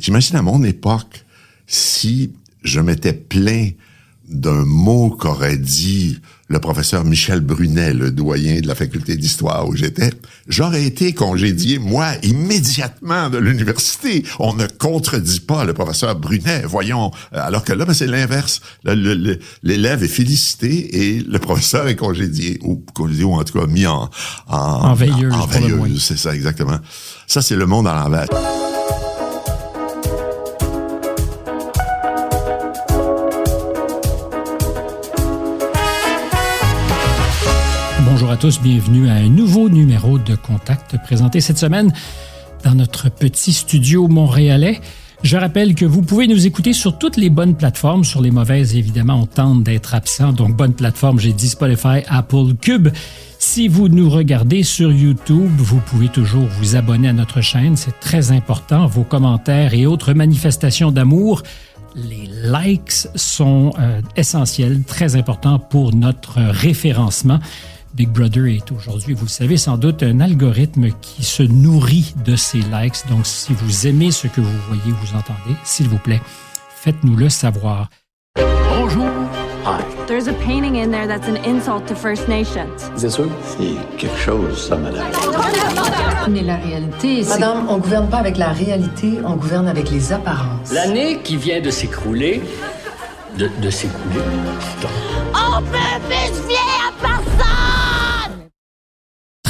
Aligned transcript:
J'imagine 0.00 0.36
à 0.36 0.42
mon 0.42 0.64
époque, 0.64 1.26
si 1.66 2.32
je 2.62 2.80
m'étais 2.80 3.12
plaint 3.12 3.74
d'un 4.28 4.64
mot 4.64 5.10
qu'aurait 5.10 5.58
dit 5.58 6.20
le 6.48 6.58
professeur 6.58 7.04
Michel 7.04 7.40
Brunet, 7.40 7.92
le 7.92 8.10
doyen 8.10 8.60
de 8.60 8.66
la 8.66 8.74
faculté 8.74 9.16
d'histoire 9.16 9.68
où 9.68 9.76
j'étais, 9.76 10.10
j'aurais 10.48 10.84
été 10.84 11.12
congédié, 11.12 11.78
moi, 11.78 12.12
immédiatement 12.22 13.28
de 13.28 13.38
l'université. 13.38 14.24
On 14.38 14.54
ne 14.54 14.66
contredit 14.66 15.40
pas 15.40 15.64
le 15.64 15.74
professeur 15.74 16.16
Brunet, 16.16 16.62
voyons. 16.64 17.10
Alors 17.30 17.62
que 17.62 17.72
là, 17.72 17.84
ben, 17.84 17.92
c'est 17.92 18.06
l'inverse. 18.06 18.62
L'élève 18.84 20.02
est 20.02 20.08
félicité 20.08 21.12
et 21.12 21.20
le 21.20 21.38
professeur 21.38 21.88
est 21.88 21.96
congédié, 21.96 22.58
ou 22.62 22.82
congédié, 22.94 23.24
ou 23.24 23.34
en 23.34 23.44
tout 23.44 23.58
cas 23.58 23.66
mis 23.66 23.86
en, 23.86 24.10
en, 24.48 24.56
en 24.56 24.94
veilleuse. 24.94 25.34
En, 25.34 25.40
en 25.40 25.46
veilleuse, 25.46 26.02
c'est 26.02 26.18
ça, 26.18 26.34
exactement. 26.34 26.78
Ça, 27.26 27.42
c'est 27.42 27.56
le 27.56 27.66
monde 27.66 27.86
à 27.86 27.94
l'envers. 27.94 28.26
Tous, 38.40 38.62
bienvenue 38.62 39.06
à 39.10 39.16
un 39.16 39.28
nouveau 39.28 39.68
numéro 39.68 40.16
de 40.16 40.34
Contact 40.34 40.96
présenté 41.04 41.42
cette 41.42 41.58
semaine 41.58 41.92
dans 42.64 42.74
notre 42.74 43.10
petit 43.10 43.52
studio 43.52 44.08
montréalais. 44.08 44.80
Je 45.22 45.36
rappelle 45.36 45.74
que 45.74 45.84
vous 45.84 46.00
pouvez 46.00 46.26
nous 46.26 46.46
écouter 46.46 46.72
sur 46.72 46.96
toutes 46.96 47.18
les 47.18 47.28
bonnes 47.28 47.54
plateformes. 47.54 48.02
Sur 48.02 48.22
les 48.22 48.30
mauvaises, 48.30 48.74
évidemment, 48.74 49.20
on 49.20 49.26
tente 49.26 49.62
d'être 49.62 49.94
absent. 49.94 50.32
Donc, 50.32 50.56
bonne 50.56 50.72
plateforme, 50.72 51.20
j'ai 51.20 51.34
dit 51.34 51.50
Spotify, 51.50 51.98
Apple, 52.08 52.54
Cube. 52.58 52.88
Si 53.38 53.68
vous 53.68 53.88
nous 53.88 54.08
regardez 54.08 54.62
sur 54.62 54.90
YouTube, 54.90 55.50
vous 55.58 55.80
pouvez 55.80 56.08
toujours 56.08 56.46
vous 56.46 56.76
abonner 56.76 57.08
à 57.08 57.12
notre 57.12 57.42
chaîne. 57.42 57.76
C'est 57.76 58.00
très 58.00 58.32
important. 58.32 58.86
Vos 58.86 59.04
commentaires 59.04 59.74
et 59.74 59.84
autres 59.84 60.14
manifestations 60.14 60.92
d'amour 60.92 61.42
les 61.94 62.30
likes 62.44 63.08
sont 63.16 63.72
euh, 63.78 64.00
essentiels, 64.16 64.82
très 64.84 65.16
importants 65.16 65.58
pour 65.58 65.94
notre 65.94 66.40
référencement. 66.40 67.40
Big 67.94 68.08
Brother 68.08 68.46
est 68.46 68.70
aujourd'hui, 68.72 69.14
vous 69.14 69.24
le 69.24 69.30
savez 69.30 69.56
sans 69.56 69.76
doute, 69.76 70.02
un 70.02 70.20
algorithme 70.20 70.88
qui 71.00 71.24
se 71.24 71.42
nourrit 71.42 72.14
de 72.24 72.36
ces 72.36 72.58
likes. 72.58 73.06
Donc, 73.08 73.26
si 73.26 73.52
vous 73.52 73.86
aimez 73.86 74.10
ce 74.10 74.26
que 74.28 74.40
vous 74.40 74.58
voyez, 74.68 74.82
vous 75.02 75.16
entendez, 75.16 75.56
s'il 75.64 75.88
vous 75.88 75.98
plaît, 75.98 76.20
faites-nous 76.76 77.16
le 77.16 77.28
savoir. 77.28 77.88
Bonjour. 78.68 79.08
Hi. 79.66 79.82
There's 80.06 80.28
a 80.28 80.32
painting 80.32 80.76
in 80.76 80.90
there 80.90 81.06
that's 81.06 81.28
an 81.28 81.36
insult 81.44 81.86
to 81.88 81.94
First 81.94 82.28
Nations. 82.28 82.90
C'est 82.96 83.10
sûr? 83.10 83.28
C'est 83.44 83.98
quelque 83.98 84.18
chose, 84.18 84.68
ça, 84.68 84.76
madame. 84.76 85.06
Mais 86.30 86.42
la 86.42 86.56
réalité, 86.56 87.22
c'est... 87.24 87.38
Madame, 87.38 87.66
on 87.68 87.78
gouverne 87.78 88.08
pas 88.08 88.18
avec 88.18 88.38
la 88.38 88.52
réalité, 88.52 89.18
on 89.24 89.36
gouverne 89.36 89.68
avec 89.68 89.90
les 89.90 90.12
apparences. 90.12 90.72
L'année 90.72 91.20
qui 91.22 91.36
vient 91.36 91.60
de 91.60 91.70
s'écrouler, 91.70 92.42
de, 93.36 93.50
de 93.60 93.70
s'écouler, 93.70 94.20
On 95.34 95.60
peut 95.60 96.00
plus 96.08 96.48
fier 96.48 96.58
à 96.88 96.92
personne! 97.02 97.79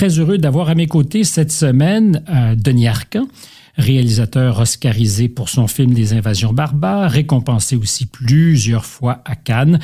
Très 0.01 0.19
heureux 0.19 0.39
d'avoir 0.39 0.71
à 0.71 0.75
mes 0.75 0.87
côtés 0.87 1.25
cette 1.25 1.53
semaine 1.53 2.23
euh, 2.31 2.55
Denis 2.55 2.89
Arcan, 2.89 3.29
réalisateur 3.77 4.59
oscarisé 4.59 5.29
pour 5.29 5.51
son 5.51 5.67
film 5.67 5.93
Les 5.93 6.15
Invasions 6.15 6.55
barbares, 6.55 7.11
récompensé 7.11 7.77
aussi 7.77 8.07
plusieurs 8.07 8.87
fois 8.87 9.21
à 9.27 9.37
Cannes. 9.37 9.79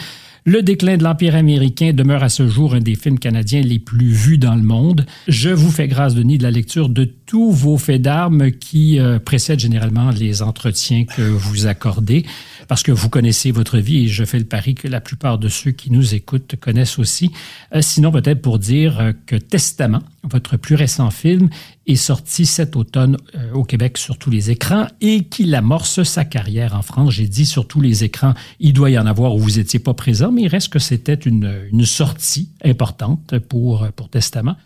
Le 0.46 0.62
déclin 0.62 0.96
de 0.96 1.04
l'Empire 1.04 1.34
américain 1.34 1.92
demeure 1.92 2.22
à 2.22 2.30
ce 2.30 2.48
jour 2.48 2.74
un 2.74 2.80
des 2.80 2.94
films 2.94 3.18
canadiens 3.18 3.60
les 3.60 3.78
plus 3.78 4.08
vus 4.08 4.38
dans 4.38 4.54
le 4.54 4.62
monde. 4.62 5.04
Je 5.28 5.50
vous 5.50 5.70
fais 5.70 5.86
grâce, 5.86 6.14
Denis, 6.14 6.38
de 6.38 6.44
la 6.44 6.50
lecture 6.50 6.88
de 6.88 7.04
tous 7.26 7.50
vos 7.50 7.76
faits 7.76 8.00
d'armes 8.00 8.52
qui 8.52 9.00
euh, 9.00 9.18
précèdent 9.18 9.58
généralement 9.58 10.10
les 10.10 10.42
entretiens 10.42 11.04
que 11.04 11.22
vous 11.22 11.66
accordez, 11.66 12.24
parce 12.68 12.84
que 12.84 12.92
vous 12.92 13.08
connaissez 13.08 13.50
votre 13.50 13.78
vie 13.78 14.04
et 14.04 14.08
je 14.08 14.24
fais 14.24 14.38
le 14.38 14.44
pari 14.44 14.76
que 14.76 14.86
la 14.86 15.00
plupart 15.00 15.38
de 15.38 15.48
ceux 15.48 15.72
qui 15.72 15.90
nous 15.90 16.14
écoutent 16.14 16.54
connaissent 16.56 17.00
aussi. 17.00 17.32
Euh, 17.74 17.82
sinon, 17.82 18.12
peut-être 18.12 18.40
pour 18.40 18.60
dire 18.60 19.00
euh, 19.00 19.12
que 19.26 19.34
Testament, 19.34 20.02
votre 20.22 20.56
plus 20.56 20.76
récent 20.76 21.10
film, 21.10 21.50
est 21.88 21.96
sorti 21.96 22.46
cet 22.46 22.74
automne 22.74 23.16
au 23.54 23.62
Québec 23.62 23.96
sur 23.96 24.18
tous 24.18 24.30
les 24.30 24.50
écrans 24.50 24.88
et 25.00 25.22
qu'il 25.24 25.54
amorce 25.54 26.02
sa 26.02 26.24
carrière 26.24 26.74
en 26.74 26.82
France. 26.82 27.12
J'ai 27.12 27.28
dit 27.28 27.46
sur 27.46 27.68
tous 27.68 27.80
les 27.80 28.02
écrans, 28.02 28.34
il 28.58 28.72
doit 28.72 28.90
y 28.90 28.98
en 28.98 29.06
avoir 29.06 29.36
où 29.36 29.38
vous 29.38 29.58
n'étiez 29.58 29.78
pas 29.78 29.94
présent, 29.94 30.32
mais 30.32 30.42
il 30.42 30.48
reste 30.48 30.72
que 30.72 30.80
c'était 30.80 31.14
une, 31.14 31.68
une 31.70 31.84
sortie 31.84 32.48
importante 32.64 33.38
pour, 33.38 33.86
pour 33.94 34.08
Testament. 34.08 34.56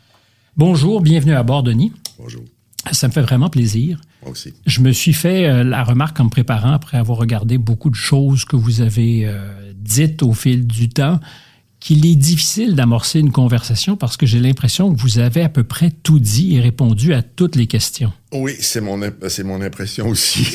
Bonjour, 0.57 1.03
bienvenue 1.03 1.35
à 1.35 1.43
bord, 1.43 1.63
Denis. 1.63 1.93
Bonjour. 2.19 2.45
Ça 2.93 3.09
me 3.09 3.13
fait 3.13 3.23
vraiment 3.23 3.51
plaisir. 3.51 4.01
Moi 4.23 4.33
aussi. 4.33 4.55
Je 4.67 4.81
me 4.81 4.93
suis 4.93 5.13
fait 5.13 5.47
euh, 5.47 5.65
la 5.65 5.85
remarque 5.85 6.19
en 6.21 6.25
me 6.25 6.31
préparant, 6.31 6.73
après 6.73 6.97
avoir 6.97 7.19
regardé 7.19 7.59
beaucoup 7.59 7.91
de 7.91 7.95
choses 7.95 8.45
que 8.45 8.57
vous 8.57 8.81
avez 8.81 9.27
euh, 9.27 9.73
dites 9.75 10.23
au 10.23 10.33
fil 10.33 10.67
du 10.67 10.89
temps, 10.89 11.21
qu'il 11.79 12.05
est 12.05 12.15
difficile 12.15 12.75
d'amorcer 12.75 13.21
une 13.21 13.33
conversation 13.33 13.97
parce 13.97 14.17
que 14.19 14.27
j'ai 14.27 14.39
l'impression 14.39 14.95
que 14.95 15.01
vous 15.01 15.19
avez 15.19 15.43
à 15.43 15.49
peu 15.49 15.65
près 15.65 15.91
tout 15.91 16.19
dit 16.19 16.57
et 16.57 16.61
répondu 16.61 17.15
à 17.15 17.23
toutes 17.23 17.57
les 17.57 17.67
questions. 17.67 18.13
Oui, 18.33 18.55
c'est 18.61 18.83
mon, 18.83 19.01
c'est 19.29 19.45
mon 19.45 19.61
impression 19.63 20.09
aussi. 20.09 20.47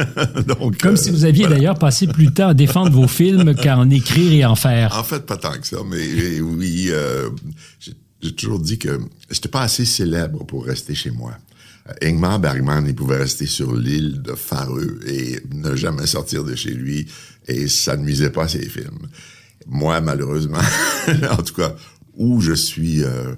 Donc, 0.46 0.78
Comme 0.78 0.94
euh, 0.94 0.96
si 0.96 1.10
vous 1.10 1.24
aviez 1.24 1.44
voilà. 1.44 1.56
d'ailleurs 1.56 1.78
passé 1.78 2.06
plus 2.06 2.26
de 2.26 2.32
temps 2.32 2.48
à 2.48 2.54
défendre 2.54 2.90
vos 2.92 3.08
films 3.08 3.54
qu'à 3.54 3.76
en 3.78 3.90
écrire 3.90 4.32
et 4.32 4.44
en 4.44 4.56
faire. 4.56 4.96
En 4.98 5.04
fait, 5.04 5.26
pas 5.26 5.36
tant 5.36 5.52
que 5.52 5.66
ça, 5.66 5.78
mais 5.86 6.40
oui, 6.40 6.86
euh, 6.90 7.28
j'ai 7.78 7.92
j'ai 8.22 8.32
toujours 8.32 8.60
dit 8.60 8.78
que 8.78 9.00
j'étais 9.30 9.48
pas 9.48 9.62
assez 9.62 9.84
célèbre 9.84 10.44
pour 10.44 10.64
rester 10.64 10.94
chez 10.94 11.10
moi. 11.10 11.32
Ingmar 12.02 12.38
Bergman, 12.40 12.84
il 12.86 12.94
pouvait 12.94 13.16
rester 13.18 13.46
sur 13.46 13.74
l'île 13.74 14.22
de 14.22 14.34
Fareux 14.34 15.00
et 15.06 15.40
ne 15.54 15.74
jamais 15.76 16.06
sortir 16.06 16.44
de 16.44 16.54
chez 16.54 16.72
lui, 16.72 17.06
et 17.48 17.68
ça 17.68 17.96
ne 17.96 18.02
nuisait 18.04 18.30
pas 18.30 18.44
à 18.44 18.48
ses 18.48 18.68
films. 18.68 19.08
Moi, 19.66 20.00
malheureusement, 20.00 20.58
en 21.30 21.42
tout 21.42 21.54
cas, 21.54 21.74
où 22.16 22.40
je 22.40 22.52
suis... 22.52 23.02
euh, 23.04 23.34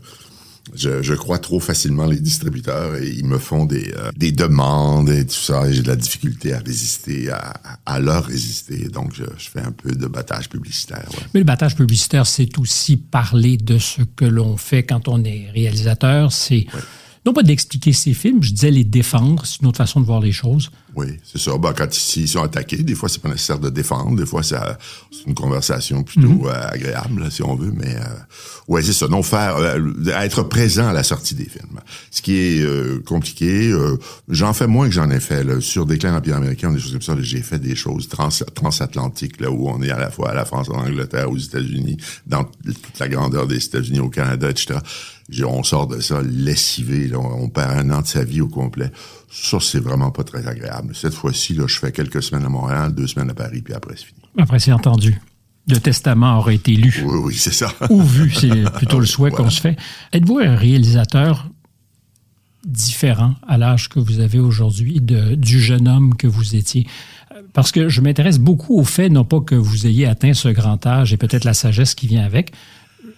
je, 0.75 1.03
je 1.03 1.13
crois 1.15 1.39
trop 1.41 1.59
facilement 1.59 2.07
les 2.07 2.21
distributeurs 2.21 2.95
et 2.95 3.09
ils 3.11 3.27
me 3.27 3.37
font 3.39 3.67
des, 3.67 3.93
euh, 3.97 4.11
des 4.17 4.31
demandes 4.31 5.11
et 5.11 5.27
tout 5.27 5.35
ça. 5.35 5.69
et 5.69 5.73
J'ai 5.75 5.83
de 5.83 5.89
la 5.89 5.97
difficulté 5.97 6.55
à 6.55 6.61
résister, 6.61 7.31
à, 7.31 7.53
à 7.85 7.99
leur 7.99 8.25
résister. 8.25 8.89
Donc, 8.89 9.13
je, 9.13 9.25
je 9.39 9.51
fais 9.51 9.61
un 9.61 9.73
peu 9.73 9.91
de 9.91 10.07
battage 10.07 10.49
publicitaire. 10.49 11.05
ouais. 11.15 11.25
Mais 11.35 11.41
le 11.41 11.45
battage 11.45 11.75
publicitaire, 11.75 12.27
c'est 12.29 12.57
aussi 12.59 12.97
parler 12.97 13.57
de 13.57 13.77
ce 13.79 14.03
que 14.03 14.25
l'on 14.25 14.57
fait 14.57 14.85
quand 14.85 15.09
on 15.09 15.23
est 15.25 15.51
réalisateur. 15.53 16.33
C'est 16.33 16.67
non 17.25 17.33
pas 17.33 17.43
d'expliquer 17.43 17.93
ses 17.93 18.15
films, 18.15 18.43
je 18.43 18.51
disais 18.53 18.71
les 18.71 18.85
défendre. 18.85 19.47
C'est 19.47 19.61
une 19.61 19.69
autre 19.69 19.79
façon 19.79 20.01
de 20.01 20.07
voir 20.07 20.21
les 20.21 20.33
choses. 20.33 20.71
Oui, 20.95 21.07
c'est 21.25 21.39
ça. 21.39 21.57
Ben, 21.57 21.73
quand 21.73 21.87
ils, 22.17 22.23
ils 22.23 22.29
sont 22.29 22.43
attaqués, 22.43 22.83
des 22.83 22.95
fois, 22.95 23.09
c'est 23.09 23.23
pas 23.23 23.29
nécessaire 23.31 23.59
de 23.59 23.71
défendre. 23.71 24.15
Des 24.17 24.27
fois, 24.27 24.43
c'est 24.43 24.57
une 25.27 25.35
conversation 25.35 26.03
plutôt 26.03 26.49
euh, 26.49 26.53
agréable, 26.69 27.23
là, 27.23 27.31
si 27.31 27.43
on 27.43 27.55
veut. 27.55 27.73
Mais 27.75 27.95
euh, 27.95 28.01
ouais, 28.69 28.83
c'est 28.83 28.93
ça. 28.93 29.07
Non, 29.09 29.23
faire 29.23 29.57
euh, 29.57 29.79
être 30.21 30.43
présent 30.43 30.89
à 30.89 30.93
la 30.93 31.03
sortie 31.03 31.35
des 31.35 31.47
films. 31.49 31.81
Ce 32.11 32.21
qui 32.23 32.35
est 32.37 32.61
euh, 32.61 33.01
compliqué. 33.07 33.71
euh, 33.71 33.97
j'en 34.29 34.53
fais 34.53 34.67
moins 34.67 34.89
que 34.89 34.95
j'en 34.95 35.09
ai 35.11 35.21
fait. 35.21 35.45
Là, 35.45 35.61
sur 35.61 35.87
Déclin 35.87 36.11
de 36.11 36.17
l'Empire 36.17 36.37
américain, 36.37 36.73
des 36.73 36.81
choses 36.81 36.93
comme 36.93 37.03
ça. 37.03 37.17
J'ai 37.21 37.41
fait 37.43 37.59
des 37.61 37.77
choses 37.77 38.09
trans, 38.09 38.29
transatlantiques, 38.55 39.41
là, 39.41 39.51
où 39.51 39.69
on 39.69 39.81
est 39.83 39.91
à 39.91 39.99
la 39.99 40.11
fois 40.11 40.31
à 40.31 40.35
la 40.35 40.45
France, 40.45 40.69
en 40.69 40.75
Angleterre, 40.75 41.31
aux 41.31 41.39
États-Unis, 41.39 41.97
dans 42.27 42.45
toute 42.45 42.99
la 42.99 43.09
grandeur 43.09 43.47
des 43.47 43.65
États-Unis, 43.65 44.01
au 44.01 44.11
Canada, 44.11 44.51
etc. 44.51 44.81
On 45.45 45.63
sort 45.63 45.87
de 45.87 46.01
ça 46.01 46.21
lessivé. 46.23 47.09
Là, 47.09 47.19
on, 47.19 47.45
on 47.45 47.49
perd 47.49 47.71
un 47.79 47.91
an 47.91 48.03
de 48.03 48.07
sa 48.07 48.25
vie 48.25 48.41
au 48.41 48.49
complet. 48.49 48.91
Ça, 49.31 49.59
c'est 49.61 49.81
vraiment 49.81 50.11
pas 50.11 50.25
très 50.25 50.47
agréable. 50.47 50.95
Cette 50.95 51.15
fois-ci, 51.15 51.55
là, 51.55 51.65
je 51.67 51.79
fais 51.79 51.93
quelques 51.93 52.23
semaines 52.23 52.45
à 52.45 52.49
Montréal, 52.49 52.95
deux 52.95 53.07
semaines 53.07 53.31
à 53.31 53.35
Paris, 53.35 53.63
puis 53.63 53.73
après, 53.75 53.95
c'est 53.97 54.05
fini. 54.07 54.21
Après, 54.39 54.59
c'est 54.59 54.73
entendu. 54.73 55.21
Le 55.69 55.79
testament 55.79 56.39
aurait 56.39 56.57
été 56.57 56.73
lu 56.73 57.03
Oui, 57.07 57.19
oui, 57.27 57.35
c'est 57.37 57.53
ça. 57.53 57.73
ou 57.89 58.03
vu. 58.03 58.33
C'est 58.33 58.71
plutôt 58.77 58.99
le 59.01 59.07
souhait 59.07 59.31
Voilà. 59.31 59.45
qu'on 59.45 59.51
se 59.51 59.61
fait. 59.61 59.77
Êtes-vous 60.13 60.39
un 60.39 60.57
réalisateur 60.57 61.49
différent 62.65 63.35
à 63.49 63.59
l'âge 63.59 63.89
que 63.89 63.99
vous 63.99 64.21
avez 64.21 64.39
aujourd'hui 64.39 65.01
du 65.01 65.61
jeune 65.61 65.89
homme 65.89 66.15
que 66.17 66.27
vous 66.27 66.57
étiez? 66.57 66.87
Parce 67.53 67.71
que 67.73 67.89
je 67.89 68.01
m'intéresse 68.01 68.39
beaucoup 68.39 68.79
au 68.79 68.85
fait, 68.85 69.09
non 69.09 69.25
pas 69.25 69.41
que 69.41 69.55
vous 69.55 69.87
ayez 69.87 70.07
atteint 70.07 70.33
ce 70.33 70.49
grand 70.49 70.85
âge 70.87 71.13
et 71.13 71.17
peut-être 71.17 71.45
la 71.45 71.55
sagesse 71.55 71.95
qui 71.95 72.07
vient 72.07 72.25
avec. 72.25 72.53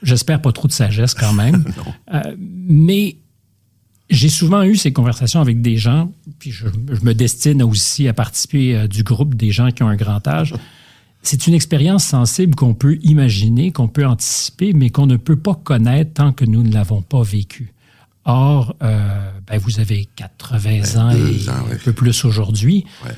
J'espère 0.05 0.41
pas 0.41 0.53
trop 0.53 0.69
de 0.69 0.73
sagesse 0.73 1.15
quand 1.15 1.33
même. 1.33 1.65
Euh, 2.13 2.37
mais 2.39 3.17
j'ai 4.11 4.29
souvent 4.29 4.63
eu 4.63 4.77
ces 4.77 4.93
conversations 4.93 5.41
avec 5.41 5.63
des 5.63 5.79
gens, 5.79 6.13
puis 6.39 6.53
je, 6.53 6.67
je 6.93 7.01
me 7.03 7.13
destine 7.13 7.63
aussi 7.63 8.07
à 8.07 8.13
participer 8.13 8.77
euh, 8.77 8.87
du 8.87 9.03
groupe 9.03 9.35
des 9.35 9.51
gens 9.51 9.71
qui 9.71 9.83
ont 9.83 9.89
un 9.89 9.97
grand 9.97 10.27
âge. 10.29 10.55
C'est 11.23 11.47
une 11.47 11.55
expérience 11.55 12.05
sensible 12.05 12.55
qu'on 12.55 12.75
peut 12.75 12.99
imaginer, 13.03 13.73
qu'on 13.73 13.89
peut 13.89 14.07
anticiper, 14.07 14.75
mais 14.75 14.91
qu'on 14.91 15.07
ne 15.07 15.17
peut 15.17 15.39
pas 15.39 15.55
connaître 15.55 16.13
tant 16.13 16.33
que 16.33 16.45
nous 16.45 16.63
ne 16.63 16.73
l'avons 16.73 17.01
pas 17.01 17.23
vécu. 17.23 17.73
Or, 18.27 18.77
euh, 18.83 19.31
ben, 19.47 19.59
vous 19.59 19.81
avez 19.81 20.07
80 20.17 21.01
ans 21.01 21.11
et 21.11 21.49
ans, 21.49 21.65
un 21.73 21.77
peu 21.77 21.93
plus 21.93 22.25
aujourd'hui. 22.25 22.85
Ouais. 23.05 23.13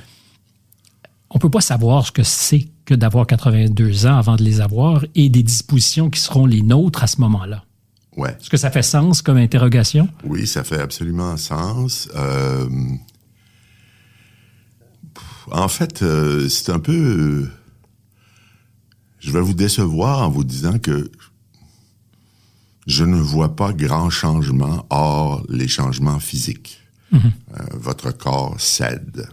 On 1.31 1.38
peut 1.38 1.50
pas 1.50 1.61
savoir 1.61 2.06
ce 2.06 2.12
que 2.12 2.23
c'est 2.23 2.69
que 2.84 2.94
d'avoir 2.94 3.26
82 3.26 4.06
ans 4.06 4.17
avant 4.17 4.37
de 4.37 4.44
les 4.44 4.61
avoir 4.61 5.05
et 5.14 5.28
des 5.28 5.43
dispositions 5.43 6.08
qui 6.08 6.20
seront 6.20 6.46
les 6.46 6.62
nôtres 6.62 7.02
à 7.02 7.06
ce 7.06 7.20
moment-là. 7.20 7.64
Ouais. 8.17 8.31
Est-ce 8.40 8.49
que 8.49 8.56
ça 8.56 8.70
fait 8.70 8.82
sens 8.82 9.23
comme 9.23 9.37
interrogation? 9.37 10.08
Oui, 10.25 10.46
ça 10.46 10.64
fait 10.64 10.81
absolument 10.81 11.37
sens. 11.37 12.08
Euh, 12.14 12.69
En 15.50 15.69
fait, 15.69 16.02
euh, 16.02 16.49
c'est 16.49 16.70
un 16.70 16.78
peu... 16.78 17.49
je 19.19 19.31
vais 19.32 19.40
vous 19.40 19.55
décevoir 19.55 20.23
en 20.23 20.31
vous 20.31 20.44
disant 20.44 20.78
que 20.78 21.11
je 22.87 23.05
ne 23.05 23.17
vois 23.17 23.55
pas 23.55 23.73
grand 23.73 24.11
changement 24.11 24.87
hors 24.90 25.44
les 25.49 25.69
changements 25.69 26.20
physiques. 26.20 26.81
Euh, 27.14 27.19
votre 27.73 28.11
corps 28.11 28.56
cède. 28.58 29.28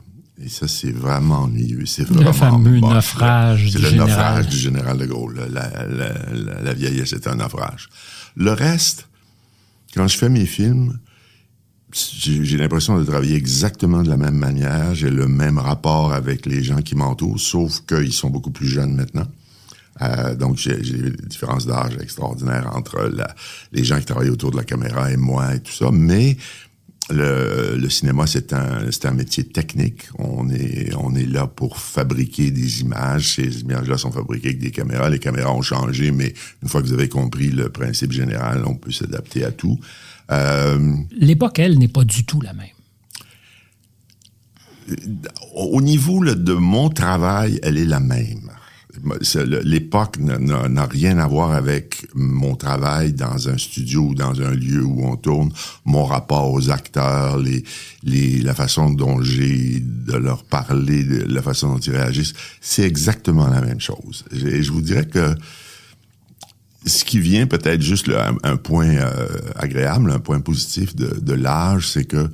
Et 0.45 0.49
ça, 0.49 0.67
c'est 0.67 0.91
vraiment 0.91 1.43
ennuyeux. 1.43 1.85
C'est 1.85 2.07
Le 2.09 2.15
vraiment 2.15 2.33
fameux 2.33 2.79
moche, 2.79 2.89
là. 2.89 2.95
naufrage 2.95 3.69
C'est 3.71 3.79
le 3.79 3.89
général. 3.89 4.09
naufrage 4.09 4.47
du 4.47 4.57
général 4.57 4.97
de 4.97 5.05
Gaulle. 5.05 5.35
La, 5.51 5.69
la, 5.87 5.87
la, 6.33 6.61
la 6.61 6.73
vieillesse 6.73 7.13
est 7.13 7.27
un 7.27 7.35
naufrage. 7.35 7.89
Le 8.35 8.51
reste, 8.51 9.07
quand 9.95 10.07
je 10.07 10.17
fais 10.17 10.29
mes 10.29 10.45
films, 10.45 10.99
j'ai 11.93 12.57
l'impression 12.57 12.97
de 12.97 13.03
travailler 13.03 13.35
exactement 13.35 14.01
de 14.01 14.09
la 14.09 14.17
même 14.17 14.35
manière. 14.35 14.95
J'ai 14.95 15.11
le 15.11 15.27
même 15.27 15.59
rapport 15.59 16.11
avec 16.11 16.45
les 16.45 16.63
gens 16.63 16.81
qui 16.81 16.95
m'entourent, 16.95 17.39
sauf 17.39 17.81
qu'ils 17.85 18.13
sont 18.13 18.29
beaucoup 18.31 18.51
plus 18.51 18.67
jeunes 18.67 18.95
maintenant. 18.95 19.27
Euh, 20.01 20.33
donc, 20.35 20.57
j'ai 20.57 20.83
j'ai 20.83 20.97
des 20.97 21.27
différences 21.27 21.67
d'âge 21.67 21.93
extraordinaires 22.01 22.71
entre 22.75 23.03
la- 23.13 23.35
les 23.71 23.83
gens 23.83 23.99
qui 23.99 24.05
travaillent 24.05 24.31
autour 24.31 24.49
de 24.49 24.57
la 24.57 24.63
caméra 24.63 25.11
et 25.11 25.17
moi 25.17 25.53
et 25.53 25.59
tout 25.59 25.71
ça. 25.71 25.89
Mais 25.93 26.35
le, 27.09 27.75
le 27.77 27.89
cinéma, 27.89 28.27
c'est 28.27 28.53
un, 28.53 28.89
c'est 28.91 29.05
un 29.05 29.11
métier 29.11 29.43
technique. 29.43 30.03
On 30.17 30.49
est, 30.49 30.93
on 30.95 31.13
est 31.15 31.25
là 31.25 31.47
pour 31.47 31.77
fabriquer 31.77 32.49
des 32.51 32.81
images. 32.81 33.33
Ces 33.35 33.61
images-là 33.61 33.97
sont 33.97 34.11
fabriquées 34.11 34.49
avec 34.49 34.59
des 34.59 34.71
caméras. 34.71 35.09
Les 35.09 35.19
caméras 35.19 35.53
ont 35.53 35.61
changé, 35.61 36.11
mais 36.11 36.33
une 36.61 36.69
fois 36.69 36.81
que 36.81 36.87
vous 36.87 36.93
avez 36.93 37.09
compris 37.09 37.49
le 37.49 37.69
principe 37.69 38.13
général, 38.13 38.63
on 38.65 38.75
peut 38.75 38.91
s'adapter 38.91 39.43
à 39.43 39.51
tout. 39.51 39.77
Euh, 40.31 40.95
L'époque, 41.11 41.59
elle, 41.59 41.77
n'est 41.77 41.89
pas 41.89 42.05
du 42.05 42.25
tout 42.25 42.39
la 42.39 42.53
même. 42.53 42.67
au 45.55 45.81
niveau 45.81 46.21
là, 46.23 46.35
de 46.35 46.53
mon 46.53 46.89
travail, 46.89 47.59
elle 47.63 47.77
est 47.77 47.85
la 47.85 47.99
même. 47.99 48.49
L'époque 49.63 50.17
n'a- 50.19 50.85
rien 50.85 51.17
à 51.17 51.27
voir 51.27 51.51
avec 51.51 52.07
mon 52.13 52.55
travail 52.55 53.13
dans 53.13 53.49
un 53.49 53.57
studio 53.57 54.01
ou 54.09 54.15
dans 54.15 54.41
un 54.41 54.51
lieu 54.51 54.83
où 54.83 55.05
on 55.05 55.15
tourne, 55.17 55.51
mon 55.85 56.05
rapport 56.05 56.51
aux 56.51 56.69
acteurs, 56.69 57.41
la 58.03 58.53
façon 58.53 58.89
dont 58.89 59.21
j'ai 59.21 59.79
de 59.81 60.15
leur 60.15 60.43
parler, 60.43 61.03
la 61.03 61.41
façon 61.41 61.73
dont 61.73 61.79
ils 61.79 61.93
réagissent, 61.95 62.33
c'est 62.61 62.83
exactement 62.83 63.47
la 63.47 63.61
même 63.61 63.81
chose. 63.81 64.23
Et 64.31 64.63
je 64.63 64.71
vous 64.71 64.81
dirais 64.81 65.05
que 65.05 65.35
ce 66.85 67.03
qui 67.03 67.19
vient 67.19 67.47
peut-être 67.47 67.81
juste 67.81 68.07
là, 68.07 68.31
un, 68.43 68.57
point 68.57 68.89
euh, 68.89 69.27
agréable, 69.55 70.11
un 70.11 70.19
point 70.19 70.41
positif 70.41 70.95
de 70.95 71.33
l'âge, 71.33 71.89
c'est 71.89 72.05
que 72.05 72.29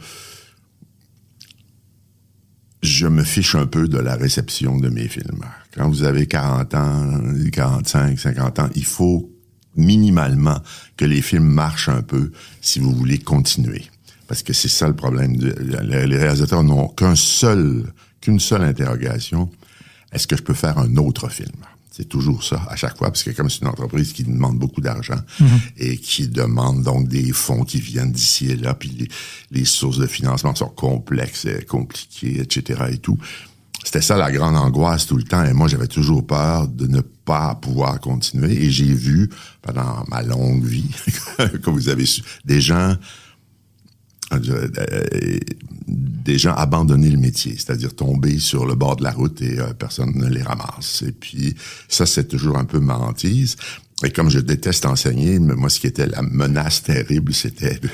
je 2.82 3.08
me 3.08 3.24
fiche 3.24 3.56
un 3.56 3.66
peu 3.66 3.88
de 3.88 3.98
la 3.98 4.16
réception 4.16 4.78
de 4.78 4.90
mes 4.90 5.08
films. 5.08 5.44
Quand 5.76 5.90
vous 5.90 6.04
avez 6.04 6.28
40 6.28 6.74
ans, 6.76 7.22
45, 7.52 8.18
50 8.18 8.60
ans, 8.60 8.70
il 8.76 8.86
faut 8.86 9.30
minimalement 9.76 10.60
que 10.98 11.06
les 11.06 11.22
films 11.22 11.48
marchent 11.48 11.90
un 11.90 12.02
peu 12.02 12.32
si 12.62 12.80
vous 12.80 12.92
voulez 12.94 13.20
continuer. 13.20 13.84
Parce 14.28 14.44
que 14.44 14.54
c'est 14.54 14.70
ça 14.70 14.88
le 14.88 14.96
problème. 14.96 15.36
les 15.36 16.18
réalisateurs 16.18 16.64
n'ont 16.64 16.88
qu'un 16.88 17.16
seul, 17.16 17.92
qu'une 18.22 18.40
seule 18.40 18.64
interrogation. 18.64 19.50
Est-ce 20.12 20.28
que 20.28 20.38
je 20.38 20.44
peux 20.44 20.54
faire 20.54 20.78
un 20.78 20.96
autre 20.98 21.30
film? 21.30 21.66
C'est 21.92 22.08
toujours 22.08 22.44
ça, 22.44 22.62
à 22.70 22.76
chaque 22.76 22.98
fois, 22.98 23.08
parce 23.08 23.24
que 23.24 23.32
comme 23.32 23.50
c'est 23.50 23.62
une 23.62 23.68
entreprise 23.68 24.14
qui 24.14 24.24
demande 24.24 24.58
beaucoup 24.58 24.80
d'argent 24.80 25.20
et 25.76 25.98
qui 25.98 26.28
demande 26.28 26.84
donc 26.84 27.08
des 27.08 27.32
fonds 27.32 27.64
qui 27.64 27.82
viennent 27.82 28.12
d'ici 28.12 28.52
et 28.52 28.56
là, 28.56 28.74
puis 28.74 28.90
les, 28.90 29.08
les 29.52 29.66
sources 29.66 29.98
de 29.98 30.06
financement 30.06 30.54
sont 30.54 30.70
complexes 30.70 31.46
et 31.46 31.66
compliquées, 31.66 32.42
etc. 32.42 32.84
et 32.92 32.98
tout. 33.00 33.18
C'était 33.84 34.02
ça 34.02 34.18
la 34.18 34.32
grande 34.32 34.56
angoisse 34.56 35.08
tout 35.08 35.18
le 35.18 35.24
temps. 35.24 35.44
Et 35.46 35.54
moi, 35.54 35.68
j'avais 35.68 35.88
toujours 35.88 36.26
peur 36.26 36.68
de 36.68 36.88
ne 36.88 37.02
pas 37.02 37.56
pouvoir 37.56 38.00
continuer. 38.00 38.66
Et 38.66 38.70
j'ai 38.70 38.94
vu, 38.94 39.30
pendant 39.62 40.04
ma 40.10 40.22
longue 40.22 40.64
vie, 40.64 40.90
comme 41.64 41.76
vous 41.76 41.90
avez 41.90 42.06
su, 42.06 42.22
des 42.46 42.60
gens 42.60 42.76
euh, 42.76 42.94
euh, 42.94 42.96
des 45.88 46.38
gens 46.38 46.54
abandonner 46.54 47.10
le 47.10 47.18
métier, 47.18 47.54
c'est-à-dire 47.58 47.96
tomber 47.96 48.38
sur 48.40 48.66
le 48.66 48.76
bord 48.76 48.96
de 48.96 49.04
la 49.04 49.12
route 49.12 49.42
et 49.42 49.60
euh, 49.60 49.74
personne 49.74 50.12
ne 50.16 50.28
les 50.28 50.44
ramasse. 50.44 51.04
Et 51.08 51.12
puis 51.12 51.56
ça, 51.88 52.06
c'est 52.06 52.28
toujours 52.28 52.58
un 52.58 52.66
peu 52.66 52.80
ma 52.80 52.96
hantise. 52.96 53.56
Et 54.06 54.12
comme 54.12 54.30
je 54.30 54.40
déteste 54.40 54.86
enseigner, 54.86 55.40
mais 55.40 55.56
moi, 55.56 55.70
ce 55.70 55.78
qui 55.82 55.88
était 55.88 56.08
la 56.08 56.22
menace 56.22 56.84
terrible, 56.84 57.34
c'était 57.34 57.80
de 57.82 57.90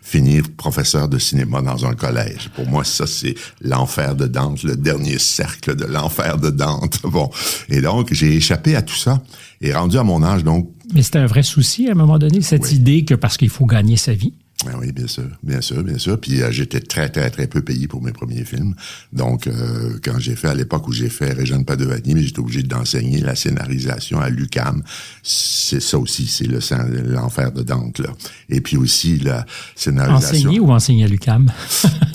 finir 0.00 0.44
professeur 0.56 1.06
de 1.06 1.18
cinéma 1.18 1.60
dans 1.60 1.84
un 1.84 1.94
collège. 1.94 2.48
Pour 2.54 2.66
moi, 2.66 2.82
ça, 2.82 3.06
c'est 3.06 3.34
l'enfer 3.60 4.14
de 4.16 4.26
Dante, 4.26 4.62
le 4.62 4.74
dernier 4.76 5.18
cercle 5.18 5.76
de 5.76 5.84
l'enfer 5.84 6.38
de 6.38 6.48
Dante. 6.50 7.00
Bon. 7.10 7.28
Et 7.68 7.82
donc, 7.82 8.14
j'ai 8.14 8.36
échappé 8.36 8.74
à 8.74 8.80
tout 8.82 8.96
ça. 8.96 9.22
Et 9.60 9.74
rendu 9.74 9.98
à 9.98 10.02
mon 10.02 10.22
âge, 10.22 10.44
donc, 10.44 10.70
Mais 10.94 11.02
c'était 11.02 11.18
un 11.18 11.26
vrai 11.26 11.42
souci 11.42 11.88
à 11.88 11.92
un 11.92 11.94
moment 11.94 12.18
donné, 12.18 12.40
cette 12.40 12.62
Oui. 12.64 12.76
idée 12.76 13.04
que 13.04 13.14
parce 13.14 13.36
qu'il 13.36 13.50
faut 13.50 13.66
gagner 13.66 13.96
sa 13.98 14.14
vie. 14.14 14.32
Ah 14.66 14.76
oui, 14.78 14.92
bien 14.92 15.06
sûr, 15.06 15.24
bien 15.42 15.60
sûr, 15.62 15.82
bien 15.82 15.96
sûr. 15.96 16.20
Puis 16.20 16.42
euh, 16.42 16.50
j'étais 16.50 16.80
très, 16.80 17.08
très, 17.08 17.30
très 17.30 17.46
peu 17.46 17.62
payé 17.62 17.88
pour 17.88 18.02
mes 18.02 18.12
premiers 18.12 18.44
films. 18.44 18.74
Donc, 19.12 19.46
euh, 19.46 19.98
quand 20.04 20.18
j'ai 20.18 20.36
fait, 20.36 20.48
à 20.48 20.54
l'époque 20.54 20.86
où 20.86 20.92
j'ai 20.92 21.08
fait 21.08 21.32
Régine 21.32 21.64
Padovani, 21.64 22.14
mais 22.14 22.22
j'étais 22.22 22.40
obligé 22.40 22.62
d'enseigner 22.62 23.20
la 23.20 23.34
scénarisation 23.34 24.20
à 24.20 24.28
l'UCAM. 24.28 24.82
C'est 25.22 25.80
ça 25.80 25.98
aussi, 25.98 26.26
c'est 26.26 26.46
le 26.46 26.60
sang- 26.60 26.84
l'enfer 27.06 27.52
de 27.52 27.62
Dante, 27.62 28.00
là. 28.00 28.10
Et 28.50 28.60
puis 28.60 28.76
aussi 28.76 29.18
la 29.18 29.46
scénarisation. 29.74 30.36
Enseigner 30.50 30.60
ou 30.60 30.70
enseigner 30.72 31.04
à 31.04 31.08
l'UCAM? 31.08 31.50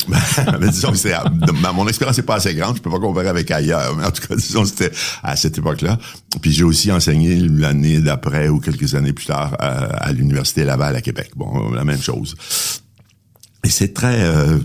mais 0.59 0.69
disons 0.69 0.91
que 0.91 0.97
c'est, 0.97 1.13
mon 1.73 1.87
expérience 1.87 2.17
n'est 2.17 2.23
pas 2.23 2.35
assez 2.35 2.53
grande, 2.53 2.77
je 2.77 2.81
peux 2.81 2.91
pas 2.91 2.99
comparer 2.99 3.27
avec 3.27 3.49
ailleurs, 3.49 3.95
mais 3.95 4.05
en 4.05 4.11
tout 4.11 4.21
cas, 4.27 4.35
disons 4.35 4.61
que 4.63 4.69
c'était 4.69 4.91
à 5.23 5.35
cette 5.35 5.57
époque-là. 5.57 5.97
Puis 6.41 6.51
j'ai 6.51 6.63
aussi 6.63 6.91
enseigné 6.91 7.37
l'année 7.39 7.99
d'après 8.01 8.49
ou 8.49 8.59
quelques 8.59 8.93
années 8.93 9.13
plus 9.13 9.25
tard 9.25 9.55
à, 9.57 9.85
à 10.05 10.11
l'Université 10.11 10.63
Laval 10.63 10.95
à 10.95 11.01
Québec. 11.01 11.31
Bon, 11.35 11.71
la 11.71 11.83
même 11.85 12.01
chose. 12.01 12.34
Et 13.63 13.69
c'est 13.69 13.93
très... 13.93 14.21
euh, 14.23 14.59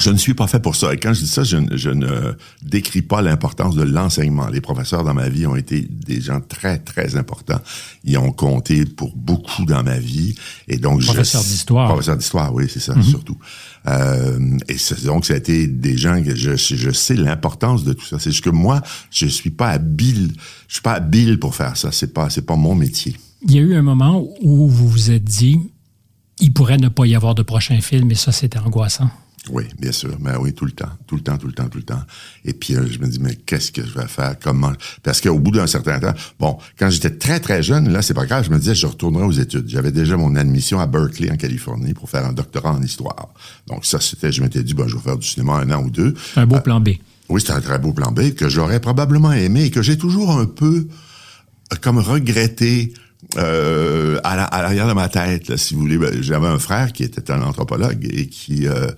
je 0.00 0.10
ne 0.10 0.16
suis 0.16 0.34
pas 0.34 0.48
fait 0.48 0.58
pour 0.58 0.74
ça. 0.74 0.92
Et 0.92 0.96
quand 0.96 1.14
je 1.14 1.20
dis 1.20 1.28
ça, 1.28 1.44
je, 1.44 1.56
ne- 1.56 1.76
je 1.76 1.88
ne 1.88 2.32
décris 2.62 3.00
pas 3.02 3.22
l'importance 3.22 3.76
de 3.76 3.82
l'enseignement. 3.84 4.48
Les 4.48 4.60
professeurs 4.60 5.04
dans 5.04 5.14
ma 5.14 5.28
vie 5.28 5.46
ont 5.46 5.54
été 5.54 5.82
des 5.82 6.20
gens 6.20 6.40
très, 6.40 6.78
très 6.78 7.14
importants. 7.16 7.60
Ils 8.02 8.18
ont 8.18 8.32
compté 8.32 8.84
pour 8.86 9.16
beaucoup 9.16 9.64
dans 9.64 9.84
ma 9.84 9.98
vie. 10.00 10.34
Et 10.66 10.78
donc, 10.78 11.00
je- 11.00 11.06
Professeur 11.06 11.42
d'histoire. 11.42 11.88
Professeur 11.88 12.16
d'histoire, 12.16 12.52
oui, 12.52 12.64
c'est 12.68 12.80
ça, 12.80 13.00
surtout. 13.04 13.38
Euh, 13.86 14.58
et 14.68 14.76
donc, 15.04 15.26
ça 15.26 15.34
a 15.34 15.36
été 15.36 15.68
des 15.68 15.96
gens 15.96 16.20
que 16.22 16.34
je, 16.34 16.56
je 16.56 16.90
sais 16.90 17.14
l'importance 17.14 17.84
de 17.84 17.92
tout 17.92 18.04
ça. 18.04 18.18
C'est 18.18 18.32
juste 18.32 18.44
que 18.44 18.50
moi, 18.50 18.82
je 19.12 19.26
suis 19.26 19.50
pas 19.50 19.68
habile. 19.70 20.32
Je 20.66 20.74
suis 20.74 20.82
pas 20.82 20.94
habile 20.94 21.38
pour 21.38 21.54
faire 21.54 21.76
ça. 21.76 21.92
C'est 21.92 22.12
pas, 22.12 22.30
c'est 22.30 22.42
pas 22.46 22.56
mon 22.56 22.74
métier. 22.74 23.16
Il 23.46 23.52
y 23.54 23.58
a 23.58 23.62
eu 23.62 23.74
un 23.76 23.82
moment 23.82 24.26
où 24.42 24.68
vous 24.68 24.88
vous 24.88 25.10
êtes 25.12 25.24
dit, 25.24 25.58
il 26.40 26.52
pourrait 26.52 26.78
ne 26.78 26.88
pas 26.88 27.06
y 27.06 27.14
avoir 27.14 27.34
de 27.34 27.42
prochain 27.42 27.80
film, 27.80 28.10
et 28.10 28.14
ça, 28.14 28.32
c'était 28.32 28.58
angoissant. 28.58 29.10
Oui, 29.50 29.64
bien 29.78 29.92
sûr. 29.92 30.16
Mais 30.20 30.36
oui, 30.36 30.54
tout 30.54 30.64
le 30.64 30.70
temps, 30.70 30.88
tout 31.06 31.16
le 31.16 31.20
temps, 31.20 31.36
tout 31.36 31.46
le 31.46 31.52
temps, 31.52 31.68
tout 31.68 31.78
le 31.78 31.84
temps. 31.84 32.02
Et 32.44 32.54
puis 32.54 32.74
euh, 32.76 32.86
je 32.90 32.98
me 32.98 33.06
dis 33.06 33.18
mais 33.20 33.34
qu'est-ce 33.34 33.72
que 33.72 33.84
je 33.84 33.92
vais 33.92 34.06
faire? 34.06 34.36
Comment? 34.42 34.72
Parce 35.02 35.20
qu'au 35.20 35.38
bout 35.38 35.50
d'un 35.50 35.66
certain 35.66 36.00
temps, 36.00 36.14
bon, 36.40 36.56
quand 36.78 36.88
j'étais 36.88 37.10
très 37.10 37.40
très 37.40 37.62
jeune, 37.62 37.92
là 37.92 38.00
c'est 38.00 38.14
pas 38.14 38.24
grave, 38.24 38.44
je 38.46 38.50
me 38.50 38.58
disais 38.58 38.74
je 38.74 38.86
retournerai 38.86 39.24
aux 39.24 39.32
études. 39.32 39.68
J'avais 39.68 39.92
déjà 39.92 40.16
mon 40.16 40.34
admission 40.34 40.80
à 40.80 40.86
Berkeley 40.86 41.30
en 41.30 41.36
Californie 41.36 41.92
pour 41.92 42.08
faire 42.08 42.24
un 42.24 42.32
doctorat 42.32 42.72
en 42.72 42.82
histoire. 42.82 43.28
Donc 43.66 43.84
ça 43.84 44.00
c'était, 44.00 44.32
je 44.32 44.42
m'étais 44.42 44.62
dit 44.62 44.72
ben 44.72 44.88
je 44.88 44.96
vais 44.96 45.02
faire 45.02 45.18
du 45.18 45.26
cinéma 45.26 45.56
un 45.56 45.70
an 45.72 45.82
ou 45.82 45.90
deux. 45.90 46.14
Un 46.36 46.46
beau 46.46 46.60
plan 46.60 46.80
B. 46.80 46.90
Oui, 47.28 47.40
c'était 47.40 47.52
un 47.52 47.60
très 47.60 47.78
beau 47.78 47.92
plan 47.92 48.12
B 48.12 48.32
que 48.34 48.48
j'aurais 48.48 48.80
probablement 48.80 49.32
aimé 49.32 49.64
et 49.64 49.70
que 49.70 49.82
j'ai 49.82 49.98
toujours 49.98 50.30
un 50.32 50.46
peu 50.46 50.88
euh, 51.72 51.76
comme 51.82 51.98
regretté 51.98 52.94
euh, 53.36 54.18
à 54.24 54.36
la- 54.36 54.44
à 54.44 54.62
l'arrière 54.62 54.88
de 54.88 54.92
ma 54.92 55.08
tête, 55.08 55.48
là, 55.48 55.56
si 55.56 55.74
vous 55.74 55.80
voulez. 55.80 55.98
Ben, 55.98 56.22
J'avais 56.22 56.46
un 56.48 56.58
frère 56.58 56.92
qui 56.92 57.02
était 57.02 57.30
un 57.30 57.42
anthropologue 57.42 58.06
et 58.10 58.26
qui 58.28 58.66
euh, 58.68 58.88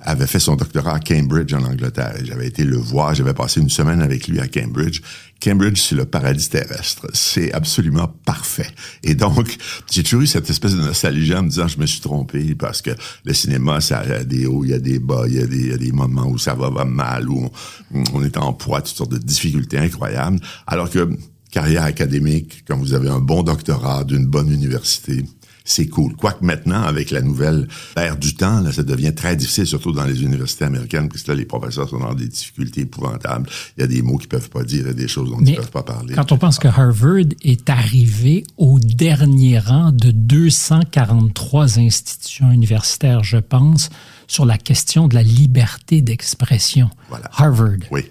avait 0.00 0.26
fait 0.26 0.38
son 0.38 0.56
doctorat 0.56 0.94
à 0.96 1.00
Cambridge 1.00 1.52
en 1.54 1.62
Angleterre. 1.64 2.14
Et 2.20 2.24
J'avais 2.24 2.46
été 2.46 2.64
le 2.64 2.76
voir, 2.76 3.14
j'avais 3.14 3.34
passé 3.34 3.60
une 3.60 3.70
semaine 3.70 4.00
avec 4.00 4.28
lui 4.28 4.40
à 4.40 4.46
Cambridge. 4.46 5.00
Cambridge, 5.42 5.80
c'est 5.80 5.94
le 5.94 6.04
paradis 6.04 6.48
terrestre. 6.48 7.06
C'est 7.14 7.52
absolument 7.52 8.08
parfait. 8.24 8.66
Et 9.04 9.14
donc, 9.14 9.56
j'ai 9.90 10.02
toujours 10.02 10.22
eu 10.22 10.26
cette 10.26 10.50
espèce 10.50 10.74
de 10.74 10.80
nostalgie 10.82 11.34
en 11.34 11.42
me 11.44 11.48
disant, 11.48 11.68
je 11.68 11.78
me 11.78 11.86
suis 11.86 12.00
trompé 12.00 12.54
parce 12.56 12.82
que 12.82 12.90
le 13.24 13.32
cinéma, 13.34 13.80
ça 13.80 14.00
a 14.00 14.24
des 14.24 14.46
hauts, 14.46 14.64
il 14.64 14.70
y 14.70 14.74
a 14.74 14.78
des 14.80 14.98
bas, 14.98 15.24
il 15.28 15.34
y 15.34 15.40
a 15.40 15.46
des, 15.76 15.92
moments 15.92 16.26
où 16.26 16.38
ça 16.38 16.54
va, 16.54 16.84
mal, 16.84 17.28
où 17.28 17.50
on, 17.94 18.04
on 18.14 18.24
est 18.24 18.36
en 18.36 18.52
proie 18.52 18.82
toutes 18.82 18.96
sortes 18.96 19.12
de 19.12 19.18
difficultés 19.18 19.78
incroyables. 19.78 20.38
Alors 20.66 20.90
que 20.90 21.08
carrière 21.50 21.84
académique, 21.84 22.64
quand 22.66 22.76
vous 22.76 22.94
avez 22.94 23.08
un 23.08 23.20
bon 23.20 23.42
doctorat 23.42 24.04
d'une 24.04 24.26
bonne 24.26 24.50
université, 24.50 25.24
c'est 25.68 25.86
cool. 25.86 26.16
Quoique 26.16 26.42
maintenant, 26.44 26.82
avec 26.82 27.10
la 27.10 27.20
nouvelle 27.20 27.68
ère 27.94 28.16
du 28.16 28.34
temps, 28.34 28.60
là, 28.60 28.72
ça 28.72 28.82
devient 28.82 29.14
très 29.14 29.36
difficile, 29.36 29.66
surtout 29.66 29.92
dans 29.92 30.04
les 30.04 30.22
universités 30.22 30.64
américaines, 30.64 31.10
puisque 31.10 31.26
là, 31.26 31.34
les 31.34 31.44
professeurs 31.44 31.88
sont 31.88 31.98
dans 31.98 32.14
des 32.14 32.26
difficultés 32.26 32.82
épouvantables. 32.82 33.48
Il 33.76 33.82
y 33.82 33.84
a 33.84 33.86
des 33.86 34.00
mots 34.00 34.16
qu'ils 34.16 34.28
peuvent 34.30 34.48
pas 34.48 34.64
dire, 34.64 34.80
il 34.80 34.86
y 34.86 34.90
a 34.90 34.94
des 34.94 35.08
choses 35.08 35.28
dont 35.30 35.38
ils 35.40 35.50
Mais 35.50 35.56
peuvent 35.56 35.70
pas 35.70 35.82
parler. 35.82 36.14
quand 36.14 36.32
on 36.32 36.38
pense 36.38 36.58
que 36.58 36.68
Harvard 36.68 37.28
est 37.42 37.68
arrivé 37.68 38.44
au 38.56 38.80
dernier 38.80 39.58
rang 39.58 39.92
de 39.92 40.10
243 40.10 41.78
institutions 41.78 42.50
universitaires, 42.50 43.22
je 43.22 43.36
pense, 43.36 43.90
sur 44.26 44.46
la 44.46 44.56
question 44.56 45.06
de 45.06 45.14
la 45.14 45.22
liberté 45.22 46.00
d'expression. 46.00 46.88
Voilà. 47.10 47.30
Harvard. 47.36 47.76
Oui. 47.90 48.04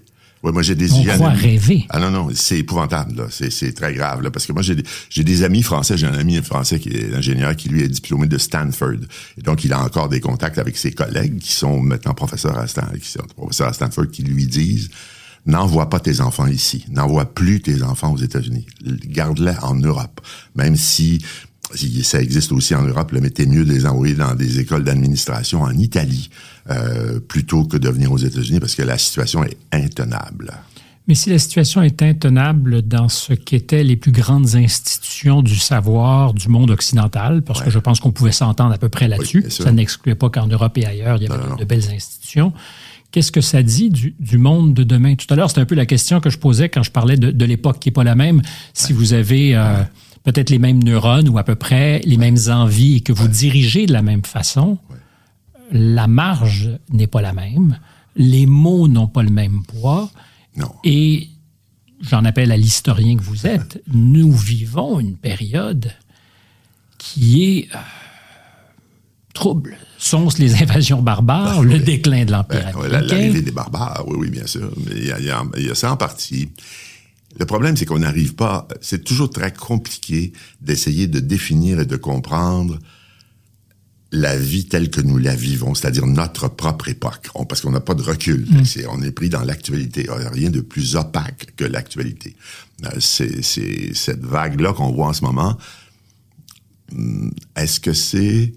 Ouais, 0.44 0.52
moi 0.52 0.62
j'ai 0.62 0.76
des 0.76 0.92
On 0.94 1.04
croit 1.04 1.30
rêver. 1.30 1.86
Ah 1.90 2.00
non 2.00 2.12
non, 2.12 2.30
c'est 2.34 2.60
épouvantable 2.60 3.16
là, 3.16 3.28
c'est 3.30 3.52
c'est 3.52 3.74
très 3.74 3.94
grave 3.94 4.22
là 4.22 4.30
parce 4.30 4.46
que 4.46 4.54
moi 4.54 4.62
j'ai 4.62 4.76
des, 4.76 4.84
j'ai 5.10 5.24
des 5.24 5.44
amis 5.44 5.64
français, 5.64 5.98
j'ai 5.98 6.06
un 6.06 6.14
ami 6.14 6.36
français 6.44 6.80
qui 6.80 6.90
est 6.90 7.14
ingénieur 7.14 7.56
qui 7.56 7.70
lui 7.70 7.82
est 7.82 7.88
diplômé 7.88 8.28
de 8.28 8.38
Stanford 8.38 9.00
et 9.38 9.42
donc 9.42 9.64
il 9.64 9.74
a 9.74 9.82
encore 9.82 10.10
des 10.10 10.20
contacts 10.20 10.60
avec 10.60 10.78
ses 10.78 10.92
collègues 10.92 11.40
qui 11.40 11.54
sont 11.54 11.80
maintenant 11.80 12.14
professeurs 12.14 12.58
à 12.58 12.68
Stanford, 12.68 13.00
qui 13.00 13.10
sont 13.10 13.26
professeurs 13.36 13.70
à 13.70 13.74
Stanford 13.74 14.10
qui 14.12 14.24
lui 14.24 14.46
disent 14.46 14.90
N'envoie 15.48 15.90
pas 15.90 16.02
tes 16.02 16.20
enfants 16.20 16.46
ici. 16.46 16.84
N'envoie 16.90 17.34
plus 17.34 17.62
tes 17.62 17.82
enfants 17.82 18.12
aux 18.12 18.18
États-Unis. 18.18 18.66
Garde-les 18.84 19.56
en 19.62 19.76
Europe. 19.76 20.20
Même 20.56 20.76
si, 20.76 21.20
si 21.74 22.04
ça 22.04 22.22
existe 22.22 22.52
aussi 22.52 22.76
en 22.76 22.82
Europe, 22.82 23.14
là, 23.14 23.22
mais 23.22 23.30
t'es 23.30 23.46
mieux 23.46 23.64
de 23.64 23.72
les 23.72 23.86
envoyer 23.86 24.14
dans 24.14 24.36
des 24.36 24.60
écoles 24.60 24.84
d'administration 24.84 25.62
en 25.62 25.72
Italie 25.72 26.30
euh, 26.70 27.20
plutôt 27.20 27.64
que 27.66 27.78
de 27.78 27.90
venir 27.90 28.12
aux 28.12 28.18
États-Unis 28.18 28.60
parce 28.60 28.76
que 28.76 28.84
la 28.84 28.98
situation 28.98 29.44
est 29.44 29.58
intenable. 29.72 30.52
Mais 31.08 31.16
si 31.16 31.30
la 31.30 31.40
situation 31.40 31.82
est 31.84 32.02
intenable 32.02 32.82
dans 32.82 33.08
ce 33.08 33.32
qu'étaient 33.32 33.86
les 33.86 33.96
plus 33.96 34.12
grandes 34.12 34.56
institutions 34.56 35.42
du 35.42 35.56
savoir 35.56 36.34
du 36.34 36.50
monde 36.50 36.70
occidental, 36.70 37.42
parce 37.44 37.62
que 37.62 37.70
je 37.70 37.80
pense 37.80 38.02
qu'on 38.02 38.12
pouvait 38.12 38.34
s'entendre 38.34 38.74
à 38.74 38.78
peu 38.78 38.90
près 38.90 39.08
là-dessus, 39.08 39.46
ça 39.50 39.72
n'excluait 39.72 40.16
pas 40.16 40.30
qu'en 40.30 40.48
Europe 40.48 40.78
et 40.78 40.86
ailleurs, 40.86 41.16
il 41.18 41.24
y 41.24 41.28
avait 41.28 41.38
Non, 41.38 41.44
de- 41.46 41.50
non, 41.52 41.56
de, 41.56 41.62
non. 41.62 41.66
belles 41.68 41.90
institutions. 41.96 42.52
Qu'est-ce 43.12 43.32
que 43.32 43.40
ça 43.40 43.64
dit 43.64 43.90
du, 43.90 44.16
du 44.20 44.38
monde 44.38 44.74
de 44.74 44.84
demain? 44.84 45.16
Tout 45.16 45.34
à 45.34 45.38
l'heure, 45.38 45.48
c'était 45.50 45.62
un 45.62 45.66
peu 45.66 45.76
la 45.76 45.86
question 45.86 46.20
que 46.20 46.30
je 46.30 46.38
posais 46.38 46.68
quand 46.68 46.84
je 46.84 46.92
parlais 46.92 47.16
de, 47.16 47.32
de 47.32 47.46
l'époque 47.46 47.80
qui 47.80 47.88
n'est 47.88 47.94
pas 47.94 48.04
la 48.04 48.16
même. 48.16 48.42
Si 48.74 48.92
vous 48.92 49.14
avez 49.14 49.56
euh, 49.56 49.82
peut-être 50.26 50.50
les 50.50 50.60
mêmes 50.60 50.84
neurones 50.84 51.30
ou 51.30 51.38
à 51.38 51.46
peu 51.46 51.56
près 51.56 52.02
les 52.04 52.18
mêmes 52.18 52.38
envies 52.50 52.98
et 52.98 53.00
que 53.00 53.14
vous 53.14 53.30
dirigez 53.30 53.86
de 53.86 53.94
la 53.94 54.02
même 54.02 54.26
façon, 54.26 54.78
la 55.72 56.08
marge 56.08 56.72
n'est 56.92 57.08
pas 57.08 57.22
la 57.22 57.34
même, 57.34 57.80
les 58.16 58.46
mots 58.46 58.88
n'ont 58.88 59.08
pas 59.08 59.24
le 59.24 59.30
même 59.30 59.64
poids. 59.64 60.10
Non. 60.56 60.72
Et 60.84 61.30
j'en 62.02 62.26
appelle 62.26 62.52
à 62.52 62.58
l'historien 62.58 63.16
que 63.16 63.24
vous 63.24 63.46
êtes, 63.46 63.82
nous 63.88 64.32
vivons 64.32 65.00
une 65.00 65.16
période 65.16 65.92
qui 66.98 67.44
est 67.44 67.76
euh, 67.76 67.80
trouble. 69.34 69.78
Sont-ce 69.98 70.42
les 70.42 70.62
invasions 70.62 71.02
barbares, 71.02 71.64
le 71.64 71.80
déclin 71.80 72.26
de 72.26 72.32
l'Empire 72.32 72.72
Ben? 72.74 72.88
L'arrivée 72.88 73.42
des 73.42 73.52
barbares, 73.52 74.04
oui, 74.08 74.16
oui, 74.20 74.30
bien 74.30 74.46
sûr. 74.48 74.72
Mais 74.86 75.00
y 75.00 75.08
y 75.08 75.32
il 75.58 75.66
y 75.66 75.70
a 75.70 75.76
ça 75.76 75.92
en 75.92 75.98
partie. 75.98 76.50
Le 77.40 77.46
problème, 77.46 77.78
c'est 77.78 77.86
qu'on 77.86 78.00
n'arrive 78.00 78.36
pas. 78.36 78.68
C'est 78.82 79.04
toujours 79.04 79.30
très 79.30 79.54
compliqué 79.54 80.34
d'essayer 80.62 81.08
de 81.08 81.20
définir 81.20 81.80
et 81.80 81.86
de 81.86 81.96
comprendre 81.96 82.80
la 84.12 84.38
vie 84.38 84.66
telle 84.66 84.90
que 84.90 85.02
nous 85.02 85.18
la 85.18 85.36
vivons, 85.36 85.76
c'est-à-dire 85.76 86.06
notre 86.08 86.48
propre 86.48 86.88
époque, 86.88 87.28
On- 87.36 87.46
parce 87.46 87.60
qu'on 87.62 87.72
n'a 87.72 87.82
pas 87.82 87.94
de 87.94 88.02
recul. 88.02 88.48
C'est- 88.66 88.88
on 88.88 89.02
est 89.02 89.12
pris 89.12 89.28
dans 89.30 89.44
l'actualité. 89.44 90.08
Rien 90.10 90.50
de 90.50 90.62
plus 90.62 90.96
opaque 90.96 91.54
que 91.58 91.66
l'actualité. 91.66 92.36
Euh, 92.86 92.90
C'est 93.00 93.42
cette 93.94 94.24
vague-là 94.24 94.72
qu'on 94.74 94.92
voit 94.94 95.08
en 95.08 95.14
ce 95.14 95.24
moment. 95.26 95.58
Hum, 96.94 97.34
Est-ce 97.56 97.80
que 97.82 97.92
c'est 97.94 98.54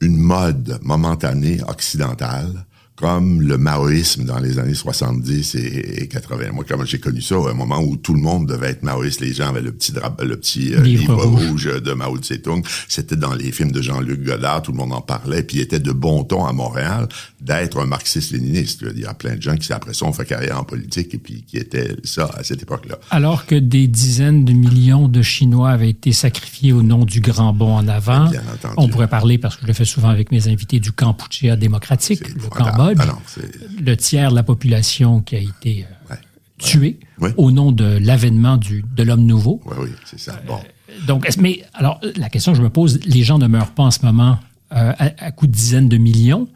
une 0.00 0.16
mode 0.16 0.78
momentanée 0.82 1.60
occidentale, 1.68 2.66
comme 2.96 3.42
le 3.42 3.58
maoïsme 3.58 4.24
dans 4.24 4.38
les 4.38 4.58
années 4.58 4.74
70 4.74 5.54
et, 5.54 6.02
et 6.02 6.08
80. 6.08 6.52
Moi, 6.52 6.64
comme 6.64 6.86
j'ai 6.86 6.98
connu 6.98 7.20
ça, 7.20 7.36
à 7.36 7.50
un 7.50 7.54
moment 7.54 7.78
où 7.80 7.96
tout 7.96 8.14
le 8.14 8.20
monde 8.20 8.48
devait 8.48 8.70
être 8.70 8.82
maoïste, 8.82 9.20
les 9.20 9.34
gens 9.34 9.48
avaient 9.48 9.60
le 9.60 9.72
petit 9.72 9.92
drap, 9.92 10.16
le 10.22 10.36
petit 10.36 10.74
euh, 10.74 10.80
Livre 10.80 11.14
rouge. 11.24 11.66
rouge. 11.68 11.82
de 11.82 11.92
Mao 11.92 12.16
Tse-tung. 12.16 12.64
C'était 12.88 13.16
dans 13.16 13.34
les 13.34 13.52
films 13.52 13.70
de 13.70 13.82
Jean-Luc 13.82 14.24
Godard, 14.24 14.62
tout 14.62 14.72
le 14.72 14.78
monde 14.78 14.94
en 14.94 15.02
parlait, 15.02 15.42
puis 15.42 15.58
il 15.58 15.60
était 15.60 15.78
de 15.78 15.92
bon 15.92 16.24
ton 16.24 16.46
à 16.46 16.52
Montréal 16.52 17.06
d'être 17.40 17.78
un 17.78 17.86
marxiste-léniniste. 17.86 18.84
Il 18.94 19.00
y 19.00 19.04
a 19.04 19.12
plein 19.14 19.36
de 19.36 19.42
gens 19.42 19.56
qui, 19.56 19.72
après 19.72 19.92
ça, 19.92 20.06
ont 20.06 20.12
fait 20.12 20.24
carrière 20.24 20.58
en 20.58 20.64
politique 20.64 21.12
et 21.14 21.18
puis 21.18 21.44
qui 21.46 21.58
étaient 21.58 21.96
ça 22.04 22.30
à 22.34 22.42
cette 22.44 22.62
époque-là. 22.62 22.98
Alors 23.10 23.44
que 23.44 23.54
des 23.54 23.88
dizaines 23.88 24.44
de 24.44 24.52
millions 24.52 25.08
de 25.08 25.20
Chinois 25.20 25.70
avaient 25.70 25.90
été 25.90 26.12
sacrifiés 26.12 26.72
au 26.72 26.82
nom 26.82 27.04
du 27.04 27.20
grand 27.20 27.52
bond 27.52 27.74
en 27.74 27.88
avant, 27.88 28.30
Bien 28.30 28.42
entendu. 28.52 28.74
on 28.78 28.88
pourrait 28.88 29.08
parler, 29.08 29.36
parce 29.36 29.56
que 29.56 29.62
je 29.62 29.66
le 29.66 29.74
fais 29.74 29.84
souvent 29.84 30.08
avec 30.08 30.32
mes 30.32 30.48
invités, 30.48 30.80
du 30.80 30.92
Kampuchea 30.92 31.56
démocratique, 31.56 32.34
le. 32.34 32.48
Cambodge, 32.48 32.85
Le 32.94 33.94
tiers 33.96 34.30
de 34.30 34.34
la 34.36 34.42
population 34.42 35.20
qui 35.20 35.36
a 35.36 35.40
été 35.40 35.84
euh, 35.84 36.10
Ouais. 36.14 36.18
tuée 36.58 37.00
Ouais. 37.20 37.34
au 37.36 37.50
nom 37.50 37.72
de 37.72 37.98
l'avènement 37.98 38.56
de 38.58 39.02
l'homme 39.02 39.24
nouveau. 39.26 39.60
Oui, 39.66 39.76
oui, 39.84 39.90
c'est 40.04 40.18
ça. 40.20 40.40
Bon. 40.46 40.58
Donc, 41.06 41.26
mais 41.38 41.64
alors, 41.74 42.00
la 42.16 42.28
question 42.30 42.52
que 42.52 42.58
je 42.58 42.62
me 42.62 42.70
pose, 42.70 43.00
les 43.04 43.22
gens 43.22 43.38
ne 43.38 43.46
meurent 43.46 43.72
pas 43.72 43.82
en 43.84 43.90
ce 43.90 44.04
moment 44.04 44.38
euh, 44.72 44.92
à, 44.98 45.10
à 45.26 45.30
coups 45.32 45.50
de 45.50 45.56
dizaines 45.56 45.88
de 45.88 45.96
millions 45.96 46.48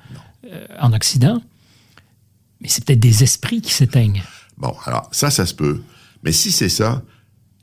euh, 0.50 0.66
en 0.80 0.92
Occident, 0.92 1.42
mais 2.60 2.68
c'est 2.68 2.84
peut-être 2.84 3.00
des 3.00 3.22
esprits 3.22 3.60
qui 3.60 3.72
s'éteignent. 3.72 4.22
Bon, 4.58 4.74
alors, 4.86 5.08
ça, 5.12 5.30
ça 5.30 5.46
se 5.46 5.54
peut. 5.54 5.80
Mais 6.22 6.32
si 6.32 6.52
c'est 6.52 6.68
ça, 6.68 7.02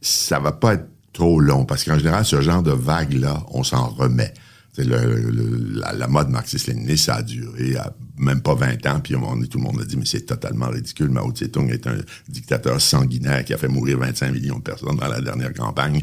ça 0.02 0.40
va 0.40 0.52
pas 0.52 0.74
être 0.76 0.88
trop 1.14 1.40
long, 1.40 1.66
parce 1.66 1.84
qu'en 1.84 1.98
général, 1.98 2.26
ce 2.26 2.42
genre 2.42 2.64
de 2.64 2.72
vague-là, 2.72 3.44
on 3.50 3.64
s'en 3.64 3.88
remet. 3.88 4.34
C'est 4.74 4.84
le, 4.84 5.16
le- 5.32 5.80
la, 5.80 5.94
la 5.94 6.08
mode 6.08 6.30
marxiste-léniniste, 6.30 7.06
ça 7.06 7.16
a 7.16 7.22
duré 7.24 7.76
à 7.78 7.92
même 8.18 8.42
pas 8.42 8.56
20 8.56 8.86
ans, 8.88 9.00
puis 9.00 9.16
on, 9.16 9.40
tout 9.46 9.58
le 9.58 9.64
monde 9.64 9.80
a 9.82 9.86
dit, 9.86 9.98
mais 9.98 10.06
c'est 10.06 10.26
totalement 10.26 10.70
ridicule. 10.70 11.10
Mao 11.10 11.32
Tse-tung 11.32 11.70
est 11.70 11.86
un 11.88 11.98
dictateur 12.28 12.82
sanguinaire 12.82 13.46
qui 13.46 13.54
a 13.54 13.58
fait 13.58 13.68
mourir 13.68 14.00
25 14.00 14.32
millions 14.34 14.58
de 14.58 14.64
personnes 14.64 14.98
dans 14.98 15.08
la 15.08 15.22
dernière 15.22 15.54
campagne. 15.54 16.02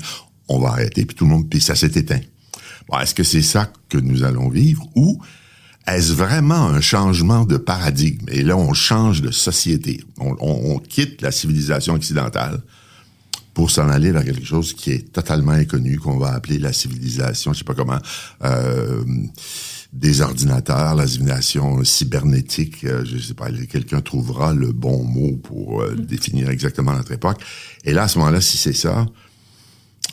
On 0.48 0.58
va 0.60 0.68
arrêter, 0.70 1.04
puis 1.04 1.16
tout 1.16 1.24
le 1.24 1.30
monde, 1.30 1.48
puis 1.50 1.60
ça 1.60 1.74
s'est 1.74 1.92
éteint. 1.94 2.20
Bon, 2.88 2.98
est-ce 2.98 3.14
que 3.14 3.24
c'est 3.24 3.42
ça 3.42 3.72
que 3.88 3.98
nous 3.98 4.22
allons 4.24 4.48
vivre, 4.48 4.86
ou 4.94 5.20
est-ce 5.86 6.12
vraiment 6.12 6.66
un 6.68 6.80
changement 6.80 7.44
de 7.44 7.56
paradigme? 7.56 8.24
Et 8.28 8.42
là, 8.42 8.56
on 8.56 8.72
change 8.74 9.20
de 9.20 9.30
société. 9.30 10.02
On, 10.18 10.34
on- 10.40 10.74
on 10.74 10.78
quitte 10.78 11.20
la 11.22 11.30
civilisation 11.32 11.94
occidentale 11.94 12.60
pour 13.54 13.70
s'en 13.70 13.88
aller 13.88 14.10
vers 14.10 14.24
quelque 14.24 14.44
chose 14.44 14.72
qui 14.74 14.90
est 14.90 15.12
totalement 15.12 15.52
inconnu, 15.52 15.98
qu'on 15.98 16.18
va 16.18 16.32
appeler 16.32 16.58
la 16.58 16.72
civilisation, 16.72 17.52
je 17.52 17.58
sais 17.58 17.64
pas 17.64 17.74
comment, 17.74 18.00
euh, 18.44 19.04
des 19.94 20.20
ordinateurs, 20.22 20.96
la 20.96 21.06
civilisation 21.06 21.82
cybernétique, 21.84 22.84
euh, 22.84 23.04
je 23.04 23.16
sais 23.18 23.34
pas, 23.34 23.48
quelqu'un 23.70 24.00
trouvera 24.00 24.52
le 24.52 24.72
bon 24.72 25.04
mot 25.04 25.36
pour 25.36 25.82
euh, 25.82 25.94
définir 25.94 26.50
exactement 26.50 26.92
notre 26.92 27.12
époque. 27.12 27.40
Et 27.84 27.92
là, 27.92 28.02
à 28.02 28.08
ce 28.08 28.18
moment-là, 28.18 28.40
si 28.40 28.56
c'est 28.56 28.72
ça, 28.72 29.06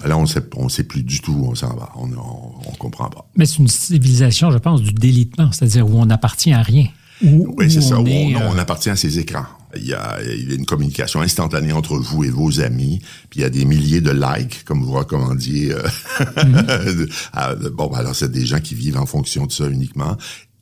là, 0.05 0.17
on 0.19 0.27
sait, 0.27 0.43
on 0.55 0.69
sait 0.69 0.83
plus 0.83 1.01
du 1.03 1.19
tout 1.19 1.33
où 1.33 1.47
on 1.49 1.55
s'en 1.55 1.75
va. 1.75 1.89
On, 1.95 2.11
on, 2.13 2.51
on 2.67 2.71
comprend 2.77 3.09
pas. 3.09 3.27
Mais 3.35 3.45
c'est 3.47 3.57
une 3.57 3.67
civilisation, 3.67 4.51
je 4.51 4.59
pense, 4.59 4.81
du 4.83 4.93
délitement, 4.93 5.51
c'est-à-dire 5.51 5.87
où 5.89 5.97
on 5.99 6.05
n'appartient 6.05 6.53
à 6.53 6.61
rien. 6.61 6.85
Où- 7.23 7.53
Oui, 7.57 7.71
c'est 7.71 7.81
ça. 7.81 7.99
où 7.99 8.05
on, 8.07 8.35
euh, 8.35 8.49
on 8.53 8.57
appartient 8.59 8.89
à 8.91 8.95
ces 8.95 9.17
écrans. 9.17 9.45
Il 9.75 9.85
y, 9.85 9.93
a, 9.93 10.19
il 10.23 10.49
y 10.49 10.51
a 10.53 10.55
une 10.55 10.65
communication 10.65 11.21
instantanée 11.21 11.71
entre 11.71 11.97
vous 11.97 12.23
et 12.23 12.29
vos 12.29 12.59
amis. 12.59 12.99
Puis 13.29 13.39
il 13.39 13.43
y 13.43 13.45
a 13.45 13.49
des 13.49 13.65
milliers 13.65 14.01
de 14.01 14.11
likes, 14.11 14.63
comme 14.65 14.83
vous 14.83 14.91
recommandiez. 14.93 15.73
euh, 15.73 15.81
Mm-hmm. 16.19 17.09
à- 17.33 17.55
bon, 17.55 17.87
ben 17.87 17.99
alors 17.99 18.15
c'est 18.15 18.31
des 18.31 18.45
gens 18.45 18.59
qui 18.59 18.75
vivent 18.75 18.97
en 18.97 19.05
fonction 19.05 19.45
de 19.45 19.51
ça 19.51 19.67
uniquement. 19.67 20.17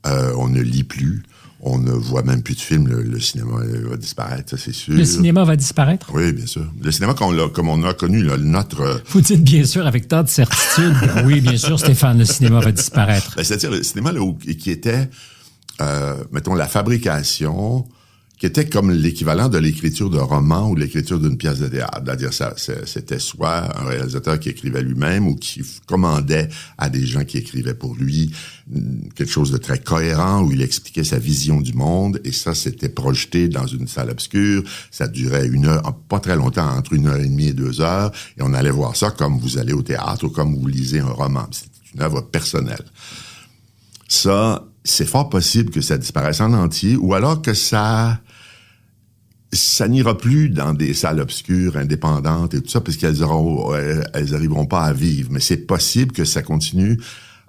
Euh, 0.08 0.34
on 0.38 0.48
ne 0.50 0.62
lit 0.62 0.84
plus. 0.84 1.24
On 1.62 1.78
ne 1.78 1.92
voit 1.92 2.24
même 2.24 2.42
plus 2.42 2.56
de 2.56 2.62
films. 2.62 2.88
Le, 2.88 3.02
le 3.04 3.20
cinéma 3.20 3.58
euh, 3.60 3.90
va 3.90 3.98
disparaître, 3.98 4.52
ça 4.52 4.58
c'est 4.58 4.72
sûr. 4.74 4.94
le 4.94 5.04
cinéma 5.04 5.44
va 5.44 5.58
disparaître? 5.58 6.10
Oui, 6.14 6.32
bien 6.32 6.46
sûr. 6.46 6.66
Le 6.82 6.90
cinéma 6.90 7.14
qu'on 7.16 7.32
l'a- 7.32 7.50
comme 7.50 7.68
on 7.68 7.84
a 7.84 7.94
connu, 7.94 8.24
là, 8.24 8.38
notre... 8.38 8.80
euh, 8.82 8.98
Vous 9.10 9.20
dites 9.20 9.44
bien 9.44 9.66
sûr 9.66 9.86
avec 9.86 10.08
tant 10.08 10.24
de 10.24 10.30
certitude. 10.30 10.96
oui, 11.26 11.42
bien 11.42 11.58
sûr, 11.58 11.78
Stéphane, 11.78 12.18
le 12.20 12.24
cinéma 12.26 12.62
va 12.62 12.72
disparaître. 12.72 13.34
Ben, 13.36 13.44
C'est-à-dire 13.44 13.72
le 13.72 13.84
cinéma 13.84 14.14
là, 14.14 14.22
où- 14.22 14.36
qui 14.36 14.72
était, 14.72 15.10
euh, 15.82 16.16
mettons, 16.32 16.56
la 16.56 16.68
fabrication, 16.68 17.86
qui 18.40 18.46
était 18.46 18.70
comme 18.70 18.90
l'équivalent 18.90 19.50
de 19.50 19.58
l'écriture 19.58 20.10
de 20.10 20.18
roman 20.18 20.70
ou 20.70 20.76
de 20.76 20.80
l'écriture 20.80 21.20
d'une 21.20 21.38
pièce 21.38 21.60
de 21.60 21.68
théâtre. 21.68 22.02
C'est-à-dire, 22.06 22.32
c'était 22.86 23.20
soit 23.20 23.78
un 23.78 23.84
réalisateur 23.84 24.40
qui 24.40 24.48
écrivait 24.48 24.82
lui-même 24.82 25.28
ou 25.28 25.36
qui 25.36 25.62
commandait 25.86 26.48
à 26.78 26.90
des 26.90 27.06
gens 27.06 27.26
qui 27.26 27.38
écrivaient 27.38 27.74
pour 27.74 27.96
lui 27.96 28.32
mm, 28.70 29.10
quelque 29.14 29.30
chose 29.30 29.52
de 29.52 29.58
très 29.58 29.80
cohérent 29.80 30.42
où 30.42 30.54
il 30.54 30.62
expliquait 30.62 31.04
sa 31.04 31.20
vision 31.20 31.60
du 31.60 31.74
monde 31.74 32.22
et 32.24 32.32
ça, 32.32 32.56
c'était 32.56 32.88
projeté 32.88 33.50
dans 33.50 33.68
une 33.68 33.90
salle 33.90 34.10
obscure. 34.10 34.64
Ça 34.90 35.10
durait 35.10 35.48
une 35.48 35.66
heure, 35.66 35.94
pas 36.08 36.22
très 36.22 36.38
longtemps, 36.38 36.70
entre 36.70 36.94
une 36.94 37.08
heure 37.08 37.18
et 37.18 37.28
demie 37.28 37.48
et 37.48 37.54
deux 37.54 37.82
heures 37.82 38.12
et 38.38 38.42
on 38.42 38.54
allait 38.54 38.72
voir 38.72 38.96
ça 38.96 39.12
comme 39.12 39.38
vous 39.38 39.58
allez 39.58 39.74
au 39.74 39.82
théâtre 39.82 40.26
ou 40.26 40.30
comme 40.30 40.56
vous 40.56 40.68
lisez 40.68 41.00
un 41.00 41.08
roman. 41.08 41.46
C'était 41.52 41.94
une 41.94 42.02
œuvre 42.02 42.22
personnelle 42.22 42.86
ça, 44.10 44.66
c'est 44.84 45.06
fort 45.06 45.30
possible 45.30 45.70
que 45.70 45.82
ça 45.82 45.98
disparaisse 45.98 46.42
en 46.42 46.52
entier, 46.54 46.98
ou 46.98 47.14
alors 47.14 47.42
que 47.42 47.54
ça, 47.54 48.20
ça 49.52 49.88
n'ira 49.88 50.18
plus 50.18 50.50
dans 50.50 50.74
des 50.74 50.94
salles 50.94 51.20
obscures, 51.20 51.78
indépendantes 51.78 52.54
et 52.54 52.62
tout 52.62 52.70
ça, 52.70 52.82
parce 52.82 52.98
qu'elles 52.98 53.24
auront, 53.24 53.74
elles, 53.76 54.08
elles 54.14 54.36
arriveront 54.36 54.66
pas 54.66 54.84
à 54.84 54.94
vivre. 54.94 55.30
Mais 55.32 55.40
c'est 55.40 55.66
possible 55.66 56.12
que 56.12 56.26
ça 56.26 56.42
continue 56.44 57.00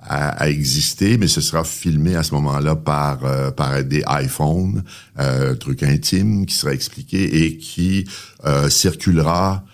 à, 0.02 0.30
à 0.30 0.48
exister, 0.48 1.18
mais 1.18 1.28
ce 1.28 1.40
sera 1.40 1.64
filmé 1.64 2.16
à 2.16 2.22
ce 2.22 2.34
moment-là 2.34 2.76
par 2.76 3.24
euh, 3.24 3.50
par 3.50 3.84
des 3.84 4.02
iPhones, 4.08 4.82
euh, 5.18 5.54
truc 5.54 5.82
intime 5.82 6.46
qui 6.46 6.54
sera 6.54 6.72
expliqué 6.72 7.44
et 7.44 7.58
qui 7.58 8.06
euh, 8.46 8.70
circulera 8.70 9.64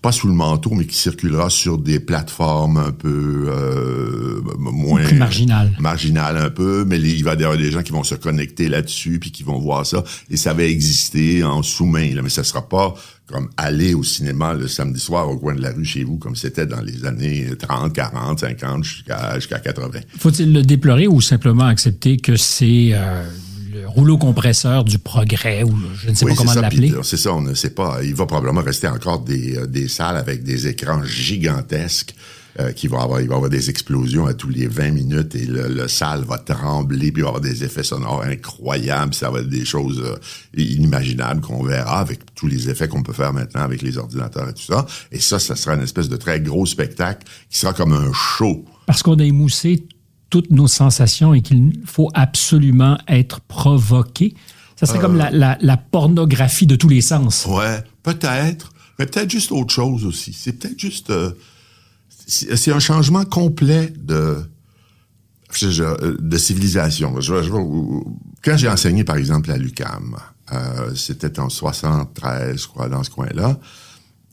pas 0.00 0.12
sous 0.12 0.26
le 0.26 0.34
manteau, 0.34 0.70
mais 0.74 0.84
qui 0.84 0.96
circulera 0.96 1.50
sur 1.50 1.78
des 1.78 2.00
plateformes 2.00 2.76
un 2.76 2.92
peu 2.92 3.46
euh, 3.48 4.40
moins 4.58 5.04
Plus 5.04 5.18
marginal. 5.18 5.70
marginales 5.78 6.36
un 6.36 6.50
peu, 6.50 6.84
mais 6.84 7.00
il 7.00 7.22
va 7.22 7.34
y 7.34 7.44
avoir 7.44 7.56
des 7.56 7.70
gens 7.70 7.82
qui 7.82 7.92
vont 7.92 8.04
se 8.04 8.14
connecter 8.14 8.68
là-dessus 8.68 9.18
puis 9.20 9.30
qui 9.30 9.42
vont 9.42 9.58
voir 9.58 9.86
ça 9.86 10.02
et 10.30 10.36
ça 10.36 10.54
va 10.54 10.64
exister 10.64 11.44
en 11.44 11.62
sous-main, 11.62 12.14
là, 12.14 12.22
mais 12.22 12.30
ça 12.30 12.44
sera 12.44 12.68
pas 12.68 12.94
comme 13.26 13.48
aller 13.56 13.94
au 13.94 14.02
cinéma 14.02 14.54
le 14.54 14.68
samedi 14.68 15.00
soir 15.00 15.28
au 15.28 15.38
coin 15.38 15.54
de 15.54 15.62
la 15.62 15.72
rue 15.72 15.84
chez 15.84 16.04
vous 16.04 16.18
comme 16.18 16.36
c'était 16.36 16.66
dans 16.66 16.80
les 16.80 17.04
années 17.04 17.46
30, 17.58 17.92
40, 17.92 18.40
50 18.40 18.84
jusqu'à 18.84 19.36
jusqu'à 19.36 19.58
80. 19.58 20.00
Faut-il 20.18 20.52
le 20.52 20.62
déplorer 20.62 21.06
ou 21.06 21.20
simplement 21.20 21.64
accepter 21.64 22.18
que 22.18 22.36
c'est 22.36 22.90
euh, 22.92 23.24
rouleau 23.94 24.18
compresseur 24.18 24.84
du 24.84 24.98
progrès 24.98 25.62
ou 25.62 25.74
je 25.94 26.10
ne 26.10 26.14
sais 26.14 26.24
Oui, 26.24 26.32
pas 26.32 26.38
comment 26.38 26.54
l'appeler? 26.54 26.90
puis, 26.90 27.00
C'est 27.04 27.16
ça, 27.16 27.32
on 27.34 27.40
ne 27.42 27.54
sait 27.54 27.70
pas. 27.70 27.98
Il 28.02 28.14
va 28.14 28.26
probablement 28.26 28.62
rester 28.62 28.88
encore 28.88 29.20
des, 29.20 29.56
euh, 29.58 29.66
des 29.66 29.88
salles 29.88 30.16
avec 30.16 30.42
des 30.42 30.66
écrans 30.66 31.02
gigantesques 31.04 32.14
euh, 32.60 32.72
qui 32.72 32.86
vont 32.86 32.98
avoir, 33.00 33.20
il 33.22 33.28
va 33.28 33.36
avoir 33.36 33.48
des 33.50 33.70
explosions 33.70 34.26
à 34.26 34.34
tous 34.34 34.50
les 34.50 34.66
20 34.66 34.90
minutes 34.90 35.34
et 35.34 35.46
le, 35.46 35.68
le 35.68 35.88
salle 35.88 36.22
va 36.24 36.36
trembler, 36.36 37.10
puis 37.10 37.20
il 37.20 37.22
va 37.22 37.28
y 37.28 37.28
avoir 37.28 37.40
des 37.40 37.64
effets 37.64 37.82
sonores 37.82 38.22
incroyables, 38.24 39.14
ça 39.14 39.30
va 39.30 39.40
être 39.40 39.48
des 39.48 39.64
choses 39.64 40.02
euh, 40.04 40.16
inimaginables 40.60 41.40
qu'on 41.40 41.62
verra 41.62 42.00
avec 42.00 42.34
tous 42.34 42.46
les 42.46 42.68
effets 42.68 42.88
qu'on 42.88 43.02
peut 43.02 43.12
faire 43.14 43.32
maintenant 43.32 43.62
avec 43.62 43.80
les 43.82 43.96
ordinateurs 43.98 44.48
et 44.48 44.52
tout 44.54 44.62
ça. 44.62 44.84
Et 45.10 45.20
ça, 45.20 45.38
ça 45.38 45.56
sera 45.56 45.76
une 45.76 45.82
espèce 45.82 46.08
de 46.10 46.16
très 46.16 46.40
gros 46.40 46.66
spectacle 46.66 47.26
qui 47.48 47.58
sera 47.58 47.72
comme 47.72 47.92
un 47.92 48.12
show. 48.12 48.64
Parce 48.86 49.02
qu'on 49.02 49.18
a 49.18 49.24
émoussé 49.24 49.86
toutes 50.32 50.50
nos 50.50 50.66
sensations 50.66 51.34
et 51.34 51.42
qu'il 51.42 51.78
faut 51.84 52.08
absolument 52.14 52.96
être 53.06 53.40
provoqué. 53.42 54.34
Ça 54.76 54.86
serait 54.86 54.98
comme 54.98 55.16
la, 55.18 55.30
la- 55.30 55.58
la 55.60 55.76
pornographie 55.76 56.66
de 56.66 56.74
tous 56.74 56.88
les 56.88 57.02
sens. 57.02 57.44
Ouais, 57.46 57.84
peut-être, 58.02 58.72
mais 58.98 59.04
peut-être 59.04 59.30
juste 59.30 59.52
autre 59.52 59.72
chose 59.74 60.06
aussi. 60.06 60.32
C'est 60.32 60.54
peut-être 60.54 60.78
juste, 60.78 61.10
euh, 61.10 61.32
c'est 62.26 62.72
un 62.72 62.78
changement 62.80 63.24
complet 63.26 63.92
de 63.96 64.38
de 66.20 66.38
civilisation. 66.38 67.20
Je- 67.20 67.42
je- 67.42 67.50
quand 68.42 68.56
j'ai 68.56 68.68
enseigné, 68.70 69.04
par 69.04 69.16
exemple, 69.16 69.50
à 69.50 69.58
l'UCAM, 69.58 70.16
euh, 70.50 70.94
c'était 70.94 71.38
en 71.38 71.50
73, 71.50 72.62
je 72.62 72.66
crois, 72.68 72.88
dans 72.88 73.02
ce 73.02 73.10
coin-là, 73.10 73.58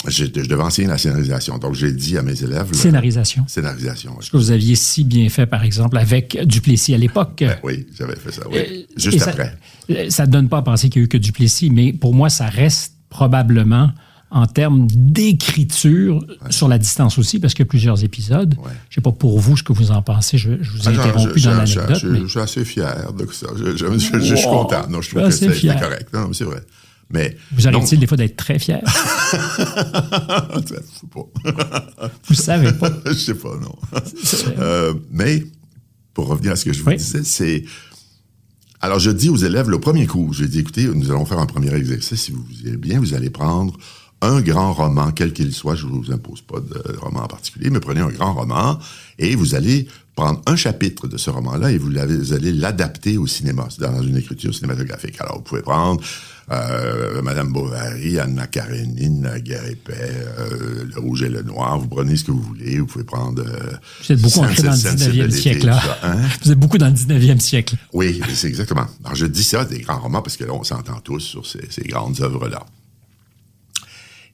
je, 0.08 0.26
je 0.26 0.48
devais 0.48 0.62
enseigner 0.64 0.88
la 0.88 0.98
scénarisation. 0.98 1.58
Donc, 1.58 1.76
j'ai 1.76 1.92
dit 1.92 2.18
à 2.18 2.22
mes 2.22 2.42
élèves... 2.42 2.72
Scénarisation. 2.74 3.44
Scénarisation, 3.48 4.14
oui. 4.18 4.26
Ce 4.26 4.32
que 4.32 4.38
vous 4.38 4.52
aviez 4.52 4.76
si 4.76 5.04
bien 5.04 5.28
fait, 5.30 5.46
par 5.46 5.64
exemple, 5.64 5.98
avec 5.98 6.38
Duplessis 6.46 6.94
à 6.94 6.98
l'époque. 6.98 7.44
Oui, 7.64 7.86
j'avais 7.98 8.16
fait 8.16 8.32
ça, 8.32 8.44
oui. 8.50 8.58
Euh, 8.60 8.84
Juste 8.96 9.28
après. 9.28 9.56
euh, 9.92 10.10
Ça 10.10 10.26
ne 10.26 10.32
donne 10.32 10.48
pas 10.50 10.60
à 10.60 10.62
penser 10.62 10.90
qu'il 10.90 11.02
y 11.02 11.04
a 11.04 11.06
eu 11.06 11.10
que 11.10 11.18
Duplessis, 11.18 11.70
mais 11.70 11.92
pour 11.94 12.14
moi, 12.14 12.30
ça 12.30 12.46
reste 12.48 12.94
probablement 13.10 13.92
en 14.32 14.46
termes 14.46 14.86
d'écriture 15.40 16.24
sur 16.52 16.68
la 16.68 16.78
distance 16.78 17.18
aussi, 17.18 17.40
parce 17.40 17.54
qu'il 17.54 17.66
y 17.66 17.68
a 17.68 17.70
plusieurs 17.70 18.04
épisodes. 18.04 18.56
Ouais. 18.60 18.72
Je 18.90 18.96
sais 18.96 19.02
pas 19.02 19.12
pour 19.12 19.40
vous 19.40 19.58
ce 19.58 19.64
que 19.64 19.74
vous 19.74 19.92
en 19.92 20.02
pensez. 20.02 20.38
Je, 20.38 20.52
je 20.62 20.72
vous 20.72 20.78
ai 20.88 20.88
Ah, 20.88 20.90
interrompu 21.04 21.42
dans 21.42 21.56
l'anecdote, 21.56 21.98
je- 22.00 22.08
mais 22.08 22.20
Je 22.22 22.28
suis 22.28 22.40
assez 22.40 22.64
fier 22.64 23.12
de 23.14 23.28
ça. 23.34 23.48
Je, 23.58 24.36
suis 24.36 24.46
content. 24.48 24.88
Non, 24.90 25.02
je 25.02 25.10
trouve 25.10 25.24
Je 25.24 25.28
que 25.28 25.54
c'est 25.56 25.68
correct. 25.80 26.10
Non, 26.14 26.28
mais 26.28 26.34
c'est 26.34 26.44
vrai. 26.44 26.62
Mais 27.12 27.36
vous 27.52 27.68
arrive-t-il 27.68 28.00
des 28.00 28.08
fois 28.08 28.18
d'être 28.18 28.36
très 28.38 28.60
fier? 28.60 28.82
je 29.34 30.76
sais 30.76 31.08
pas. 31.12 31.26
vous 32.28 32.36
savez 32.36 32.72
pas. 32.74 32.92
je 33.06 33.14
sais 33.14 33.34
pas, 33.34 33.58
non. 33.60 33.76
Euh, 34.60 34.94
mais, 35.10 35.44
pour 36.14 36.28
revenir 36.28 36.52
à 36.52 36.56
ce 36.56 36.66
que 36.66 36.74
je 36.74 36.82
vous 36.82 36.90
Oui. 36.90 36.98
disais, 36.98 37.24
c'est... 37.24 37.64
Alors, 38.82 39.00
je 39.00 39.12
dis 39.12 39.30
aux 39.30 39.36
élèves, 39.38 39.70
le 39.70 39.80
premier 39.80 40.06
cours, 40.08 40.34
je 40.34 40.46
dis, 40.46 40.60
écoutez, 40.60 40.86
nous 40.86 41.10
allons 41.12 41.26
faire 41.26 41.40
un 41.40 41.46
premier 41.48 41.74
exercice. 41.74 42.22
Si 42.22 42.32
vous 42.32 42.44
vous 42.44 42.68
allez 42.68 42.78
bien, 42.78 43.00
vous 43.00 43.14
allez 43.14 43.30
prendre 43.30 43.76
un 44.22 44.42
grand 44.42 44.74
roman, 44.74 45.12
quel 45.12 45.34
qu'il 45.34 45.54
soit. 45.54 45.76
Je 45.76 45.86
ne 45.86 45.92
vous 45.92 46.12
impose 46.12 46.42
pas 46.42 46.60
de 46.60 46.98
roman 46.98 47.24
en 47.24 47.28
particulier, 47.28 47.70
mais 47.70 47.80
prenez 47.80 48.02
un 48.02 48.10
grand 48.10 48.34
roman 48.34 48.78
et 49.18 49.36
vous 49.36 49.56
allez 49.56 49.88
prendre 50.16 50.42
un 50.48 50.58
chapitre 50.58 51.08
de 51.08 51.18
ce 51.18 51.30
roman-là 51.30 51.72
et 51.72 51.78
vous, 51.78 51.98
allez 51.98 52.52
l'adapter 52.52 53.18
au 53.18 53.26
cinéma, 53.28 53.70
dans 53.80 54.02
une 54.04 54.18
écriture 54.18 54.54
cinématographique. 54.54 55.16
Alors, 55.22 55.38
vous 55.38 55.44
pouvez 55.44 55.62
prendre 55.62 56.02
euh, 56.52 57.22
Madame 57.22 57.54
Bovary, 57.54 58.20
Anna 58.20 58.48
Karenine, 58.48 59.30
Guerre 59.38 59.64
euh, 59.90 60.84
Le 60.94 61.00
Rouge 61.00 61.24
et 61.24 61.30
le 61.30 61.42
Noir. 61.44 61.80
Vous 61.80 61.88
prenez 61.88 62.18
ce 62.18 62.26
que 62.26 62.32
vous 62.32 62.42
voulez. 62.42 62.80
Vous 62.80 62.88
pouvez 62.88 63.06
prendre... 63.06 63.42
euh, 63.42 63.72
Vous 64.04 64.12
êtes 64.12 64.22
beaucoup 64.22 64.40
dans 64.40 64.48
le 64.72 64.76
Sensibility, 64.76 65.22
19e 65.22 65.30
siècle, 65.42 65.66
là. 65.68 65.82
hein? 66.04 66.18
Vous 66.44 66.52
êtes 66.52 66.60
beaucoup 66.60 66.78
dans 66.78 66.88
le 66.88 66.94
19e 66.94 67.40
siècle. 67.40 67.76
Oui, 67.94 68.20
c'est 68.34 68.48
exactement. 68.48 68.88
Alors, 69.06 69.16
je 69.16 69.26
dis 69.26 69.44
ça 69.44 69.64
des 69.64 69.80
grands 69.80 70.00
romans 70.00 70.22
parce 70.22 70.36
que 70.36 70.44
là, 70.44 70.54
on 70.54 70.64
s'entend 70.66 71.00
tous 71.00 71.20
sur 71.22 71.46
ces, 71.46 71.66
ces 71.70 71.84
grandes 71.84 72.20
œuvres-là. 72.20 72.66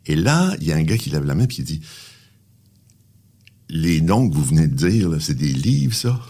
Et 0.08 0.16
là, 0.16 0.56
il 0.62 0.68
y 0.68 0.72
a 0.72 0.76
un 0.76 0.84
gars 0.84 0.98
qui 0.98 1.10
lève 1.10 1.26
la 1.26 1.36
main 1.36 1.46
et 1.46 1.48
qui 1.48 1.64
dit 1.64 1.82
Les 3.70 4.02
noms 4.02 4.30
que 4.30 4.36
vous 4.36 4.44
venez 4.44 4.68
de 4.68 4.76
dire, 4.76 5.10
c'est 5.22 5.34
des 5.36 5.52
livres, 5.54 5.96
ça? 5.96 6.22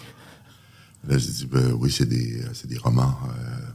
Là, 1.07 1.17
je 1.17 1.27
dis 1.27 1.45
ben, 1.45 1.71
Oui, 1.73 1.91
c'est 1.91 2.05
des, 2.07 2.41
euh, 2.41 2.53
des 2.65 2.77
romans. 2.77 3.17
euh. 3.29 3.71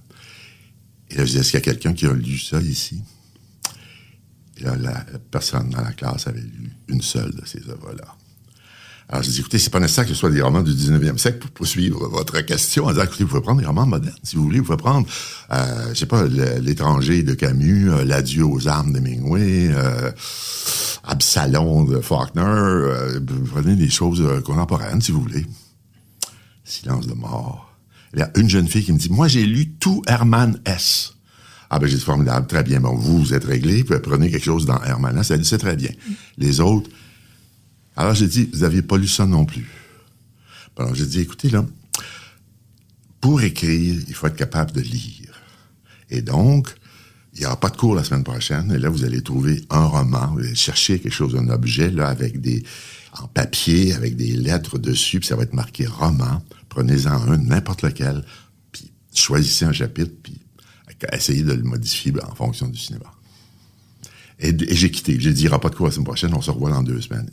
Et 1.11 1.17
là, 1.17 1.25
je 1.25 1.33
dis 1.33 1.39
Est-ce 1.39 1.51
qu'il 1.51 1.59
y 1.61 1.63
a 1.63 1.65
quelqu'un 1.65 1.93
qui 1.93 2.07
a 2.07 2.13
lu 2.15 2.39
ça 2.39 2.61
ici? 2.61 3.03
Et 4.57 4.65
là, 4.65 4.77
la 4.77 5.05
personne 5.31 5.71
dans 5.71 5.81
la 5.83 5.93
classe 5.93 6.27
avait 6.27 6.41
lu 6.41 6.71
une 6.89 7.03
seule 7.03 7.35
de 7.35 7.45
ces 7.47 7.69
œuvres-là. 7.69 8.17
Alors, 9.12 9.25
je 9.25 9.31
dis, 9.31 9.40
écoutez, 9.40 9.59
c'est 9.59 9.70
pas 9.70 9.81
nécessaire 9.81 10.05
que 10.05 10.11
ce 10.11 10.14
soit 10.14 10.31
des 10.31 10.40
romans 10.40 10.62
du 10.62 10.70
19e 10.70 11.18
siècle 11.18 11.38
pour 11.38 11.51
poursuivre 11.51 12.07
votre 12.09 12.40
question. 12.42 12.88
Elle 12.88 12.94
dit, 12.94 13.03
écoutez, 13.03 13.25
vous 13.25 13.31
pouvez 13.31 13.40
prendre 13.42 13.61
des 13.61 13.66
romans 13.66 13.85
modernes, 13.85 14.14
si 14.23 14.37
vous 14.37 14.44
voulez. 14.44 14.61
Vous 14.61 14.66
pouvez 14.66 14.77
prendre, 14.79 15.05
euh, 15.53 15.88
je 15.92 15.99
sais 15.99 16.07
pas, 16.07 16.25
L'étranger 16.27 17.25
de 17.25 17.35
Camus, 17.35 17.90
euh, 17.90 18.05
L'adieu 18.05 18.44
aux 18.44 18.68
armes 18.68 18.92
de 18.92 19.01
Mingway, 19.01 19.68
euh, 19.73 20.12
Absalom 21.03 21.92
de 21.92 22.01
Faulkner. 22.01 22.40
euh, 22.42 23.18
vous 23.29 23.46
prenez 23.46 23.75
des 23.75 23.90
choses 23.90 24.20
euh, 24.20 24.40
contemporaines, 24.42 25.03
si 25.03 25.11
vous 25.11 25.23
voulez. 25.23 25.44
Silence 26.62 27.09
de 27.09 27.14
mort. 27.14 27.75
Il 28.14 28.20
y 28.20 28.23
a 28.23 28.31
une 28.37 28.49
jeune 28.49 28.68
fille 28.68 28.85
qui 28.85 28.92
me 28.92 28.99
dit, 28.99 29.11
moi, 29.11 29.27
j'ai 29.27 29.44
lu 29.44 29.73
tout 29.73 30.03
Herman 30.07 30.61
S. 30.64 31.14
Ah 31.68 31.79
ben 31.81 31.88
j'ai 31.88 31.96
dit 31.96 32.03
formidable, 32.03 32.46
très 32.46 32.62
bien. 32.62 32.81
Bon, 32.81 32.94
vous, 32.94 33.18
vous 33.18 33.35
êtes 33.35 33.44
réglé, 33.44 33.83
puis 33.83 33.96
prenez 34.01 34.31
quelque 34.31 34.44
chose 34.44 34.66
dans 34.66 34.81
Herman 34.83 35.18
S. 35.18 35.33
Elle 35.33 35.40
dit, 35.40 35.49
c'est 35.49 35.59
très 35.59 35.75
bien. 35.77 35.90
Les 36.38 36.61
autres, 36.61 36.90
alors 37.96 38.14
j'ai 38.14 38.29
dit, 38.29 38.48
vous 38.53 38.61
n'aviez 38.61 38.83
pas 38.83 38.96
lu 38.96 39.09
ça 39.09 39.26
non 39.26 39.44
plus. 39.44 39.68
Alors 40.76 40.94
j'ai 40.94 41.07
dit, 41.07 41.20
écoutez 41.20 41.50
là, 41.50 41.64
pour 43.20 43.42
écrire, 43.42 44.00
il 44.09 44.14
faut 44.14 44.26
être 44.26 44.37
capable 44.37 44.72
de 44.72 44.81
lire. 44.81 45.38
Et 46.09 46.22
donc, 46.22 46.74
il 47.35 47.40
n'y 47.40 47.46
aura 47.46 47.61
pas 47.61 47.68
de 47.68 47.76
cours 47.76 47.94
la 47.94 48.03
semaine 48.03 48.24
prochaine. 48.24 48.72
Et 48.72 48.79
là, 48.79 48.88
vous 48.88 49.05
allez 49.05 49.22
trouver 49.22 49.62
un 49.70 49.85
roman, 49.85 50.33
vous 50.33 50.40
allez 50.40 50.55
chercher 50.55 50.98
quelque 50.98 51.12
chose, 51.12 51.37
un 51.37 51.48
objet 51.48 51.90
là 51.90 52.09
avec 52.09 52.40
des 52.40 52.64
en 53.18 53.26
papier, 53.26 53.92
avec 53.94 54.16
des 54.16 54.33
lettres 54.33 54.79
dessus, 54.79 55.18
puis 55.18 55.29
ça 55.29 55.37
va 55.37 55.42
être 55.42 55.53
marqué 55.53 55.87
roman. 55.87 56.42
Prenez-en 56.68 57.31
un, 57.31 57.38
n'importe 57.38 57.83
lequel, 57.83 58.24
puis 58.70 58.90
choisissez 59.12 59.64
un 59.64 59.72
chapitre, 59.72 60.12
puis 60.22 60.40
essayez 61.12 61.42
de 61.42 61.53
le 61.53 61.62
modifier 61.62 62.12
en 62.22 62.35
fonction 62.35 62.68
du 62.68 62.79
cinéma. 62.79 63.12
Et, 64.38 64.50
et 64.50 64.74
j'ai 64.76 64.90
quitté. 64.90 65.18
J'ai 65.18 65.33
dit, 65.33 65.40
il 65.40 65.44
n'y 65.44 65.48
aura 65.48 65.61
pas 65.61 65.70
de 65.70 65.74
cours 65.74 65.87
la 65.87 65.92
semaine 65.92 66.05
prochaine, 66.05 66.33
on 66.35 66.40
se 66.40 66.50
revoit 66.50 66.70
dans 66.70 66.83
deux 66.83 67.00
semaines. 67.00 67.29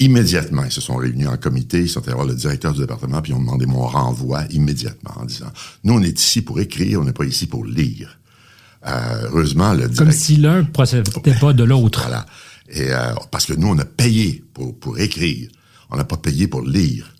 Immédiatement, 0.00 0.64
ils 0.64 0.72
se 0.72 0.80
sont 0.80 0.96
réunis 0.96 1.26
en 1.26 1.36
comité, 1.36 1.82
ils 1.82 1.88
sont 1.88 2.02
allés 2.06 2.14
voir 2.14 2.26
le 2.26 2.34
directeur 2.34 2.72
du 2.72 2.80
département, 2.80 3.20
puis 3.20 3.32
ils 3.32 3.36
ont 3.36 3.40
demandé 3.40 3.66
mon 3.66 3.86
renvoi 3.86 4.44
immédiatement 4.50 5.12
en 5.16 5.26
disant, 5.26 5.52
nous, 5.84 5.94
on 5.94 6.02
est 6.02 6.18
ici 6.18 6.40
pour 6.40 6.58
écrire, 6.58 7.00
on 7.00 7.04
n'est 7.04 7.12
pas 7.12 7.26
ici 7.26 7.46
pour 7.46 7.66
lire. 7.66 8.18
Euh, 8.86 9.28
heureusement, 9.28 9.74
le 9.74 9.82
Comme 9.82 9.90
directeur... 9.90 10.12
si 10.14 10.36
l'un 10.36 10.64
procédait 10.64 11.34
pas 11.38 11.52
de 11.52 11.64
l'autre. 11.64 12.00
Voilà. 12.00 12.24
Et 12.70 12.90
euh, 12.92 13.12
parce 13.30 13.44
que 13.44 13.52
nous, 13.52 13.68
on 13.68 13.78
a 13.78 13.84
payé 13.84 14.42
pour, 14.54 14.78
pour 14.78 14.98
écrire. 14.98 15.48
On 15.90 15.96
n'a 15.96 16.04
pas 16.04 16.16
payé 16.16 16.48
pour 16.48 16.62
lire. 16.62 17.12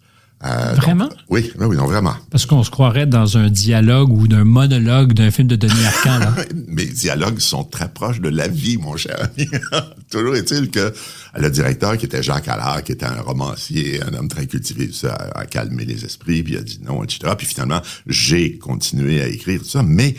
Euh, 0.43 0.73
Vraiment? 0.75 1.05
donc, 1.09 1.19
oui, 1.29 1.53
oui, 1.59 1.67
oui, 1.67 1.77
non, 1.77 1.85
vraiment. 1.85 2.15
Parce 2.31 2.47
qu'on 2.47 2.65
se 2.65 2.71
croirait 2.71 3.07
dans 3.07 3.37
un 3.37 3.51
dialogue 3.51 4.11
ou 4.11 4.27
d'un 4.27 4.45
monologue 4.45 5.13
d'un 5.13 5.31
film 5.31 5.49
de 5.49 5.57
Denis 5.57 5.85
Arcand, 5.85 6.19
là. 6.19 6.35
Mes 6.67 6.87
dialogues 6.87 7.41
sont 7.41 7.63
très 7.63 7.91
proches 7.91 8.21
de 8.21 8.31
la 8.31 8.49
vie, 8.49 8.79
mon 8.79 8.97
cher 8.97 9.19
ami. 9.21 9.47
Toujours 10.11 10.35
est-il 10.37 10.71
que 10.71 10.95
le 11.37 11.51
directeur, 11.51 11.99
qui 11.99 12.07
était 12.07 12.23
Jacques 12.23 12.49
Allard, 12.49 12.83
qui 12.83 12.93
était 12.93 13.05
un 13.05 13.21
romancier, 13.21 14.03
un 14.03 14.15
homme 14.15 14.29
très 14.29 14.47
cultivé, 14.47 14.91
ça 14.93 15.15
a 15.35 15.45
calmé 15.45 15.85
les 15.85 16.07
esprits, 16.07 16.43
puis 16.43 16.55
il 16.55 16.59
a 16.59 16.63
dit 16.63 16.81
non, 16.83 17.05
etc. 17.05 17.35
Puis 17.37 17.47
finalement, 17.47 17.83
j'ai 18.07 18.57
continué 18.57 19.21
à 19.21 19.27
écrire 19.29 19.61
tout 19.61 19.69
ça, 19.69 19.83
mais 19.83 20.15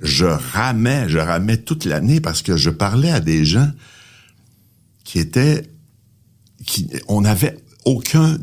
je 0.00 0.26
ramais, 0.26 1.08
je 1.08 1.18
ramais 1.18 1.56
toute 1.56 1.84
l'année 1.84 2.20
parce 2.20 2.42
que 2.42 2.56
je 2.56 2.70
parlais 2.70 3.10
à 3.10 3.18
des 3.18 3.44
gens 3.44 3.70
qui 5.02 5.18
étaient, 5.18 5.64
qui, 6.64 6.88
on 7.08 7.24
avait 7.24 7.56
aucun, 7.84 8.38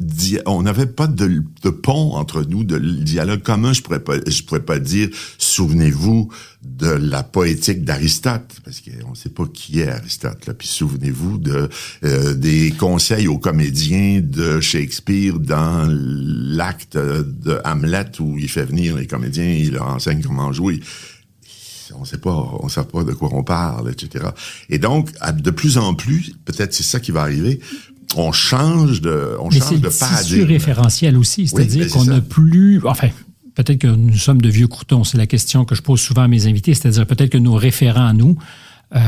on 0.46 0.64
n'avait 0.64 0.86
pas 0.86 1.08
de, 1.08 1.44
pont 1.70 2.14
entre 2.16 2.44
nous, 2.44 2.64
de 2.64 2.78
dialogue 2.78 3.42
commun. 3.42 3.74
Je 3.74 3.82
pourrais 3.82 4.04
pas, 4.04 4.16
je 4.26 4.44
pourrais 4.44 4.64
pas 4.64 4.80
dire, 4.80 5.10
souvenez-vous 5.38 6.30
de 6.64 6.90
la 6.90 7.24
poétique 7.24 7.84
d'Aristote, 7.84 8.62
parce 8.64 8.82
qu'on 8.82 9.16
sait 9.16 9.30
pas 9.30 9.46
qui 9.52 9.80
est 9.80 9.88
Aristote. 9.88 10.46
Là. 10.46 10.54
Puis 10.54 10.68
souvenez-vous 10.68 11.40
de 11.40 11.70
euh, 12.04 12.34
des 12.36 12.72
conseils 12.72 13.28
aux 13.28 13.40
comédiens 13.40 14.22
de 14.22 14.62
Shakespeare 14.62 15.40
dans 15.40 15.88
l'acte 15.90 16.98
de 16.98 17.60
Hamlet 17.66 18.12
où 18.20 18.38
il 18.38 18.50
fait 18.50 18.66
venir 18.66 18.96
les 18.96 19.08
comédiens, 19.08 19.52
il 19.52 19.74
leur 19.74 19.88
enseigne 19.88 20.22
comment 20.22 20.54
jouer 20.54 20.82
on 21.98 22.06
sait 22.06 22.18
pas, 22.18 22.58
on 22.60 22.70
sait 22.70 22.84
pas 22.84 23.04
de 23.04 23.14
quoi 23.14 23.30
on 23.34 23.44
parle, 23.44 23.92
etc. 23.92 24.26
Et 24.70 24.78
donc, 24.78 25.10
de 25.34 25.52
plus 25.52 25.78
en 25.78 25.94
plus, 25.94 26.34
peut-être 26.46 26.74
c'est 26.74 26.84
ça 26.84 27.00
qui 27.00 27.12
va 27.12 27.22
arriver, 27.22 27.60
on 28.18 28.32
change 28.32 29.02
de, 29.02 29.36
on 29.40 29.50
Mais 29.50 29.60
c'est 29.60 29.70
change 29.72 29.82
de 29.82 29.90
paradigme. 29.90 30.44
référentiel 30.46 31.18
aussi, 31.18 31.48
c'est-à-dire 31.48 31.86
c'est 31.86 31.90
qu'on 31.90 32.06
n'a 32.06 32.22
plus, 32.22 32.82
enfin, 32.86 33.10
peut-être 33.56 33.80
que 33.80 33.88
nous 33.88 34.18
sommes 34.18 34.42
de 34.42 34.50
vieux 34.50 34.68
croutons, 34.68 35.04
c'est 35.04 35.18
la 35.18 35.28
question 35.28 35.66
que 35.66 35.76
je 35.76 35.82
pose 35.82 36.00
souvent 36.02 36.24
à 36.24 36.28
mes 36.28 36.48
invités, 36.48 36.74
c'est-à-dire 36.74 37.06
peut-être 37.06 37.30
que 37.32 37.38
nos 37.38 37.54
référents 37.56 38.08
à 38.08 38.14
nous 38.14 38.38
euh, 38.96 39.00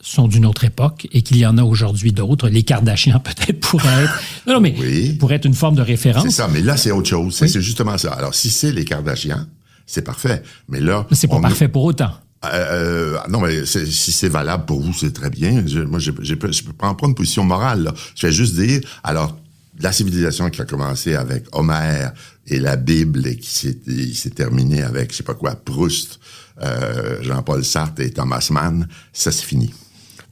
sont 0.00 0.28
d'une 0.28 0.46
autre 0.46 0.64
époque 0.64 1.08
et 1.12 1.22
qu'il 1.22 1.38
y 1.38 1.46
en 1.46 1.58
a 1.58 1.62
aujourd'hui 1.62 2.12
d'autres. 2.12 2.48
Les 2.48 2.62
Kardashians 2.62 3.20
peut-être 3.24 3.60
pourraient 3.60 4.04
être, 4.04 4.20
non, 4.46 4.54
non, 4.54 4.60
mais 4.60 4.74
Oui. 4.78 5.14
pourraient 5.14 5.36
être 5.36 5.46
une 5.46 5.54
forme 5.54 5.74
de 5.74 5.80
C'est 5.82 5.86
référence. 5.90 6.28
ça, 6.30 6.48
mais 6.52 6.60
là, 6.60 6.76
c'est 6.76 6.90
autre 6.90 7.08
chose. 7.08 7.34
C'est 7.34 7.46
Oui. 7.46 7.50
c'est 7.50 7.62
justement 7.62 7.98
ça. 7.98 8.12
Alors, 8.12 8.34
si 8.34 8.50
c'est 8.50 8.72
les 8.72 8.84
Kardashians, 8.84 9.46
c'est 9.86 10.02
parfait. 10.02 10.42
Mais 10.68 10.80
là, 10.80 11.06
C'est 11.12 11.26
pas 11.28 11.36
on- 11.36 11.40
parfait 11.40 11.68
pour 11.68 11.84
autant. 11.84 12.12
Euh, 12.44 12.48
euh, 12.48 13.18
non, 13.28 13.40
mais 13.40 13.66
si 13.66 14.12
c'est 14.12 14.28
valable 14.28 14.64
pour 14.64 14.80
vous, 14.80 14.92
c'est 14.92 15.12
très 15.12 15.30
bien. 15.30 15.66
Je, 15.66 15.80
moi, 15.80 15.98
je 15.98 16.12
je 16.20 16.34
peux 16.34 16.72
pas 16.72 16.88
en 16.88 16.94
prendre 16.94 17.14
position 17.14 17.44
morale. 17.44 17.82
Là. 17.82 17.94
Je 18.14 18.26
vais 18.26 18.32
juste 18.32 18.54
dire, 18.54 18.80
alors, 19.02 19.36
la 19.80 19.92
civilisation 19.92 20.48
qui 20.50 20.60
a 20.60 20.64
commencé 20.64 21.14
avec 21.14 21.44
Homère 21.52 22.12
et 22.46 22.58
la 22.58 22.76
Bible 22.76 23.26
et 23.26 23.36
qui 23.36 23.50
s'est 23.50 23.78
il 23.86 24.14
s'est 24.14 24.30
terminé 24.30 24.82
avec, 24.82 25.12
je 25.12 25.18
sais 25.18 25.22
pas 25.22 25.34
quoi, 25.34 25.54
Proust, 25.54 26.20
euh, 26.62 27.22
Jean-Paul 27.22 27.64
Sartre 27.64 28.02
et 28.02 28.10
Thomas 28.10 28.46
Mann, 28.50 28.88
ça 29.12 29.32
c'est 29.32 29.44
fini. 29.44 29.72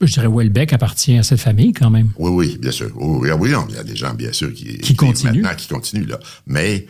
Je 0.00 0.12
dirais 0.12 0.28
Welbeck 0.28 0.72
appartient 0.72 1.16
à 1.16 1.22
cette 1.22 1.40
famille 1.40 1.72
quand 1.72 1.90
même. 1.90 2.10
Oui, 2.18 2.30
oui, 2.30 2.58
bien 2.60 2.70
sûr. 2.70 2.90
Oui, 2.96 3.30
oui, 3.30 3.36
oui, 3.38 3.50
non, 3.50 3.66
il 3.68 3.76
y 3.76 3.78
a 3.78 3.84
des 3.84 3.96
gens, 3.96 4.12
bien 4.12 4.32
sûr, 4.32 4.52
qui, 4.52 4.76
Qui 4.78 4.94
continuent. 4.94 5.40
Maintenant, 5.40 5.54
qui 5.56 5.68
continuent, 5.68 6.06
là. 6.06 6.20
Mais 6.46 6.86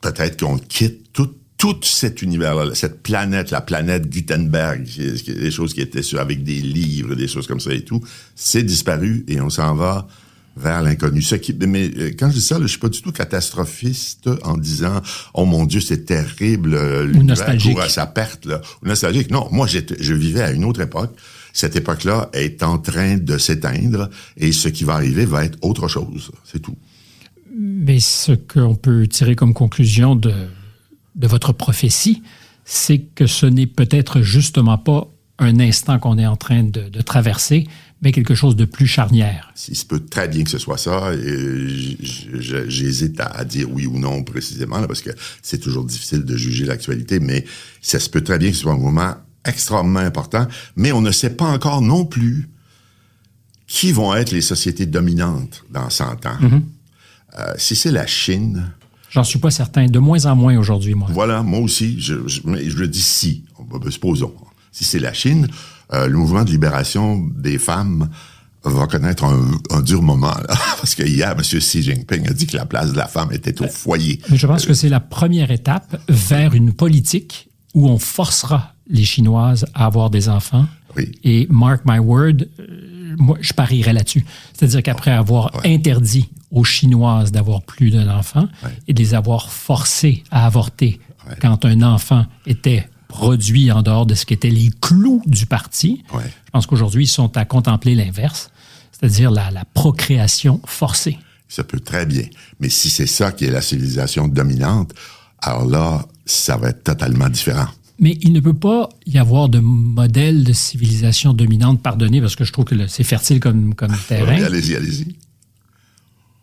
peut-être 0.00 0.40
qu'on 0.40 0.58
quitte 0.58 1.12
tout, 1.12 1.30
tout 1.62 1.78
cet 1.82 2.22
univers-là, 2.22 2.74
cette 2.74 3.04
planète, 3.04 3.52
la 3.52 3.60
planète 3.60 4.10
Gutenberg, 4.10 4.84
des 4.84 5.50
choses 5.52 5.74
qui 5.74 5.80
étaient 5.80 6.02
sur, 6.02 6.18
avec 6.18 6.42
des 6.42 6.60
livres, 6.60 7.14
des 7.14 7.28
choses 7.28 7.46
comme 7.46 7.60
ça 7.60 7.72
et 7.72 7.82
tout, 7.82 8.02
c'est 8.34 8.64
disparu 8.64 9.24
et 9.28 9.40
on 9.40 9.48
s'en 9.48 9.72
va 9.76 10.08
vers 10.56 10.82
l'inconnu. 10.82 11.22
Ce 11.22 11.36
qui, 11.36 11.54
mais 11.54 11.88
euh, 11.96 12.10
quand 12.18 12.30
je 12.30 12.34
dis 12.34 12.40
ça, 12.40 12.58
là, 12.58 12.62
je 12.62 12.70
suis 12.70 12.80
pas 12.80 12.88
du 12.88 13.00
tout 13.00 13.12
catastrophiste 13.12 14.28
en 14.42 14.56
disant 14.56 15.00
oh 15.34 15.44
mon 15.44 15.64
Dieu 15.64 15.80
c'est 15.80 16.04
terrible, 16.04 16.74
euh, 16.74 17.06
l'univers 17.06 17.56
court 17.62 17.80
à 17.80 17.88
sa 17.88 18.06
perte 18.06 18.44
là, 18.44 18.60
ou 18.82 18.88
nostalgique. 18.88 19.30
Non, 19.30 19.46
moi 19.52 19.68
je 19.68 20.14
vivais 20.14 20.42
à 20.42 20.50
une 20.50 20.64
autre 20.64 20.80
époque. 20.80 21.14
Cette 21.52 21.76
époque-là 21.76 22.28
est 22.32 22.64
en 22.64 22.78
train 22.78 23.18
de 23.18 23.38
s'éteindre 23.38 24.10
et 24.36 24.50
ce 24.50 24.68
qui 24.68 24.82
va 24.82 24.94
arriver 24.94 25.26
va 25.26 25.44
être 25.44 25.58
autre 25.62 25.86
chose. 25.86 26.32
C'est 26.44 26.60
tout. 26.60 26.76
Mais 27.56 28.00
ce 28.00 28.32
qu'on 28.32 28.74
peut 28.74 29.06
tirer 29.06 29.36
comme 29.36 29.54
conclusion 29.54 30.16
de, 30.16 30.32
de 31.14 31.26
votre 31.26 31.52
prophétie, 31.52 32.22
c'est 32.64 32.98
que 33.14 33.26
ce 33.26 33.46
n'est 33.46 33.66
peut-être 33.66 34.22
justement 34.22 34.78
pas 34.78 35.08
un 35.38 35.60
instant 35.60 35.98
qu'on 35.98 36.18
est 36.18 36.26
en 36.26 36.36
train 36.36 36.62
de, 36.62 36.88
de 36.88 37.00
traverser, 37.00 37.66
mais 38.00 38.12
quelque 38.12 38.34
chose 38.34 38.56
de 38.56 38.64
plus 38.64 38.86
charnière. 38.86 39.52
Il 39.68 39.76
se 39.76 39.84
peut 39.84 40.00
très 40.00 40.28
bien 40.28 40.44
que 40.44 40.50
ce 40.50 40.58
soit 40.58 40.78
ça. 40.78 41.12
J'hésite 42.68 43.20
à, 43.20 43.26
à 43.26 43.44
dire 43.44 43.70
oui 43.70 43.86
ou 43.86 43.98
non 43.98 44.22
précisément, 44.22 44.78
là, 44.80 44.86
parce 44.86 45.02
que 45.02 45.10
c'est 45.42 45.58
toujours 45.58 45.84
difficile 45.84 46.24
de 46.24 46.36
juger 46.36 46.64
l'actualité, 46.64 47.20
mais 47.20 47.44
ça 47.80 47.98
se 47.98 48.08
peut 48.08 48.22
très 48.22 48.38
bien 48.38 48.50
que 48.50 48.56
ce 48.56 48.62
soit 48.62 48.72
un 48.72 48.78
moment 48.78 49.14
extrêmement 49.44 50.00
important, 50.00 50.46
mais 50.76 50.92
on 50.92 51.00
ne 51.00 51.10
sait 51.10 51.34
pas 51.34 51.46
encore 51.46 51.82
non 51.82 52.04
plus 52.04 52.48
qui 53.66 53.92
vont 53.92 54.14
être 54.14 54.30
les 54.32 54.42
sociétés 54.42 54.86
dominantes 54.86 55.64
dans 55.70 55.88
100 55.88 56.26
ans. 56.26 56.38
Euh, 57.38 57.54
si 57.56 57.74
c'est 57.74 57.90
la 57.90 58.06
Chine, 58.06 58.72
J'en 59.12 59.24
suis 59.24 59.38
pas 59.38 59.50
certain, 59.50 59.86
de 59.86 59.98
moins 59.98 60.24
en 60.24 60.34
moins 60.34 60.56
aujourd'hui, 60.56 60.94
moi. 60.94 61.06
voilà, 61.10 61.42
moi 61.42 61.60
aussi, 61.60 62.00
je, 62.00 62.26
je, 62.26 62.40
je 62.40 62.76
le 62.78 62.88
dis 62.88 63.02
si, 63.02 63.44
supposons, 63.90 64.32
si 64.72 64.84
c'est 64.84 64.98
la 64.98 65.12
Chine, 65.12 65.48
euh, 65.92 66.08
le 66.08 66.16
mouvement 66.16 66.44
de 66.44 66.50
libération 66.50 67.22
des 67.36 67.58
femmes 67.58 68.08
va 68.64 68.86
connaître 68.86 69.24
un, 69.24 69.50
un 69.70 69.82
dur 69.82 70.02
moment, 70.02 70.28
là, 70.28 70.46
parce 70.80 70.94
que 70.94 71.02
hier, 71.02 71.32
M. 71.32 71.42
Xi 71.42 71.82
Jinping 71.82 72.26
a 72.28 72.32
dit 72.32 72.46
que 72.46 72.56
la 72.56 72.64
place 72.64 72.92
de 72.92 72.96
la 72.96 73.06
femme 73.06 73.30
était 73.32 73.60
au 73.60 73.68
foyer. 73.68 74.20
Mais 74.30 74.36
je 74.36 74.46
pense 74.46 74.64
que 74.64 74.72
c'est 74.72 74.88
la 74.88 75.00
première 75.00 75.50
étape 75.50 76.00
vers 76.08 76.54
une 76.54 76.72
politique 76.72 77.50
où 77.74 77.88
on 77.88 77.98
forcera 77.98 78.74
les 78.88 79.04
Chinoises 79.04 79.66
à 79.74 79.86
avoir 79.86 80.10
des 80.10 80.28
enfants. 80.28 80.66
Oui. 80.96 81.12
Et 81.24 81.46
mark 81.50 81.82
my 81.86 81.98
word, 81.98 82.44
euh, 82.60 83.14
moi, 83.18 83.36
je 83.40 83.52
parierais 83.52 83.92
là-dessus. 83.92 84.24
C'est-à-dire 84.54 84.82
qu'après 84.82 85.10
avoir 85.10 85.50
interdit 85.64 86.28
aux 86.52 86.64
Chinoises 86.64 87.32
d'avoir 87.32 87.62
plus 87.62 87.90
d'un 87.90 88.08
enfant 88.14 88.46
et 88.86 88.94
de 88.94 88.98
les 89.02 89.14
avoir 89.14 89.50
forcées 89.50 90.22
à 90.30 90.46
avorter 90.46 91.00
quand 91.40 91.64
un 91.64 91.82
enfant 91.82 92.26
était 92.46 92.88
produit 93.08 93.70
en 93.72 93.82
dehors 93.82 94.06
de 94.06 94.14
ce 94.14 94.24
qu'étaient 94.26 94.50
les 94.50 94.70
clous 94.80 95.22
du 95.26 95.46
parti, 95.46 96.02
Ouais. 96.14 96.22
je 96.46 96.50
pense 96.50 96.66
qu'aujourd'hui, 96.66 97.04
ils 97.04 97.08
sont 97.08 97.36
à 97.36 97.44
contempler 97.44 97.94
l'inverse, 97.94 98.50
c'est-à-dire 98.92 99.30
la, 99.30 99.50
la 99.50 99.64
procréation 99.64 100.60
forcée. 100.64 101.18
Ça 101.48 101.62
peut 101.64 101.80
très 101.80 102.06
bien. 102.06 102.24
Mais 102.60 102.68
si 102.70 102.88
c'est 102.88 103.06
ça 103.06 103.30
qui 103.32 103.44
est 103.44 103.50
la 103.50 103.60
civilisation 103.60 104.28
dominante, 104.28 104.92
alors 105.40 105.66
là, 105.66 106.06
ça 106.24 106.56
va 106.56 106.68
être 106.70 106.84
totalement 106.84 107.28
différent. 107.28 107.66
Mais 107.98 108.16
il 108.22 108.32
ne 108.32 108.40
peut 108.40 108.54
pas 108.54 108.88
y 109.06 109.18
avoir 109.18 109.48
de 109.50 109.58
modèle 109.58 110.44
de 110.44 110.52
civilisation 110.54 111.34
dominante, 111.34 111.82
pardonnez, 111.82 112.20
parce 112.20 112.34
que 112.36 112.44
je 112.44 112.52
trouve 112.52 112.64
que 112.64 112.86
c'est 112.86 113.04
fertile 113.04 113.38
comme, 113.40 113.74
comme 113.74 113.94
terrain, 114.08 114.42
allez-y, 114.42 114.74
allez-y. 114.74 115.14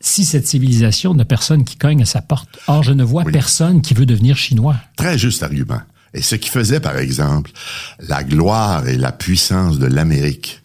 Si 0.01 0.23
cette 0.25 0.47
civilisation 0.47 1.13
n'a 1.13 1.25
personne 1.25 1.63
qui 1.65 1.75
cogne 1.75 2.01
à 2.01 2.05
sa 2.05 2.21
porte. 2.21 2.57
Or, 2.67 2.83
je 2.83 2.93
ne 2.93 3.03
vois 3.03 3.23
Oui. 3.25 3.31
personne 3.31 3.81
qui 3.81 3.93
veut 3.93 4.05
devenir 4.05 4.37
chinois. 4.37 4.77
Très 4.95 5.17
juste 5.17 5.43
argument. 5.43 5.81
Et 6.13 6.21
ce 6.21 6.35
qui 6.35 6.49
faisait, 6.49 6.79
par 6.79 6.97
exemple, 6.97 7.51
la 7.99 8.23
gloire 8.23 8.87
et 8.87 8.97
la 8.97 9.11
puissance 9.11 9.77
de 9.77 9.85
l'Amérique 9.87 10.61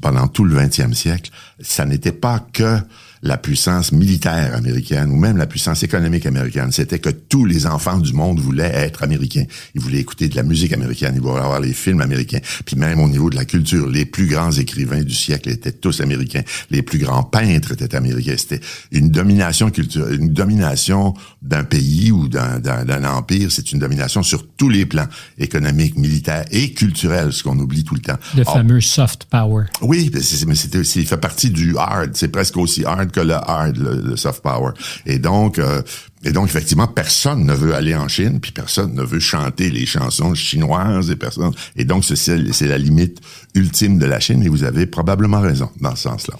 pendant 0.00 0.28
tout 0.28 0.44
le 0.44 0.56
20e 0.56 0.94
siècle, 0.94 1.30
ça 1.60 1.84
n'était 1.84 2.12
pas 2.12 2.40
que 2.52 2.78
la 3.22 3.36
puissance 3.36 3.92
militaire 3.92 4.54
américaine 4.56 5.10
ou 5.10 5.16
même 5.16 5.36
la 5.36 5.46
puissance 5.46 5.82
économique 5.84 6.26
américaine. 6.26 6.72
C'était 6.72 6.98
que 6.98 7.10
tous 7.10 7.44
les 7.44 7.66
enfants 7.66 7.98
du 7.98 8.12
monde 8.12 8.40
voulaient 8.40 8.72
être 8.74 9.04
américains. 9.04 9.44
Ils 9.76 9.80
voulaient 9.80 10.00
écouter 10.00 10.28
de 10.28 10.34
la 10.34 10.42
musique 10.42 10.72
américaine, 10.72 11.12
ils 11.14 11.20
voulaient 11.20 11.40
avoir 11.40 11.60
les 11.60 11.72
films 11.72 12.00
américains. 12.00 12.40
Puis 12.64 12.74
même 12.76 12.98
au 13.00 13.08
niveau 13.08 13.30
de 13.30 13.36
la 13.36 13.44
culture, 13.44 13.88
les 13.88 14.04
plus 14.06 14.26
grands 14.26 14.50
écrivains 14.50 15.02
du 15.04 15.14
siècle 15.14 15.50
étaient 15.50 15.70
tous 15.72 16.00
américains. 16.00 16.42
Les 16.70 16.82
plus 16.82 16.98
grands 16.98 17.22
peintres 17.22 17.72
étaient 17.72 17.94
américains. 17.94 18.34
C'était 18.36 18.60
une 18.90 19.10
domination 19.10 19.70
culturelle, 19.70 20.14
une 20.20 20.32
domination 20.32 21.14
d'un 21.42 21.62
pays 21.62 22.10
ou 22.10 22.26
d'un, 22.28 22.60
empire. 23.04 23.52
C'est 23.52 23.70
une 23.70 23.78
domination 23.78 24.24
sur 24.24 24.48
tous 24.56 24.68
les 24.68 24.84
plans, 24.84 25.06
économiques, 25.38 25.96
militaires 25.96 26.44
et 26.50 26.72
culturels, 26.72 27.32
ce 27.32 27.44
qu'on 27.44 27.58
oublie 27.58 27.84
tout 27.84 27.94
le 27.94 28.00
temps. 28.00 28.18
Le 28.36 28.42
Or, 28.46 28.54
fameux 28.54 28.80
soft 28.80 29.26
power. 29.30 29.66
oui, 29.80 30.10
mais 30.12 30.20
c'est, 30.22 30.44
mais 30.46 30.56
c'est- 30.56 30.96
il 30.96 31.06
fait 31.06 31.16
partie 31.16 31.50
du 31.50 31.76
hard. 31.76 32.10
C'est 32.14 32.28
presque 32.28 32.56
aussi 32.56 32.84
hard 32.84 33.11
que 33.12 33.20
le 33.20 33.34
hard, 33.34 33.76
le, 33.76 34.00
le 34.10 34.16
soft 34.16 34.42
power. 34.42 34.72
Et 35.06 35.18
donc, 35.18 35.58
euh, 35.58 35.82
et 36.24 36.32
donc 36.32 36.46
effectivement, 36.46 36.86
personne 36.86 37.44
ne 37.44 37.52
veut 37.54 37.74
aller 37.74 37.94
en 37.94 38.08
Chine, 38.08 38.40
puis 38.40 38.52
personne 38.52 38.94
ne 38.94 39.02
veut 39.02 39.20
chanter 39.20 39.70
les 39.70 39.86
chansons 39.86 40.34
chinoises 40.34 41.10
et 41.10 41.16
personne. 41.16 41.52
Et 41.76 41.84
donc, 41.84 42.04
c'est, 42.04 42.66
la 42.66 42.78
limite 42.78 43.18
ultime 43.54 43.98
de 43.98 44.06
la 44.06 44.20
Chine. 44.20 44.42
Et 44.42 44.48
vous 44.48 44.64
avez 44.64 44.86
probablement 44.86 45.40
raison 45.40 45.68
dans 45.80 45.94
ce 45.96 46.02
sens-là. 46.04 46.34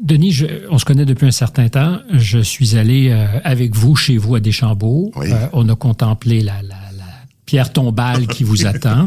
Denis, 0.00 0.32
je- 0.32 0.46
on 0.70 0.78
se 0.78 0.84
connaît 0.84 1.06
depuis 1.06 1.26
un 1.26 1.30
certain 1.30 1.68
temps. 1.68 1.98
Je 2.12 2.38
suis 2.38 2.76
allé 2.76 3.10
euh, 3.10 3.26
avec 3.44 3.74
vous 3.74 3.96
chez 3.96 4.18
vous 4.18 4.34
à 4.34 4.40
Deschambault. 4.40 5.10
Oui. 5.16 5.32
Euh, 5.32 5.46
on 5.52 5.68
a 5.68 5.74
contemplé 5.74 6.42
la, 6.42 6.54
pierre 7.46 7.72
tombale 7.72 8.26
qui 8.26 8.42
vous 8.44 8.66
attend. 8.72 9.06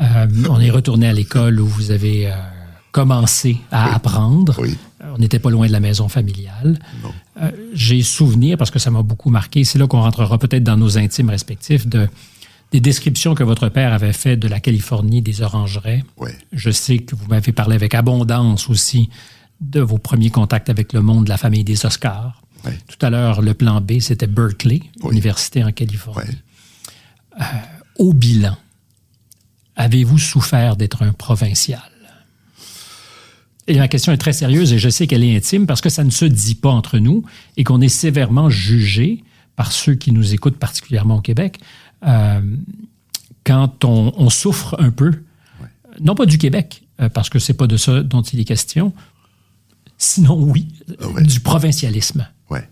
Euh, 0.00 0.26
on 0.48 0.60
est 0.60 0.70
retourné 0.70 1.08
à 1.08 1.12
l'école 1.12 1.58
où 1.60 1.66
vous 1.66 1.90
avez 1.90 2.26
euh, 2.26 2.34
commencé 2.92 3.56
à 3.72 3.94
apprendre. 3.94 4.54
Oui. 4.60 4.76
Euh, 5.18 5.20
On 5.20 5.22
n'était 5.22 5.38
pas 5.38 5.50
loin 5.50 5.66
de 5.66 5.72
la 5.72 5.80
maison 5.80 6.08
familiale. 6.08 6.78
Euh, 7.42 7.50
J'ai 7.74 8.02
souvenir, 8.02 8.56
parce 8.56 8.70
que 8.70 8.78
ça 8.78 8.90
m'a 8.90 9.02
beaucoup 9.02 9.30
marqué, 9.30 9.64
c'est 9.64 9.78
là 9.78 9.86
qu'on 9.86 10.00
rentrera 10.02 10.38
peut-être 10.38 10.64
dans 10.64 10.76
nos 10.76 10.96
intimes 10.98 11.30
respectifs, 11.30 11.86
de, 11.86 12.08
des 12.72 12.80
descriptions 12.80 13.34
que 13.34 13.44
votre 13.44 13.68
père 13.68 13.92
avait 13.92 14.12
faites 14.12 14.38
de 14.40 14.48
la 14.48 14.60
Californie, 14.60 15.20
des 15.22 15.42
orangeraies. 15.42 16.04
Oui. 16.18 16.30
Je 16.52 16.70
sais 16.70 16.98
que 16.98 17.14
vous 17.16 17.26
m'avez 17.28 17.52
parlé 17.52 17.74
avec 17.76 17.94
abondance 17.94 18.68
aussi 18.70 19.08
de 19.60 19.80
vos 19.80 19.98
premiers 19.98 20.30
contacts 20.30 20.70
avec 20.70 20.92
le 20.92 21.00
monde 21.02 21.24
de 21.24 21.30
la 21.30 21.36
famille 21.36 21.64
des 21.64 21.84
Oscars. 21.84 22.40
Oui. 22.64 22.72
Tout 22.86 23.04
à 23.06 23.10
l'heure, 23.10 23.40
le 23.42 23.54
plan 23.54 23.80
B, 23.80 23.98
c'était 24.00 24.26
Berkeley, 24.28 24.82
Oui. 25.02 25.12
université 25.12 25.64
en 25.64 25.72
Californie. 25.72 26.28
Oui. 27.38 27.44
Au 27.98 28.12
bilan, 28.12 28.56
avez-vous 29.76 30.18
souffert 30.18 30.76
d'être 30.76 31.02
un 31.02 31.12
provincial? 31.12 31.80
Et 33.68 33.76
ma 33.76 33.86
question 33.86 34.12
est 34.12 34.18
très 34.18 34.32
sérieuse 34.32 34.72
et 34.72 34.78
je 34.78 34.88
sais 34.88 35.06
qu'elle 35.06 35.22
est 35.22 35.36
intime 35.36 35.66
parce 35.66 35.82
que 35.82 35.90
ça 35.90 36.02
ne 36.02 36.10
se 36.10 36.24
dit 36.24 36.54
pas 36.54 36.70
entre 36.70 36.98
nous 36.98 37.22
et 37.58 37.64
qu'on 37.64 37.82
est 37.82 37.90
sévèrement 37.90 38.48
jugé 38.48 39.22
par 39.56 39.72
ceux 39.72 39.94
qui 39.94 40.10
nous 40.10 40.32
écoutent, 40.32 40.56
particulièrement 40.56 41.16
au 41.16 41.20
Québec, 41.20 41.60
euh, 42.06 42.40
quand 43.44 43.84
on, 43.84 44.14
on 44.16 44.30
souffre 44.30 44.74
un 44.78 44.90
peu, 44.90 45.12
non 46.00 46.14
pas 46.14 46.24
du 46.24 46.38
Québec, 46.38 46.84
euh, 47.00 47.10
parce 47.10 47.28
que 47.28 47.38
c'est 47.38 47.52
pas 47.52 47.66
de 47.66 47.76
ça 47.76 48.02
dont 48.02 48.22
il 48.22 48.40
est 48.40 48.44
question, 48.44 48.94
sinon 49.98 50.42
oui, 50.42 50.68
ouais. 51.02 51.22
du 51.22 51.40
provincialisme. 51.40 52.26
Ouais. 52.48 52.66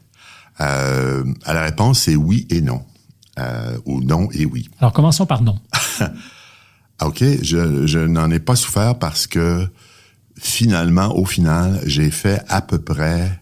Euh, 0.63 1.25
à 1.45 1.53
la 1.53 1.63
réponse, 1.63 2.01
c'est 2.01 2.17
oui 2.17 2.47
et 2.49 2.63
non. 2.63 2.83
Ou 3.85 4.01
non 4.01 4.31
et 4.33 4.47
oui. 4.47 4.71
Alors 4.79 4.95
commençons 4.95 5.27
par 5.27 5.43
non. 5.43 5.59
OK, 7.03 7.23
je, 7.43 7.87
je 7.87 7.99
n'en 7.99 8.31
ai 8.31 8.41
pas 8.41 8.57
souffert 8.57 8.99
parce 8.99 9.27
que 9.27 9.69
finalement, 10.39 11.17
au 11.17 11.25
final, 11.25 11.81
j'ai 11.87 12.11
fait 12.11 12.43
à 12.49 12.61
peu 12.63 12.79
près 12.79 13.41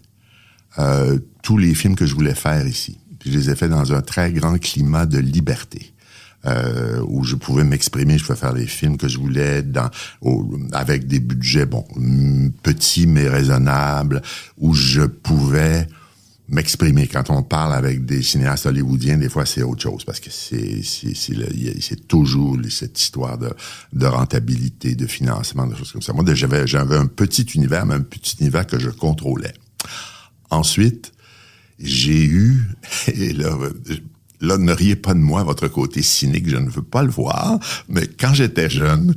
euh, 0.79 1.19
tous 1.43 1.59
les 1.59 1.75
films 1.75 1.97
que 1.97 2.07
je 2.07 2.15
voulais 2.15 2.35
faire 2.35 2.67
ici. 2.67 2.99
Puis 3.19 3.33
je 3.33 3.39
les 3.39 3.51
ai 3.51 3.57
faits 3.57 3.71
dans 3.71 3.93
un 3.93 4.03
très 4.03 4.33
grand 4.33 4.59
climat 4.59 5.07
de 5.07 5.19
liberté. 5.19 5.91
Euh, 6.47 7.01
où 7.09 7.25
je 7.25 7.37
pouvais 7.37 7.65
m'exprimer, 7.65 8.19
je 8.19 8.25
pouvais 8.27 8.39
faire 8.39 8.53
les 8.53 8.67
films 8.67 8.99
que 8.99 9.09
je 9.09 9.17
voulais 9.17 9.63
dans 9.63 9.89
au- 10.21 10.59
avec 10.73 11.07
des 11.07 11.19
budgets 11.19 11.65
bon 11.65 11.87
petits 12.63 13.07
mais 13.07 13.27
raisonnables, 13.29 14.21
où 14.59 14.75
je 14.75 15.01
pouvais 15.01 15.89
m'exprimer. 16.49 17.07
Quand 17.07 17.31
on 17.31 17.43
parle 17.43 17.75
avec 17.75 18.05
des 18.05 18.23
cinéastes 18.23 18.67
hollywoodiens, 18.67 19.17
des 19.17 19.29
fois 19.29 19.47
c'est 19.47 19.63
autre 19.63 19.83
chose 19.83 20.05
parce 20.05 20.21
que 20.21 20.31
c'est 20.31 20.83
c'est 20.83 22.07
toujours 22.07 22.59
cette 22.71 23.01
histoire 23.01 23.39
de 23.39 23.51
de 23.93 24.07
rentabilité, 24.07 24.95
de 24.95 25.07
financement, 25.07 25.67
de 25.67 25.75
choses 25.75 25.93
comme 25.93 26.03
ça. 26.03 26.13
Moi, 26.13 26.25
j'avais 26.35 26.67
j'avais 26.67 26.97
un 26.97 27.07
petit 27.07 27.43
univers, 27.55 27.87
mais 27.87 27.95
un 27.95 28.03
petit 28.03 28.37
univers 28.41 28.67
que 28.67 28.79
je 28.79 28.91
contrôlais. 28.91 29.55
Ensuite, 30.51 31.13
j'ai 31.79 32.25
eu 32.25 32.65
et 33.09 33.33
là, 33.33 33.57
là 34.41 34.59
ne 34.59 34.73
riez 34.73 34.97
pas 34.97 35.15
de 35.15 35.21
moi 35.21 35.43
votre 35.43 35.69
côté 35.69 36.03
cynique, 36.03 36.49
je 36.49 36.57
ne 36.57 36.69
veux 36.69 36.83
pas 36.83 37.03
le 37.03 37.11
voir, 37.11 37.59
mais 37.89 38.07
quand 38.07 38.35
j'étais 38.35 38.69
jeune, 38.69 39.15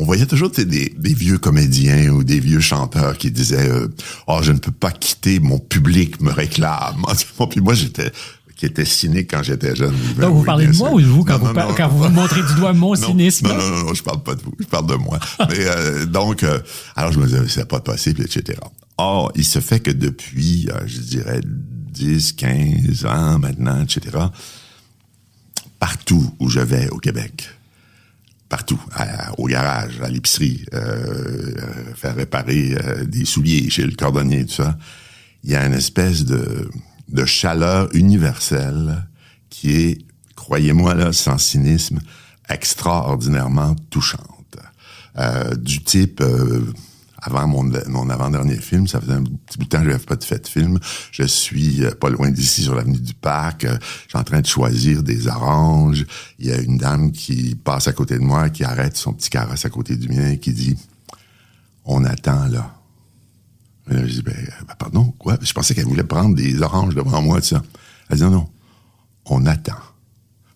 on 0.00 0.04
voyait 0.04 0.26
toujours 0.26 0.50
des, 0.50 0.64
des 0.64 1.14
vieux 1.14 1.38
comédiens 1.38 2.08
ou 2.10 2.24
des 2.24 2.40
vieux 2.40 2.60
chanteurs 2.60 3.16
qui 3.18 3.30
disaient 3.30 3.68
euh, 3.68 3.88
oh 4.26 4.40
je 4.42 4.52
ne 4.52 4.58
peux 4.58 4.72
pas 4.72 4.90
quitter 4.90 5.40
mon 5.40 5.58
public 5.58 6.20
me 6.20 6.30
réclame 6.32 7.02
puis 7.50 7.60
moi 7.60 7.74
j'étais 7.74 8.10
qui 8.56 8.66
était 8.66 8.84
cynique 8.84 9.30
quand 9.32 9.42
j'étais 9.42 9.74
jeune. 9.74 9.92
Donc, 10.16 10.32
vous 10.32 10.38
Oui, 10.40 10.46
parlez 10.46 10.66
de 10.68 10.76
moi 10.76 10.92
ou 10.92 11.00
de 11.00 11.06
vous 11.06 11.24
quand, 11.24 11.32
Non, 11.32 11.38
vous, 11.40 11.46
non, 11.48 11.54
par- 11.54 11.68
non. 11.70 11.74
quand 11.76 11.88
vous 11.88 12.08
montrez 12.08 12.40
du 12.40 12.54
doigt 12.54 12.72
mon 12.72 12.94
cynisme? 13.06 13.48
Non, 13.48 13.56
non, 13.56 13.68
non, 13.70 13.84
non, 13.86 13.94
je 13.94 14.02
parle 14.04 14.22
pas 14.22 14.36
de 14.36 14.42
vous, 14.42 14.54
je 14.60 14.64
parle 14.66 14.86
de 14.86 14.94
moi. 14.94 15.18
Mais 15.48 15.56
euh, 15.66 16.06
donc, 16.06 16.44
euh, 16.44 16.60
alors 16.94 17.10
je 17.10 17.18
me 17.18 17.26
disais, 17.26 17.40
c'est 17.48 17.66
pas 17.68 17.80
possible, 17.80 18.22
etc. 18.22 18.60
Or, 18.96 19.32
il 19.34 19.44
se 19.44 19.58
fait 19.58 19.80
que 19.80 19.90
depuis, 19.90 20.68
euh, 20.70 20.86
je 20.86 20.98
dirais, 21.00 21.40
10, 21.44 22.32
15 22.34 23.04
ans 23.06 23.40
maintenant, 23.40 23.82
etc., 23.82 24.18
partout 25.78 26.32
où 26.38 26.48
je 26.48 26.60
vais 26.60 26.88
au 26.90 26.98
Québec, 26.98 27.48
partout, 28.48 28.80
au 29.38 29.46
garage, 29.46 30.00
à 30.02 30.08
l'épicerie, 30.08 30.64
euh, 30.74 30.78
euh, 30.78 31.94
faire 31.94 32.14
réparer 32.14 32.76
euh, 32.78 33.04
des 33.04 33.24
souliers 33.24 33.68
chez 33.70 33.84
le 33.84 33.92
cordonnier, 33.92 34.44
tout 34.46 34.54
ça, 34.54 34.78
il 35.42 35.50
y 35.50 35.56
a 35.56 35.66
une 35.66 35.72
espèce 35.72 36.24
de, 36.24 36.70
chaleur 37.26 37.88
universelle 37.94 39.06
qui 39.48 39.70
est, 39.70 39.98
croyez-moi 40.34 40.94
là, 40.94 41.12
sans 41.12 41.38
cynisme, 41.38 42.00
extraordinairement 42.48 43.76
touchante. 43.90 44.20
Du 45.58 45.82
type, 45.84 46.22
avant 47.24 47.48
mon, 47.48 47.64
mon 47.88 48.10
avant-dernier 48.10 48.56
film, 48.56 48.86
ça 48.86 49.00
faisait 49.00 49.14
un 49.14 49.24
petit 49.24 49.56
bout 49.58 49.64
de 49.64 49.68
temps 49.70 49.78
que 49.78 49.84
je 49.84 49.90
n'avais 49.90 50.04
pas 50.04 50.16
de 50.16 50.24
fait 50.24 50.38
de 50.40 50.46
film. 50.46 50.78
Je 51.10 51.22
suis 51.22 51.82
euh, 51.82 51.92
pas 51.92 52.10
loin 52.10 52.30
d'ici, 52.30 52.62
sur 52.62 52.74
l'avenue 52.74 53.00
du 53.00 53.14
Parc. 53.14 53.64
Euh, 53.64 53.78
je 53.80 54.10
suis 54.10 54.18
en 54.18 54.24
train 54.24 54.42
de 54.42 54.46
choisir 54.46 55.02
des 55.02 55.26
oranges. 55.26 56.04
Il 56.38 56.46
y 56.46 56.52
a 56.52 56.58
une 56.58 56.76
dame 56.76 57.12
qui 57.12 57.54
passe 57.54 57.88
à 57.88 57.92
côté 57.92 58.18
de 58.18 58.22
moi, 58.22 58.50
qui 58.50 58.62
arrête 58.62 58.96
son 58.96 59.14
petit 59.14 59.30
carrosse 59.30 59.64
à 59.64 59.70
côté 59.70 59.96
du 59.96 60.08
mien 60.08 60.32
et 60.32 60.38
qui 60.38 60.52
dit 60.52 60.76
«On 61.86 62.04
attend, 62.04 62.46
là.» 62.48 62.74
Et 63.90 63.94
là, 63.94 64.06
je 64.06 64.12
dis, 64.12 64.22
ben, 64.22 64.36
euh, 64.36 64.64
ben, 64.68 64.74
pardon, 64.78 65.14
quoi? 65.18 65.38
Je 65.40 65.52
pensais 65.52 65.74
qu'elle 65.74 65.86
voulait 65.86 66.04
prendre 66.04 66.34
des 66.34 66.60
oranges 66.60 66.94
devant 66.94 67.22
moi, 67.22 67.40
tout 67.40 67.48
ça. 67.48 67.62
Elle 68.10 68.18
dit, 68.18 68.22
non, 68.22 68.30
non, 68.30 68.48
on 69.24 69.46
attend. 69.46 69.80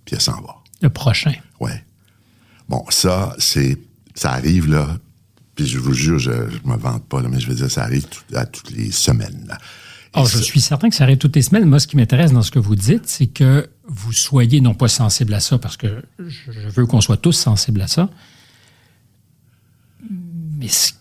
Puis 0.04 0.16
elle 0.16 0.20
s'en 0.20 0.40
va. 0.42 0.57
Le 0.83 0.90
prochain. 0.90 1.35
Ouais. 1.61 1.83
Bon, 2.68 2.85
ça, 2.90 3.35
c'est, 3.38 3.78
ça 4.14 4.33
arrive, 4.33 4.68
là. 4.68 4.98
Puis 5.59 5.66
je 5.66 5.81
vous 5.81 5.92
jure, 5.92 6.21
je, 6.21 6.31
je 6.31 6.71
me 6.71 6.77
vante 6.77 7.05
pas, 7.09 7.21
là, 7.21 7.29
mais 7.29 7.40
je 7.40 7.49
veux 7.49 7.55
dire, 7.57 7.68
ça 7.68 7.83
arrive 7.83 8.07
tout- 8.07 8.23
à 8.37 8.47
toutes 8.47 8.71
les 8.71 8.92
semaines, 8.92 9.44
là. 9.49 9.59
Oh, 10.14 10.25
je 10.25 10.38
suis 10.38 10.61
certain 10.61 10.88
que 10.88 10.94
ça 10.94 11.03
arrive 11.03 11.18
toutes 11.18 11.35
les 11.35 11.42
semaines. 11.42 11.64
Moi, 11.64 11.81
ce 11.81 11.88
qui 11.88 11.97
m'intéresse 11.97 12.33
dans 12.33 12.42
ce 12.42 12.53
que 12.53 12.61
vous 12.61 12.77
dites, 12.77 13.09
c'est 13.09 13.27
que 13.27 13.68
vous 13.88 14.12
soyez 14.12 14.61
non 14.61 14.73
pas 14.75 14.87
sensible 14.87 15.35
à 15.35 15.40
ça, 15.40 15.59
parce 15.59 15.77
que 15.77 16.01
je 16.21 16.68
veux 16.68 16.87
qu'on 16.87 17.01
soit 17.01 17.16
tous 17.16 17.33
sensibles 17.33 17.81
à 17.83 17.88
ça. 17.88 18.09
Mais 20.11 20.68
ce 20.68 20.92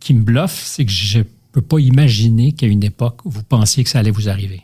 qui 0.00 0.14
me 0.14 0.22
bluffe, 0.22 0.58
c'est 0.64 0.86
que 0.86 0.90
je 0.92 1.20
peux 1.52 1.60
pas 1.62 1.78
imaginer 1.78 2.52
qu'à 2.52 2.66
une 2.66 2.82
époque, 2.82 3.20
vous 3.26 3.42
pensiez 3.42 3.84
que 3.84 3.90
ça 3.90 3.98
allait 3.98 4.10
vous 4.10 4.28
arriver. 4.30 4.62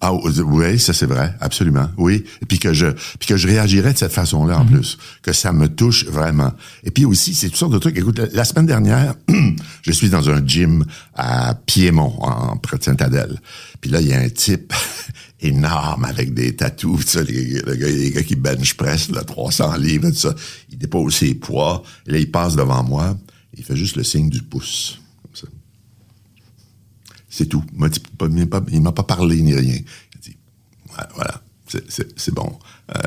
Ah 0.00 0.12
oui, 0.14 0.78
ça 0.78 0.92
c'est 0.92 1.06
vrai, 1.06 1.34
absolument. 1.40 1.88
Oui, 1.96 2.24
et 2.40 2.46
puis 2.46 2.60
que 2.60 2.72
je 2.72 2.86
puis 3.18 3.26
que 3.26 3.36
je 3.36 3.48
réagirais 3.48 3.92
de 3.92 3.98
cette 3.98 4.12
façon-là 4.12 4.60
en 4.60 4.64
plus, 4.64 4.96
que 5.22 5.32
ça 5.32 5.52
me 5.52 5.68
touche 5.68 6.04
vraiment. 6.06 6.52
Et 6.84 6.92
puis 6.92 7.04
aussi, 7.04 7.34
c'est 7.34 7.48
toutes 7.48 7.56
sortes 7.56 7.72
de 7.72 7.78
trucs. 7.78 7.98
Écoute, 7.98 8.18
la, 8.18 8.26
la 8.26 8.44
semaine 8.44 8.66
dernière, 8.66 9.14
je 9.82 9.92
suis 9.92 10.08
dans 10.08 10.30
un 10.30 10.44
gym 10.46 10.84
à 11.14 11.54
Piémont, 11.54 12.14
en 12.20 12.56
près 12.58 12.78
de 12.78 12.84
Sainte-Adèle. 12.84 13.40
Puis 13.80 13.90
là, 13.90 14.00
il 14.00 14.06
y 14.06 14.12
a 14.12 14.20
un 14.20 14.28
type 14.28 14.72
énorme 15.40 16.04
avec 16.04 16.32
des 16.32 16.54
tatous, 16.54 17.04
tu 17.04 17.12
sais, 17.12 17.24
les, 17.24 17.60
le 17.60 17.74
gars, 17.74 17.88
les 17.88 18.12
gars 18.12 18.22
qui 18.22 18.36
bench 18.36 18.74
press, 18.74 19.10
là, 19.10 19.24
300 19.24 19.76
livres, 19.78 20.10
tout 20.10 20.16
ça. 20.16 20.34
Il 20.70 20.78
dépose 20.78 21.16
ses 21.16 21.34
poids, 21.34 21.82
et 22.06 22.12
là, 22.12 22.18
il 22.18 22.30
passe 22.30 22.54
devant 22.54 22.84
moi, 22.84 23.16
il 23.56 23.64
fait 23.64 23.76
juste 23.76 23.96
le 23.96 24.04
signe 24.04 24.30
du 24.30 24.42
pouce, 24.42 24.92
ça. 24.92 25.07
C'est 27.38 27.46
tout. 27.46 27.62
Il 27.72 27.78
m'a 27.78 28.60
m'a 28.80 28.92
pas, 28.92 29.04
parlé 29.04 29.40
ni 29.40 29.54
rien. 29.54 29.76
Il 30.14 30.20
dit, 30.20 30.36
voilà, 31.14 31.40
c'est- 31.68 32.34
bon. 32.34 32.58
Euh, 32.96 32.98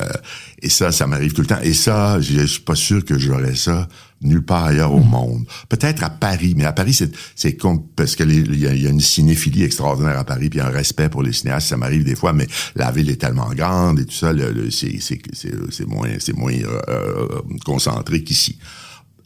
et 0.61 0.69
ça, 0.69 0.93
ça 0.93 1.05
m'arrive 1.05 1.33
tout 1.33 1.41
le 1.41 1.47
temps. 1.47 1.59
Et 1.61 1.73
ça, 1.73 2.21
je 2.21 2.39
je 2.39 2.45
suis 2.45 2.61
pas 2.61 2.75
sûr 2.75 3.03
que 3.03 3.19
j'aurais 3.19 3.55
ça 3.55 3.89
nulle 4.21 4.45
part 4.45 4.63
ailleurs 4.65 4.93
au 4.93 5.01
monde. 5.01 5.45
Peut-être 5.67 6.01
à 6.03 6.09
Paris, 6.09 6.53
mais 6.55 6.63
à 6.63 6.71
Paris, 6.71 6.97
c'est 7.35 7.57
con 7.57 7.83
parce 7.97 8.15
que 8.15 8.23
les- 8.23 8.37
il 8.37 8.59
y, 8.59 8.67
a, 8.67 8.89
une 8.89 9.01
cinéphilie 9.01 9.63
extraordinaire 9.63 10.17
à 10.17 10.23
Paris, 10.23 10.49
puis 10.49 10.61
un 10.61 10.69
respect 10.69 11.09
pour 11.09 11.23
les 11.23 11.33
cinéastes. 11.33 11.67
Ça 11.67 11.75
m'arrive 11.75 12.05
des 12.05 12.15
fois, 12.15 12.31
mais 12.31 12.47
la 12.75 12.89
ville 12.91 13.09
est 13.09 13.19
tellement 13.19 13.49
grande 13.53 13.99
et 13.99 14.05
tout 14.05 14.13
ça, 14.13 14.31
c'est 14.69 15.87
moins 15.87 16.07
moins 16.37 16.53
euh, 16.53 16.81
euh, 16.87 17.27
concentré 17.65 18.23
qu'ici. 18.23 18.57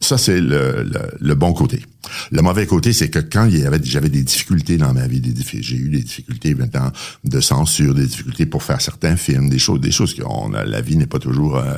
Ça, 0.05 0.19
c'est 0.19 0.39
le, 0.39 0.83
le, 0.83 0.99
le 1.19 1.35
bon 1.35 1.51
côté. 1.53 1.83
Le 2.31 2.43
mauvais 2.43 2.67
côté, 2.67 2.93
c'est 2.93 3.09
que 3.09 3.17
quand 3.17 3.45
il 3.45 3.57
y 3.57 3.65
avait, 3.65 3.79
j'avais 3.83 4.09
des 4.09 4.21
difficultés 4.21 4.77
dans 4.77 4.93
ma 4.93 5.07
vie, 5.07 5.19
j'ai 5.61 5.77
eu 5.77 5.89
des 5.89 6.03
difficultés 6.03 6.53
maintenant 6.53 6.91
de 7.23 7.39
censure, 7.39 7.95
des 7.95 8.05
difficultés 8.05 8.45
pour 8.45 8.61
faire 8.61 8.81
certains 8.81 9.17
films, 9.17 9.49
des 9.49 9.57
choses, 9.57 9.81
des 9.81 9.89
choses 9.91 10.15
a, 10.53 10.63
la 10.63 10.81
vie 10.81 10.95
n'est 10.95 11.07
pas 11.07 11.17
toujours. 11.17 11.57
euh, 11.57 11.73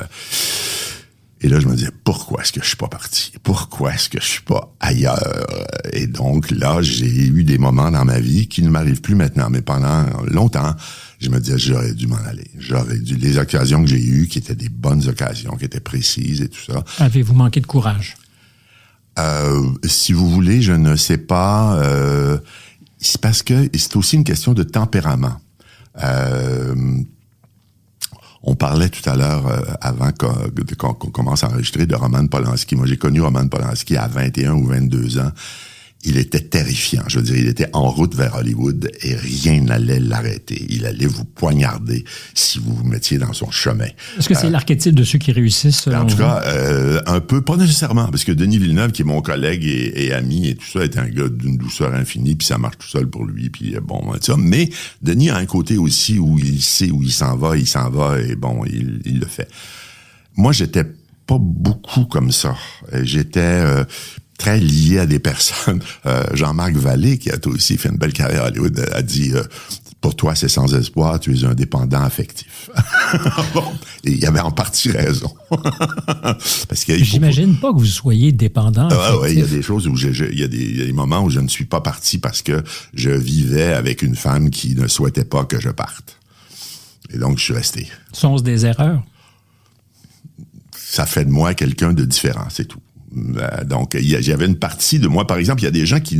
et 1.40 1.48
là, 1.48 1.60
je 1.60 1.68
me 1.68 1.74
disais, 1.74 1.90
pourquoi 2.04 2.42
est-ce 2.42 2.52
que 2.52 2.60
je 2.60 2.66
suis 2.66 2.76
pas 2.76 2.88
parti? 2.88 3.32
Pourquoi 3.44 3.94
est-ce 3.94 4.08
que 4.10 4.20
je 4.20 4.26
suis 4.26 4.42
pas 4.42 4.74
ailleurs? 4.80 5.22
Et 5.92 6.06
donc, 6.06 6.50
là, 6.50 6.82
j'ai 6.82 7.06
eu 7.28 7.44
des 7.44 7.58
moments 7.58 7.90
dans 7.90 8.04
ma 8.04 8.18
vie 8.18 8.48
qui 8.48 8.62
ne 8.62 8.68
m'arrivent 8.68 9.00
plus 9.00 9.14
maintenant, 9.14 9.48
mais 9.48 9.62
pendant 9.62 10.04
longtemps, 10.26 10.74
je 11.20 11.28
me 11.30 11.40
disais, 11.40 11.58
j'aurais 11.58 11.94
dû 11.94 12.06
m'en 12.06 12.16
aller. 12.16 12.48
J'aurais 12.58 12.98
dû, 12.98 13.16
les 13.16 13.38
occasions 13.38 13.82
que 13.82 13.88
j'ai 13.90 14.02
eues, 14.02 14.28
qui 14.28 14.38
étaient 14.38 14.54
des 14.54 14.68
bonnes 14.68 15.06
occasions, 15.08 15.56
qui 15.56 15.64
étaient 15.64 15.80
précises 15.80 16.40
et 16.42 16.48
tout 16.48 16.60
ça, 16.72 16.84
Avez-vous 16.98 17.34
manqué 17.34 17.60
de 17.60 17.66
courage? 17.66 18.16
euh, 19.18 19.68
si 19.84 20.12
vous 20.12 20.30
voulez, 20.30 20.62
je 20.62 20.72
ne 20.72 20.94
sais 20.94 21.18
pas. 21.18 21.76
Euh, 21.82 22.38
c'est 22.98 23.20
parce 23.20 23.42
que 23.42 23.68
c'est 23.76 23.96
aussi 23.96 24.14
une 24.16 24.24
question 24.24 24.54
de 24.54 24.62
tempérament. 24.62 25.40
Euh, 26.02 26.74
on 28.44 28.54
parlait 28.54 28.88
tout 28.88 29.08
à 29.10 29.16
l'heure, 29.16 29.46
euh, 29.48 29.60
avant 29.80 30.10
qu'on 30.12 31.10
commence 31.10 31.42
à 31.42 31.48
enregistrer, 31.48 31.86
de 31.86 31.96
Roman 31.96 32.26
Polanski. 32.28 32.76
Moi, 32.76 32.86
j'ai 32.86 32.96
connu 32.96 33.20
Roman 33.20 33.48
Polanski 33.48 33.96
à 33.96 34.06
21 34.06 34.52
ou 34.52 34.66
22 34.66 35.18
ans. 35.18 35.32
Il 36.04 36.16
était 36.16 36.40
terrifiant. 36.40 37.02
Je 37.08 37.18
veux 37.18 37.24
dire, 37.24 37.36
il 37.36 37.48
était 37.48 37.68
en 37.72 37.90
route 37.90 38.14
vers 38.14 38.36
Hollywood 38.36 38.88
et 39.02 39.16
rien 39.16 39.60
n'allait 39.60 39.98
l'arrêter. 39.98 40.64
Il 40.70 40.86
allait 40.86 41.06
vous 41.06 41.24
poignarder 41.24 42.04
si 42.34 42.60
vous 42.60 42.72
vous 42.72 42.84
mettiez 42.84 43.18
dans 43.18 43.32
son 43.32 43.50
chemin. 43.50 43.88
Est-ce 44.16 44.28
que 44.28 44.34
c'est 44.36 44.48
l'archétype 44.48 44.94
de 44.94 45.02
ceux 45.02 45.18
qui 45.18 45.32
réussissent? 45.32 45.88
En 45.88 46.06
tout 46.06 46.14
vous? 46.14 46.22
cas, 46.22 46.42
euh, 46.46 47.00
un 47.06 47.18
peu, 47.18 47.42
pas 47.42 47.56
nécessairement, 47.56 48.06
parce 48.06 48.22
que 48.22 48.30
Denis 48.30 48.58
Villeneuve, 48.58 48.92
qui 48.92 49.02
est 49.02 49.04
mon 49.04 49.20
collègue 49.22 49.64
et, 49.64 50.04
et 50.06 50.12
ami 50.12 50.46
et 50.46 50.54
tout 50.54 50.66
ça, 50.72 50.84
est 50.84 50.96
un 50.98 51.08
gars 51.08 51.28
d'une 51.28 51.56
douceur 51.58 51.92
infinie, 51.92 52.36
puis 52.36 52.46
ça 52.46 52.58
marche 52.58 52.78
tout 52.78 52.88
seul 52.88 53.08
pour 53.08 53.24
lui, 53.24 53.50
puis 53.50 53.74
euh, 53.74 53.80
bon, 53.80 54.12
ça. 54.20 54.36
Mais 54.38 54.70
Denis 55.02 55.30
a 55.30 55.36
un 55.36 55.46
côté 55.46 55.78
aussi 55.78 56.20
où 56.20 56.38
il 56.38 56.62
sait 56.62 56.92
où 56.92 57.02
il 57.02 57.12
s'en 57.12 57.36
va, 57.36 57.56
il 57.56 57.66
s'en 57.66 57.90
va, 57.90 58.20
et 58.20 58.36
bon, 58.36 58.64
il, 58.66 59.00
il 59.04 59.18
le 59.18 59.26
fait. 59.26 59.48
Moi, 60.36 60.52
j'étais 60.52 60.84
pas 61.26 61.38
beaucoup 61.40 62.04
comme 62.04 62.30
ça. 62.30 62.56
Euh, 62.94 63.02
J'étais 63.04 63.40
euh, 63.40 63.84
très 64.38 64.58
lié 64.60 65.00
à 65.00 65.06
des 65.06 65.18
personnes. 65.18 65.82
Euh, 66.06 66.24
Jean-Marc 66.32 66.74
Vallée, 66.74 67.18
qui 67.18 67.30
a 67.30 67.36
aussi 67.46 67.76
fait 67.76 67.88
une 67.90 67.96
belle 67.98 68.12
carrière 68.14 68.44
à 68.44 68.46
Hollywood, 68.48 68.88
a 68.92 69.02
dit 69.02 69.32
euh, 69.34 69.42
pour 70.00 70.14
toi, 70.16 70.34
c'est 70.34 70.48
sans 70.48 70.72
espoir, 70.74 71.18
tu 71.20 71.36
es 71.36 71.44
un 71.44 71.54
dépendant 71.54 72.00
affectif. 72.02 72.70
bon, 73.52 73.64
et 74.04 74.12
il 74.12 74.24
avait 74.24 74.40
en 74.40 74.52
partie 74.52 74.90
raison. 74.90 75.34
Parce 76.68 76.84
qu'il 76.84 77.04
J'imagine 77.04 77.56
pas 77.58 77.72
que 77.72 77.78
vous 77.78 77.84
soyez 77.84 78.30
dépendant. 78.32 78.88
ah 78.90 79.18
ouais, 79.18 79.32
il 79.34 79.40
y 79.40 79.42
a 79.42 79.46
des 79.46 79.60
choses 79.60 79.86
où 79.88 79.96
je, 79.96 80.12
je- 80.12 80.24
il 80.24 80.38
y 80.38 80.44
a 80.44 80.48
des, 80.48 80.56
il 80.62 80.78
y 80.78 80.82
a 80.82 80.86
des 80.86 80.92
moments 80.92 81.22
où 81.24 81.30
je 81.30 81.40
ne 81.40 81.48
suis 81.48 81.64
pas 81.66 81.80
parti 81.80 82.18
parce 82.18 82.40
que 82.42 82.62
je 82.94 83.10
vivais 83.10 83.72
avec 83.74 84.02
une 84.02 84.14
femme 84.16 84.50
qui 84.50 84.74
ne 84.76 84.86
souhaitait 84.86 85.24
pas 85.24 85.44
que 85.44 85.60
je 85.60 85.68
parte. 85.70 86.16
Et 87.12 87.18
donc, 87.18 87.38
je 87.38 87.44
suis 87.44 87.54
resté. 87.54 87.88
Sont-ce 88.12 88.42
des 88.44 88.64
erreurs? 88.66 89.02
ça 90.76 91.04
fait 91.04 91.24
de 91.26 91.30
moi 91.30 91.52
quelqu'un 91.52 91.92
de 91.92 92.04
différent, 92.04 92.46
c'est 92.50 92.64
tout. 92.66 92.80
Euh, 93.16 93.64
donc, 93.64 93.94
il 93.94 94.08
y 94.08 94.16
a- 94.16 94.20
j'avais 94.20 94.46
une 94.46 94.56
partie 94.58 94.98
de 94.98 95.08
moi, 95.08 95.26
par 95.26 95.38
exemple, 95.38 95.60
il 95.62 95.64
y 95.64 95.68
a 95.68 95.72
des 95.72 95.86
gens 95.86 96.00
qui... 96.00 96.18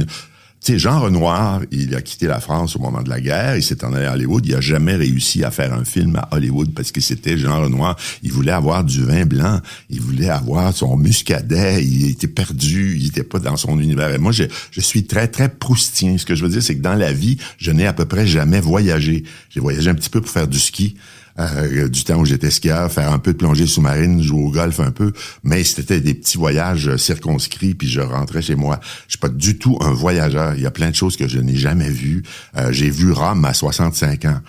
Tu 0.60 0.72
sais, 0.72 0.78
Jean 0.80 0.98
Renoir, 1.00 1.60
il 1.70 1.94
a 1.94 2.02
quitté 2.02 2.26
la 2.26 2.40
France 2.40 2.74
au 2.74 2.80
moment 2.80 3.00
de 3.00 3.08
la 3.08 3.20
guerre, 3.20 3.54
il 3.56 3.62
s'est 3.62 3.84
en 3.84 3.92
allé 3.92 4.06
à 4.06 4.14
Hollywood, 4.14 4.44
il 4.44 4.56
a 4.56 4.60
jamais 4.60 4.96
réussi 4.96 5.44
à 5.44 5.52
faire 5.52 5.72
un 5.72 5.84
film 5.84 6.16
à 6.16 6.28
Hollywood 6.32 6.74
parce 6.74 6.90
que 6.90 7.00
c'était 7.00 7.38
Jean 7.38 7.62
Renoir, 7.62 7.96
il 8.24 8.32
voulait 8.32 8.50
avoir 8.50 8.82
du 8.82 9.04
vin 9.04 9.24
blanc, 9.24 9.60
il 9.88 10.00
voulait 10.00 10.30
avoir 10.30 10.74
son 10.74 10.96
muscadet, 10.96 11.84
il 11.84 12.10
était 12.10 12.26
perdu, 12.26 12.96
il 12.98 13.06
était 13.06 13.22
pas 13.22 13.38
dans 13.38 13.56
son 13.56 13.78
univers. 13.78 14.12
Et 14.12 14.18
moi, 14.18 14.32
je, 14.32 14.44
je 14.72 14.80
suis 14.80 15.04
très, 15.04 15.28
très 15.28 15.48
proustien. 15.48 16.18
Ce 16.18 16.26
que 16.26 16.34
je 16.34 16.42
veux 16.42 16.50
dire, 16.50 16.62
c'est 16.62 16.74
que 16.74 16.82
dans 16.82 16.96
la 16.96 17.12
vie, 17.12 17.36
je 17.58 17.70
n'ai 17.70 17.86
à 17.86 17.92
peu 17.92 18.06
près 18.06 18.26
jamais 18.26 18.58
voyagé. 18.60 19.22
J'ai 19.50 19.60
voyagé 19.60 19.90
un 19.90 19.94
petit 19.94 20.10
peu 20.10 20.20
pour 20.20 20.30
faire 20.30 20.48
du 20.48 20.58
ski, 20.58 20.96
euh, 21.38 21.88
du 21.88 22.04
temps 22.04 22.18
où 22.18 22.24
j'étais 22.24 22.50
skieur, 22.50 22.90
faire 22.90 23.12
un 23.12 23.18
peu 23.18 23.32
de 23.32 23.38
plongée 23.38 23.66
sous-marine, 23.66 24.22
jouer 24.22 24.42
au 24.42 24.50
golf 24.50 24.80
un 24.80 24.90
peu, 24.90 25.12
mais 25.44 25.62
c'était 25.64 26.00
des 26.00 26.14
petits 26.14 26.38
voyages 26.38 26.96
circonscrits, 26.96 27.74
puis 27.74 27.88
je 27.88 28.00
rentrais 28.00 28.42
chez 28.42 28.54
moi. 28.54 28.80
Je 29.06 29.12
suis 29.12 29.18
pas 29.18 29.28
du 29.28 29.58
tout 29.58 29.78
un 29.80 29.92
voyageur. 29.92 30.54
Il 30.54 30.62
y 30.62 30.66
a 30.66 30.70
plein 30.70 30.90
de 30.90 30.94
choses 30.94 31.16
que 31.16 31.28
je 31.28 31.38
n'ai 31.38 31.56
jamais 31.56 31.90
vues. 31.90 32.22
Euh, 32.56 32.72
J'ai 32.72 32.90
vu 32.90 33.12
Rome 33.12 33.44
à 33.44 33.54
65 33.54 34.24
ans. 34.24 34.40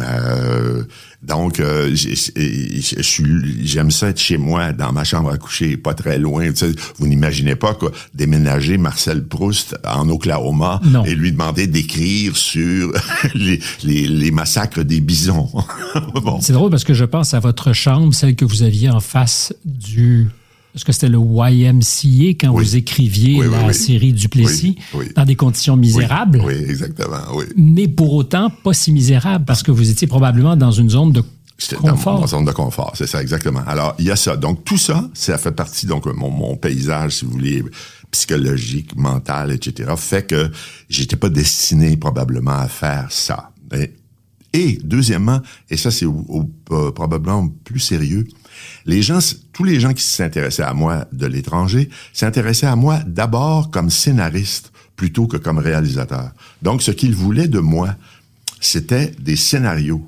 Euh, 0.00 0.84
donc, 1.26 1.60
euh, 1.60 1.94
j'aime 1.94 3.90
ça 3.90 4.08
être 4.08 4.20
chez 4.20 4.36
moi, 4.36 4.72
dans 4.72 4.92
ma 4.92 5.04
chambre 5.04 5.30
à 5.30 5.38
coucher, 5.38 5.76
pas 5.76 5.94
très 5.94 6.18
loin. 6.18 6.50
Tu 6.50 6.56
sais, 6.56 6.72
vous 6.98 7.06
n'imaginez 7.06 7.54
pas 7.54 7.74
quoi, 7.74 7.90
déménager 8.14 8.76
Marcel 8.78 9.24
Proust 9.24 9.76
en 9.86 10.08
Oklahoma 10.08 10.80
Non. 10.84 11.04
et 11.04 11.14
lui 11.14 11.32
demander 11.32 11.66
d'écrire 11.66 12.36
sur 12.36 12.92
les, 13.34 13.60
les, 13.82 14.06
les 14.06 14.30
massacres 14.30 14.82
des 14.84 15.00
bisons. 15.00 15.48
bon. 16.22 16.40
C'est 16.40 16.52
drôle 16.52 16.70
parce 16.70 16.84
que 16.84 16.94
je 16.94 17.04
pense 17.04 17.34
à 17.34 17.40
votre 17.40 17.72
chambre, 17.72 18.12
celle 18.14 18.36
que 18.36 18.44
vous 18.44 18.62
aviez 18.62 18.90
en 18.90 19.00
face 19.00 19.54
du. 19.64 20.28
Est-ce 20.74 20.84
que 20.84 20.92
c'était 20.92 21.08
le 21.08 21.18
YMCA 21.18 22.30
quand 22.40 22.50
Oui. 22.50 22.64
vous 22.64 22.76
écriviez 22.76 23.40
Oui, 23.40 23.46
la 23.50 23.66
oui. 23.68 23.74
série 23.74 24.12
Duplessis 24.12 24.76
dans 25.14 25.24
des 25.24 25.36
conditions 25.36 25.76
misérables, 25.76 26.42
Oui, 26.44 26.54
exactement, 26.54 27.18
oui. 27.34 27.44
mais 27.56 27.86
pour 27.88 28.12
autant 28.14 28.50
pas 28.50 28.72
si 28.74 28.90
misérables 28.92 29.44
parce 29.44 29.62
que 29.62 29.70
vous 29.70 29.88
étiez 29.90 30.06
probablement 30.08 30.56
dans 30.56 30.72
une 30.72 30.90
zone 30.90 31.12
de 31.12 31.22
J'étais 31.58 31.76
dans 31.76 31.92
confort. 31.92 32.20
mon 32.20 32.26
zone 32.26 32.44
de 32.44 32.50
confort, 32.50 32.92
c'est 32.96 33.06
ça 33.06 33.22
exactement. 33.22 33.60
Alors, 33.68 33.94
il 34.00 34.06
y 34.06 34.10
a 34.10 34.16
ça. 34.16 34.36
Donc, 34.36 34.64
tout 34.64 34.76
ça, 34.76 35.08
ça 35.14 35.38
fait 35.38 35.52
partie, 35.52 35.86
donc, 35.86 36.06
mon, 36.06 36.28
mon 36.28 36.56
paysage, 36.56 37.12
si 37.18 37.24
vous 37.24 37.30
voulez, 37.30 37.62
psychologique, 38.10 38.96
mental, 38.96 39.52
etc., 39.52 39.92
fait 39.96 40.26
que 40.26 40.50
j'étais 40.88 41.16
pas 41.16 41.28
destiné 41.28 41.96
probablement 41.96 42.58
à 42.58 42.66
faire 42.68 43.06
ça. 43.10 43.50
Et, 43.72 43.92
et 44.52 44.78
deuxièmement, 44.82 45.40
et 45.70 45.76
ça, 45.76 45.90
c'est 45.92 46.06
euh, 46.06 46.90
probablement 46.92 47.48
plus 47.62 47.80
sérieux, 47.80 48.26
les 48.86 49.02
gens, 49.02 49.18
tous 49.54 49.64
les 49.64 49.80
gens 49.80 49.94
qui 49.94 50.02
s'intéressaient 50.02 50.62
à 50.62 50.74
moi 50.74 51.06
de 51.12 51.26
l'étranger 51.26 51.88
s'intéressaient 52.12 52.66
à 52.66 52.76
moi 52.76 52.98
d'abord 53.06 53.70
comme 53.70 53.88
scénariste 53.88 54.72
plutôt 54.96 55.26
que 55.26 55.36
comme 55.36 55.58
réalisateur. 55.58 56.30
Donc, 56.60 56.82
ce 56.82 56.90
qu'ils 56.90 57.14
voulaient 57.14 57.48
de 57.48 57.60
moi, 57.60 57.94
c'était 58.60 59.12
des 59.18 59.36
scénarios. 59.36 60.06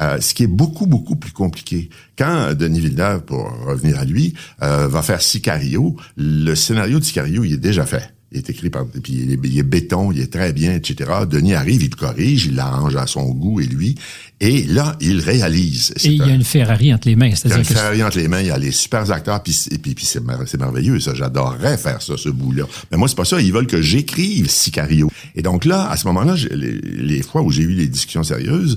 Euh, 0.00 0.20
ce 0.20 0.32
qui 0.32 0.44
est 0.44 0.48
beaucoup, 0.48 0.86
beaucoup 0.86 1.16
plus 1.16 1.32
compliqué. 1.32 1.90
Quand 2.16 2.54
Denis 2.54 2.80
Villeneuve, 2.80 3.22
pour 3.22 3.50
revenir 3.66 3.98
à 3.98 4.04
lui, 4.04 4.34
euh, 4.62 4.86
va 4.86 5.02
faire 5.02 5.20
Sicario, 5.20 5.96
le 6.16 6.54
scénario 6.54 7.00
de 7.00 7.04
Sicario, 7.04 7.42
il 7.42 7.54
est 7.54 7.58
déjà 7.58 7.84
fait. 7.84 8.14
Il 8.30 8.38
est 8.38 8.50
écrit 8.50 8.68
par... 8.68 8.86
Puis 8.86 9.14
il 9.14 9.32
est, 9.32 9.38
il 9.42 9.58
est 9.58 9.62
béton, 9.62 10.12
il 10.12 10.20
est 10.20 10.30
très 10.30 10.52
bien, 10.52 10.74
etc. 10.74 11.10
Denis 11.28 11.54
arrive, 11.54 11.82
il 11.82 11.90
le 11.90 11.96
corrige, 11.96 12.44
il 12.44 12.56
l'arrange 12.56 12.94
à 12.94 13.06
son 13.06 13.30
goût 13.30 13.60
et 13.60 13.64
lui. 13.66 13.94
Et 14.40 14.64
là, 14.64 14.96
il 15.00 15.20
réalise. 15.20 15.92
Et 16.04 16.08
il 16.08 16.16
y 16.18 16.22
a 16.22 16.34
une 16.34 16.44
Ferrari 16.44 16.92
entre 16.92 17.08
les 17.08 17.16
mains. 17.16 17.30
Il 17.44 17.48
y 17.48 17.52
a 17.52 17.56
une 17.58 17.64
Ferrari 17.64 18.02
entre 18.02 18.18
les 18.18 18.28
mains, 18.28 18.40
il 18.40 18.48
y 18.48 18.50
a 18.50 18.58
les 18.58 18.70
super 18.70 19.10
acteurs, 19.10 19.42
puis, 19.42 19.58
et 19.70 19.78
puis, 19.78 19.94
puis 19.94 20.04
c'est, 20.04 20.22
mer- 20.22 20.42
c'est 20.46 20.58
merveilleux, 20.60 21.00
ça. 21.00 21.14
J'adorerais 21.14 21.78
faire 21.78 22.02
ça, 22.02 22.18
ce 22.18 22.28
bout-là. 22.28 22.64
Mais 22.90 22.98
moi, 22.98 23.08
c'est 23.08 23.16
pas 23.16 23.24
ça. 23.24 23.40
Ils 23.40 23.52
veulent 23.52 23.66
que 23.66 23.80
j'écrive 23.80 24.50
Sicario. 24.50 25.10
Et 25.34 25.40
donc 25.40 25.64
là, 25.64 25.88
à 25.88 25.96
ce 25.96 26.06
moment-là, 26.08 26.34
les, 26.50 26.72
les 26.80 27.22
fois 27.22 27.40
où 27.40 27.50
j'ai 27.50 27.62
eu 27.62 27.72
les 27.72 27.86
discussions 27.88 28.24
sérieuses, 28.24 28.76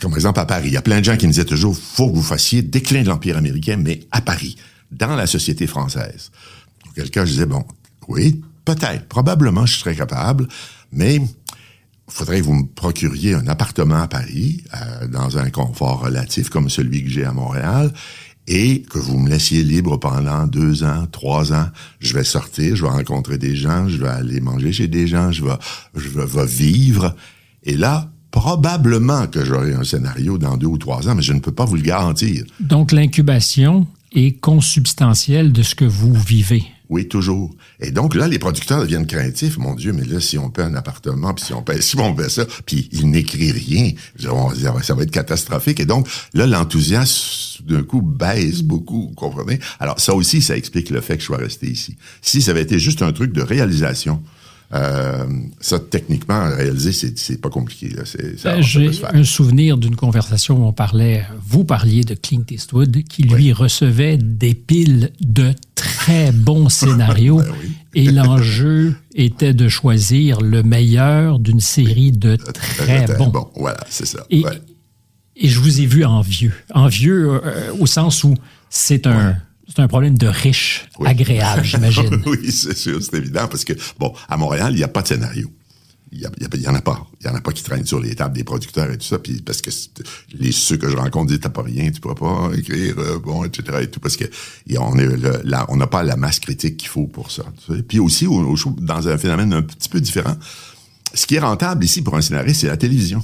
comme 0.00 0.10
par 0.10 0.18
exemple 0.18 0.40
à 0.40 0.44
Paris, 0.44 0.68
il 0.70 0.74
y 0.74 0.76
a 0.76 0.82
plein 0.82 0.98
de 0.98 1.04
gens 1.04 1.16
qui 1.16 1.26
me 1.28 1.32
disaient 1.32 1.44
toujours, 1.44 1.76
faut 1.76 2.10
que 2.10 2.16
vous 2.16 2.22
fassiez 2.22 2.62
déclin 2.62 3.02
de 3.02 3.08
l'Empire 3.08 3.36
américain, 3.36 3.76
mais 3.76 4.00
à 4.10 4.20
Paris, 4.20 4.56
dans 4.90 5.14
la 5.14 5.28
société 5.28 5.68
française. 5.68 6.32
Cas, 7.12 7.24
je 7.24 7.30
disais, 7.30 7.46
bon, 7.46 7.64
oui, 8.10 8.40
peut-être, 8.64 9.06
probablement, 9.06 9.66
je 9.66 9.78
serais 9.78 9.94
capable, 9.94 10.46
mais 10.92 11.20
faudrait 12.08 12.40
que 12.40 12.44
vous 12.44 12.54
me 12.54 12.66
procuriez 12.66 13.34
un 13.34 13.46
appartement 13.46 14.02
à 14.02 14.08
Paris, 14.08 14.64
euh, 14.74 15.06
dans 15.06 15.38
un 15.38 15.50
confort 15.50 16.00
relatif 16.00 16.48
comme 16.50 16.68
celui 16.68 17.04
que 17.04 17.10
j'ai 17.10 17.24
à 17.24 17.32
Montréal, 17.32 17.92
et 18.48 18.82
que 18.82 18.98
vous 18.98 19.16
me 19.16 19.30
laissiez 19.30 19.62
libre 19.62 19.96
pendant 19.96 20.46
deux 20.46 20.82
ans, 20.82 21.06
trois 21.12 21.52
ans. 21.52 21.66
Je 22.00 22.14
vais 22.14 22.24
sortir, 22.24 22.74
je 22.74 22.82
vais 22.82 22.90
rencontrer 22.90 23.38
des 23.38 23.54
gens, 23.54 23.88
je 23.88 23.98
vais 23.98 24.08
aller 24.08 24.40
manger 24.40 24.72
chez 24.72 24.88
des 24.88 25.06
gens, 25.06 25.30
je 25.30 25.44
vais, 25.44 25.54
je 25.94 26.08
vais, 26.08 26.26
vais 26.26 26.46
vivre. 26.46 27.14
Et 27.62 27.76
là, 27.76 28.10
probablement 28.32 29.28
que 29.28 29.44
j'aurai 29.44 29.74
un 29.74 29.84
scénario 29.84 30.36
dans 30.36 30.56
deux 30.56 30.66
ou 30.66 30.78
trois 30.78 31.08
ans, 31.08 31.14
mais 31.14 31.22
je 31.22 31.32
ne 31.32 31.38
peux 31.38 31.52
pas 31.52 31.64
vous 31.64 31.76
le 31.76 31.82
garantir. 31.82 32.44
donc 32.58 32.90
l'incubation 32.90 33.86
est 34.12 34.40
consubstantielle 34.40 35.52
de 35.52 35.62
ce 35.62 35.76
que 35.76 35.84
vous 35.84 36.14
vivez. 36.14 36.64
Oui, 36.90 37.06
toujours. 37.06 37.54
Et 37.78 37.92
donc 37.92 38.16
là, 38.16 38.26
les 38.26 38.40
producteurs 38.40 38.80
deviennent 38.80 39.06
craintifs. 39.06 39.58
Mon 39.58 39.74
Dieu, 39.74 39.92
mais 39.92 40.04
là, 40.04 40.18
si 40.20 40.36
on 40.38 40.50
paie 40.50 40.62
un 40.62 40.74
appartement, 40.74 41.32
puis 41.32 41.44
si 41.44 41.54
on 41.54 41.62
paie, 41.62 41.80
si 41.80 41.96
on 41.98 42.14
fait 42.16 42.28
ça, 42.28 42.44
puis 42.66 42.88
il 42.90 43.08
n'écrit 43.10 43.52
rien, 43.52 43.92
ça 44.18 44.94
va 44.94 45.02
être 45.04 45.10
catastrophique. 45.12 45.78
Et 45.78 45.86
donc 45.86 46.08
là, 46.34 46.48
l'enthousiasme 46.48 47.62
d'un 47.64 47.84
coup 47.84 48.02
baisse 48.02 48.62
beaucoup, 48.62 49.08
vous 49.08 49.14
comprenez? 49.14 49.60
Alors 49.78 50.00
ça 50.00 50.14
aussi, 50.14 50.42
ça 50.42 50.56
explique 50.56 50.90
le 50.90 51.00
fait 51.00 51.14
que 51.14 51.20
je 51.20 51.26
sois 51.26 51.36
resté 51.36 51.68
ici. 51.70 51.96
Si 52.22 52.42
ça 52.42 52.50
avait 52.50 52.62
été 52.62 52.80
juste 52.80 53.02
un 53.02 53.12
truc 53.12 53.32
de 53.32 53.42
réalisation, 53.42 54.20
euh, 54.72 55.26
ça 55.60 55.78
techniquement 55.80 56.48
réaliser, 56.54 56.92
c'est 56.92 57.40
pas 57.40 57.48
compliqué. 57.50 57.88
Peut 57.88 58.60
J'ai 58.62 58.90
un 59.12 59.24
souvenir 59.24 59.76
d'une 59.78 59.96
conversation 59.96 60.62
où 60.62 60.66
on 60.68 60.72
parlait, 60.72 61.26
vous 61.44 61.64
parliez 61.64 62.04
de 62.04 62.14
Clint 62.14 62.44
Eastwood, 62.50 63.02
qui 63.04 63.22
lui 63.24 63.52
recevait 63.52 64.16
des 64.16 64.54
piles 64.54 65.10
de 65.20 65.52
très 65.74 66.30
bons 66.30 66.68
scénarios. 66.80 67.38
Ben 67.38 67.52
oui. 67.62 67.72
Et 67.94 68.10
l'enjeu 68.12 68.94
était 69.16 69.54
de 69.54 69.68
choisir 69.68 70.40
le 70.40 70.62
meilleur 70.62 71.40
d'une 71.40 71.60
série 71.60 72.12
de 72.12 72.36
très 72.36 73.04
Très 73.06 73.16
bons. 73.16 73.26
bon. 73.28 73.48
Voilà, 73.56 73.80
c'est 73.88 74.06
ça. 74.06 74.24
Et, 74.30 74.44
Ouais. 74.44 74.60
et 75.36 75.48
je 75.48 75.58
vous 75.58 75.80
ai 75.80 75.86
vu 75.86 76.04
envieux. 76.04 76.52
Envieux 76.72 77.40
euh, 77.44 77.72
au 77.80 77.86
sens 77.86 78.22
où 78.22 78.34
c'est 78.68 79.08
un, 79.08 79.34
c'est 79.74 79.80
un 79.82 79.88
problème 79.88 80.18
de 80.18 80.26
riche 80.26 80.86
Oui. 80.98 81.08
agréable, 81.08 81.64
j'imagine. 81.64 82.22
oui, 82.26 82.50
c'est 82.52 82.76
sûr, 82.76 83.02
c'est 83.02 83.16
évident, 83.16 83.46
parce 83.48 83.64
que, 83.64 83.72
bon, 83.98 84.12
à 84.28 84.36
Montréal, 84.36 84.72
il 84.72 84.76
n'y 84.76 84.82
a 84.84 84.88
pas 84.88 85.02
de 85.02 85.08
scénario. 85.08 85.50
Il 86.12 86.18
y, 86.18 86.26
a- 86.26 86.30
il 86.38 86.42
y 86.42 86.46
a- 86.46 86.48
il 86.54 86.62
y 86.62 86.66
en 86.68 86.74
a 86.74 86.80
pas. 86.80 87.06
Il 87.20 87.28
y 87.28 87.30
en 87.30 87.36
a 87.36 87.40
pas 87.40 87.52
qui 87.52 87.62
traînent 87.62 87.86
sur 87.86 88.00
les 88.00 88.16
tables 88.16 88.34
des 88.34 88.42
producteurs 88.42 88.90
et 88.90 88.98
tout 88.98 89.06
ça, 89.06 89.20
puis 89.20 89.40
parce 89.42 89.62
que 89.62 89.70
les 90.34 90.50
ceux 90.50 90.76
que 90.76 90.88
je 90.90 90.96
rencontre 90.96 91.28
disent 91.28 91.38
t'as 91.38 91.50
pas 91.50 91.62
rien, 91.62 91.88
tu 91.92 92.00
pourras 92.00 92.16
pas 92.16 92.50
écrire, 92.58 92.96
euh, 92.98 93.20
bon, 93.20 93.44
etc. 93.44 93.78
et 93.82 93.86
tout, 93.86 94.00
parce 94.00 94.16
que 94.16 94.24
on 94.76 94.98
est 94.98 95.06
le- 95.06 95.40
là, 95.44 95.66
on 95.68 95.76
n'a 95.76 95.86
pas 95.86 96.02
la 96.02 96.16
masse 96.16 96.40
critique 96.40 96.78
qu'il 96.78 96.88
faut 96.88 97.06
pour 97.06 97.30
ça. 97.30 97.44
tu 97.64 97.76
sais. 97.76 97.82
Puis 97.84 98.00
aussi, 98.00 98.26
au- 98.26 98.40
au- 98.56 98.70
dans 98.80 99.06
un 99.06 99.16
phénomène 99.18 99.52
un 99.52 99.62
petit 99.62 99.88
peu 99.88 100.00
différent, 100.00 100.36
ce 101.14 101.26
qui 101.26 101.36
est 101.36 101.40
rentable 101.40 101.84
ici 101.84 102.02
pour 102.02 102.16
un 102.16 102.22
scénariste, 102.22 102.62
c'est 102.62 102.66
la 102.66 102.76
télévision. 102.76 103.22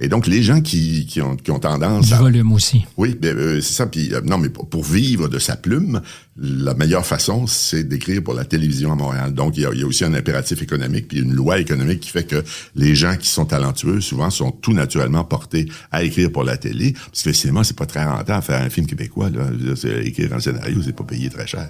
Et 0.00 0.08
donc, 0.08 0.26
les 0.26 0.42
gens 0.42 0.60
qui, 0.60 1.06
qui, 1.06 1.20
ont, 1.20 1.36
qui 1.36 1.50
ont 1.50 1.58
tendance 1.58 2.06
Du 2.06 2.14
à... 2.14 2.18
volume 2.18 2.52
aussi. 2.52 2.84
Oui, 2.96 3.16
ben, 3.20 3.36
euh, 3.36 3.60
c'est 3.60 3.74
ça. 3.74 3.86
Puis 3.86 4.14
euh, 4.14 4.20
non, 4.22 4.38
mais 4.38 4.48
pour, 4.48 4.68
pour 4.68 4.84
vivre 4.84 5.28
de 5.28 5.38
sa 5.38 5.56
plume, 5.56 6.00
la 6.36 6.74
meilleure 6.74 7.04
façon, 7.04 7.46
c'est 7.46 7.82
d'écrire 7.82 8.22
pour 8.22 8.34
la 8.34 8.44
télévision 8.44 8.92
à 8.92 8.94
Montréal. 8.94 9.34
Donc, 9.34 9.56
il 9.56 9.62
y, 9.62 9.66
a, 9.66 9.70
il 9.72 9.80
y 9.80 9.82
a 9.82 9.86
aussi 9.86 10.04
un 10.04 10.14
impératif 10.14 10.62
économique, 10.62 11.08
puis 11.08 11.18
une 11.18 11.34
loi 11.34 11.58
économique 11.58 12.00
qui 12.00 12.10
fait 12.10 12.24
que 12.24 12.44
les 12.76 12.94
gens 12.94 13.16
qui 13.16 13.28
sont 13.28 13.46
talentueux, 13.46 14.00
souvent, 14.00 14.30
sont 14.30 14.52
tout 14.52 14.72
naturellement 14.72 15.24
portés 15.24 15.68
à 15.90 16.04
écrire 16.04 16.30
pour 16.30 16.44
la 16.44 16.56
télé, 16.56 16.92
parce 16.92 17.22
que 17.22 17.30
le 17.30 17.34
cinéma, 17.34 17.64
c'est 17.64 17.76
pas 17.76 17.86
très 17.86 18.04
rentable. 18.04 18.44
Faire 18.44 18.62
un 18.62 18.70
film 18.70 18.86
québécois, 18.86 19.30
là, 19.30 19.50
écrire 20.02 20.32
un 20.32 20.40
scénario, 20.40 20.80
c'est 20.84 20.94
pas 20.94 21.04
payé 21.04 21.28
très 21.28 21.46
cher. 21.46 21.68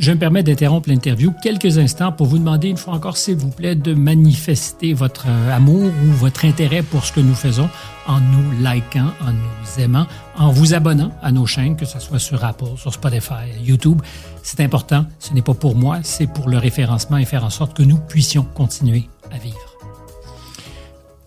Je 0.00 0.12
me 0.12 0.16
permets 0.18 0.42
d'interrompre 0.42 0.88
l'interview 0.88 1.34
quelques 1.42 1.76
instants 1.76 2.10
pour 2.10 2.26
vous 2.26 2.38
demander 2.38 2.68
une 2.70 2.78
fois 2.78 2.94
encore, 2.94 3.18
s'il 3.18 3.36
vous 3.36 3.50
plaît, 3.50 3.74
de 3.74 3.92
manifester 3.92 4.94
votre 4.94 5.26
euh, 5.28 5.54
amour 5.54 5.92
ou 6.02 6.06
votre 6.12 6.46
intérêt 6.46 6.82
pour 6.82 7.04
ce 7.04 7.12
que 7.12 7.20
nous 7.20 7.34
faisons 7.34 7.68
en 8.06 8.18
nous 8.18 8.50
likant, 8.62 9.12
en 9.20 9.32
nous 9.32 9.82
aimant, 9.82 10.06
en 10.38 10.52
vous 10.52 10.72
abonnant 10.72 11.12
à 11.20 11.32
nos 11.32 11.44
chaînes, 11.44 11.76
que 11.76 11.84
ce 11.84 12.00
soit 12.00 12.18
sur 12.18 12.42
Apple, 12.42 12.78
sur 12.78 12.94
Spotify, 12.94 13.44
YouTube. 13.62 14.00
C'est 14.42 14.60
important. 14.60 15.04
Ce 15.18 15.34
n'est 15.34 15.42
pas 15.42 15.52
pour 15.52 15.76
moi, 15.76 15.98
c'est 16.02 16.26
pour 16.26 16.48
le 16.48 16.56
référencement 16.56 17.18
et 17.18 17.26
faire 17.26 17.44
en 17.44 17.50
sorte 17.50 17.76
que 17.76 17.82
nous 17.82 17.98
puissions 17.98 18.44
continuer 18.54 19.06
à 19.30 19.36
vivre. 19.36 19.58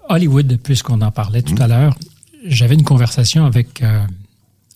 Hollywood, 0.10 0.58
puisqu'on 0.64 1.00
en 1.02 1.12
parlait 1.12 1.44
tout 1.44 1.62
à 1.62 1.68
l'heure, 1.68 1.96
j'avais 2.44 2.74
une 2.74 2.84
conversation 2.84 3.46
avec 3.46 3.84
euh, 3.84 4.00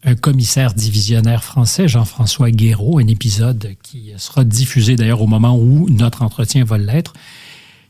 un 0.03 0.15
commissaire 0.15 0.73
divisionnaire 0.73 1.43
français, 1.43 1.87
Jean-François 1.87 2.51
Guéraud, 2.51 2.99
un 2.99 3.07
épisode 3.07 3.75
qui 3.83 4.11
sera 4.17 4.43
diffusé 4.43 4.95
d'ailleurs 4.95 5.21
au 5.21 5.27
moment 5.27 5.57
où 5.57 5.89
notre 5.89 6.21
entretien 6.21 6.63
va 6.63 6.77
l'être, 6.77 7.13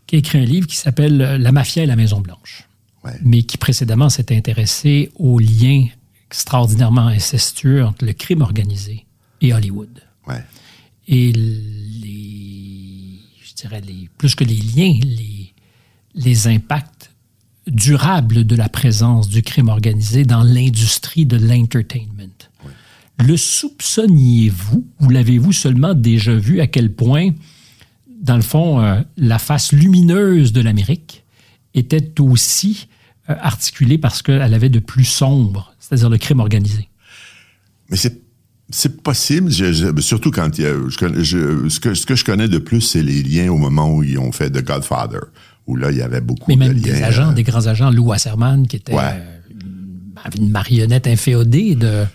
qui 0.08 0.16
a 0.16 0.20
écrit 0.20 0.38
un 0.40 0.46
livre 0.46 0.68
qui 0.68 0.78
s'appelle 0.78 1.18
La 1.18 1.52
mafia 1.52 1.84
et 1.84 1.86
la 1.86 1.96
Maison 1.96 2.22
Blanche, 2.22 2.64
Ouais. 3.04 3.14
mais 3.24 3.44
qui 3.44 3.58
précédemment 3.58 4.10
s'est 4.10 4.36
intéressé 4.36 5.12
aux 5.16 5.38
liens 5.40 5.86
extraordinairement 6.30 7.08
incestueux 7.08 7.86
entre 7.86 8.04
le 8.06 8.14
crime 8.14 8.42
organisé 8.42 9.06
et 9.42 9.54
Hollywood. 9.54 10.02
Ouais. 10.28 10.44
Et 11.08 11.32
les, 11.32 13.20
je 13.44 13.54
dirais, 13.54 13.82
les, 13.82 14.10
plus 14.18 14.36
que 14.36 14.44
les 14.44 14.56
liens, 14.56 15.00
les, 15.04 15.54
les 16.16 16.48
impacts 16.48 16.97
durables 17.68 18.46
de 18.46 18.56
la 18.56 18.70
présence 18.70 19.30
du 19.30 19.42
crime 19.44 19.68
organisé 19.70 20.24
dans 20.26 20.44
l'industrie 20.44 21.26
de 21.26 21.38
l'entertainment. 21.38 22.30
Le 23.20 23.36
soupçonniez-vous 23.36 24.86
ou 25.02 25.10
l'avez-vous 25.10 25.52
seulement 25.54 25.94
déjà 25.94 26.36
vu 26.36 26.62
à 26.62 26.68
quel 26.68 26.94
point, 26.94 27.32
dans 28.22 28.36
le 28.36 28.42
fond, 28.44 28.80
euh, 28.82 29.02
la 29.18 29.40
face 29.40 29.72
lumineuse 29.72 30.54
de 30.54 30.62
l'Amérique 30.62 31.24
était 31.74 32.20
aussi 32.20 32.88
euh, 33.30 33.36
articulée 33.42 33.98
parce 33.98 34.22
qu'elle 34.22 34.54
avait 34.54 34.70
de 34.70 34.80
plus 34.80 35.04
sombre, 35.06 35.74
c'est-à-dire 35.80 36.10
le 36.10 36.18
crime 36.18 36.40
organisé? 36.40 36.90
Mais 37.90 37.98
c'est 37.98 38.22
c'est 38.70 39.02
possible, 39.02 39.50
je- 39.50 39.72
je- 39.72 40.02
surtout 40.02 40.30
quand 40.30 40.58
il 40.58 40.64
y 40.66 40.68
a, 40.68 40.74
je- 40.90 41.70
ce, 41.70 41.80
que, 41.80 41.94
ce 41.94 42.06
que 42.06 42.16
je 42.16 42.26
connais 42.26 42.50
de 42.50 42.58
plus, 42.58 42.82
c'est 42.82 43.02
les 43.02 43.24
liens 43.24 43.50
au 43.50 43.58
moment 43.58 43.90
où 43.96 44.04
ils 44.04 44.20
ont 44.20 44.34
fait 44.34 44.50
The 44.52 44.62
Godfather, 44.62 45.22
où 45.68 45.76
là, 45.76 45.92
il 45.92 45.98
y 45.98 46.02
avait 46.02 46.22
beaucoup 46.22 46.50
Mais 46.52 46.56
même 46.68 46.74
de 46.80 46.88
liens. 46.88 46.94
des 46.96 47.04
agents, 47.04 47.30
euh, 47.32 47.34
des 47.34 47.44
grands 47.44 47.68
agents, 47.68 47.92
Lou 47.92 48.06
Wasserman, 48.06 48.66
qui 48.68 48.78
était 48.78 48.94
Ouais. 48.94 49.02
euh, 49.04 49.38
une- 50.38 50.50
marionnette 50.50 51.08
inféodée 51.08 51.76
de... 51.76 52.06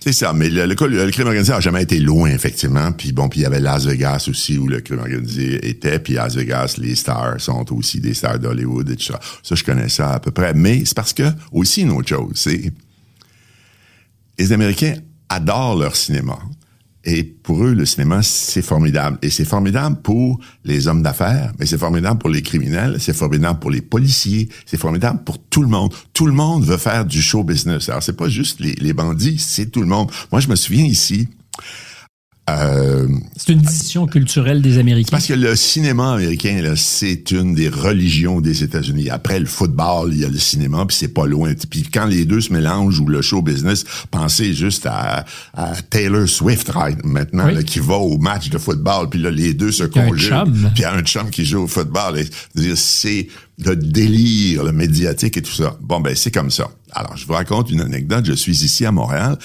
C'est 0.00 0.12
ça, 0.12 0.32
mais 0.32 0.48
le, 0.48 0.64
le, 0.66 0.74
le 1.06 1.10
crime 1.10 1.26
organisé 1.26 1.52
a 1.52 1.58
jamais 1.60 1.82
été 1.82 1.98
loin, 1.98 2.30
effectivement. 2.30 2.92
Puis 2.92 3.12
bon, 3.12 3.28
puis 3.28 3.40
il 3.40 3.42
y 3.42 3.46
avait 3.46 3.58
Las 3.60 3.84
Vegas 3.84 4.26
aussi, 4.30 4.56
où 4.56 4.68
le 4.68 4.80
crime 4.80 5.00
organisé 5.00 5.68
était. 5.68 5.98
Puis 5.98 6.14
Las 6.14 6.36
Vegas, 6.36 6.76
les 6.78 6.94
stars 6.94 7.40
sont 7.40 7.66
aussi 7.74 7.98
des 8.00 8.14
stars 8.14 8.38
d'Hollywood, 8.38 8.88
etc. 8.90 9.14
Ça, 9.42 9.56
je 9.56 9.64
connais 9.64 9.88
ça 9.88 10.12
à 10.14 10.20
peu 10.20 10.30
près. 10.30 10.54
Mais 10.54 10.84
c'est 10.84 10.94
parce 10.94 11.12
que, 11.12 11.24
aussi, 11.50 11.82
une 11.82 11.90
autre 11.90 12.08
chose, 12.08 12.30
c'est... 12.36 12.72
Les 14.38 14.52
Américains 14.52 14.94
adorent 15.28 15.76
leur 15.78 15.96
cinéma. 15.96 16.38
Et 17.04 17.22
pour 17.22 17.64
eux, 17.64 17.74
le 17.74 17.86
cinéma, 17.86 18.22
c'est 18.22 18.62
formidable. 18.62 19.18
Et 19.22 19.30
c'est 19.30 19.44
formidable 19.44 20.00
pour 20.02 20.40
les 20.64 20.88
hommes 20.88 21.02
d'affaires, 21.02 21.52
mais 21.58 21.66
c'est 21.66 21.78
formidable 21.78 22.18
pour 22.18 22.28
les 22.28 22.42
criminels, 22.42 22.96
c'est 23.00 23.16
formidable 23.16 23.60
pour 23.60 23.70
les 23.70 23.80
policiers, 23.80 24.48
c'est 24.66 24.76
formidable 24.76 25.22
pour 25.24 25.38
tout 25.38 25.62
le 25.62 25.68
monde. 25.68 25.94
Tout 26.12 26.26
le 26.26 26.32
monde 26.32 26.64
veut 26.64 26.76
faire 26.76 27.04
du 27.04 27.22
show 27.22 27.44
business. 27.44 27.88
Alors, 27.88 28.02
c'est 28.02 28.16
pas 28.16 28.28
juste 28.28 28.60
les, 28.60 28.72
les 28.74 28.92
bandits, 28.92 29.38
c'est 29.38 29.66
tout 29.66 29.80
le 29.80 29.86
monde. 29.86 30.10
Moi, 30.32 30.40
je 30.40 30.48
me 30.48 30.56
souviens 30.56 30.84
ici, 30.84 31.28
euh, 32.48 33.08
C'est 33.36 33.52
une 33.52 33.60
décision 33.60 34.06
culturelle 34.06 34.62
des 34.62 34.78
Américains. 34.78 35.10
parce 35.10 35.26
que 35.26 35.34
le 35.34 35.54
cinéma 35.56 36.14
américain, 36.14 36.60
là, 36.62 36.74
c'est 36.76 37.30
une 37.30 37.54
des 37.54 37.68
religions 37.68 38.40
des 38.40 38.62
États-Unis. 38.64 39.10
Après 39.10 39.38
le 39.40 39.46
football, 39.46 40.10
il 40.12 40.20
y 40.20 40.24
a 40.24 40.28
le 40.28 40.38
cinéma, 40.38 40.84
puis 40.86 40.96
c'est 40.96 41.08
pas 41.14 41.26
loin. 41.26 41.52
Puis 41.70 41.82
quand 41.82 42.06
les 42.06 42.24
deux 42.24 42.40
se 42.40 42.52
mélangent 42.52 43.00
ou 43.00 43.06
le 43.06 43.22
show 43.22 43.42
business, 43.42 43.84
pensez 44.10 44.52
juste 44.54 44.86
à, 44.86 45.24
à 45.54 45.74
Taylor 45.90 46.28
Swift 46.28 46.68
right, 46.70 47.04
maintenant, 47.04 47.46
Oui. 47.46 47.54
là, 47.54 47.62
qui 47.62 47.78
va 47.80 47.96
au 47.96 48.18
match 48.18 48.48
de 48.50 48.58
football, 48.58 49.08
puis 49.10 49.20
là 49.20 49.30
les 49.30 49.54
deux 49.54 49.72
se 49.72 49.84
chum. 49.86 50.10
Puis 50.12 50.72
il 50.76 50.80
y 50.80 50.84
a 50.84 50.94
un 50.94 51.02
chum 51.02 51.30
qui 51.30 51.44
joue 51.44 51.60
au 51.64 51.66
football. 51.68 52.20
C'est 52.74 53.28
le 53.58 53.74
délire, 53.74 54.62
le 54.64 54.72
médiatique 54.72 55.36
et 55.36 55.42
tout 55.42 55.52
ça. 55.52 55.76
Bon 55.80 56.00
ben 56.00 56.14
c'est 56.14 56.30
comme 56.30 56.50
ça. 56.50 56.68
Alors 56.92 57.16
je 57.16 57.26
vous 57.26 57.32
raconte 57.32 57.70
une 57.70 57.80
anecdote. 57.80 58.24
Je 58.26 58.32
suis 58.34 58.64
ici 58.64 58.86
à 58.86 58.92
Montréal. 58.92 59.36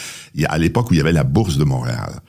À 0.45 0.57
l'époque 0.57 0.91
où 0.91 0.93
il 0.93 0.97
y 0.97 1.01
avait 1.01 1.11
la 1.11 1.23
bourse 1.23 1.57
de 1.57 1.63
Montréal. 1.63 2.19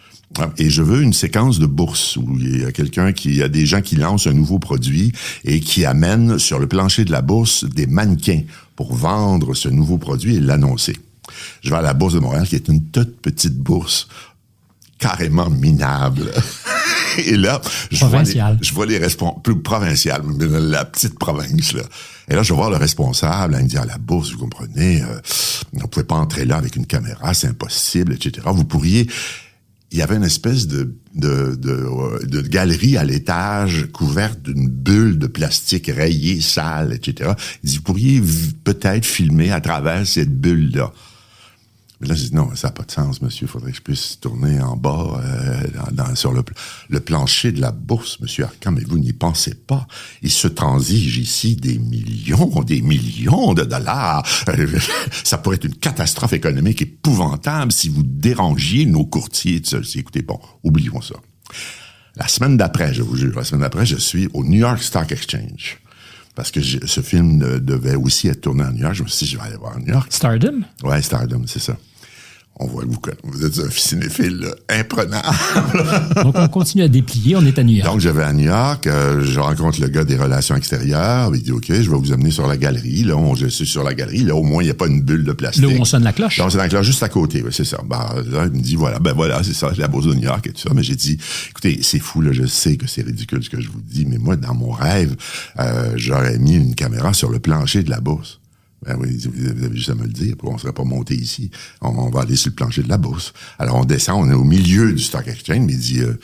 Et 0.58 0.70
je 0.70 0.82
veux 0.82 1.02
une 1.02 1.12
séquence 1.12 1.58
de 1.58 1.66
bourse 1.66 2.16
où 2.16 2.36
il 2.38 2.62
y 2.62 2.64
a 2.64 2.72
quelqu'un 2.72 3.12
qui, 3.12 3.30
il 3.30 3.36
y 3.36 3.42
a 3.42 3.48
des 3.48 3.66
gens 3.66 3.80
qui 3.80 3.96
lancent 3.96 4.26
un 4.26 4.32
nouveau 4.32 4.58
produit 4.58 5.12
et 5.44 5.60
qui 5.60 5.84
amènent 5.84 6.38
sur 6.38 6.58
le 6.58 6.66
plancher 6.66 7.04
de 7.04 7.12
la 7.12 7.22
bourse 7.22 7.64
des 7.64 7.86
mannequins 7.86 8.42
pour 8.76 8.94
vendre 8.94 9.54
ce 9.54 9.68
nouveau 9.68 9.98
produit 9.98 10.36
et 10.36 10.40
l'annoncer. 10.40 10.96
Je 11.62 11.70
vais 11.70 11.76
à 11.76 11.82
la 11.82 11.94
bourse 11.94 12.14
de 12.14 12.20
Montréal 12.20 12.46
qui 12.46 12.56
est 12.56 12.68
une 12.68 12.84
toute 12.84 13.20
petite 13.20 13.56
bourse 13.56 14.08
carrément 14.98 15.50
minable. 15.50 16.30
Et 17.26 17.36
là, 17.36 17.60
je 17.90 18.04
vois, 18.04 18.08
les, 18.22 18.24
Provincial. 18.24 18.58
je 18.60 18.74
vois 18.74 18.86
les 18.86 18.98
responsables, 18.98 19.42
plus 19.42 19.56
provincial, 19.56 20.22
la 20.40 20.84
petite 20.84 21.16
province, 21.16 21.72
là. 21.72 21.82
Et 22.28 22.34
là, 22.34 22.42
je 22.42 22.52
vais 22.52 22.56
voir 22.56 22.70
le 22.70 22.76
responsable, 22.76 23.56
il 23.58 23.64
me 23.64 23.68
dit, 23.68 23.76
à 23.76 23.84
la 23.84 23.98
bourse, 23.98 24.32
vous 24.32 24.38
comprenez, 24.38 25.02
euh, 25.02 25.20
on 25.74 25.86
pouvait 25.86 26.04
pas 26.04 26.16
entrer 26.16 26.44
là 26.44 26.56
avec 26.56 26.74
une 26.74 26.86
caméra, 26.86 27.34
c'est 27.34 27.48
impossible, 27.48 28.14
etc. 28.14 28.46
Vous 28.52 28.64
pourriez, 28.64 29.06
il 29.94 29.98
y 29.98 30.02
avait 30.02 30.16
une 30.16 30.24
espèce 30.24 30.66
de, 30.66 30.92
de, 31.14 31.54
de, 31.54 31.70
euh, 31.70 32.18
de 32.26 32.40
galerie 32.40 32.96
à 32.96 33.04
l'étage 33.04 33.86
couverte 33.92 34.42
d'une 34.42 34.68
bulle 34.68 35.20
de 35.20 35.28
plastique 35.28 35.86
rayée, 35.86 36.40
sale, 36.40 36.92
etc. 36.92 37.30
Il 37.62 37.70
dit, 37.70 37.76
vous 37.76 37.82
pourriez 37.82 38.20
peut-être 38.64 39.06
filmer 39.06 39.52
à 39.52 39.60
travers 39.60 40.04
cette 40.04 40.36
bulle-là. 40.40 40.92
Mais 42.04 42.10
là, 42.10 42.14
j'ai 42.16 42.28
dit, 42.28 42.34
non, 42.34 42.54
ça 42.54 42.68
n'a 42.68 42.72
pas 42.72 42.82
de 42.82 42.90
sens, 42.90 43.22
monsieur. 43.22 43.46
Il 43.46 43.48
faudrait 43.48 43.70
que 43.70 43.78
je 43.78 43.82
puisse 43.82 44.20
tourner 44.20 44.60
en 44.60 44.76
bas, 44.76 45.22
euh, 45.24 45.62
dans, 45.92 46.14
sur 46.14 46.32
le, 46.34 46.42
pl- 46.42 46.54
le 46.90 47.00
plancher 47.00 47.50
de 47.50 47.62
la 47.62 47.72
bourse, 47.72 48.20
monsieur 48.20 48.44
Arcan, 48.44 48.72
mais 48.72 48.84
vous 48.84 48.98
n'y 48.98 49.14
pensez 49.14 49.54
pas. 49.54 49.86
Il 50.20 50.30
se 50.30 50.46
transige 50.48 51.16
ici 51.16 51.56
des 51.56 51.78
millions, 51.78 52.62
des 52.62 52.82
millions 52.82 53.54
de 53.54 53.62
dollars. 53.64 54.22
Euh, 54.50 54.66
ça 55.24 55.38
pourrait 55.38 55.56
être 55.56 55.64
une 55.64 55.76
catastrophe 55.76 56.34
économique 56.34 56.82
épouvantable 56.82 57.72
si 57.72 57.88
vous 57.88 58.02
dérangiez 58.02 58.84
nos 58.84 59.06
courtiers. 59.06 59.62
J'ai 59.64 59.80
dit, 59.80 59.98
Écoutez, 60.00 60.20
bon, 60.20 60.38
oublions 60.62 61.00
ça. 61.00 61.14
La 62.16 62.28
semaine 62.28 62.58
d'après, 62.58 62.92
je 62.92 63.00
vous 63.00 63.16
jure, 63.16 63.34
la 63.34 63.44
semaine 63.44 63.62
d'après, 63.62 63.86
je 63.86 63.96
suis 63.96 64.28
au 64.34 64.44
New 64.44 64.58
York 64.60 64.82
Stock 64.82 65.10
Exchange. 65.10 65.78
Parce 66.36 66.50
que 66.50 66.60
ce 66.60 67.00
film 67.00 67.42
euh, 67.44 67.60
devait 67.60 67.94
aussi 67.94 68.26
être 68.26 68.40
tourné 68.40 68.64
à 68.64 68.72
New 68.72 68.80
York. 68.82 68.94
Je 68.94 69.04
me 69.04 69.08
suis 69.08 69.24
dit, 69.24 69.32
je 69.32 69.36
vais 69.38 69.44
aller 69.44 69.56
voir 69.56 69.76
à 69.76 69.78
New 69.78 69.86
York. 69.92 70.08
Stardom? 70.12 70.62
Ouais, 70.82 71.00
Stardom, 71.00 71.44
c'est 71.46 71.60
ça. 71.60 71.76
On 72.60 72.66
voit 72.66 72.84
que 72.84 72.88
vous, 72.88 73.00
vous 73.24 73.44
êtes 73.44 73.58
un 73.58 73.70
cinéphile 73.70 74.36
là, 74.36 74.54
imprenable. 74.68 75.26
Donc, 76.22 76.36
on 76.38 76.46
continue 76.46 76.84
à 76.84 76.88
déplier. 76.88 77.34
On 77.34 77.44
est 77.44 77.58
à 77.58 77.64
New 77.64 77.74
York. 77.74 77.90
Donc, 77.90 78.00
je 78.00 78.08
vais 78.08 78.22
à 78.22 78.32
New 78.32 78.44
York, 78.44 78.86
euh, 78.86 79.24
je 79.24 79.40
rencontre 79.40 79.80
le 79.80 79.88
gars 79.88 80.04
des 80.04 80.16
relations 80.16 80.54
extérieures. 80.54 81.34
Il 81.34 81.42
dit, 81.42 81.50
OK, 81.50 81.66
je 81.68 81.90
vais 81.90 81.96
vous 81.96 82.12
amener 82.12 82.30
sur 82.30 82.46
la 82.46 82.56
galerie. 82.56 83.02
Là, 83.02 83.16
on, 83.16 83.34
je 83.34 83.48
suis 83.48 83.66
sur 83.66 83.82
la 83.82 83.92
galerie. 83.92 84.22
Là, 84.22 84.36
au 84.36 84.44
moins, 84.44 84.62
il 84.62 84.66
n'y 84.66 84.70
a 84.70 84.74
pas 84.74 84.86
une 84.86 85.02
bulle 85.02 85.24
de 85.24 85.32
plastique. 85.32 85.64
Là 85.64 85.68
où 85.68 85.80
on 85.80 85.84
sonne 85.84 86.04
la 86.04 86.12
cloche. 86.12 86.38
Donc, 86.38 86.52
c'est 86.52 86.58
la 86.58 86.68
cloche 86.68 86.86
juste 86.86 87.02
à 87.02 87.08
côté, 87.08 87.42
oui, 87.42 87.50
c'est 87.52 87.64
ça. 87.64 87.80
Ben, 87.84 88.06
là, 88.30 88.46
il 88.46 88.56
me 88.56 88.62
dit, 88.62 88.76
voilà, 88.76 89.00
ben 89.00 89.12
voilà, 89.14 89.42
c'est 89.42 89.54
ça, 89.54 89.70
c'est 89.74 89.80
la 89.80 89.88
bourse 89.88 90.06
de 90.06 90.14
New 90.14 90.22
York 90.22 90.46
et 90.46 90.52
tout 90.52 90.60
ça. 90.60 90.70
Mais 90.74 90.84
j'ai 90.84 90.96
dit, 90.96 91.18
écoutez, 91.50 91.80
c'est 91.82 91.98
fou, 91.98 92.20
là, 92.20 92.30
je 92.32 92.46
sais 92.46 92.76
que 92.76 92.86
c'est 92.86 93.02
ridicule 93.02 93.42
ce 93.42 93.50
que 93.50 93.60
je 93.60 93.68
vous 93.68 93.82
dis, 93.82 94.06
mais 94.06 94.18
moi, 94.18 94.36
dans 94.36 94.54
mon 94.54 94.70
rêve, 94.70 95.16
euh, 95.58 95.92
j'aurais 95.96 96.38
mis 96.38 96.54
une 96.54 96.76
caméra 96.76 97.12
sur 97.14 97.30
le 97.30 97.40
plancher 97.40 97.82
de 97.82 97.90
la 97.90 97.98
bourse. 97.98 98.38
Ben 98.84 98.96
oui, 99.00 99.16
vous 99.34 99.48
avez 99.64 99.74
juste 99.76 99.90
à 99.90 99.94
me 99.94 100.02
le 100.04 100.08
dire, 100.12 100.34
on 100.42 100.58
serait 100.58 100.72
pas 100.72 100.84
monté 100.84 101.14
ici? 101.14 101.50
On, 101.80 101.88
on 101.88 102.10
va 102.10 102.20
aller 102.22 102.36
sur 102.36 102.50
le 102.50 102.54
plancher 102.54 102.82
de 102.82 102.88
la 102.88 102.98
bourse. 102.98 103.32
Alors, 103.58 103.76
on 103.76 103.84
descend, 103.84 104.22
on 104.26 104.30
est 104.30 104.34
au 104.34 104.44
milieu 104.44 104.92
du 104.92 105.02
stock 105.02 105.26
exchange, 105.26 105.60
mais 105.60 105.72
il 105.72 105.78
dit, 105.78 106.00
euh, 106.00 106.14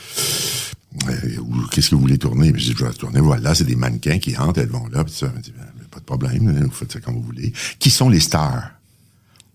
euh, 1.09 1.13
qu'est-ce 1.71 1.91
que 1.91 1.95
vous 1.95 2.01
voulez 2.01 2.19
tourner? 2.19 2.53
Puis 2.53 2.63
je 2.63 2.73
dis, 2.73 2.77
je 2.79 2.85
vais 2.85 2.93
tourner, 2.93 3.21
voilà, 3.21 3.55
c'est 3.55 3.65
des 3.65 3.77
mannequins 3.77 4.19
qui 4.19 4.37
entrent, 4.37 4.61
elles 4.61 4.69
vont 4.69 4.87
là, 4.89 5.05
puis 5.05 5.15
ça. 5.15 5.29
Dit, 5.43 5.53
Ben, 5.57 5.65
pas 5.91 6.01
de 6.01 6.05
problème, 6.05 6.63
vous 6.67 6.71
faites 6.71 6.93
ça 6.93 7.01
comme 7.01 7.15
vous 7.15 7.23
voulez. 7.23 7.53
Qui 7.79 7.91
sont 7.91 8.09
les 8.09 8.21
stars? 8.21 8.71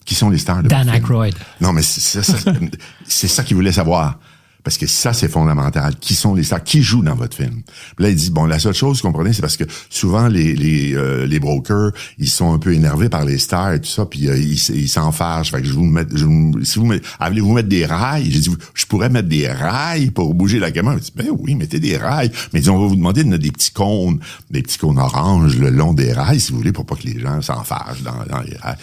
Qui 0.06 0.16
sont 0.16 0.30
les 0.30 0.38
stars 0.38 0.64
de 0.64 0.68
Dan? 0.68 0.88
Aykroyd. 0.90 1.34
Non, 1.62 1.74
mais 1.74 1.82
c'est 1.82 2.02
ça, 2.02 2.22
ça- 2.24 2.54
c'est 3.08 3.28
ça 3.28 3.44
qu'il 3.44 3.56
voulait 3.56 3.72
savoir. 3.72 4.20
Parce 4.66 4.78
que 4.78 4.88
ça, 4.88 5.14
c'est 5.14 5.30
fondamental. 5.30 5.96
Qui 6.02 6.16
sont 6.16 6.34
les 6.34 6.44
stars? 6.44 6.64
Qui 6.64 6.82
jouent 6.82 7.04
dans 7.04 7.16
votre 7.16 7.38
film? 7.38 7.62
Là, 8.00 8.10
il 8.10 8.16
dit, 8.16 8.32
bon, 8.32 8.46
la 8.46 8.60
seule 8.60 8.74
chose, 8.74 8.98
vous 8.98 9.04
comprenez, 9.08 9.32
c'est 9.32 9.42
parce 9.42 9.56
que 9.58 9.64
souvent, 9.90 10.28
les, 10.28 10.56
les, 10.56 10.94
euh, 10.96 11.26
les 11.28 11.40
brokers, 11.40 11.92
ils 12.18 12.28
sont 12.30 12.52
un 12.52 12.58
peu 12.58 12.74
énervés 12.74 13.08
par 13.08 13.24
les 13.26 13.38
stars 13.38 13.74
et 13.74 13.80
tout 13.80 13.90
ça, 13.90 14.06
puis 14.08 14.28
euh, 14.28 14.36
ils 14.38 14.56
s- 14.56 14.72
ils 14.76 14.90
s'en 14.90 15.12
fâchent. 15.12 15.52
Fait 15.52 15.62
que 15.62 15.68
je 15.68 15.74
vous 15.74 15.86
mets, 15.86 16.04
je 16.14 16.26
vous- 16.26 16.60
si 16.64 16.80
vous 16.80 16.86
voulez-vous 16.88 17.54
mettre 17.54 17.70
des 17.70 17.86
rails? 17.86 18.30
J'ai 18.32 18.40
dit, 18.40 18.52
je 18.74 18.86
pourrais 18.88 19.10
mettre 19.10 19.30
des 19.30 19.48
rails 19.48 20.10
pour 20.10 20.34
bouger 20.34 20.58
la 20.60 20.72
caméra. 20.72 20.96
Il 20.96 21.02
dit, 21.02 21.14
ben 21.16 21.28
oui, 21.40 21.54
mettez 21.56 21.80
des 21.80 21.96
rails. 21.98 22.32
Mais 22.52 22.60
il 22.60 22.64
dit, 22.64 22.70
on 22.72 22.80
va 22.82 22.88
vous 22.88 22.96
demander 22.96 23.24
de 23.24 23.30
mettre 23.30 23.44
des 23.44 23.52
petits 23.52 23.72
cônes, 23.72 24.20
des 24.50 24.64
petits 24.64 24.80
cônes 24.80 24.98
oranges 24.98 25.58
le 25.58 25.70
long 25.70 25.94
des 25.94 26.12
rails, 26.12 26.40
si 26.40 26.52
vous 26.52 26.58
voulez, 26.58 26.72
pour 26.72 26.88
pas 26.88 26.96
que 26.96 27.04
les 27.08 27.20
gens 27.20 27.40
s'en 27.44 27.64
fâchent 27.64 28.02
dans, 28.04 28.26
dans 28.30 28.42
les 28.42 28.58
rails 28.58 28.78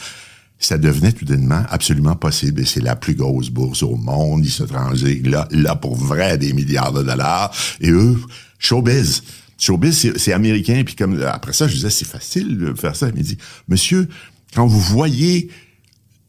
ça 0.67 0.79
devenait 0.79 1.13
tout 1.13 1.25
d'un 1.25 1.51
absolument 1.51 2.15
possible. 2.15 2.65
C'est 2.67 2.83
la 2.83 2.97
plus 2.97 3.15
grosse 3.15 3.51
bourse 3.51 3.83
au 3.83 3.97
monde. 3.97 4.45
Ils 4.45 4.51
se 4.51 4.63
transigent 4.63 5.29
là, 5.29 5.49
là 5.51 5.75
pour 5.75 5.97
vrai 5.97 6.39
des 6.39 6.53
milliards 6.53 6.93
de 6.93 7.03
dollars. 7.03 7.53
Et 7.81 7.91
eux, 7.91 8.17
showbiz. 8.59 9.23
Showbiz, 9.59 10.13
c'est 10.17 10.33
américain. 10.33 10.83
Puis 10.85 10.95
comme 10.95 11.21
après 11.23 11.53
ça, 11.53 11.67
je 11.69 11.75
disais, 11.75 11.91
c'est 11.91 12.07
facile 12.07 12.59
de 12.59 12.75
faire 12.75 12.97
ça. 12.97 13.09
Il 13.09 13.15
me 13.15 13.23
dit, 13.23 13.39
monsieur, 13.69 14.09
quand 14.55 14.67
vous 14.67 14.81
voyez 14.81 15.51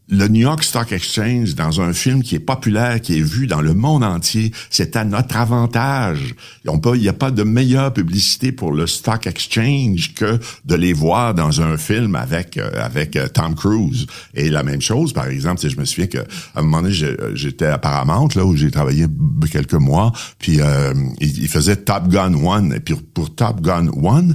le 0.08 0.28
New 0.28 0.42
York 0.42 0.62
Stock 0.62 0.92
Exchange 0.92 1.54
dans 1.54 1.80
un 1.80 1.92
film 1.92 2.22
qui 2.22 2.34
est 2.34 2.40
populaire, 2.40 3.00
qui 3.00 3.18
est 3.18 3.22
vu 3.22 3.46
dans 3.46 3.62
le 3.62 3.72
monde 3.72 4.04
entier, 4.04 4.52
c'est 4.68 4.96
à 4.96 5.04
notre 5.04 5.36
avantage. 5.36 6.34
Il 6.64 7.00
n'y 7.00 7.08
a 7.08 7.12
pas 7.14 7.30
de 7.30 7.42
meilleure 7.42 7.92
publicité 7.92 8.52
pour 8.52 8.72
le 8.72 8.86
Stock 8.86 9.26
Exchange 9.26 10.12
que 10.14 10.38
de 10.64 10.74
les 10.74 10.92
voir 10.92 11.34
dans 11.34 11.62
un 11.62 11.76
film 11.78 12.16
avec 12.16 12.58
euh, 12.58 12.70
avec 12.74 13.16
euh, 13.16 13.28
Tom 13.28 13.54
Cruise. 13.54 14.06
Et 14.34 14.50
la 14.50 14.62
même 14.62 14.80
chose, 14.82 15.12
par 15.12 15.26
exemple, 15.26 15.60
sais, 15.60 15.70
je 15.70 15.78
me 15.78 15.84
souviens 15.84 16.06
que 16.06 16.18
à 16.18 16.60
un 16.60 16.62
moment 16.62 16.82
donné, 16.82 16.92
j'ai- 16.92 17.16
j'étais 17.34 17.66
à 17.66 17.78
Paramount 17.78 18.28
là 18.34 18.44
où 18.44 18.54
j'ai 18.54 18.70
travaillé 18.70 19.06
quelques 19.50 19.74
mois, 19.74 20.12
puis 20.38 20.60
euh, 20.60 20.92
il, 21.20 21.48
faisait 21.48 21.76
Top 21.76 22.08
Gun 22.08 22.34
One. 22.34 22.74
Et 22.74 22.80
puis 22.80 22.94
pour 23.14 23.34
Top 23.34 23.60
Gun 23.62 23.88
One, 23.88 24.34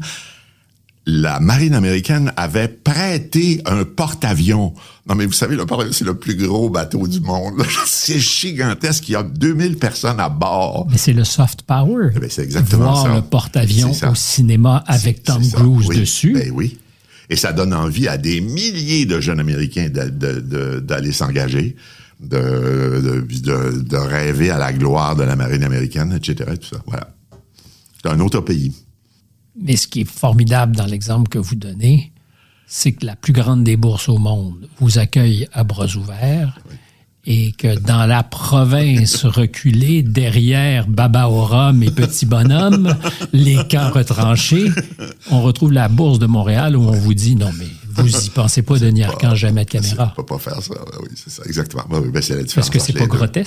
la 1.12 1.40
marine 1.40 1.74
américaine 1.74 2.32
avait 2.38 2.68
prêté 2.68 3.62
un 3.66 3.84
porte-avions. 3.84 4.74
Non, 5.08 5.16
mais 5.16 5.26
vous 5.26 5.34
savez, 5.34 5.56
le 5.56 5.66
porte 5.66 5.92
c'est 5.92 6.06
le 6.06 6.14
plus 6.18 6.36
gros 6.36 6.70
bateau 6.70 7.08
du 7.08 7.20
monde. 7.20 7.64
c'est 7.88 8.20
gigantesque. 8.20 9.10
Il 9.10 9.14
y 9.14 9.16
a 9.16 9.24
2000 9.24 9.78
personnes 9.78 10.20
à 10.20 10.30
bord. 10.30 10.88
Mais 10.92 10.98
c'est 10.98 11.14
le 11.14 11.24
soft 11.24 11.64
power. 11.64 12.10
Ben, 12.20 12.30
c'est 12.30 12.44
exactement 12.44 12.84
Voir 12.92 13.04
ça. 13.08 13.16
le 13.16 13.22
porte-avions 13.24 13.92
au 13.92 14.16
cinéma 14.16 14.84
avec 14.88 15.24
Tom. 15.24 15.42
Cruise 15.52 15.88
Oui. 15.88 16.00
dessus. 16.00 16.34
Ben 16.34 16.52
oui. 16.54 16.78
Et 17.32 17.36
ça 17.36 17.54
donne 17.54 17.74
envie 17.74 18.08
à 18.08 18.18
des 18.18 18.40
milliers 18.42 19.06
de 19.06 19.20
jeunes 19.20 19.40
Américains 19.40 19.90
d'aller 19.90 21.12
s'engager, 21.12 21.76
de, 22.20 22.38
de, 22.38 23.22
de- 23.22 23.82
de 23.82 23.98
rêver 23.98 24.50
à 24.52 24.58
la 24.58 24.74
gloire 24.74 25.16
de 25.16 25.24
la 25.24 25.36
marine 25.36 25.64
américaine, 25.64 26.12
etc. 26.14 26.52
Tout 26.60 26.76
ça. 26.76 26.82
Voilà. 26.86 27.10
C'est 28.04 28.10
un 28.12 28.20
autre 28.20 28.42
pays. 28.42 28.74
Mais 29.62 29.76
ce 29.76 29.88
qui 29.88 30.02
est 30.02 30.10
formidable 30.10 30.76
dans 30.76 30.86
l'exemple 30.86 31.30
que 31.30 31.38
vous 31.38 31.56
donnez, 31.56 32.12
c'est 32.68 32.94
que 32.94 33.06
la 33.06 33.16
plus 33.16 33.34
grande 33.34 33.64
des 33.64 33.78
bourses 33.78 34.10
au 34.10 34.18
monde 34.18 34.70
vous 34.80 35.00
accueille 35.00 35.48
à 35.54 35.64
bras 35.64 35.88
ouverts 35.96 36.60
et 37.26 37.52
que 37.52 37.78
dans 37.80 38.06
la 38.06 38.24
province 38.24 39.26
reculée, 39.26 40.04
derrière 40.04 40.88
Baba 40.88 41.26
rhum 41.26 41.84
et 41.84 41.92
Petit 41.92 42.26
Bonhomme, 42.26 42.96
les 43.34 43.58
camps 43.68 43.92
retranchés, 43.92 44.72
on 45.30 45.42
retrouve 45.42 45.74
la 45.74 45.90
bourse 45.90 46.20
de 46.20 46.28
Montréal 46.28 46.78
où 46.78 46.84
on 46.84 46.92
vous 46.92 47.14
dit 47.14 47.36
non 47.36 47.52
mais 47.58 47.68
vous 47.90 48.26
y 48.26 48.30
pensez 48.30 48.62
pas 48.62 48.80
Denis 48.80 49.04
Arcand, 49.04 49.36
jamais 49.36 49.66
de 49.66 49.70
caméra. 49.70 50.14
On 50.18 50.22
peut 50.22 50.38
pas 50.38 50.40
faire 50.40 50.62
ça. 50.62 50.76
Oui, 51.02 51.10
c'est 51.16 51.30
ça, 51.30 51.44
exactement. 51.46 51.84
Oui, 51.90 52.10
ben 52.10 52.22
c'est 52.22 52.36
la 52.36 52.44
différence. 52.44 52.54
Parce 52.56 52.70
que 52.70 52.80
c'est 52.80 52.94
pas 52.94 53.08
deux. 53.08 53.44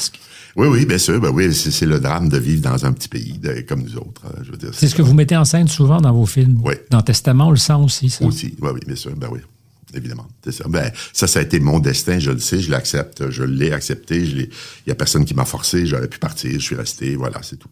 Oui, 0.56 0.68
oui, 0.68 0.84
bien 0.86 0.98
sûr. 0.98 1.20
Ben 1.20 1.30
oui, 1.30 1.52
c'est 1.54 1.70
c'est 1.70 1.86
le 1.86 1.98
drame 1.98 2.28
de 2.28 2.36
vivre 2.38 2.62
dans 2.62 2.84
un 2.84 2.92
petit 2.92 3.08
pays 3.08 3.38
de- 3.38 3.62
comme 3.66 3.82
nous 3.82 3.96
autres. 3.96 4.22
Je 4.42 4.50
veux 4.50 4.56
dire, 4.58 4.70
C'est 4.74 4.88
ce 4.88 4.94
que 4.94 5.02
vous 5.02 5.14
mettez 5.14 5.36
en 5.36 5.44
scène 5.44 5.68
souvent 5.68 6.00
dans 6.00 6.12
vos 6.12 6.26
films. 6.26 6.60
Oui. 6.64 6.74
Dans 6.90 7.00
Testament, 7.02 7.48
on 7.48 7.50
le 7.52 7.56
sent 7.56 7.72
aussi, 7.74 8.10
ça. 8.10 8.24
Aussi, 8.24 8.54
oui, 8.60 8.70
oui, 8.74 8.80
bien 8.86 8.96
sûr, 8.96 9.16
ben 9.16 9.28
oui, 9.32 9.40
évidemment, 9.94 10.26
c'est 10.44 10.52
ça. 10.52 10.64
Ben 10.68 10.90
ça, 11.12 11.26
ça 11.26 11.38
a 11.38 11.42
été 11.42 11.58
mon 11.58 11.78
destin, 11.78 12.18
je 12.18 12.30
le 12.32 12.38
sais, 12.38 12.60
je 12.60 12.70
l'accepte, 12.70 13.30
je 13.30 13.42
l'ai 13.44 13.72
accepté, 13.72 14.26
je 14.26 14.36
l'ai. 14.36 14.50
Il 14.86 14.88
y 14.90 14.92
a 14.92 14.94
personne 14.94 15.24
qui 15.24 15.34
m'a 15.34 15.44
forcé, 15.46 15.86
j'aurais 15.86 16.08
pu 16.08 16.18
partir, 16.18 16.52
je 16.52 16.58
suis 16.58 16.76
resté, 16.76 17.16
voilà, 17.16 17.40
c'est 17.42 17.56
tout. 17.56 17.68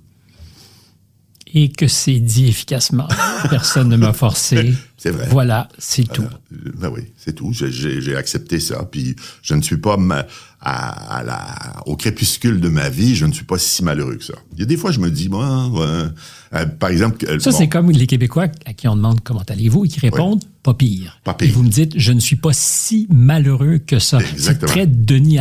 Et 1.53 1.69
que 1.71 1.89
c'est 1.89 2.21
dit 2.21 2.47
efficacement. 2.49 3.09
Personne 3.49 3.89
ne 3.89 3.97
m'a 3.97 4.13
forcé. 4.13 4.73
C'est 4.97 5.11
vrai. 5.13 5.27
Voilà, 5.31 5.67
c'est 5.79 6.05
tout. 6.13 6.21
Euh, 6.53 6.73
Ben 6.79 6.91
oui, 6.95 7.01
c'est 7.17 7.33
tout. 7.35 7.55
J'ai- 7.55 7.73
J'ai 7.73 8.03
j'ai 8.03 8.17
accepté 8.17 8.61
ça, 8.61 8.85
puis 8.85 9.17
je 9.41 9.55
ne 9.55 9.63
suis 9.63 9.79
pas 9.79 9.97
ma- 9.97 10.27
à, 10.61 11.17
à 11.17 11.23
la, 11.23 11.83
au 11.87 11.97
crépuscule 11.97 12.61
de 12.61 12.69
ma 12.69 12.91
vie, 12.91 13.17
je 13.17 13.25
ne 13.25 13.33
suis 13.33 13.47
pas 13.47 13.57
si 13.57 13.83
malheureux 13.83 14.17
que 14.17 14.25
ça. 14.25 14.35
Il 14.53 14.59
y 14.61 14.63
a 14.63 14.67
des 14.67 14.77
fois, 14.77 14.91
je 14.93 14.99
me 15.01 15.11
dis, 15.11 15.31
moi, 15.31 15.69
ouais, 15.69 16.11
euh, 16.53 16.67
par 16.67 16.91
exemple, 16.91 17.25
Ça, 17.41 17.51
bon, 17.51 17.57
c'est 17.57 17.69
comme 17.71 17.91
les 17.91 18.07
Québécois 18.07 18.49
à 18.67 18.75
qui 18.75 18.89
on 18.89 18.97
demande 18.97 19.23
comment 19.23 19.43
allez-vous 19.49 19.87
et 19.87 19.89
qui 19.89 20.01
répondent 20.01 20.45
pas 20.63 20.75
pire. 20.75 21.19
Pas 21.25 21.33
pire. 21.33 21.49
Et 21.49 21.53
vous 21.53 21.63
me 21.63 21.71
dites, 21.71 21.95
je 21.97 22.13
ne 22.13 22.21
suis 22.21 22.37
pas 22.37 22.53
si 22.53 23.07
malheureux 23.11 23.79
que 23.79 23.99
ça. 23.99 24.19
C'est 24.21 24.33
Exactement. 24.33 24.71
très 24.73 24.87
Denis 24.87 25.39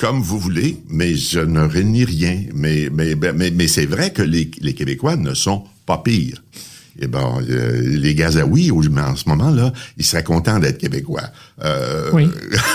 Comme 0.00 0.20
vous 0.20 0.38
voulez, 0.38 0.82
mais 0.88 1.14
je 1.14 1.40
ne 1.40 1.60
renie 1.60 2.04
rien. 2.04 2.42
Mais, 2.54 2.88
mais, 2.92 3.14
ben, 3.14 3.34
mais, 3.36 3.50
mais 3.50 3.68
c'est 3.68 3.86
vrai 3.86 4.12
que 4.12 4.22
les, 4.22 4.50
les 4.60 4.74
Québécois 4.74 5.16
ne 5.16 5.34
sont 5.34 5.64
pas 5.86 5.98
pires. 5.98 6.42
Et 7.00 7.06
ben, 7.06 7.40
euh, 7.48 7.96
les 7.96 8.14
Gazaouis, 8.14 8.70
en 8.70 9.16
ce 9.16 9.28
moment-là, 9.28 9.72
ils 9.96 10.04
seraient 10.04 10.24
contents 10.24 10.58
d'être 10.58 10.78
Québécois. 10.78 11.30
Euh, 11.62 12.10
Oui. 12.12 12.28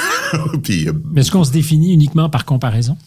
puis, 0.63 0.87
euh, 0.87 0.93
Mais 1.11 1.21
est-ce 1.21 1.31
qu'on 1.31 1.43
se 1.43 1.51
définit 1.51 1.93
uniquement 1.93 2.29
par 2.29 2.45
comparaison? 2.45 2.97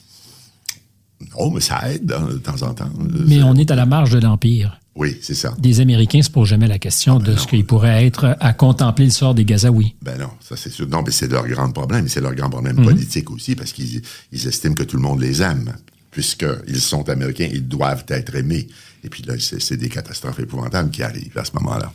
oh, 1.37 1.51
mais 1.51 1.61
ça 1.61 1.91
aide 1.91 2.13
hein, 2.13 2.29
de 2.33 2.39
temps 2.39 2.63
en 2.63 2.75
temps. 2.75 2.91
Mais 3.27 3.43
on 3.43 3.55
est 3.55 3.71
à 3.71 3.75
la 3.75 3.87
marge 3.87 4.11
de 4.11 4.21
l'Empire. 4.21 4.79
Oui, 4.97 5.19
c'est 5.23 5.35
ça. 5.35 5.55
Les 5.63 5.81
Américains 5.81 6.23
se 6.23 6.31
posent 6.31 6.49
jamais 6.49 6.67
la 6.69 6.79
question 6.79 7.19
de 7.19 7.27
ben 7.27 7.37
ce 7.37 7.41
non. 7.43 7.47
qu'il 7.47 7.67
pourrait 7.67 8.07
être 8.07 8.37
à 8.41 8.53
contempler 8.55 9.05
le 9.05 9.11
sort 9.11 9.35
des 9.35 9.45
Gazaouis. 9.45 9.95
Ben 10.03 10.19
non, 10.19 10.31
ça 10.41 10.57
c'est 10.57 10.71
sûr. 10.71 10.89
Non, 10.89 11.03
mais 11.05 11.13
c'est 11.13 11.29
leur 11.31 11.47
grand 11.47 11.71
problème. 11.71 12.09
C'est 12.09 12.21
leur 12.23 12.35
grand 12.35 12.49
problème 12.51 12.77
Mhm. 12.79 12.85
politique 12.85 13.31
aussi, 13.31 13.55
parce 13.55 13.73
qu'ils 13.73 14.01
ils 14.33 14.47
estiment 14.49 14.75
que 14.75 14.83
tout 14.85 14.97
le 14.97 15.03
monde 15.03 15.21
les 15.21 15.43
aime. 15.43 15.73
Puisqu'ils 16.11 16.81
sont 16.81 17.07
américains, 17.11 17.49
ils 17.53 17.69
doivent 17.69 18.05
être 18.09 18.35
aimés. 18.37 18.69
Et 19.05 19.11
puis 19.11 19.23
là, 19.23 19.35
c'est 19.39 19.77
des 19.77 19.91
catastrophes 19.91 20.41
épouvantables 20.41 20.91
qui 20.91 21.03
arrivent 21.03 21.37
à 21.37 21.45
ce 21.45 21.51
moment-là. 21.57 21.93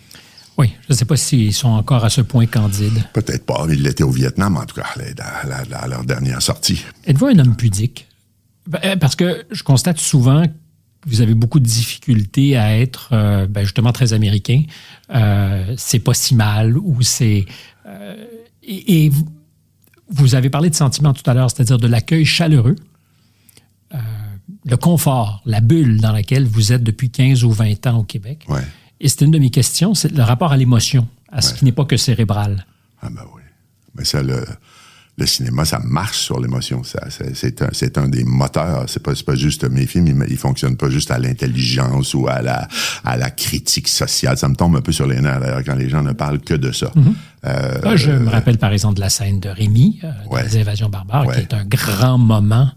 Oui, 0.60 0.72
je 0.88 0.94
ne 0.94 0.98
sais 0.98 1.06
pas 1.06 1.16
s'ils 1.16 1.54
sont 1.54 1.70
encore 1.70 2.06
à 2.06 2.10
ce 2.12 2.22
point 2.22 2.46
candides. 2.46 3.04
Peut-être 3.14 3.46
pas, 3.48 3.66
ils 3.70 3.82
l'étaient 3.82 4.04
au 4.04 4.12
Vietnam, 4.12 4.58
en 4.58 4.66
tout 4.66 4.76
cas, 4.76 4.86
dans 5.72 5.88
leur 5.90 6.04
dernière 6.06 6.42
sortie. 6.42 6.84
Êtes-vous 7.08 7.28
un 7.28 7.40
homme 7.40 7.56
pudique? 7.56 8.08
Ben, 8.68 8.80
euh, 8.86 8.96
Parce 8.96 9.16
que 9.16 9.44
je 9.50 9.64
constate 9.64 9.98
souvent 10.00 10.46
que 10.46 10.52
vous 11.06 11.22
avez 11.22 11.34
beaucoup 11.34 11.60
de 11.60 11.66
difficultés 11.66 12.58
à 12.58 12.78
être 12.78 13.10
euh, 13.12 13.48
ben, 13.48 13.64
justement 13.64 13.92
très 13.92 14.14
américain. 14.14 14.64
Euh, 15.14 15.74
c'est 15.78 16.00
pas 16.00 16.14
si 16.14 16.36
mal 16.36 16.78
ou 16.78 17.02
c'est... 17.02 17.46
euh, 17.86 18.26
et, 18.64 19.06
et 19.06 19.12
vous, 20.10 20.36
avez 20.36 20.50
parlé 20.50 20.70
de 20.70 20.76
sentiment 20.76 21.14
tout 21.14 21.28
à 21.30 21.34
l'heure, 21.34 21.50
c'est-à-dire 21.50 21.78
de 21.78 21.88
l'accueil 21.88 22.26
chaleureux, 22.26 22.76
euh, 23.94 23.98
le 24.66 24.78
confort, 24.78 25.42
la 25.46 25.62
bulle 25.62 26.00
dans 26.00 26.12
laquelle 26.12 26.46
vous 26.46 26.72
êtes 26.72 26.84
depuis 26.84 27.10
15 27.10 27.44
ou 27.44 27.52
20 27.52 27.88
ans 27.88 28.00
au 28.00 28.04
Québec. 28.04 28.46
Ouais. 28.48 28.62
Et 29.00 29.08
c'est 29.08 29.22
une 29.26 29.32
de 29.32 29.40
mes 29.40 29.50
questions, 29.50 29.96
c'est 29.96 30.12
le 30.12 30.22
rapport 30.22 30.52
à 30.52 30.58
l'émotion, 30.58 31.08
à 31.32 31.42
ce 31.42 31.56
qui 31.56 31.66
n'est 31.66 31.72
pas 31.72 31.86
que 31.86 31.98
cérébral. 31.98 32.68
Ah 33.02 33.10
ben 33.10 33.24
oui. 33.34 33.42
Mais 33.96 34.06
ça, 34.06 34.22
le, 34.22 34.46
le 35.18 35.26
cinéma, 35.28 35.66
ça 35.66 35.80
marche 35.80 36.18
sur 36.20 36.40
l'émotion. 36.40 36.84
Ça, 36.84 37.00
c'est, 37.34 37.62
un, 37.62 37.68
c'est 37.74 37.98
un 37.98 38.08
des 38.08 38.24
moteurs. 38.24 38.86
C'est 38.88 39.04
pas, 39.04 39.14
c'est 39.14 39.26
pas 39.26 39.36
juste 39.36 39.66
mes 39.70 39.86
films, 39.86 40.08
ils, 40.08 40.32
ils 40.32 40.38
fonctionnent 40.38 40.78
pas 40.78 40.90
juste 40.90 41.12
à 41.12 41.20
l'intelligence 41.20 42.14
ou 42.14 42.28
à 42.28 42.42
la, 42.42 42.68
à 43.04 43.18
la 43.18 43.30
critique 43.30 43.88
sociale. 43.88 44.38
Ça 44.38 44.48
me 44.48 44.56
tombe 44.56 44.76
un 44.76 44.82
peu 44.82 44.92
sur 44.92 45.06
les 45.08 45.20
nerfs 45.22 45.40
d'ailleurs 45.42 45.64
quand 45.66 45.76
les 45.76 45.90
gens 45.90 46.02
ne 46.02 46.14
parlent 46.14 46.40
que 46.40 46.54
de 46.56 46.72
ça. 46.72 46.92
Euh, 47.46 47.82
Là, 47.82 47.96
je 47.96 48.12
me 48.12 48.30
rappelle 48.30 48.58
par 48.58 48.72
exemple 48.72 48.96
de 48.96 49.02
la 49.02 49.10
scène 49.10 49.40
de 49.40 49.50
Rémi, 49.50 50.00
euh, 50.04 50.12
dans 50.26 50.32
Ouais. 50.32 50.44
les 50.44 50.58
invasions 50.58 50.90
barbares, 50.90 51.28
Ouais. 51.28 51.36
qui 51.36 51.42
est 51.42 51.54
un 51.54 51.66
grand 51.66 52.18
moment 52.18 52.72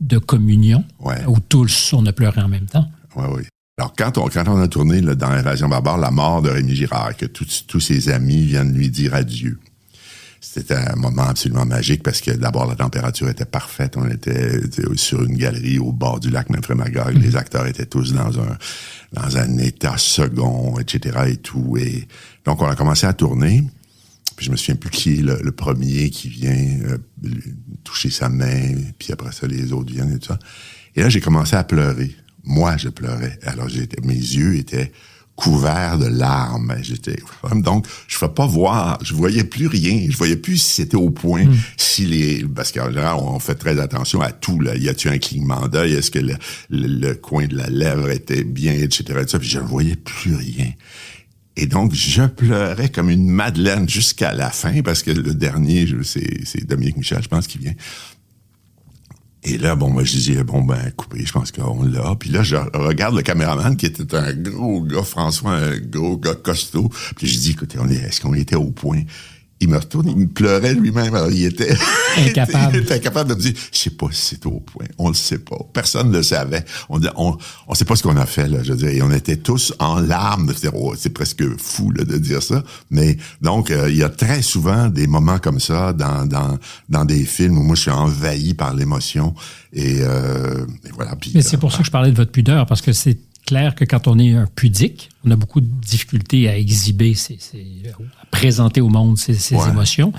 de 0.00 0.18
communion 0.18 0.84
Ouais. 1.00 1.24
où 1.26 1.38
tous 1.40 1.92
on 1.92 2.04
a 2.06 2.12
pleuré 2.12 2.40
en 2.40 2.48
même 2.48 2.66
temps. 2.66 2.88
Oui, 3.16 3.24
oui. 3.36 3.42
Alors, 3.78 3.92
quand 3.96 4.16
on, 4.16 4.28
quand 4.28 4.44
on 4.48 4.58
a 4.60 4.68
tourné 4.68 5.02
là, 5.02 5.14
dans 5.14 5.28
Invasion 5.28 5.68
Barbare, 5.68 5.98
la 5.98 6.10
mort 6.10 6.40
de 6.40 6.48
Rémi 6.48 6.74
Girard, 6.74 7.14
que 7.16 7.26
tous 7.26 7.80
ses 7.80 8.08
amis 8.08 8.46
viennent 8.46 8.72
lui 8.72 8.88
dire 8.90 9.14
adieu. 9.14 9.58
C'était 10.40 10.74
un 10.74 10.96
moment 10.96 11.22
absolument 11.22 11.66
magique 11.66 12.02
parce 12.02 12.20
que 12.20 12.30
d'abord, 12.30 12.66
la 12.66 12.76
température 12.76 13.28
était 13.28 13.44
parfaite. 13.44 13.96
On 13.96 14.08
était 14.08 14.60
sur 14.94 15.22
une 15.22 15.36
galerie 15.36 15.78
au 15.78 15.92
bord 15.92 16.20
du 16.20 16.30
lac 16.30 16.50
Magog. 16.50 17.14
Les 17.14 17.36
acteurs 17.36 17.66
étaient 17.66 17.86
tous 17.86 18.12
dans 18.12 18.38
un, 18.40 18.56
dans 19.12 19.36
un 19.36 19.58
état 19.58 19.96
second, 19.96 20.78
etc. 20.78 21.18
et 21.28 21.36
tout. 21.36 21.76
Et 21.78 22.06
donc, 22.44 22.62
on 22.62 22.66
a 22.66 22.76
commencé 22.76 23.06
à 23.06 23.12
tourner. 23.12 23.64
Puis 24.36 24.46
je 24.46 24.50
me 24.50 24.56
souviens 24.56 24.76
plus 24.76 24.90
qui 24.90 25.14
est 25.14 25.22
le, 25.22 25.40
le 25.42 25.52
premier 25.52 26.10
qui 26.10 26.28
vient 26.28 26.78
euh, 26.84 26.98
toucher 27.84 28.10
sa 28.10 28.28
main, 28.28 28.74
puis 28.98 29.12
après 29.12 29.32
ça, 29.32 29.46
les 29.46 29.72
autres 29.72 29.90
viennent 29.90 30.12
et 30.12 30.18
tout 30.18 30.28
ça. 30.28 30.38
Et 30.94 31.00
là, 31.00 31.08
j'ai 31.08 31.20
commencé 31.20 31.56
à 31.56 31.64
pleurer. 31.64 32.14
Moi, 32.44 32.76
je 32.76 32.88
pleurais. 32.88 33.38
Alors, 33.42 33.68
j'étais, 33.68 34.00
mes 34.02 34.14
yeux 34.14 34.56
étaient 34.56 34.92
couverts 35.36 35.98
de 35.98 36.06
larmes. 36.06 36.74
J'étais 36.82 37.16
donc, 37.54 37.86
je 38.08 38.16
ne 38.22 38.28
pas 38.28 38.46
voir, 38.46 38.98
je 39.02 39.14
voyais 39.14 39.44
plus 39.44 39.66
rien. 39.68 40.06
Je 40.10 40.16
voyais 40.16 40.36
plus 40.36 40.56
si 40.56 40.72
c'était 40.76 40.96
au 40.96 41.10
point, 41.10 41.44
si 41.76 42.06
les, 42.06 42.42
parce 42.44 42.72
qu'en 42.72 42.88
général, 42.88 43.16
on 43.20 43.38
fait 43.38 43.54
très 43.54 43.78
attention 43.78 44.20
à 44.20 44.32
tout. 44.32 44.58
Là, 44.60 44.74
y 44.76 44.88
a-tu 44.88 45.08
un 45.08 45.18
clignement 45.18 45.68
d'œil? 45.68 45.92
Est-ce 45.94 46.10
que 46.10 46.18
le, 46.18 46.34
le- 46.70 46.86
le 47.08 47.14
coin 47.14 47.46
de 47.46 47.56
la 47.56 47.68
lèvre 47.68 48.10
était 48.10 48.42
bien, 48.44 48.72
etc. 48.72 49.04
et 49.24 49.28
ça, 49.28 49.38
puis 49.38 49.48
je 49.48 49.58
ne 49.58 49.64
voyais 49.64 49.96
plus 49.96 50.34
rien. 50.34 50.72
Et 51.58 51.66
donc, 51.66 51.94
je 51.94 52.22
pleurais 52.26 52.88
comme 52.90 53.08
une 53.08 53.28
madeleine 53.30 53.88
jusqu'à 53.88 54.34
la 54.34 54.50
fin, 54.50 54.82
parce 54.82 55.02
que 55.02 55.10
le 55.10 55.32
dernier, 55.34 55.86
c'est 56.02 56.66
Dominique 56.66 56.96
Michel, 56.98 57.22
je 57.22 57.28
pense, 57.28 57.46
qui 57.46 57.58
vient. 57.58 57.72
Et 59.48 59.58
là, 59.58 59.76
bon, 59.76 59.90
moi, 59.90 60.02
je 60.02 60.10
disais, 60.10 60.42
bon, 60.42 60.62
ben, 60.62 60.90
coupé, 60.96 61.24
je 61.24 61.32
pense 61.32 61.52
qu'on 61.52 61.84
l'a. 61.84 62.16
Puis 62.18 62.30
là, 62.30 62.42
je 62.42 62.56
regarde 62.74 63.14
le 63.14 63.22
caméraman, 63.22 63.76
qui 63.76 63.86
était 63.86 64.16
un 64.16 64.32
gros 64.32 64.82
gars, 64.82 65.04
François, 65.04 65.52
un 65.52 65.78
gros 65.78 66.16
gars 66.16 66.34
costaud. 66.34 66.90
Puis 67.16 67.28
je 67.28 67.38
dis, 67.38 67.50
écoutez, 67.52 67.78
est-ce 67.78 68.20
qu'on 68.20 68.34
était 68.34 68.56
au 68.56 68.72
point? 68.72 69.02
Il 69.60 69.68
me 69.68 69.78
retourne, 69.78 70.08
il 70.08 70.16
me 70.16 70.26
pleurait 70.26 70.74
lui-même. 70.74 71.14
Alors, 71.14 71.30
il 71.30 71.46
était 71.46 71.74
Incapable. 72.18 72.76
il 72.76 72.82
était 72.82 72.94
incapable 72.94 73.30
de 73.30 73.34
me 73.34 73.40
dire, 73.40 73.54
je 73.72 73.78
sais 73.78 73.90
pas 73.90 74.06
si 74.10 74.34
c'était 74.34 74.46
au 74.48 74.60
point. 74.60 74.86
On 74.98 75.08
le 75.08 75.14
sait 75.14 75.38
pas. 75.38 75.58
Personne 75.72 76.10
ne 76.10 76.18
le 76.18 76.22
savait. 76.22 76.64
On, 76.90 77.00
on, 77.16 77.38
on 77.66 77.74
sait 77.74 77.86
pas 77.86 77.96
ce 77.96 78.02
qu'on 78.02 78.16
a 78.16 78.26
fait, 78.26 78.48
là. 78.48 78.62
Je 78.62 78.72
veux 78.72 78.78
dire, 78.78 78.88
et 78.88 79.02
on 79.02 79.10
était 79.10 79.36
tous 79.36 79.72
en 79.78 79.98
larmes 79.98 80.52
oh, 80.74 80.94
c'est 80.96 81.10
presque 81.10 81.42
fou, 81.58 81.90
là, 81.90 82.04
de 82.04 82.18
dire 82.18 82.42
ça. 82.42 82.62
Mais, 82.90 83.16
donc, 83.40 83.70
euh, 83.70 83.88
il 83.90 83.96
y 83.96 84.02
a 84.02 84.10
très 84.10 84.42
souvent 84.42 84.88
des 84.88 85.06
moments 85.06 85.38
comme 85.38 85.60
ça 85.60 85.92
dans, 85.92 86.26
dans, 86.26 86.58
dans 86.88 87.04
des 87.04 87.24
films 87.24 87.58
où 87.58 87.62
moi, 87.62 87.76
je 87.76 87.82
suis 87.82 87.90
envahi 87.90 88.54
par 88.54 88.74
l'émotion. 88.74 89.34
Et, 89.72 89.98
euh, 90.00 90.66
et 90.84 90.90
voilà. 90.94 91.16
Puis, 91.16 91.32
Mais 91.34 91.42
c'est 91.42 91.56
euh, 91.56 91.60
pour 91.60 91.72
ça 91.72 91.78
que 91.78 91.84
je 91.84 91.90
parlais 91.90 92.10
de 92.10 92.16
votre 92.16 92.32
pudeur, 92.32 92.66
parce 92.66 92.82
que 92.82 92.92
c'est 92.92 93.18
clair 93.46 93.74
que 93.74 93.84
quand 93.84 94.06
on 94.08 94.18
est 94.18 94.32
un 94.34 94.46
pudique, 94.54 95.08
on 95.24 95.30
a 95.30 95.36
beaucoup 95.36 95.60
de 95.62 95.66
difficultés 95.66 96.48
à 96.48 96.58
exhiber, 96.58 97.14
ses- 97.14 97.38
ses- 97.38 97.82
à 98.22 98.26
présenter 98.30 98.80
au 98.82 98.88
monde 98.88 99.16
ses, 99.16 99.34
ses 99.34 99.56
Ouais. 99.56 99.68
émotions. 99.70 100.12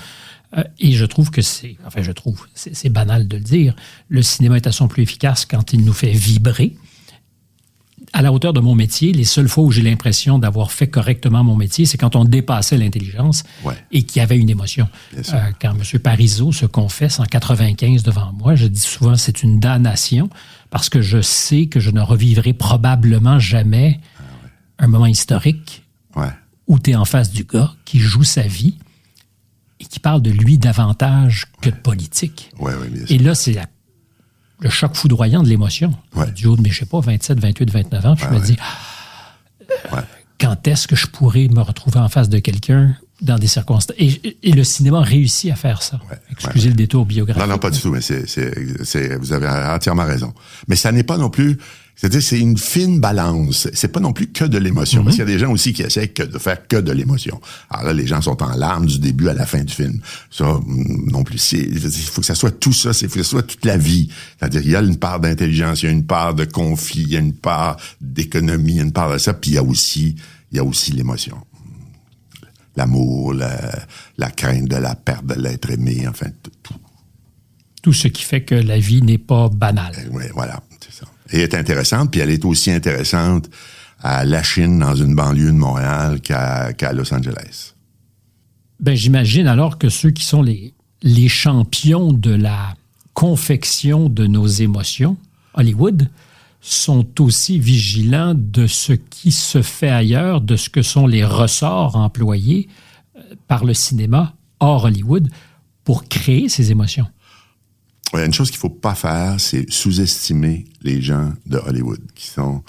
Euh, 0.56 0.64
et 0.80 0.92
je 0.92 1.04
trouve 1.04 1.30
que 1.30 1.42
c'est, 1.42 1.76
enfin 1.86 2.02
je 2.02 2.10
trouve, 2.10 2.46
c'est 2.54 2.74
c'est 2.74 2.88
banal 2.88 3.28
de 3.28 3.36
le 3.36 3.42
dire, 3.42 3.76
le 4.08 4.22
cinéma 4.22 4.56
est 4.56 4.66
à 4.66 4.72
son 4.72 4.88
plus 4.88 5.02
efficace 5.02 5.44
quand 5.44 5.72
il 5.74 5.84
nous 5.84 5.92
fait 5.92 6.10
vibrer. 6.12 6.74
à 8.14 8.22
la 8.22 8.32
hauteur 8.32 8.54
de 8.54 8.60
mon 8.60 8.74
métier, 8.74 9.12
les 9.12 9.24
seules 9.24 9.48
fois 9.50 9.64
où 9.64 9.70
j'ai 9.70 9.82
l'impression 9.82 10.38
d'avoir 10.38 10.72
fait 10.72 10.86
correctement 10.88 11.44
mon 11.44 11.56
métier, 11.56 11.84
c'est 11.84 11.98
quand 11.98 12.16
on 12.16 12.24
dépassait 12.24 12.78
l'intelligence 12.78 13.42
Ouais. 13.64 13.74
et 13.92 14.02
qu'il 14.04 14.20
y 14.20 14.22
avait 14.22 14.38
une 14.38 14.48
émotion. 14.48 14.88
Euh, 15.14 15.20
quand 15.60 15.74
M. 15.78 15.98
Parizeau 16.00 16.50
se 16.50 16.64
confesse 16.64 17.20
en 17.20 17.24
95 17.26 18.02
devant 18.02 18.32
moi, 18.32 18.54
je 18.54 18.66
dis 18.66 18.80
souvent 18.80 19.14
c'est 19.16 19.42
une 19.42 19.60
damnation 19.60 20.30
parce 20.70 20.88
que 20.88 21.00
je 21.02 21.20
sais 21.20 21.66
que 21.66 21.80
je 21.80 21.90
ne 21.90 22.00
revivrai 22.00 22.52
probablement 22.52 23.38
jamais 23.38 24.00
un 24.78 24.86
moment 24.86 25.06
historique 25.06 25.84
Ouais. 26.16 26.28
où 26.66 26.78
tu 26.78 26.90
es 26.90 26.94
en 26.96 27.04
face 27.04 27.30
du 27.30 27.44
gars 27.44 27.72
qui 27.84 27.98
joue 28.00 28.24
sa 28.24 28.42
vie 28.42 28.76
et 29.80 29.84
qui 29.84 30.00
parle 30.00 30.20
de 30.22 30.30
lui 30.30 30.58
davantage 30.58 31.46
que 31.60 31.70
de 31.70 31.76
politique. 31.76 32.50
Et 33.08 33.18
là, 33.18 33.34
c'est 33.34 33.56
le 34.60 34.68
choc 34.70 34.94
foudroyant 34.96 35.42
de 35.42 35.48
l'émotion. 35.48 35.92
Du 36.34 36.46
haut 36.46 36.56
de 36.56 36.62
mes, 36.62 36.70
je 36.70 36.80
sais 36.80 36.86
pas, 36.86 36.98
27, 37.00 37.38
28, 37.38 37.70
29 37.70 38.06
ans. 38.06 38.16
Puis 38.16 38.26
je 38.28 38.34
me 38.34 38.40
dis, 38.44 38.56
ah, 39.92 40.04
quand 40.40 40.66
est-ce 40.66 40.88
que 40.88 40.96
je 40.96 41.06
pourrais 41.06 41.48
me 41.48 41.60
retrouver 41.60 42.00
en 42.00 42.08
face 42.08 42.28
de 42.28 42.38
quelqu'un 42.40 42.96
dans 43.20 43.38
des 43.38 43.46
circonstances. 43.46 43.96
Et, 43.98 44.36
et 44.42 44.52
le 44.52 44.64
cinéma 44.64 45.00
réussit 45.00 45.50
à 45.50 45.56
faire 45.56 45.82
ça. 45.82 46.00
Ouais, 46.10 46.16
Excusez 46.30 46.66
ouais, 46.66 46.70
le 46.70 46.76
détour 46.76 47.04
biographique. 47.04 47.42
Non, 47.42 47.48
non, 47.48 47.58
pas 47.58 47.70
du 47.70 47.80
tout, 47.80 47.90
mais 47.90 48.00
c'est, 48.00 48.28
c'est, 48.28 48.84
c'est, 48.84 49.16
vous 49.16 49.32
avez 49.32 49.48
entièrement 49.48 50.04
raison. 50.04 50.32
Mais 50.68 50.76
ça 50.76 50.92
n'est 50.92 51.02
pas 51.02 51.18
non 51.18 51.30
plus, 51.30 51.58
c'est-à-dire, 51.98 52.22
c'est 52.22 52.38
une 52.38 52.56
fine 52.56 53.00
balance. 53.00 53.66
C'est 53.72 53.88
pas 53.88 53.98
non 53.98 54.12
plus 54.12 54.28
que 54.28 54.44
de 54.44 54.56
l'émotion. 54.56 55.02
Parce 55.02 55.16
qu'il 55.16 55.24
y 55.24 55.28
a 55.28 55.32
des 55.32 55.40
gens 55.40 55.50
aussi 55.50 55.72
qui 55.72 55.82
essaient 55.82 56.06
que 56.06 56.22
de 56.22 56.38
faire 56.38 56.68
que 56.68 56.76
de 56.76 56.92
l'émotion. 56.92 57.40
Alors 57.70 57.86
là, 57.86 57.92
les 57.92 58.06
gens 58.06 58.22
sont 58.22 58.40
en 58.40 58.54
larmes 58.54 58.86
du 58.86 59.00
début 59.00 59.28
à 59.28 59.34
la 59.34 59.46
fin 59.46 59.64
du 59.64 59.74
film. 59.74 60.00
Ça, 60.30 60.44
mm, 60.44 61.10
non 61.10 61.24
plus. 61.24 61.52
Il 61.54 61.80
faut 61.80 62.20
que 62.20 62.26
ça 62.26 62.36
soit 62.36 62.52
tout 62.52 62.72
ça. 62.72 62.90
Il 63.02 63.08
faut 63.08 63.16
que 63.16 63.24
ça 63.24 63.30
soit 63.30 63.42
toute 63.42 63.64
la 63.64 63.76
vie. 63.76 64.10
C'est-à-dire, 64.38 64.60
il 64.64 64.70
y 64.70 64.76
a 64.76 64.80
une 64.80 64.96
part 64.96 65.18
d'intelligence, 65.18 65.82
il 65.82 65.86
y 65.86 65.88
a 65.88 65.92
une 65.92 66.06
part 66.06 66.34
de 66.34 66.44
conflit, 66.44 67.02
il 67.02 67.12
y 67.12 67.16
a 67.16 67.20
une 67.20 67.32
part 67.32 67.76
d'économie, 68.00 68.74
il 68.74 68.76
y 68.76 68.80
a 68.80 68.84
une 68.84 68.92
part 68.92 69.12
de 69.12 69.18
ça. 69.18 69.34
Puis 69.34 69.50
il 69.50 69.54
y 69.54 69.58
a 69.58 69.64
aussi, 69.64 70.14
il 70.52 70.56
y 70.56 70.60
a 70.60 70.64
aussi 70.64 70.92
l'émotion. 70.92 71.36
L'amour, 72.78 73.34
la, 73.34 73.50
la 74.18 74.30
crainte 74.30 74.68
de 74.68 74.76
la 74.76 74.94
perte 74.94 75.26
de 75.26 75.34
l'être 75.34 75.68
aimé, 75.70 76.06
enfin, 76.08 76.28
tout. 76.42 76.52
tout. 77.82 77.92
Ce 77.92 78.06
qui 78.08 78.22
fait 78.22 78.42
que 78.42 78.54
la 78.54 78.78
vie 78.78 79.02
n'est 79.02 79.24
pas 79.32 79.48
banale. 79.48 79.96
Oui, 80.12 80.24
voilà, 80.32 80.62
c'est 80.80 80.92
ça. 80.92 81.06
Et 81.30 81.38
elle 81.38 81.42
est 81.42 81.54
intéressante, 81.54 82.10
puis 82.12 82.20
elle 82.20 82.30
est 82.30 82.44
aussi 82.44 82.70
intéressante 82.70 83.50
à 84.00 84.24
La 84.24 84.42
Chine, 84.42 84.78
dans 84.78 84.94
une 84.94 85.14
banlieue 85.14 85.52
de 85.52 85.58
Montréal, 85.58 86.20
qu'à 86.20 86.72
qu'à 86.72 86.92
Los 86.92 87.12
Angeles. 87.12 87.74
Ben, 88.78 88.94
j'imagine 88.94 89.48
alors 89.48 89.78
que 89.78 89.88
ceux 89.88 90.12
qui 90.12 90.22
sont 90.22 90.42
les, 90.42 90.72
les 91.02 91.28
champions 91.28 92.12
de 92.12 92.30
la 92.30 92.74
confection 93.14 94.08
de 94.08 94.28
nos 94.28 94.46
émotions, 94.46 95.16
Hollywood, 95.54 96.08
sont 96.74 97.20
aussi 97.20 97.58
vigilants 97.58 98.34
de 98.36 98.66
ce 98.66 98.92
qui 98.92 99.32
se 99.32 99.62
fait 99.62 99.90
ailleurs, 99.90 100.40
de 100.40 100.56
ce 100.56 100.68
que 100.68 100.82
sont 100.82 101.06
les 101.06 101.24
ressorts 101.24 101.96
employés 101.96 102.68
euh, 103.16 103.20
par 103.46 103.64
le 103.64 103.74
cinéma 103.74 104.34
hors 104.60 104.84
Hollywood 104.84 105.28
pour 105.84 106.08
créer 106.08 106.48
ces 106.48 106.70
émotions. 106.70 107.06
Une 108.14 108.32
chose 108.32 108.50
qu'il 108.50 108.58
faut 108.58 108.68
pas 108.70 108.94
faire, 108.94 109.38
c'est 109.38 109.70
sous-estimer 109.70 110.64
les 110.82 111.02
gens 111.02 111.32
de 111.46 111.58
Hollywood, 111.58 112.00
qui 112.14 112.26
sont 112.26 112.62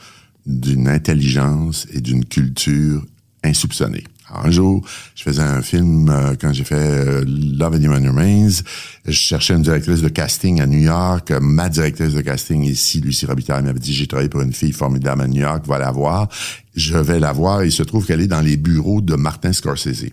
d'une 0.45 0.87
intelligence 0.87 1.87
et 1.91 2.01
d'une 2.01 2.25
culture 2.25 3.05
insoupçonnée. 3.43 4.03
Un 4.31 4.51
jour, 4.51 4.85
je 5.15 5.23
faisais 5.23 5.41
un 5.41 5.61
film 5.61 6.09
euh, 6.09 6.35
quand 6.39 6.53
j'ai 6.53 6.63
fait 6.63 6.75
euh, 6.75 7.25
Love 7.25 7.75
and 7.75 7.81
Human 7.81 8.07
Remains. 8.07 8.61
Je 9.05 9.11
cherchais 9.11 9.55
une 9.55 9.63
directrice 9.63 10.01
de 10.01 10.09
casting 10.09 10.61
à 10.61 10.67
New 10.67 10.79
York. 10.79 11.31
Ma 11.41 11.69
directrice 11.69 12.13
de 12.13 12.21
casting 12.21 12.63
ici, 12.63 13.01
Lucie 13.01 13.25
Robitaille, 13.25 13.63
m'avait 13.63 13.79
dit 13.79 13.93
j'ai 13.93 14.07
travaillé 14.07 14.29
pour 14.29 14.41
une 14.41 14.53
fille 14.53 14.71
formidable 14.71 15.21
à 15.21 15.27
New 15.27 15.41
York, 15.41 15.65
va 15.65 15.79
la 15.79 15.91
voir. 15.91 16.29
Je 16.75 16.97
vais 16.97 17.19
la 17.19 17.31
voir. 17.31 17.63
Il 17.63 17.71
se 17.71 17.83
trouve 17.83 18.05
qu'elle 18.05 18.21
est 18.21 18.27
dans 18.27 18.41
les 18.41 18.57
bureaux 18.57 19.01
de 19.01 19.15
Martin 19.15 19.51
Scorsese. 19.51 20.05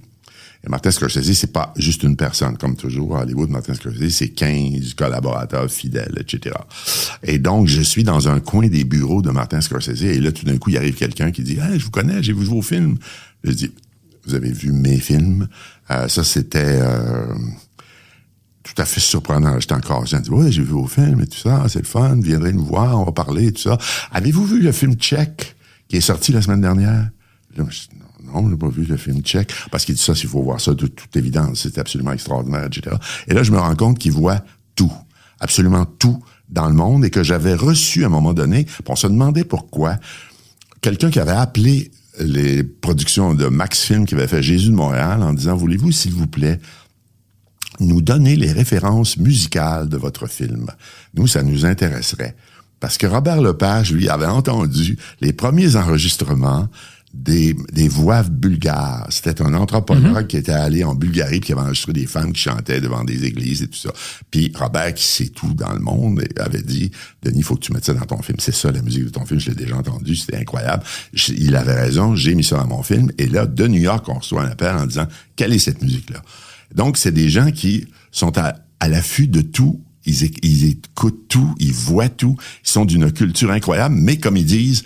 Et 0.67 0.69
Martin 0.69 0.91
Scorsese, 0.91 1.33
c'est 1.33 1.53
pas 1.53 1.73
juste 1.77 2.03
une 2.03 2.17
personne, 2.17 2.57
comme 2.57 2.77
toujours 2.77 3.17
à 3.17 3.23
Hollywood. 3.23 3.51
Martin 3.51 3.75
Scorsese, 3.75 4.11
c'est 4.11 4.31
15 4.31 4.95
collaborateurs 4.95 5.71
fidèles, 5.71 6.14
etc. 6.19 6.57
Et 7.23 7.39
donc, 7.39 7.69
je 7.69 7.83
suis 7.83 8.03
dans 8.03 8.29
un 8.29 8.41
coin 8.41 8.67
des 8.67 8.85
bureaux 8.85 9.23
de 9.23 9.31
Martin 9.31 9.61
Scorsese, 9.61 10.03
et 10.03 10.19
là, 10.19 10.33
tout 10.33 10.45
d'un 10.45 10.57
coup, 10.59 10.71
il 10.71 10.77
arrive 10.77 10.95
quelqu'un 10.95 11.31
qui 11.31 11.43
dit, 11.43 11.59
hey, 11.61 11.79
je 11.79 11.85
vous 11.85 11.91
connais, 11.91 12.23
j'ai 12.23 12.33
vu 12.33 12.45
vos 12.45 12.62
films. 12.62 12.97
Je 13.45 13.53
dis, 13.53 13.73
vous 14.27 14.35
avez 14.35 14.53
vu 14.53 14.72
mes 14.72 14.99
films? 14.99 15.49
Euh, 15.91 16.09
ça, 16.09 16.24
c'était 16.24 16.81
euh, 16.81 17.35
tout 18.62 18.74
à 18.77 18.85
fait 18.85 19.01
surprenant. 19.01 19.59
J'étais 19.61 19.74
encore 19.74 20.07
jeune. 20.07 20.24
Je 20.24 20.31
ouais, 20.31 20.51
j'ai 20.51 20.62
vu 20.62 20.72
vos 20.72 20.87
films 20.87 21.20
et 21.20 21.27
tout 21.27 21.39
ça, 21.39 21.64
c'est 21.68 21.81
le 21.81 21.87
fun, 21.87 22.16
viendrez 22.20 22.53
nous 22.53 22.64
voir, 22.64 23.01
on 23.01 23.05
va 23.05 23.12
parler 23.12 23.47
et 23.47 23.53
tout 23.53 23.62
ça. 23.62 23.79
Avez-vous 24.12 24.45
vu 24.45 24.61
le 24.61 24.72
film 24.72 24.95
Tchèque 24.95 25.57
qui 25.89 25.97
est 25.97 26.01
sorti 26.01 26.33
la 26.33 26.43
semaine 26.43 26.61
dernière? 26.61 27.11
Non, 27.57 27.68
non, 28.24 28.51
j'ai 28.51 28.57
pas 28.57 28.68
vu 28.68 28.85
le 28.85 28.97
film 28.97 29.22
tchèque. 29.22 29.53
Parce 29.70 29.85
qu'il 29.85 29.95
dit 29.95 30.03
ça, 30.03 30.14
s'il 30.14 30.29
faut 30.29 30.43
voir 30.43 30.61
ça 30.61 30.74
de 30.74 30.87
toute 30.87 31.16
évidence. 31.16 31.61
C'est 31.62 31.79
absolument 31.79 32.12
extraordinaire, 32.12 32.64
etc. 32.64 32.97
Et 33.29 33.35
là, 33.35 33.43
je 33.43 33.53
me 33.53 33.59
rends 33.59 33.77
compte 33.77 33.99
qu'il 33.99 34.12
voit 34.12 34.43
tout. 34.74 34.93
Absolument 35.41 35.85
tout 35.85 36.22
dans 36.49 36.68
le 36.68 36.74
monde 36.74 37.05
et 37.05 37.11
que 37.11 37.22
j'avais 37.22 37.55
reçu 37.55 38.05
à 38.05 38.07
un 38.07 38.11
moment 38.11 38.33
donné, 38.33 38.66
on 38.87 38.97
se 38.97 39.07
demandait 39.07 39.45
pourquoi, 39.45 39.97
quelqu'un 40.81 41.11
qui 41.11 41.18
avait 41.18 41.33
appelé 41.33 41.91
les 42.19 42.62
productions 42.62 43.35
de 43.35 43.47
Max 43.47 43.83
Film 43.83 44.07
qui 44.07 44.14
avait 44.14 44.29
fait 44.29 44.43
Jésus 44.43 44.71
de 44.71 44.75
Montréal 44.75 45.23
en 45.23 45.33
disant, 45.33 45.57
voulez-vous, 45.57 45.93
s'il 45.93 46.12
vous 46.12 46.27
plaît, 46.27 46.61
nous 47.81 48.01
donner 48.01 48.37
les 48.37 48.53
références 48.53 49.17
musicales 49.17 49.89
de 49.89 49.97
votre 49.97 50.27
film? 50.27 50.71
Nous, 51.14 51.27
ça 51.27 51.43
nous 51.43 51.67
intéresserait. 51.67 52.35
Parce 52.81 52.99
que 52.99 53.07
Robert 53.07 53.41
Lepage, 53.41 53.93
lui, 53.93 54.09
avait 54.09 54.27
entendu 54.27 54.99
les 55.21 55.33
premiers 55.33 55.77
enregistrements 55.77 56.69
des, 57.19 57.57
des 57.73 57.89
voix 57.89 58.23
bulgares. 58.23 59.07
C'était 59.11 59.41
un 59.43 59.55
anthropologue 59.55 60.27
qui 60.27 60.37
était 60.37 60.53
allé 60.53 60.85
en 60.85 60.95
Bulgarie 60.95 61.41
puis 61.41 61.47
qui 61.47 61.53
avait 61.53 61.62
enregistré 61.62 61.93
des 61.93 62.07
femmes 62.07 62.33
qui 62.33 62.41
chantaient 62.43 62.81
devant 62.81 63.03
des 63.05 63.25
églises 63.25 63.62
et 63.62 63.69
tout 63.69 63.79
ça. 63.79 63.91
Puis 64.31 64.53
Robert, 64.55 64.95
qui 64.95 65.05
sait 65.05 65.29
tout 65.29 65.53
dans 65.55 65.73
le 65.73 65.81
monde, 65.81 66.23
avait 66.39 66.62
dit, 66.62 66.91
Denis, 67.23 67.39
il 67.39 67.43
faut 67.43 67.57
que 67.57 67.61
tu 67.61 67.73
mettes 67.73 67.85
ça 67.87 67.95
dans 67.95 68.05
ton 68.05 68.23
film. 68.23 68.39
C'est 68.39 68.55
ça, 68.55 68.71
la 68.71 68.83
musique 68.83 69.05
de 69.05 69.09
ton 69.09 69.25
film. 69.27 69.41
Je 69.41 69.49
l'ai 69.51 69.57
déjà 69.57 69.77
entendu. 69.77 70.14
C'était 70.14 70.37
incroyable. 70.37 70.85
Je- 71.12 71.33
il 71.33 71.57
avait 71.57 71.75
raison. 71.75 72.14
J'ai 72.14 72.35
mis 72.35 72.45
ça 72.45 72.57
dans 72.59 72.67
mon 72.69 72.83
film. 72.83 73.11
Et 73.19 73.27
là, 73.27 73.47
de 73.47 73.67
New 73.67 73.81
York, 73.81 74.09
on 74.09 74.14
reçoit 74.19 74.43
un 74.45 74.51
appel 74.51 74.77
en 74.77 74.87
disant, 74.87 75.07
quelle 75.35 75.53
est 75.53 75.59
cette 75.59 75.83
musique-là? 75.83 76.23
Donc, 76.75 76.97
c'est 76.97 77.12
des 77.12 77.29
gens 77.31 77.51
qui 77.51 77.87
sont 78.12 78.37
à, 78.39 78.55
à 78.81 78.89
l'affût 78.89 79.27
de 79.29 79.41
tout. 79.41 79.81
Ils 80.05 80.64
écoutent 80.64 81.27
tout, 81.29 81.55
ils 81.59 81.73
voient 81.73 82.09
tout. 82.09 82.37
Ils 82.64 82.71
sont 82.71 82.85
d'une 82.85 83.11
culture 83.11 83.51
incroyable, 83.51 83.97
mais 83.97 84.19
comme 84.19 84.37
ils 84.37 84.45
disent, 84.47 84.85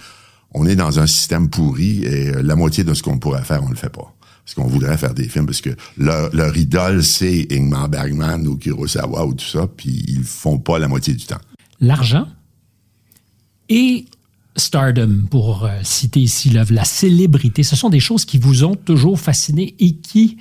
on 0.52 0.66
est 0.66 0.76
dans 0.76 0.98
un 0.98 1.06
système 1.06 1.48
pourri 1.48 2.04
et 2.04 2.28
euh, 2.28 2.42
la 2.42 2.56
moitié 2.56 2.84
de 2.84 2.94
ce 2.94 3.02
qu'on 3.02 3.18
pourrait 3.18 3.44
faire, 3.44 3.62
on 3.62 3.68
le 3.68 3.76
fait 3.76 3.90
pas. 3.90 4.14
Parce 4.44 4.54
qu'on 4.54 4.66
voudrait 4.66 4.96
faire 4.96 5.14
des 5.14 5.28
films, 5.28 5.46
parce 5.46 5.60
que 5.60 5.70
leur, 5.96 6.34
leur 6.34 6.56
idole, 6.56 7.04
c'est 7.04 7.46
Ingmar 7.52 7.88
Bergman 7.88 8.46
ou 8.46 8.56
Kurosawa 8.56 9.26
ou 9.26 9.34
tout 9.34 9.44
ça, 9.44 9.68
puis 9.68 10.04
ils 10.08 10.24
font 10.24 10.58
pas 10.58 10.78
la 10.78 10.88
moitié 10.88 11.14
du 11.14 11.24
temps. 11.24 11.40
L'argent 11.80 12.26
et 13.68 14.06
stardom, 14.56 15.26
pour 15.30 15.64
euh, 15.64 15.70
citer 15.82 16.20
ici 16.20 16.50
l'œuvre, 16.50 16.74
la 16.74 16.84
célébrité, 16.84 17.62
ce 17.62 17.76
sont 17.76 17.88
des 17.88 18.00
choses 18.00 18.24
qui 18.24 18.38
vous 18.38 18.64
ont 18.64 18.74
toujours 18.74 19.18
fasciné 19.18 19.74
et 19.78 19.94
qui 19.94 20.38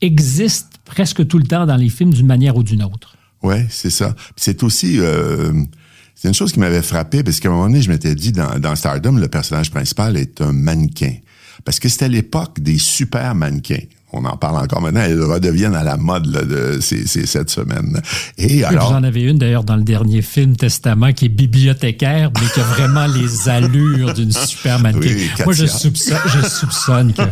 existent 0.00 0.78
presque 0.84 1.26
tout 1.26 1.38
le 1.38 1.44
temps 1.44 1.66
dans 1.66 1.76
les 1.76 1.88
films 1.88 2.12
d'une 2.12 2.26
manière 2.26 2.56
ou 2.56 2.62
d'une 2.62 2.82
autre. 2.82 3.16
Ouais, 3.42 3.66
c'est 3.70 3.90
ça. 3.90 4.14
C'est 4.36 4.62
aussi 4.62 4.98
euh, 4.98 5.52
c'est 6.20 6.28
une 6.28 6.34
chose 6.34 6.52
qui 6.52 6.60
m'avait 6.60 6.82
frappé 6.82 7.22
parce 7.22 7.40
qu'à 7.40 7.48
un 7.48 7.52
moment 7.52 7.64
donné, 7.64 7.80
je 7.80 7.88
m'étais 7.88 8.14
dit 8.14 8.30
dans, 8.30 8.58
dans 8.58 8.76
Stardom, 8.76 9.16
le 9.16 9.28
personnage 9.28 9.70
principal 9.70 10.18
est 10.18 10.42
un 10.42 10.52
mannequin. 10.52 11.14
Parce 11.64 11.80
que 11.80 11.88
c'était 11.88 12.10
l'époque 12.10 12.60
des 12.60 12.76
super 12.76 13.34
mannequins. 13.34 13.84
On 14.12 14.24
en 14.24 14.36
parle 14.36 14.56
encore 14.56 14.80
maintenant. 14.80 15.02
Elles 15.02 15.22
redeviennent 15.22 15.74
à 15.74 15.84
la 15.84 15.96
mode 15.96 16.26
là, 16.26 16.42
de 16.42 16.78
ces, 16.80 17.06
ces 17.06 17.26
cette 17.26 17.50
semaine. 17.50 18.00
Et 18.38 18.64
Alors, 18.64 18.90
Vous 18.90 18.96
en 18.96 19.04
avez 19.04 19.22
une 19.22 19.38
d'ailleurs 19.38 19.64
dans 19.64 19.76
le 19.76 19.82
dernier 19.82 20.22
film 20.22 20.56
Testament 20.56 21.12
qui 21.12 21.26
est 21.26 21.28
bibliothécaire, 21.28 22.30
mais 22.34 22.46
qui 22.52 22.60
a 22.60 22.64
vraiment 22.64 23.06
les 23.14 23.48
allures 23.48 24.12
d'une 24.14 24.32
super 24.32 24.80
mannequin. 24.80 25.10
Oui. 25.10 25.30
Moi, 25.44 25.54
je 25.54 25.66
soupçonne, 25.66 26.18
je 26.26 26.48
soupçonne 26.48 27.12
que 27.12 27.22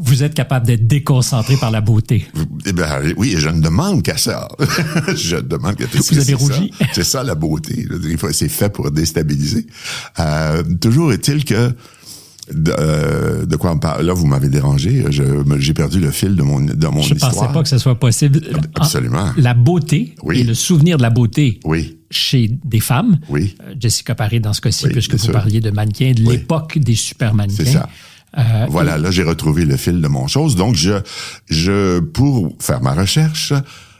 vous 0.00 0.22
êtes 0.22 0.34
capable 0.34 0.66
d'être 0.66 0.86
déconcentré 0.86 1.56
par 1.56 1.70
la 1.70 1.80
beauté. 1.80 2.26
eh 2.66 2.72
ben, 2.72 2.86
oui, 3.16 3.34
je 3.38 3.48
ne 3.48 3.60
demande 3.60 4.02
qu'à 4.02 4.16
ça. 4.16 4.48
je 5.16 5.36
demande 5.36 5.76
qu'à 5.76 5.86
Vous 5.86 6.02
que 6.02 6.20
avez 6.20 6.34
rougi. 6.34 6.72
C'est 6.92 7.04
ça 7.04 7.22
la 7.24 7.34
beauté. 7.34 7.86
C'est 8.32 8.48
fait 8.48 8.70
pour 8.70 8.90
déstabiliser. 8.90 9.66
Euh, 10.18 10.62
toujours 10.80 11.12
est-il 11.12 11.44
que 11.44 11.74
de, 12.52 12.74
euh, 12.78 13.46
de 13.46 13.56
quoi 13.56 13.72
on 13.72 13.78
parle? 13.78 14.04
Là, 14.06 14.12
vous 14.12 14.26
m'avez 14.26 14.48
dérangé. 14.48 15.04
Je 15.10 15.22
j'ai 15.58 15.74
perdu 15.74 16.00
le 16.00 16.10
fil 16.10 16.34
de 16.36 16.42
mon 16.42 16.60
de 16.60 16.86
mon 16.86 17.02
Je 17.02 17.14
histoire. 17.14 17.32
pensais 17.34 17.52
pas 17.52 17.62
que 17.62 17.68
ce 17.68 17.78
soit 17.78 17.98
possible. 17.98 18.40
Absolument. 18.74 19.30
La 19.36 19.54
beauté 19.54 20.14
Oui. 20.22 20.40
et 20.40 20.44
le 20.44 20.54
souvenir 20.54 20.96
de 20.96 21.02
la 21.02 21.10
beauté 21.10 21.60
Oui. 21.64 21.98
chez 22.10 22.58
des 22.64 22.80
femmes. 22.80 23.18
Oui. 23.28 23.56
Euh, 23.62 23.74
Jessica 23.78 24.14
Paré 24.14 24.40
dans 24.40 24.52
ce 24.52 24.60
cas-ci, 24.60 24.86
Oui, 24.86 24.92
puisque 24.92 25.12
vous 25.12 25.18
sûr. 25.24 25.32
parliez 25.32 25.60
de 25.60 25.70
mannequins, 25.70 26.12
de 26.12 26.22
Oui. 26.22 26.32
l'époque 26.38 26.78
des 26.78 26.94
super 26.94 27.34
mannequins. 27.34 27.64
C'est 27.64 27.72
ça. 27.72 27.88
Euh, 28.38 28.66
Voilà, 28.68 28.96
là 28.98 29.10
j'ai 29.10 29.24
retrouvé 29.24 29.64
le 29.64 29.76
fil 29.76 30.00
de 30.00 30.06
mon 30.08 30.26
chose. 30.28 30.54
Donc 30.56 30.74
je, 30.76 30.92
je 31.48 31.98
pour 31.98 32.54
faire 32.60 32.80
ma 32.80 32.92
recherche, 32.94 33.52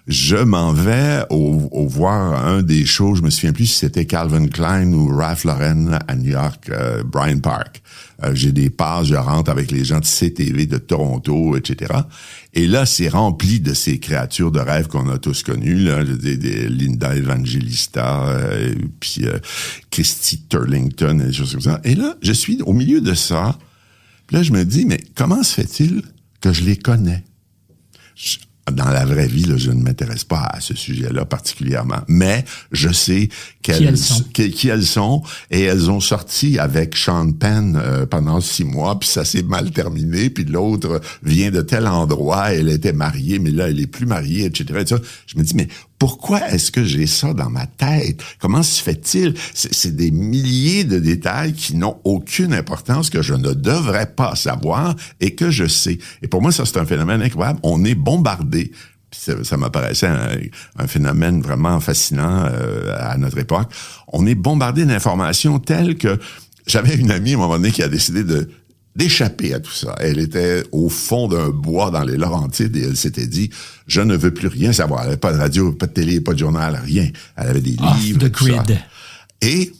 je 0.07 0.37
m'en 0.37 0.73
vais 0.73 1.23
au, 1.31 1.69
au 1.73 1.87
voir 1.87 2.47
un 2.47 2.63
des 2.63 2.85
shows, 2.87 3.15
je 3.17 3.23
me 3.23 3.31
souviens 3.31 3.53
plus 3.53 3.67
si 3.67 3.79
c'était 3.79 4.07
Calvin 4.07 4.47
Klein 4.49 4.93
ou 4.93 5.09
Ralph 5.15 5.45
Lauren 5.45 5.99
à 6.09 6.15
New 6.17 6.31
York, 6.31 6.71
euh, 6.71 7.03
Bryant 7.05 7.39
Park. 7.41 7.83
Euh, 8.23 8.35
j'ai 8.35 8.53
des 8.53 8.71
passes, 8.71 9.07
je 9.07 9.15
rentre 9.15 9.51
avec 9.51 9.71
les 9.71 9.85
gens 9.85 10.01
de 10.01 10.05
CTV 10.05 10.67
de 10.67 10.79
Toronto, 10.79 11.57
etc. 11.57 11.95
Et 12.53 12.67
là, 12.67 12.85
c'est 12.87 13.09
rempli 13.09 13.61
de 13.61 13.73
ces 13.75 13.99
créatures 13.99 14.51
de 14.51 14.61
rêve 14.61 14.89
qu'on 14.89 15.09
a 15.09 15.19
tous 15.19 15.43
connues, 15.43 15.85
là, 15.85 16.03
Linda 16.03 17.17
Evangelista, 17.17 18.29
euh, 18.29 18.75
puis 18.99 19.25
euh, 19.25 19.39
Christy 19.91 20.43
Turlington, 20.49 21.21
et 21.21 21.27
des 21.27 21.33
choses 21.33 21.53
comme 21.53 21.61
ça. 21.61 21.81
Et 21.85 21.95
là, 21.95 22.17
je 22.23 22.33
suis 22.33 22.61
au 22.63 22.73
milieu 22.73 23.01
de 23.01 23.15
ça. 23.15 23.59
Puis 24.27 24.37
là, 24.37 24.43
je 24.43 24.53
me 24.53 24.65
dis, 24.65 24.85
mais 24.85 25.01
comment 25.15 25.43
se 25.43 25.55
fait-il 25.55 26.03
que 26.41 26.53
je 26.53 26.65
les 26.65 26.77
connais? 26.77 27.25
Dans 28.71 28.89
la 28.89 29.05
vraie 29.05 29.27
vie, 29.27 29.45
là, 29.45 29.57
je 29.57 29.71
ne 29.71 29.83
m'intéresse 29.83 30.25
pas 30.25 30.43
à 30.53 30.61
ce 30.61 30.75
sujet-là 30.75 31.25
particulièrement, 31.25 32.01
mais 32.09 32.45
je 32.73 32.91
sais 32.91 33.29
qu'elles, 33.63 33.85
elles 33.85 33.99
sont. 33.99 34.25
qui, 34.33 34.51
qui 34.51 34.69
elles 34.69 34.87
sont 34.87 35.23
et 35.51 35.63
elles 35.63 35.91
ont 35.91 36.01
sorti 36.01 36.59
avec 36.59 36.97
Sean 36.97 37.33
Penn 37.33 37.81
euh, 37.83 38.07
pendant 38.07 38.41
six 38.41 38.65
mois, 38.65 38.99
puis 38.99 39.09
ça 39.09 39.25
s'est 39.25 39.43
mal 39.43 39.71
terminé, 39.71 40.31
puis 40.31 40.45
l'autre 40.45 41.01
vient 41.23 41.51
de 41.51 41.61
tel 41.61 41.87
endroit, 41.87 42.53
elle 42.53 42.69
était 42.69 42.93
mariée, 42.93 43.39
mais 43.39 43.51
là 43.51 43.69
elle 43.69 43.81
est 43.81 43.87
plus 43.87 44.07
mariée, 44.07 44.47
etc. 44.47 44.81
Et 44.83 44.87
ça, 44.87 44.99
je 45.27 45.39
me 45.39 45.43
dis 45.43 45.55
mais 45.55 45.69
pourquoi 46.01 46.49
est-ce 46.49 46.73
que 46.73 46.83
j'ai 46.83 47.07
ça 47.07 47.35
dans 47.35 47.51
ma 47.51 47.67
tête? 47.67 48.23
Comment 48.41 48.63
se 48.63 48.83
fait-il? 48.83 49.35
C'est, 49.53 49.95
des 49.95 50.11
milliers 50.11 50.85
de 50.85 50.99
détails 50.99 51.53
qui 51.53 51.77
n'ont 51.77 51.99
aucune 52.05 52.55
importance 52.55 53.11
que 53.11 53.21
je 53.21 53.35
ne 53.35 53.53
devrais 53.53 54.07
pas 54.07 54.35
savoir 54.35 54.97
et 55.21 55.35
que 55.35 55.51
je 55.51 55.67
sais. 55.67 55.99
Et 56.23 56.27
pour 56.27 56.41
moi, 56.41 56.53
ça 56.53 56.65
c'est 56.65 56.79
un 56.79 56.87
phénomène 56.87 57.21
incroyable. 57.21 57.61
On 57.63 57.85
est 57.85 57.95
bombardé 57.95 58.73
ça, 59.13 59.45
ça 59.45 59.57
m'apparaissait 59.57 60.07
un, 60.07 60.39
un 60.79 60.87
phénomène 60.87 61.43
vraiment 61.43 61.81
fascinant 61.81 62.47
euh, 62.47 62.97
à 62.99 63.19
notre 63.19 63.39
époque. 63.39 63.69
On 64.09 64.27
est 64.27 64.37
bombardé 64.37 64.87
d'informations 64.87 65.59
telles 65.59 65.99
que 65.99 66.19
j'avais 66.67 66.95
une 66.95 67.11
amie 67.11 67.33
à 67.33 67.35
un 67.35 67.39
moment 67.39 67.57
donné 67.57 67.73
qui 67.73 67.83
a 67.83 67.89
décidé 67.89 68.25
de 68.25 68.49
d'échapper 69.01 69.55
à 69.55 69.61
tout 69.61 69.73
ça. 69.73 69.95
Elle 69.99 70.19
était 70.19 70.63
au 70.73 70.91
fond 70.91 71.27
d'un 71.27 71.49
bois 71.49 71.91
dans 71.91 72.05
les 72.05 72.19
Laurentides 72.19 72.77
et 72.77 72.83
elle 72.83 72.99
s'était 72.99 73.27
dit 73.27 73.49
je 73.87 74.03
ne 74.03 74.15
veux 74.15 74.31
plus 74.31 74.49
rien 74.49 74.75
savoir. 74.75 75.01
Elle 75.01 75.07
n'avait 75.07 75.17
pas 75.17 75.33
de 75.33 75.39
radio, 75.39 75.73
pas 75.73 75.87
de 75.87 75.93
télé, 75.93 76.21
pas 76.21 76.35
de 76.35 76.39
journal, 76.39 76.79
rien. 76.85 77.09
Elle 77.37 77.49
avait 77.49 77.61
des 77.63 77.77
Off 77.81 77.99
livres, 77.99 78.19
the 78.29 78.31
tout 78.31 78.47
ça. 78.47 78.63
grid. 78.63 78.79
Et 79.41 79.73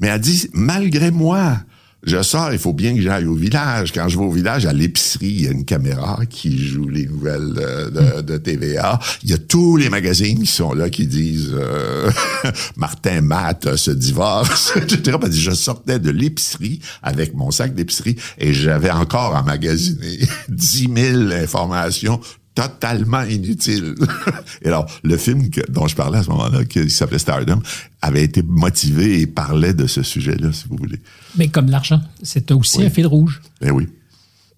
mais 0.00 0.08
elle 0.08 0.20
dit 0.20 0.50
malgré 0.52 1.12
moi, 1.12 1.58
je 2.04 2.22
sors, 2.22 2.52
il 2.52 2.58
faut 2.58 2.72
bien 2.72 2.94
que 2.94 3.00
j'aille 3.00 3.26
au 3.26 3.34
village. 3.34 3.92
Quand 3.92 4.08
je 4.08 4.18
vais 4.18 4.24
au 4.24 4.30
village, 4.30 4.66
à 4.66 4.72
l'épicerie, 4.72 5.26
il 5.26 5.42
y 5.42 5.48
a 5.48 5.50
une 5.50 5.64
caméra 5.64 6.20
qui 6.30 6.56
joue 6.56 6.88
les 6.88 7.06
nouvelles 7.06 7.54
euh, 7.58 7.90
de, 7.90 8.22
de 8.22 8.36
TVA. 8.36 9.00
Il 9.24 9.30
y 9.30 9.32
a 9.32 9.38
tous 9.38 9.76
les 9.76 9.90
magazines 9.90 10.40
qui 10.40 10.46
sont 10.50 10.72
là 10.74 10.90
qui 10.90 11.08
disent 11.08 11.54
euh, 11.54 12.10
Martin 12.76 13.20
Matt 13.20 13.74
se 13.74 13.90
divorce, 13.90 14.72
etc. 14.76 15.18
Je 15.28 15.50
sortais 15.50 15.98
de 15.98 16.10
l'épicerie 16.10 16.80
avec 17.02 17.34
mon 17.34 17.50
sac 17.50 17.74
d'épicerie 17.74 18.16
et 18.38 18.52
j'avais 18.52 18.90
encore 18.92 19.34
emmagasiné 19.34 20.20
10 20.48 20.88
000 20.94 21.32
informations 21.32 22.20
totalement 22.62 23.22
inutile. 23.22 23.94
et 24.62 24.66
alors, 24.68 24.86
le 25.04 25.16
film 25.16 25.48
que- 25.50 25.60
dont 25.70 25.86
je 25.86 25.94
parlais 25.94 26.18
à 26.18 26.22
ce 26.24 26.30
moment-là, 26.30 26.64
qui 26.64 26.90
s'appelait 26.90 27.18
Stardom, 27.20 27.60
avait 28.02 28.24
été 28.24 28.42
motivé 28.42 29.20
et 29.20 29.26
parlait 29.28 29.74
de 29.74 29.86
ce 29.86 30.02
sujet-là, 30.02 30.52
si 30.52 30.64
vous 30.68 30.76
voulez. 30.76 30.98
Mais 31.36 31.48
comme 31.48 31.70
l'argent, 31.70 32.00
c'est 32.22 32.50
aussi 32.50 32.78
Oui. 32.78 32.86
un 32.86 32.90
fil 32.90 33.06
rouge. 33.06 33.40
Ben 33.60 33.70
oui, 33.70 33.86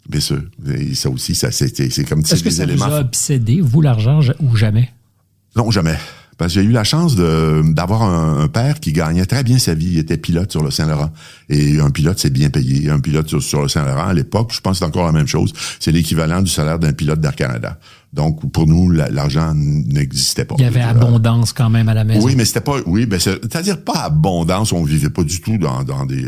bien 0.09 0.21
sûr. 0.21 0.43
Et 0.75 0.95
ça 0.95 1.11
aussi, 1.11 1.35
ça 1.35 1.51
c'est 1.51 1.71
comme 2.09 2.21
Est-ce 2.21 2.43
que 2.43 2.51
ça 2.51 2.65
vous 2.65 2.71
éléments. 2.71 2.87
a 2.87 3.01
obsédé, 3.01 3.61
vous, 3.61 3.83
l'argent, 3.83 4.21
ou 4.41 4.57
jamais? 4.57 4.91
Non, 5.57 5.71
jamais. 5.71 5.99
Parce 6.41 6.55
que 6.55 6.63
j'ai 6.63 6.67
eu 6.67 6.73
la 6.73 6.85
chance 6.85 7.17
d'avoir 7.17 8.03
un, 8.03 8.49
père 8.49 8.81
qui 8.81 8.95
gagnait 8.95 9.27
très 9.27 9.45
bien 9.45 9.59
sa 9.59 9.75
vie. 9.75 9.91
Il 9.93 9.99
était 9.99 10.17
pilote 10.17 10.51
sur 10.51 10.63
le 10.63 10.71
Saint-Laurent. 10.71 11.13
Et 11.51 11.79
un 11.79 11.91
pilote, 11.91 12.19
c'est 12.19 12.33
bien 12.33 12.49
payé. 12.49 12.89
Un 12.89 12.99
pilote 12.99 13.29
sur, 13.29 13.43
sur 13.43 13.61
le 13.61 13.69
Saint-Laurent, 13.69 14.07
à 14.07 14.15
l'époque, 14.15 14.51
je 14.55 14.61
pense 14.63 14.73
que 14.73 14.79
c'est 14.79 14.85
encore 14.87 15.05
la 15.05 15.13
même 15.13 15.27
chose. 15.27 15.53
C'est 15.81 15.93
l'équivalent 15.93 16.41
du 16.41 16.51
salaire 16.51 16.79
d'un 16.79 16.95
pilote 16.95 17.21
d'Air 17.21 17.37
Canada. 17.37 17.79
Donc, 18.13 18.51
pour 18.53 18.67
nous, 18.67 18.91
la- 18.91 19.09
l'argent 19.09 19.53
n'existait 19.55 20.45
pas. 20.45 20.57
Il 20.59 20.63
y 20.65 20.67
avait 20.67 20.81
dire, 20.81 20.89
abondance 20.89 21.53
quand 21.53 21.71
même 21.71 21.89
à 21.89 21.95
la 21.95 22.03
maison. 22.05 22.25
Oui, 22.27 22.35
mais 22.37 22.45
c'était 22.45 22.61
pas. 22.61 22.79
Oui, 22.87 23.07
ben 23.07 23.21
c'est- 23.21 23.39
c'est-à-dire 23.43 23.81
pas 23.83 24.01
abondance. 24.05 24.73
On 24.73 24.83
vivait 24.83 25.11
pas 25.11 25.23
du 25.23 25.41
tout 25.41 25.59
dans 25.59 25.85
dans 25.85 26.07
des 26.07 26.25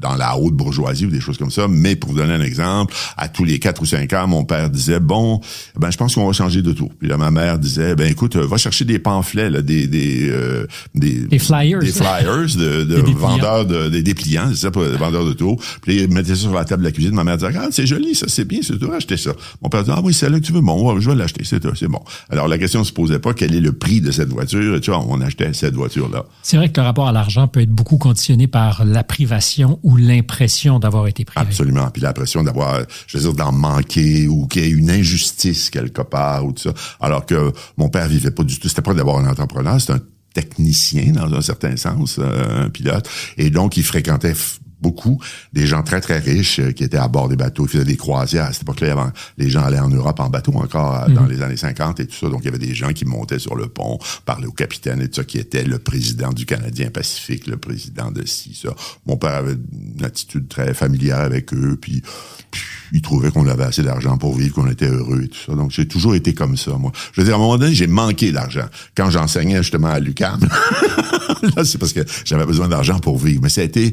dans 0.00 0.14
la 0.14 0.38
haute 0.38 0.54
bourgeoisie 0.54 1.06
ou 1.06 1.10
des 1.10 1.18
choses 1.20 1.36
comme 1.38 1.50
ça. 1.50 1.66
Mais 1.68 1.96
pour 1.96 2.10
vous 2.12 2.18
donner 2.18 2.32
un 2.34 2.40
exemple, 2.42 2.94
à 3.16 3.28
tous 3.28 3.44
les 3.44 3.58
quatre 3.58 3.82
ou 3.82 3.86
cinq 3.86 4.12
ans, 4.12 4.28
mon 4.28 4.44
père 4.44 4.70
disait 4.70 5.00
bon, 5.00 5.40
ben 5.76 5.90
je 5.90 5.96
pense 5.96 6.14
qu'on 6.14 6.26
va 6.26 6.32
changer 6.32 6.62
de 6.62 6.70
tour. 6.72 6.90
Puis 6.98 7.08
là, 7.08 7.16
ma 7.16 7.30
mère 7.32 7.58
disait 7.58 7.96
ben 7.96 8.08
écoute, 8.08 8.36
euh, 8.36 8.46
va 8.46 8.56
chercher 8.56 8.84
des 8.84 8.98
pamphlets, 9.00 9.50
là, 9.50 9.62
des 9.62 9.88
des 9.88 10.28
euh, 10.30 10.66
des, 10.94 11.26
Des 11.26 11.38
flyers. 11.40 11.80
des 11.80 11.86
flyers 11.92 12.46
de, 12.56 12.84
de 12.84 13.00
Des 13.00 13.12
vendeurs 13.14 13.66
de 13.66 13.88
des 13.88 14.02
dépliants, 14.04 14.46
c'est 14.50 14.56
ça, 14.60 14.70
pour 14.70 14.82
les 14.82 14.96
vendeurs 14.96 15.24
de 15.26 15.32
tours. 15.32 15.60
Puis 15.82 16.02
il 16.02 16.08
mettait 16.12 16.36
ça 16.36 16.42
sur 16.42 16.52
la 16.54 16.64
table 16.64 16.82
de 16.82 16.86
la 16.88 16.92
cuisine. 16.92 17.14
Ma 17.14 17.24
mère 17.24 17.36
disait 17.36 17.50
ah 17.58 17.66
c'est 17.72 17.86
joli, 17.86 18.14
ça 18.14 18.26
c'est 18.28 18.44
bien, 18.44 18.60
c'est 18.62 18.78
tout, 18.78 18.92
acheter 18.92 19.16
ça. 19.16 19.32
Mon 19.60 19.68
père 19.68 19.80
disait 19.82 19.94
ah 19.96 20.00
oui 20.04 20.14
c'est 20.14 20.30
là 20.30 20.38
que 20.38 20.44
tu 20.44 20.52
veux, 20.52 20.60
bon, 20.60 20.92
ouais, 20.94 21.00
je 21.00 21.10
vais 21.10 21.15
l'acheter, 21.16 21.44
c'est 21.44 21.60
tout, 21.60 21.74
c'est 21.74 21.88
bon. 21.88 22.00
Alors 22.30 22.48
la 22.48 22.58
question 22.58 22.84
se 22.84 22.92
posait 22.92 23.18
pas 23.18 23.34
quel 23.34 23.54
est 23.54 23.60
le 23.60 23.72
prix 23.72 24.00
de 24.00 24.10
cette 24.10 24.28
voiture? 24.28 24.76
Et 24.76 24.80
tu 24.80 24.90
vois, 24.90 25.04
on 25.06 25.20
achetait 25.20 25.52
cette 25.52 25.74
voiture 25.74 26.08
là. 26.08 26.24
C'est 26.42 26.56
vrai 26.56 26.68
que 26.68 26.80
le 26.80 26.86
rapport 26.86 27.08
à 27.08 27.12
l'argent 27.12 27.48
peut 27.48 27.60
être 27.60 27.70
beaucoup 27.70 27.98
conditionné 27.98 28.46
par 28.46 28.84
la 28.84 29.04
privation 29.04 29.78
ou 29.82 29.96
l'impression 29.96 30.78
d'avoir 30.78 31.06
été 31.06 31.24
privé. 31.24 31.46
Absolument. 31.46 31.88
Puis 31.90 32.02
l'impression 32.02 32.42
d'avoir, 32.42 32.80
je 33.06 33.18
veux 33.18 33.24
dire, 33.24 33.34
d'en 33.34 33.52
manquer 33.52 34.28
ou 34.28 34.46
qu'il 34.46 34.62
y 34.62 34.66
ait 34.66 34.70
une 34.70 34.90
injustice 34.90 35.70
quelque 35.70 36.02
part 36.02 36.44
ou 36.44 36.52
tout 36.52 36.62
ça. 36.62 36.74
Alors 37.00 37.26
que 37.26 37.52
mon 37.76 37.88
père 37.88 38.08
vivait 38.08 38.30
pas 38.30 38.44
du 38.44 38.58
tout. 38.58 38.68
C'était 38.68 38.82
pas 38.82 38.94
d'abord 38.94 39.18
un 39.18 39.28
entrepreneur, 39.28 39.80
c'était 39.80 39.94
un 39.94 40.02
technicien 40.34 41.12
dans 41.12 41.32
un 41.32 41.40
certain 41.40 41.76
sens, 41.76 42.18
euh, 42.18 42.66
un 42.66 42.68
pilote. 42.68 43.08
Et 43.38 43.48
donc, 43.50 43.76
il 43.76 43.82
fréquentait 43.82 44.34
beaucoup 44.80 45.20
des 45.52 45.66
gens 45.66 45.82
très, 45.82 46.00
très 46.00 46.18
riches 46.18 46.60
euh, 46.60 46.72
qui 46.72 46.84
étaient 46.84 46.96
à 46.98 47.08
bord 47.08 47.28
des 47.28 47.36
bateaux. 47.36 47.64
Ils 47.64 47.70
faisaient 47.70 47.84
des 47.84 47.96
croisières. 47.96 48.44
À 48.44 48.52
cette 48.52 48.62
époque-là, 48.62 48.92
avant, 48.92 49.10
les 49.38 49.48
gens 49.48 49.62
allaient 49.62 49.80
en 49.80 49.88
Europe 49.88 50.20
en 50.20 50.28
bateau 50.28 50.52
encore 50.54 50.94
euh, 50.94 51.08
dans 51.08 51.26
les 51.26 51.42
années 51.42 51.56
50 51.56 52.00
et 52.00 52.06
tout 52.06 52.16
ça. 52.16 52.28
Donc, 52.28 52.40
il 52.42 52.46
y 52.46 52.48
avait 52.48 52.58
des 52.58 52.74
gens 52.74 52.92
qui 52.92 53.04
montaient 53.04 53.38
sur 53.38 53.54
le 53.54 53.68
pont, 53.68 53.98
parlaient 54.24 54.46
au 54.46 54.52
capitaine 54.52 55.00
et 55.00 55.08
tout 55.08 55.16
ça, 55.16 55.24
qui 55.24 55.38
était 55.38 55.64
le 55.64 55.78
président 55.78 56.32
du 56.32 56.46
Canadien 56.46 56.90
Pacifique, 56.90 57.46
le 57.46 57.56
président 57.56 58.10
de 58.10 58.24
ci, 58.26 58.58
ça. 58.60 58.74
Mon 59.06 59.16
père 59.16 59.34
avait 59.34 59.54
une 59.54 60.04
attitude 60.04 60.48
très 60.48 60.74
familière 60.74 61.20
avec 61.20 61.52
eux, 61.54 61.78
puis, 61.80 62.02
puis 62.50 62.62
il 62.92 63.02
trouvait 63.02 63.30
qu'on 63.30 63.46
avait 63.46 63.64
assez 63.64 63.82
d'argent 63.82 64.18
pour 64.18 64.36
vivre, 64.36 64.54
qu'on 64.54 64.70
était 64.70 64.88
heureux 64.88 65.22
et 65.24 65.28
tout 65.28 65.38
ça. 65.46 65.54
Donc, 65.54 65.70
j'ai 65.70 65.88
toujours 65.88 66.14
été 66.14 66.34
comme 66.34 66.56
ça, 66.56 66.72
moi. 66.72 66.92
Je 67.12 67.20
veux 67.20 67.24
dire, 67.24 67.34
à 67.34 67.38
un 67.38 67.40
moment 67.40 67.58
donné, 67.58 67.74
j'ai 67.74 67.86
manqué 67.86 68.32
d'argent. 68.32 68.66
Quand 68.94 69.10
j'enseignais 69.10 69.58
justement 69.58 69.88
à 69.88 70.00
l'UQAM, 70.00 70.40
là, 71.56 71.64
c'est 71.64 71.78
parce 71.78 71.92
que 71.92 72.00
j'avais 72.24 72.46
besoin 72.46 72.68
d'argent 72.68 72.98
pour 72.98 73.18
vivre. 73.18 73.40
Mais 73.42 73.48
ça 73.48 73.60
a 73.60 73.64
été 73.64 73.92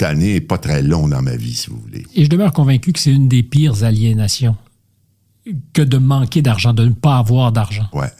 momentané 0.00 0.36
et 0.36 0.40
pas 0.40 0.58
très 0.58 0.82
long 0.82 1.08
dans 1.08 1.22
ma 1.22 1.36
vie, 1.36 1.54
si 1.54 1.68
vous 1.70 1.78
voulez. 1.78 2.06
Et 2.14 2.24
je 2.24 2.30
demeure 2.30 2.52
convaincu 2.52 2.92
que 2.92 2.98
c'est 2.98 3.12
une 3.12 3.28
des 3.28 3.42
pires 3.42 3.84
aliénations 3.84 4.56
que 5.72 5.82
de 5.82 5.98
manquer 5.98 6.42
d'argent, 6.42 6.72
de 6.72 6.84
ne 6.84 6.92
pas 6.92 7.18
avoir 7.18 7.52
d'argent. 7.52 7.88
Ouais. 7.92 8.10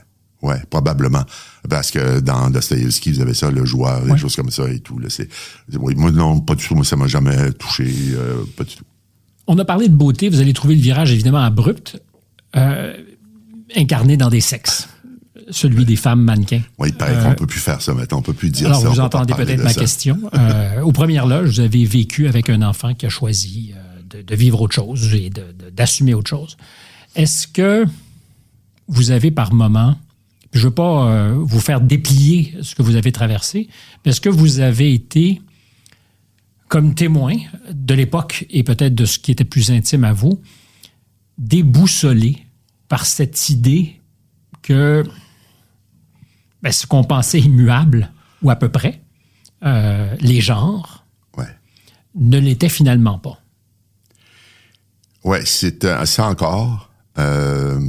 Ouais, 0.41 0.59
probablement. 0.71 1.23
Parce 1.69 1.91
que 1.91 2.19
dans 2.19 2.49
Dostoevsky, 2.49 3.11
vous 3.11 3.21
avez 3.21 3.35
ça, 3.35 3.51
le 3.51 3.63
joueur, 3.63 4.03
des 4.03 4.17
choses 4.17 4.35
comme 4.35 4.49
ça 4.49 4.67
et 4.71 4.79
tout. 4.79 4.97
Là, 4.97 5.07
c'est, 5.07 5.29
oui, 5.77 5.93
moi, 5.95 6.11
non, 6.11 6.39
pas 6.39 6.55
du 6.55 6.67
tout. 6.67 6.73
Moi, 6.73 6.83
ça 6.83 6.95
m'a 6.95 7.05
jamais 7.05 7.51
touché. 7.53 7.85
euh, 8.15 8.43
pas 8.57 8.63
du 8.63 8.75
tout. 8.75 8.83
On 9.45 9.59
a 9.59 9.65
parlé 9.65 9.87
de 9.87 9.93
beauté, 9.93 10.29
vous 10.29 10.41
allez 10.41 10.53
trouver 10.53 10.73
le 10.73 10.81
virage 10.81 11.11
évidemment 11.11 11.43
abrupt, 11.43 12.01
euh, 12.55 12.91
incarné 13.75 14.17
dans 14.17 14.29
des 14.29 14.41
sexes, 14.41 14.89
celui 15.49 15.85
des 15.85 15.95
femmes 15.95 16.21
mannequins. 16.23 16.61
Ouais, 16.77 16.89
il 16.89 16.95
paraît 16.95 17.21
qu'on 17.23 17.35
peut 17.35 17.47
plus 17.47 17.59
faire 17.59 17.81
ça 17.81 17.93
maintenant. 17.93 18.19
On 18.19 18.21
peut 18.21 18.33
plus 18.33 18.49
dire 18.49 18.67
Alors, 18.67 18.81
ça. 18.81 18.89
on 18.89 18.93
vous 18.93 18.99
entendez 18.99 19.33
peut-être 19.33 19.63
ma 19.63 19.69
ça. 19.73 19.79
question. 19.81 20.19
Euh, 20.33 20.81
aux 20.81 20.91
premières 20.91 21.25
loges, 21.27 21.49
vous 21.55 21.59
avez 21.59 21.85
vécu 21.85 22.27
avec 22.27 22.49
un 22.49 22.61
enfant 22.61 22.93
qui 22.93 23.05
a 23.05 23.09
choisi 23.09 23.73
euh, 23.75 24.01
de, 24.09 24.21
de 24.21 24.35
vivre 24.35 24.61
autre 24.61 24.75
chose 24.75 25.13
et 25.13 25.29
de- 25.29 25.41
de- 25.57 25.69
d'assumer 25.69 26.13
autre 26.13 26.29
chose. 26.29 26.57
Est-ce 27.15 27.47
que 27.47 27.85
vous 28.87 29.11
avez 29.11 29.31
par 29.31 29.53
moment, 29.53 29.97
je 30.53 30.59
ne 30.59 30.63
veux 30.65 30.71
pas 30.71 31.07
euh, 31.09 31.33
vous 31.37 31.59
faire 31.59 31.81
déplier 31.81 32.53
ce 32.61 32.75
que 32.75 32.81
vous 32.81 32.95
avez 32.95 33.11
traversé, 33.11 33.67
mais 34.05 34.11
est-ce 34.11 34.21
que 34.21 34.29
vous 34.29 34.59
avez 34.59 34.93
été 34.93 35.41
comme 36.67 36.93
témoin 36.95 37.35
de 37.71 37.93
l'époque 37.93 38.45
et 38.49 38.63
peut-être 38.63 38.95
de 38.95 39.03
ce 39.05 39.19
qui 39.19 39.31
était 39.31 39.43
plus 39.43 39.71
intime 39.71 40.03
à 40.05 40.13
vous, 40.13 40.39
déboussolé 41.37 42.37
par 42.87 43.05
cette 43.05 43.49
idée 43.49 43.99
que 44.61 45.03
ben, 46.63 46.71
ce 46.71 46.85
qu'on 46.87 47.03
pensait 47.03 47.39
immuable, 47.39 48.11
ou 48.41 48.49
à 48.49 48.55
peu 48.55 48.69
près, 48.69 49.01
euh, 49.63 50.15
les 50.19 50.41
genres, 50.41 51.05
Ouais. 51.37 51.45
ne 52.15 52.39
l'étaient 52.39 52.69
finalement 52.69 53.19
pas. 53.19 53.39
Ouais, 55.23 55.43
c'est 55.45 55.83
euh, 55.85 56.05
ça 56.05 56.25
encore. 56.27 56.89
Euh, 57.19 57.79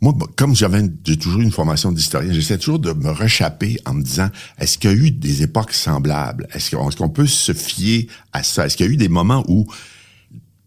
moi, 0.00 0.14
comme 0.36 0.54
j'avais, 0.54 0.82
j'ai 1.04 1.16
toujours 1.16 1.40
une 1.40 1.50
formation 1.50 1.90
d'historien, 1.90 2.32
j'essaie 2.32 2.58
toujours 2.58 2.78
de 2.78 2.92
me 2.92 3.10
réchapper 3.10 3.78
en 3.84 3.94
me 3.94 4.02
disant, 4.02 4.28
est-ce 4.58 4.78
qu'il 4.78 4.90
y 4.90 4.92
a 4.92 4.96
eu 4.96 5.10
des 5.10 5.42
époques 5.42 5.72
semblables? 5.72 6.46
Est-ce 6.52 6.70
qu'on 6.76 6.88
est-ce 6.88 6.96
qu'on 6.96 7.08
peut 7.08 7.26
se 7.26 7.52
fier 7.52 8.06
à 8.32 8.42
ça? 8.42 8.66
Est-ce 8.66 8.76
qu'il 8.76 8.86
y 8.86 8.88
a 8.88 8.92
eu 8.92 8.96
des 8.96 9.08
moments 9.08 9.44
où 9.48 9.66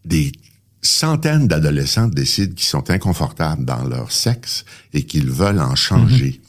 des 0.03 0.31
centaines 0.81 1.47
d'adolescents 1.47 2.07
décident 2.07 2.53
qu'ils 2.55 2.65
sont 2.67 2.89
inconfortables 2.89 3.63
dans 3.63 3.83
leur 3.83 4.11
sexe 4.11 4.65
et 4.93 5.03
qu'ils 5.03 5.29
veulent 5.29 5.61
en 5.61 5.75
changer? 5.75 6.40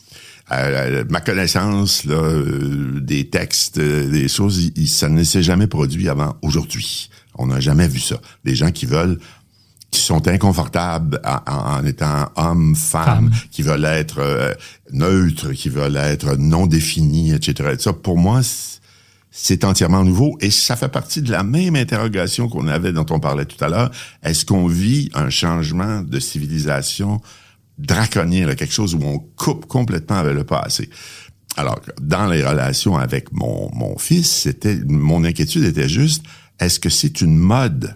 Ma 1.10 1.20
connaissance 1.20 2.04
là, 2.04 2.14
euh, 2.14 3.00
des 3.00 3.28
textes, 3.28 3.78
euh, 3.78 4.10
des 4.10 4.28
choses, 4.28 4.58
il- 4.64 4.72
il- 4.76 4.88
ça 4.88 5.08
ne 5.08 5.22
s'est 5.24 5.42
jamais 5.42 5.66
produit 5.66 6.08
avant 6.08 6.36
aujourd'hui. 6.42 7.10
On 7.36 7.46
n'a 7.46 7.60
jamais 7.60 7.88
vu 7.88 8.00
ça. 8.00 8.16
Des 8.44 8.54
gens 8.54 8.70
qui 8.70 8.86
veulent 8.86 9.18
qui 9.90 10.00
sont 10.00 10.26
inconfortables 10.26 11.20
en, 11.46 11.84
étant 11.84 12.30
hommes, 12.36 12.74
femmes, 12.74 13.04
Femmes. 13.04 13.30
qui 13.50 13.60
veulent 13.62 13.84
être 13.84 14.20
euh, 14.20 14.54
neutres, 14.90 15.52
qui 15.52 15.68
veulent 15.68 15.96
être 15.96 16.36
non 16.36 16.66
définis, 16.66 17.32
etc. 17.34 17.72
Et 17.74 17.78
ça, 17.78 17.92
pour 17.92 18.16
moi, 18.16 18.40
c'est 19.30 19.64
entièrement 19.64 20.02
nouveau 20.02 20.38
et 20.40 20.50
ça 20.50 20.76
fait 20.76 20.88
partie 20.88 21.20
de 21.20 21.30
la 21.30 21.42
même 21.42 21.76
interrogation 21.76 22.48
qu'on 22.48 22.68
avait 22.68 22.92
dont 22.92 23.04
on 23.10 23.20
parlait 23.20 23.44
tout 23.44 23.62
à 23.62 23.68
l'heure. 23.68 23.90
Est-ce 24.22 24.46
qu'on 24.46 24.66
vit 24.66 25.10
un 25.14 25.28
changement 25.28 26.00
de 26.00 26.18
civilisation 26.20 27.20
draconien, 27.78 28.54
quelque 28.54 28.72
chose 28.72 28.94
où 28.94 29.00
on 29.02 29.18
coupe 29.18 29.66
complètement 29.66 30.16
avec 30.16 30.34
le 30.34 30.44
passé? 30.44 30.88
Alors, 31.56 31.80
dans 32.00 32.26
les 32.26 32.44
relations 32.44 32.96
avec 32.96 33.32
mon, 33.32 33.70
mon 33.74 33.98
fils, 33.98 34.30
c'était 34.30 34.78
mon 34.86 35.24
inquiétude 35.24 35.64
était 35.64 35.88
juste, 35.88 36.24
est-ce 36.58 36.80
que 36.80 36.88
c'est 36.88 37.20
une 37.20 37.36
mode? 37.36 37.94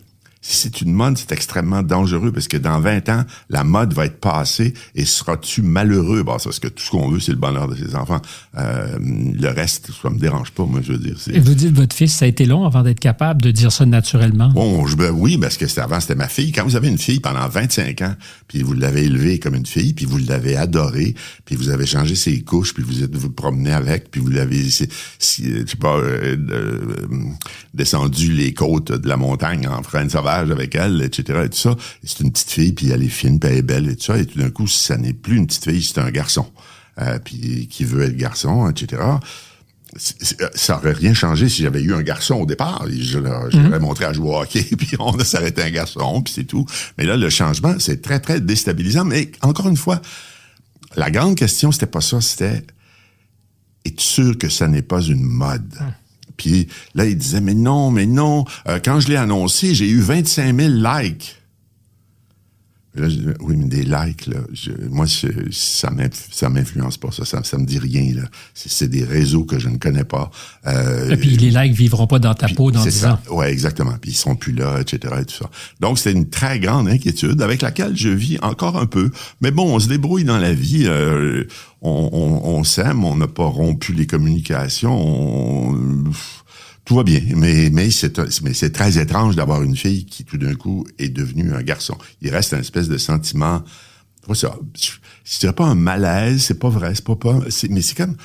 Si 0.49 0.55
c'est 0.59 0.81
une 0.81 0.93
mode, 0.93 1.19
c'est 1.19 1.33
extrêmement 1.33 1.83
dangereux 1.83 2.31
parce 2.31 2.47
que 2.47 2.57
dans 2.57 2.79
20 2.79 3.09
ans, 3.09 3.25
la 3.51 3.65
mode 3.65 3.93
va 3.95 4.07
être 4.07 4.21
passée 4.21 4.75
et 4.95 5.05
seras-tu 5.05 5.61
malheureux? 5.63 6.23
Bon, 6.23 6.37
parce 6.43 6.61
que 6.61 6.69
tout 6.69 6.85
ce 6.85 6.91
qu'on 6.93 7.09
veut, 7.11 7.19
c'est 7.19 7.33
le 7.33 7.39
bonheur 7.39 7.67
de 7.67 7.75
ses 7.75 7.97
enfants. 7.97 8.23
Euh, 8.57 8.97
le 9.01 9.49
reste, 9.49 9.91
ça 10.01 10.09
me 10.09 10.19
dérange 10.21 10.53
pas, 10.53 10.65
moi, 10.65 10.81
je 10.85 10.93
veux 10.93 10.99
dire. 10.99 11.17
c'est- 11.19 11.35
Et 11.35 11.41
vous 11.41 11.55
dites 11.55 11.75
votre 11.75 11.97
fils, 11.97 12.15
ça 12.15 12.27
a 12.27 12.29
été 12.29 12.45
long 12.47 12.65
avant 12.65 12.85
d'être 12.85 13.01
capable 13.01 13.43
de 13.43 13.51
dire 13.51 13.73
ça 13.73 13.87
naturellement. 13.87 14.51
Bon, 14.51 14.87
je, 14.87 14.95
ben 14.97 15.11
oui, 15.11 15.37
parce 15.37 15.57
que 15.57 15.65
avant, 15.81 15.99
c'était 15.99 16.15
ma 16.15 16.29
fille. 16.29 16.53
Quand 16.53 16.63
vous 16.65 16.77
avez 16.77 16.87
une 16.89 16.99
fille 16.99 17.19
pendant 17.19 17.49
25 17.49 18.03
ans, 18.03 18.15
puis 18.47 18.63
vous 18.63 18.73
l'avez 18.75 19.03
élevée 19.03 19.41
comme 19.41 19.57
une 19.57 19.67
fille, 19.67 19.95
puis 19.95 20.05
vous 20.05 20.19
l'avez 20.19 20.57
adorée, 20.57 21.17
puis 21.45 21.57
vous 21.57 21.71
avez 21.71 21.87
changé 21.87 22.15
ses 22.15 22.43
couches, 22.43 22.73
puis 22.73 22.85
vous 22.85 23.03
êtes 23.03 23.17
vous 23.17 23.31
promenez 23.31 23.73
avec, 23.73 24.13
puis 24.13 24.21
vous 24.21 24.29
l'avez, 24.29 24.71
si, 24.71 24.89
si, 25.19 25.43
je 25.51 25.67
sais 25.67 25.77
pas, 25.77 25.97
euh, 25.97 26.37
euh, 26.51 26.79
descendu 27.75 28.33
les 28.33 28.55
côtes 28.55 28.93
de 28.93 29.09
la 29.09 29.17
montagne 29.17 29.67
en 29.67 29.83
freine 29.83 30.09
sauvage 30.09 30.36
avec 30.37 30.75
elle, 30.75 31.03
etc. 31.03 31.41
et 31.45 31.49
tout 31.49 31.59
ça. 31.59 31.71
Et 32.03 32.07
c'est 32.07 32.21
une 32.21 32.33
petite 32.33 32.51
fille, 32.51 32.73
puis 32.73 32.91
elle 32.91 33.03
est 33.03 33.09
fine, 33.09 33.39
puis 33.39 33.51
elle 33.51 33.59
est 33.59 33.63
belle, 33.63 33.89
et 33.89 33.97
tout 33.97 34.05
ça. 34.05 34.19
Et 34.19 34.27
tout 34.27 34.39
d'un 34.39 34.51
coup, 34.51 34.67
ça 34.67 34.97
n'est 34.97 35.13
plus 35.13 35.37
une 35.37 35.47
petite 35.47 35.65
fille, 35.65 35.83
c'est 35.83 35.99
un 35.99 36.11
garçon. 36.11 36.47
Euh, 36.99 37.19
puis 37.23 37.69
qui 37.71 37.85
veut 37.85 38.05
être 38.05 38.17
garçon, 38.17 38.71
etc 38.71 39.03
euh, 40.43 40.49
ça 40.55 40.77
aurait 40.77 40.93
rien 40.93 41.15
changé 41.15 41.49
si 41.49 41.63
j'avais 41.63 41.81
eu 41.81 41.95
un 41.95 42.03
garçon 42.03 42.35
au 42.35 42.47
départ. 42.47 42.85
Je 42.91 43.19
l'aurais 43.19 43.81
montré 43.81 44.05
à 44.05 44.13
jouer 44.13 44.29
au 44.29 44.41
hockey, 44.41 44.63
puis 44.79 44.97
on 44.99 45.13
a 45.19 45.25
s'arrêté 45.25 45.63
un 45.63 45.71
garçon, 45.71 46.23
puis 46.23 46.35
c'est 46.35 46.45
tout. 46.45 46.67
Mais 46.99 47.05
là, 47.05 47.17
le 47.17 47.31
changement, 47.31 47.75
c'est 47.79 48.03
très, 48.03 48.21
très 48.21 48.41
déstabilisant. 48.41 49.05
Mais 49.05 49.31
encore 49.43 49.69
une 49.69 49.77
fois, 49.77 50.01
la 50.97 51.11
grande 51.11 51.37
question, 51.37 51.73
c'était 51.73 51.87
pas 51.87 52.01
ça, 52.01 52.21
c'était 52.21 52.65
es-tu 53.85 54.05
sûr 54.05 54.39
que 54.39 54.49
ça 54.49 54.67
n'est 54.67 54.83
pas 54.83 55.01
une 55.01 55.23
mode? 55.23 55.75
Puis 56.37 56.69
là, 56.95 57.07
il 57.07 57.17
disait, 57.17 57.41
mais 57.41 57.55
non, 57.55 57.91
mais 57.91 58.07
non. 58.07 58.45
Euh, 58.69 58.79
quand 58.85 59.01
je 59.01 59.09
l'ai 59.09 59.17
annoncé, 59.17 59.75
j'ai 59.75 59.89
eu 59.89 60.01
25 60.01 60.57
000 60.57 60.69
likes. 60.75 61.37
Là, 62.97 63.09
je 63.09 63.15
dis, 63.17 63.27
oui, 63.41 63.57
mais 63.57 63.67
des 63.67 63.83
likes, 63.83 64.27
là, 64.27 64.39
je- 64.53 64.71
moi, 64.91 65.07
je- 65.07 65.51
ça 65.53 65.91
m'inf- 65.91 66.29
ça 66.31 66.49
m'influence 66.49 66.97
pas, 66.97 67.11
ça, 67.13 67.25
ça, 67.25 67.43
ça 67.45 67.59
me 67.59 67.67
dit 67.67 67.79
rien, 67.79 68.15
là. 68.15 68.23
C'est 68.55 68.89
des 68.89 69.05
réseaux 69.05 69.45
que 69.45 69.59
je 69.59 69.69
ne 69.69 69.77
connais 69.77 70.05
pas. 70.05 70.31
Euh, 70.67 71.11
Et 71.11 71.17
puis 71.17 71.37
les 71.37 71.51
likes 71.51 71.75
vivront 71.77 72.07
pas 72.07 72.19
dans 72.19 72.35
ta 72.35 72.49
peau 72.49 72.71
dans 72.71 72.83
c'est 72.83 72.91
10 72.91 73.01
ça. 73.01 73.13
ans. 73.29 73.35
Ouais, 73.35 73.53
exactement. 73.53 73.95
Puis 74.01 74.13
ils 74.13 74.15
sont 74.17 74.35
plus 74.35 74.53
là, 74.53 74.81
etc. 74.81 75.15
Et 75.21 75.25
tout 75.27 75.35
ça. 75.37 75.51
Donc 75.81 75.99
c'est 75.99 76.13
une 76.13 76.29
très 76.31 76.59
grande 76.59 76.89
inquiétude 76.89 77.41
avec 77.43 77.63
laquelle 77.63 77.97
je 77.97 78.09
vis 78.09 78.39
encore 78.43 78.77
un 78.79 78.87
peu. 78.87 79.11
Mais 79.41 79.51
bon, 79.51 79.75
on 79.75 79.79
se 79.79 79.89
débrouille 79.89 80.25
dans 80.25 80.39
la 80.39 80.53
vie. 80.55 80.85
euh, 80.87 81.45
on 81.83 82.09
on, 82.13 82.49
on 82.59 82.65
s'aime, 82.65 83.05
on 83.05 83.17
n'a 83.17 83.29
pas 83.29 83.45
rompu 83.45 83.93
les 83.93 84.07
communications. 84.07 84.97
on- 84.99 86.05
tout 86.87 86.95
va 86.95 87.03
bien, 87.03 87.21
mais 87.37 87.69
mais 87.71 87.91
c'est 87.91 88.73
très 88.73 88.97
étrange 88.99 89.37
d'avoir 89.37 89.63
une 89.63 89.77
fille 89.77 90.07
qui 90.07 90.25
tout 90.25 90.39
d'un 90.39 90.55
coup 90.55 90.87
est 90.99 91.11
devenue 91.11 91.53
un 91.53 91.63
garçon. 91.63 91.99
Il 92.23 92.31
reste 92.31 92.55
un 92.55 92.61
espèce 92.61 92.89
de 92.89 92.97
sentiment. 92.97 93.63
Pas 94.27 94.35
ça. 94.35 94.57
Pas 95.53 95.67
un 95.67 95.75
malaise, 95.75 96.45
c'est 96.45 96.59
pas 96.59 96.69
vrai, 96.71 96.95
c'est 96.95 97.05
pas 97.05 97.17
pas. 97.17 97.41
Mais 97.71 97.83
c'est 97.83 97.97
comme 97.97 98.17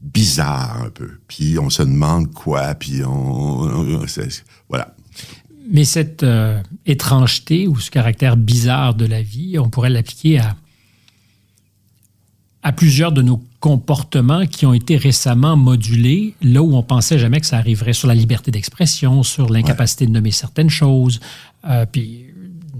bizarre 0.00 0.82
un 0.82 0.90
peu. 0.90 1.10
Puis 1.28 1.58
on 1.58 1.70
se 1.70 1.82
demande 1.82 2.32
quoi, 2.32 2.74
puis 2.74 3.02
on, 3.04 3.62
on- 3.62 4.06
voilà. 4.68 4.94
Mais 5.70 5.84
cette 5.84 6.22
euh, 6.22 6.60
étrangeté 6.86 7.66
ou 7.68 7.78
ce 7.80 7.90
caractère 7.90 8.36
bizarre 8.36 8.94
de 8.94 9.06
la 9.06 9.22
vie, 9.22 9.58
on 9.58 9.70
pourrait 9.70 9.90
l'appliquer 9.90 10.38
à, 10.40 10.56
à 12.62 12.72
plusieurs 12.72 13.12
de 13.12 13.22
nos 13.22 13.42
comportements 13.62 14.44
qui 14.44 14.66
ont 14.66 14.74
été 14.74 14.96
récemment 14.96 15.56
modulés, 15.56 16.34
là 16.42 16.60
où 16.62 16.74
on 16.74 16.82
pensait 16.82 17.16
jamais 17.16 17.40
que 17.40 17.46
ça 17.46 17.58
arriverait, 17.58 17.92
sur 17.92 18.08
la 18.08 18.14
liberté 18.14 18.50
d'expression, 18.50 19.22
sur 19.22 19.48
l'incapacité 19.50 20.04
de 20.04 20.10
nommer 20.10 20.32
certaines 20.32 20.68
choses. 20.68 21.20
Euh, 21.68 21.86
puis 21.86 22.26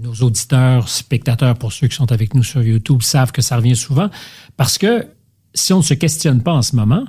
nos 0.01 0.13
auditeurs, 0.15 0.89
spectateurs, 0.89 1.55
pour 1.55 1.71
ceux 1.71 1.87
qui 1.87 1.95
sont 1.95 2.11
avec 2.11 2.35
nous 2.35 2.43
sur 2.43 2.61
YouTube, 2.61 3.01
savent 3.01 3.31
que 3.31 3.41
ça 3.41 3.55
revient 3.55 3.77
souvent, 3.77 4.09
parce 4.57 4.77
que 4.77 5.07
si 5.53 5.71
on 5.71 5.77
ne 5.77 5.83
se 5.83 5.93
questionne 5.93 6.43
pas 6.43 6.51
en 6.51 6.61
ce 6.61 6.75
moment, 6.75 7.05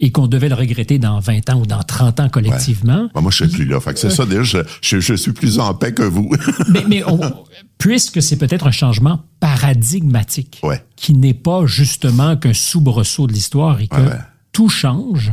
et 0.00 0.10
qu'on 0.12 0.26
devait 0.28 0.48
le 0.48 0.54
regretter 0.54 0.98
dans 0.98 1.18
20 1.20 1.50
ans 1.50 1.60
ou 1.60 1.66
dans 1.66 1.82
30 1.82 2.20
ans 2.20 2.28
collectivement, 2.28 3.08
Bon, 3.14 3.22
moi, 3.22 3.30
je 3.32 3.44
suis 3.44 3.52
plus 3.52 3.64
là. 3.64 3.80
Fait 3.80 3.94
que 3.94 3.98
c'est 4.00 4.10
ça, 4.10 4.24
déjà, 4.26 4.62
je, 4.82 4.98
je, 4.98 5.00
je 5.00 5.14
suis 5.14 5.32
plus 5.32 5.58
en 5.58 5.74
paix 5.74 5.92
que 5.92 6.02
vous. 6.02 6.30
mais, 6.68 6.84
mais 6.88 7.02
on- 7.04 7.44
puisque 7.78 8.22
c'est 8.22 8.36
peut-être 8.36 8.66
un 8.66 8.70
changement 8.72 9.24
paradigmatique, 9.40 10.60
Ouais. 10.62 10.82
qui 10.96 11.14
n'est 11.14 11.34
pas 11.34 11.66
justement 11.66 12.36
qu'un 12.36 12.52
soubresaut 12.54 13.26
de 13.26 13.32
l'histoire 13.32 13.80
et 13.80 13.88
que 13.88 13.96
Ouais, 13.96 14.18
tout 14.52 14.68
change, 14.68 15.32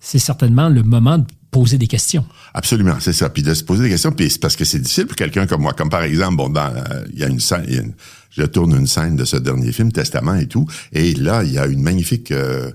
c'est 0.00 0.18
certainement 0.18 0.68
le 0.68 0.82
moment 0.82 1.18
de 1.18 1.24
poser 1.50 1.78
des 1.78 1.86
questions. 1.86 2.24
Absolument, 2.52 2.96
c'est 3.00 3.12
ça. 3.12 3.28
Puis 3.30 3.42
de 3.42 3.54
se 3.54 3.62
poser 3.62 3.84
des 3.84 3.90
questions, 3.90 4.10
puis 4.12 4.28
c'est 4.28 4.40
parce 4.40 4.56
que 4.56 4.64
c'est 4.64 4.80
difficile 4.80 5.06
pour 5.06 5.16
quelqu'un 5.16 5.46
comme 5.46 5.62
moi. 5.62 5.72
Comme 5.72 5.88
par 5.90 6.02
exemple, 6.02 6.36
bon, 6.36 6.48
dans 6.48 6.66
euh, 6.74 7.04
il 7.12 7.18
y 7.20 7.24
a 7.24 7.28
une 7.28 7.40
scène, 7.40 7.64
il 7.68 7.74
y 7.74 7.78
a 7.78 7.82
une- 7.82 7.94
je 8.30 8.42
tourne 8.42 8.74
une 8.76 8.86
scène 8.88 9.14
de 9.16 9.24
ce 9.24 9.36
dernier 9.36 9.70
film, 9.72 9.92
Testament 9.92 10.34
et 10.34 10.46
tout, 10.48 10.66
et 10.92 11.14
là, 11.14 11.44
il 11.44 11.52
y 11.52 11.58
a 11.58 11.66
une 11.66 11.80
magnifique 11.82 12.32
euh, 12.32 12.72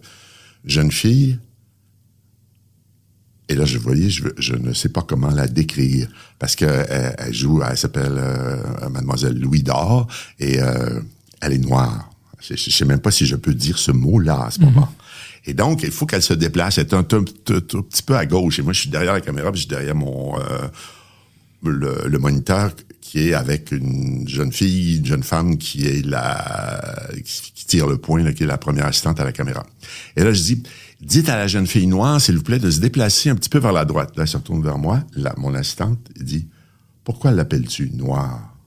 jeune 0.66 0.92
fille. 0.92 1.40
Et 3.48 3.56
là, 3.56 3.66
je 3.66 3.80
voyais, 3.80 4.10
je, 4.12 4.26
je 4.38 4.54
ne 4.54 4.74
sais 4.74 4.90
pas 4.90 5.02
comment 5.02 5.32
la 5.32 5.48
décrire 5.48 6.08
parce 6.38 6.56
que 6.56 6.66
elle, 6.66 7.16
elle 7.18 7.34
joue, 7.34 7.62
elle 7.64 7.78
s'appelle 7.78 8.14
euh, 8.16 8.90
Mademoiselle 8.90 9.40
Louis 9.40 9.64
d'Or 9.64 10.08
et 10.40 10.62
euh, 10.62 11.02
elle 11.42 11.54
est 11.54 11.58
noire. 11.58 12.12
Je, 12.42 12.56
je 12.56 12.70
sais 12.70 12.86
même 12.86 13.00
pas 13.00 13.10
si 13.12 13.26
je 13.26 13.36
peux 13.36 13.54
dire 13.56 13.80
ce 13.80 13.92
mot-là 13.92 14.46
à 14.46 14.52
ce 14.52 14.60
moment. 14.62 14.94
Et 15.46 15.54
donc, 15.56 15.82
il 15.84 15.92
faut 15.92 16.06
qu'elle 16.06 16.22
se 16.22 16.34
déplace. 16.34 16.78
Elle 16.78 16.86
est 16.86 16.94
un, 16.94 17.04
tout- 17.04 17.24
tout- 17.24 17.62
tout 17.62 17.82
petit 17.82 18.04
peu 18.04 18.16
à 18.16 18.26
gauche. 18.28 18.60
Et 18.60 18.62
moi, 18.62 18.72
je 18.74 18.82
suis 18.82 18.90
derrière 18.90 19.14
la 19.14 19.22
caméra, 19.22 19.52
puis 19.52 19.62
je 19.62 19.66
suis 19.66 19.70
derrière 19.76 19.96
mon 19.96 20.38
euh, 20.40 20.68
le, 21.64 22.08
le 22.08 22.20
moniteur 22.20 22.72
qui 23.10 23.30
est 23.30 23.34
avec 23.34 23.72
une 23.72 24.28
jeune 24.28 24.52
fille, 24.52 24.98
une 25.00 25.06
jeune 25.06 25.24
femme 25.24 25.58
qui 25.58 25.88
est 25.88 26.06
la 26.06 27.10
qui, 27.26 27.66
tire 27.66 27.88
le 27.88 27.98
point, 27.98 28.22
là, 28.22 28.34
qui 28.34 28.44
est 28.44 28.46
la 28.46 28.60
première 28.60 28.86
assistante 28.86 29.20
à 29.20 29.24
la 29.24 29.32
caméra. 29.32 29.66
Et 30.16 30.24
là, 30.24 30.32
je 30.32 30.44
dis, 30.44 30.64
dites 31.02 31.28
à 31.28 31.36
la 31.36 31.48
jeune 31.48 31.66
fille 31.66 31.88
noire, 31.88 32.22
s'il 32.22 32.38
vous 32.38 32.44
plaît, 32.44 32.60
de 32.60 32.70
se 32.70 32.80
déplacer 32.80 33.32
un 33.32 33.36
petit 33.36 33.50
peu 33.50 33.58
vers 33.58 33.72
la 33.72 33.84
droite. 33.84 34.16
Là, 34.16 34.24
elle 34.24 34.28
se 34.28 34.38
retourne 34.38 34.62
vers 34.62 34.78
moi. 34.78 35.04
Là, 35.16 35.34
mon 35.38 35.56
assistante 35.56 35.98
dit, 36.20 36.50
pourquoi 37.04 37.32
l'appelles-tu 37.32 37.90
noire? 37.96 38.59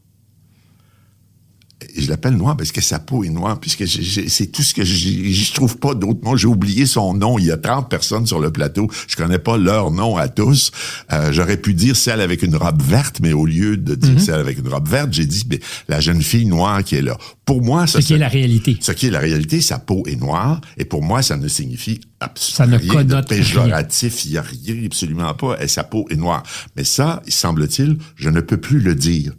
Je 1.96 2.08
l'appelle 2.08 2.34
noir 2.34 2.56
parce 2.56 2.72
que 2.72 2.80
sa 2.80 2.98
peau 2.98 3.24
est 3.24 3.28
noire, 3.28 3.60
puisque 3.60 3.86
c'est 3.86 4.46
tout 4.46 4.62
ce 4.62 4.74
que 4.74 4.84
je 4.84 5.52
trouve 5.52 5.76
pas 5.78 5.94
d'autre 5.94 6.20
nom. 6.24 6.36
J'ai 6.36 6.46
oublié 6.46 6.86
son 6.86 7.14
nom. 7.14 7.38
Il 7.38 7.46
y 7.46 7.50
a 7.50 7.56
30 7.56 7.90
personnes 7.90 8.26
sur 8.26 8.40
le 8.40 8.50
plateau. 8.50 8.88
Je 9.08 9.16
connais 9.16 9.38
pas 9.38 9.58
leur 9.58 9.90
nom 9.90 10.16
à 10.16 10.28
tous. 10.28 10.70
Euh, 11.12 11.32
J'aurais 11.32 11.56
pu 11.56 11.74
dire 11.74 11.96
celle 11.96 12.20
avec 12.20 12.42
une 12.42 12.56
robe 12.56 12.82
verte, 12.82 13.20
mais 13.20 13.32
au 13.32 13.44
lieu 13.46 13.76
de 13.76 13.94
dire 13.94 14.20
celle 14.20 14.40
avec 14.40 14.58
une 14.58 14.68
robe 14.68 14.88
verte, 14.88 15.12
j'ai 15.12 15.26
dit 15.26 15.44
mais, 15.50 15.60
la 15.88 16.00
jeune 16.00 16.22
fille 16.22 16.46
noire 16.46 16.82
qui 16.82 16.96
est 16.96 17.02
là. 17.02 17.16
Pour 17.44 17.62
moi, 17.62 17.86
ça, 17.86 18.00
Ce 18.00 18.06
qui 18.06 18.14
est 18.14 18.18
la 18.18 18.28
réalité. 18.28 18.76
ce 18.80 18.92
qui 18.92 19.08
est 19.08 19.10
la 19.10 19.18
réalité, 19.18 19.60
sa 19.60 19.78
peau 19.78 20.04
est 20.06 20.16
noire, 20.16 20.60
et 20.76 20.84
pour 20.84 21.02
moi, 21.02 21.22
ça 21.22 21.36
ne 21.36 21.48
signifie 21.48 22.00
Ça 22.20 22.26
absolument 22.26 22.76
ne 22.78 22.90
rien 22.90 23.04
de 23.04 23.20
péjoratif. 23.26 24.24
Il 24.24 24.32
n'y 24.32 24.36
a 24.38 24.42
rien, 24.42 24.86
absolument 24.86 25.34
pas. 25.34 25.62
Et 25.62 25.68
sa 25.68 25.84
peau 25.84 26.06
est 26.10 26.16
noire. 26.16 26.42
Mais 26.76 26.84
ça, 26.84 27.22
semble-t-il, 27.28 27.98
je 28.16 28.30
ne 28.30 28.40
peux 28.40 28.58
plus 28.58 28.80
le 28.80 28.94
dire. 28.94 29.32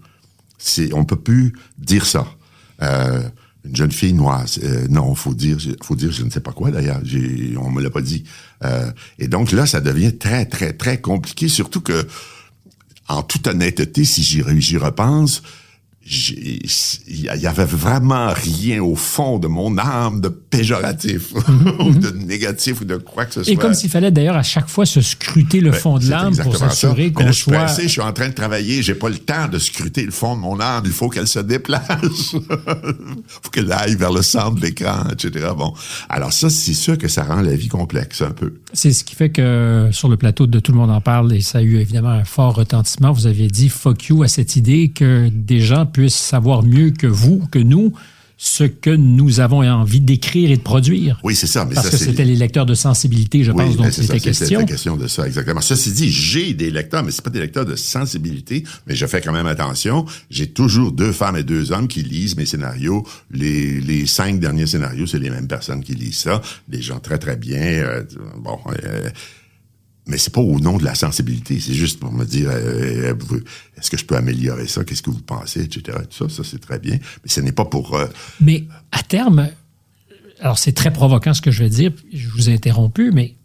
C'est, 0.57 0.93
on 0.93 1.05
peut 1.05 1.15
plus 1.19 1.53
dire 1.77 2.05
ça. 2.05 2.25
Euh, 2.81 3.21
une 3.65 3.75
jeune 3.75 3.91
fille 3.91 4.13
noire, 4.13 4.45
euh, 4.61 4.87
non, 4.89 5.15
faut 5.15 5.33
dire, 5.33 5.57
faut 5.81 5.95
dire, 5.95 6.11
je 6.11 6.23
ne 6.23 6.29
sais 6.29 6.41
pas 6.41 6.51
quoi 6.51 6.69
d'ailleurs. 6.69 6.99
On 7.57 7.71
me 7.71 7.81
l'a 7.81 7.89
pas 7.89 8.01
dit. 8.01 8.25
Euh, 8.63 8.91
et 9.19 9.27
donc 9.27 9.51
là, 9.53 9.65
ça 9.65 9.79
devient 9.79 10.17
très, 10.17 10.45
très, 10.45 10.73
très 10.73 10.99
compliqué, 10.99 11.47
surtout 11.47 11.79
que, 11.79 12.05
en 13.07 13.23
toute 13.23 13.47
honnêteté, 13.47 14.03
si 14.03 14.21
j'y, 14.21 14.77
repense, 14.77 15.43
il 16.05 16.65
y 17.07 17.29
il 17.33 17.47
avait 17.47 17.65
vraiment 17.65 18.33
rien 18.33 18.83
au 18.83 18.95
fond 18.95 19.39
de 19.39 19.47
mon 19.47 19.77
âme 19.77 20.19
de 20.19 20.27
péjoratif 20.27 21.33
ou 21.79 21.93
de 21.93 22.09
négatif 22.09 22.81
ou 22.81 22.85
de 22.85 22.97
quoi 22.97 23.25
que 23.25 23.33
ce 23.35 23.43
soit. 23.43 23.53
Et 23.53 23.55
comme 23.55 23.73
s'il 23.73 23.89
fallait 23.89 24.11
d'ailleurs 24.11 24.35
à 24.35 24.43
chaque 24.43 24.67
fois 24.67 24.85
se 24.85 25.01
scruter 25.01 25.61
le 25.61 25.71
Ben, 25.71 25.79
fond 25.79 25.97
de 25.97 26.09
l'âme 26.09 26.35
pour 26.35 26.57
s'assurer 26.57 27.11
qu'on 27.11 27.27
je 27.27 27.31
suis 27.31 27.43
soit. 27.43 27.53
pressé, 27.53 27.83
je 27.83 27.87
suis 27.87 28.01
en 28.01 28.11
train 28.11 28.27
de 28.27 28.33
travailler, 28.33 28.83
j'ai 28.83 28.95
pas 28.95 29.09
le 29.09 29.17
temps 29.17 29.47
de 29.47 29.57
scruter 29.59 30.03
le 30.05 30.11
fond 30.11 30.35
de 30.35 30.41
mon 30.41 30.59
âme, 30.59 30.83
il 30.85 30.91
faut 30.91 31.09
qu'elle 31.09 31.27
se 31.27 31.39
déplace. 31.39 31.81
faut 33.27 33.49
qu'elle 33.51 33.71
aille 33.71 33.95
vers 33.95 34.11
le 34.11 34.21
centre 34.21 34.55
de 34.55 34.61
l'écran, 34.61 35.03
etc. 35.11 35.47
Bon. 35.57 35.73
Alors 36.09 36.33
ça, 36.33 36.49
c'est 36.49 36.73
sûr 36.73 36.97
que 36.97 37.07
ça 37.07 37.23
rend 37.23 37.41
la 37.41 37.55
vie 37.55 37.69
complexe 37.69 38.21
un 38.21 38.31
peu. 38.31 38.53
C'est 38.73 38.91
ce 38.91 39.03
qui 39.03 39.15
fait 39.15 39.29
que 39.29 39.89
sur 39.91 40.09
le 40.09 40.17
plateau 40.17 40.47
de 40.47 40.59
Tout 40.59 40.71
le 40.71 40.77
monde 40.77 40.91
en 40.91 41.01
parle, 41.01 41.33
et 41.33 41.41
ça 41.41 41.59
a 41.59 41.61
eu 41.61 41.77
évidemment 41.77 42.09
un 42.09 42.25
fort 42.25 42.55
retentissement, 42.55 43.11
vous 43.11 43.27
aviez 43.27 43.47
dit 43.47 43.69
fuck 43.69 44.05
you 44.05 44.23
à 44.23 44.27
cette 44.27 44.55
idée 44.55 44.89
que 44.89 45.29
des 45.29 45.59
gens 45.59 45.85
puissent 45.93 46.15
savoir 46.15 46.63
mieux 46.63 46.89
que 46.91 47.07
vous, 47.07 47.43
que 47.51 47.59
nous, 47.59 47.93
ce 48.35 48.65
que 48.65 48.89
nous 48.89 49.39
avons 49.39 49.63
envie 49.63 50.01
d'écrire 50.01 50.51
et 50.51 50.57
de 50.57 50.61
produire. 50.61 51.17
Oui, 51.23 51.33
c'est 51.33 51.47
ça. 51.47 51.63
Mais 51.63 51.75
Parce 51.75 51.91
ça, 51.91 51.97
que 51.97 52.03
c'était 52.03 52.25
les 52.25 52.35
lecteurs 52.35 52.65
de 52.65 52.73
sensibilité, 52.73 53.43
je 53.43 53.51
Oui, 53.51 53.63
pense, 53.63 53.77
dont 53.77 53.89
c'était 53.89 54.19
question. 54.19 54.59
la 54.59 54.65
question 54.65 54.97
de 54.97 55.07
ça, 55.07 55.25
exactement. 55.25 55.61
Ceci 55.61 55.93
dit, 55.93 56.11
j'ai 56.11 56.53
des 56.53 56.69
lecteurs, 56.69 57.03
mais 57.03 57.11
c'est 57.11 57.23
pas 57.23 57.29
des 57.29 57.39
lecteurs 57.39 57.65
de 57.65 57.75
sensibilité, 57.77 58.65
mais 58.85 58.95
je 58.95 59.05
fais 59.05 59.21
quand 59.21 59.31
même 59.31 59.47
attention. 59.47 60.05
J'ai 60.29 60.47
toujours 60.47 60.91
deux 60.91 61.13
femmes 61.13 61.37
et 61.37 61.43
deux 61.43 61.71
hommes 61.71 61.87
qui 61.87 62.01
lisent 62.03 62.35
mes 62.35 62.45
scénarios. 62.47 63.07
Les, 63.31 63.79
les 63.79 64.05
cinq 64.07 64.39
derniers 64.41 64.67
scénarios, 64.67 65.07
c'est 65.07 65.19
les 65.19 65.29
mêmes 65.29 65.47
personnes 65.47 65.83
qui 65.83 65.93
lisent 65.93 66.17
ça. 66.17 66.41
Des 66.67 66.81
gens 66.81 66.99
très, 66.99 67.19
très 67.19 67.37
bien. 67.37 67.61
euh, 67.61 68.03
bon, 68.43 68.57
euh, 68.83 69.09
mais 70.05 70.17
c'est 70.17 70.33
pas 70.33 70.41
au 70.41 70.59
nom 70.59 70.77
de 70.77 70.83
la 70.83 70.95
sensibilité, 70.95 71.59
c'est 71.59 71.73
juste 71.73 71.99
pour 71.99 72.11
me 72.11 72.25
dire 72.25 72.49
euh, 72.51 73.13
vous- 73.19 73.39
est-ce 73.77 73.89
que 73.89 73.97
je 73.97 74.05
peux 74.05 74.15
améliorer 74.17 74.67
ça, 74.67 74.83
qu'est-ce 74.83 75.01
que 75.01 75.09
vous 75.11 75.21
pensez, 75.21 75.61
etc. 75.61 75.97
Tout 76.09 76.27
ça, 76.29 76.35
ça 76.35 76.43
c'est 76.43 76.59
très 76.59 76.79
bien. 76.79 76.95
Mais 76.95 77.29
ce 77.29 77.39
n'est 77.41 77.51
pas 77.53 77.65
pour 77.65 77.95
euh, 77.95 78.07
Mais 78.41 78.65
à 78.91 79.01
terme, 79.03 79.49
alors 80.41 80.57
c'est 80.57 80.73
très 80.73 80.91
provoquant 80.91 81.33
ce 81.33 81.41
que 81.41 81.51
je 81.51 81.63
vais 81.63 81.69
dire, 81.69 81.91
je 82.11 82.27
vous 82.29 82.49
ai 82.49 82.53
interrompu, 82.53 83.11
mais 83.11 83.35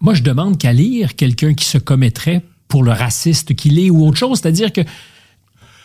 moi 0.00 0.14
je 0.14 0.22
demande 0.22 0.56
qu'à 0.58 0.72
lire 0.72 1.16
quelqu'un 1.16 1.52
qui 1.54 1.64
se 1.66 1.76
commettrait 1.78 2.42
pour 2.68 2.82
le 2.82 2.92
raciste 2.92 3.54
qu'il 3.54 3.78
est 3.78 3.90
ou 3.90 4.06
autre 4.06 4.16
chose, 4.18 4.40
c'est-à-dire 4.40 4.72
que 4.72 4.82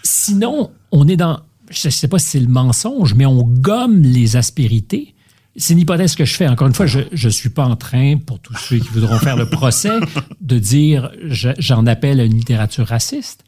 sinon 0.04 0.72
on 0.92 1.08
est 1.08 1.18
dans, 1.18 1.40
je 1.70 1.88
ne 1.88 1.92
sais 1.92 2.08
pas 2.08 2.20
si 2.20 2.28
c'est 2.32 2.40
le 2.40 2.48
mensonge, 2.48 3.14
mais 3.16 3.26
on 3.26 3.44
gomme 3.44 4.02
les 4.02 4.36
aspérités. 4.36 5.13
C'est 5.56 5.74
une 5.74 5.80
hypothèse 5.80 6.16
que 6.16 6.26
je 6.26 6.34
fais. 6.34 6.48
Encore 6.48 6.68
une 6.68 6.74
fois, 6.74 6.88
je 6.88 7.00
ne 7.12 7.30
suis 7.32 7.50
pas 7.50 7.66
en 7.66 7.76
train, 7.76 8.18
pour 8.18 8.40
tous 8.40 8.56
ceux 8.58 8.80
qui 8.80 8.88
voudront 8.90 9.20
faire 9.20 9.36
le 9.38 9.48
procès, 9.50 9.92
de 10.42 10.58
dire 10.58 11.12
je- 11.28 11.50
j'en 11.60 11.86
appelle 11.86 12.20
à 12.20 12.24
une 12.24 12.34
littérature 12.36 12.88
raciste. 12.88 13.44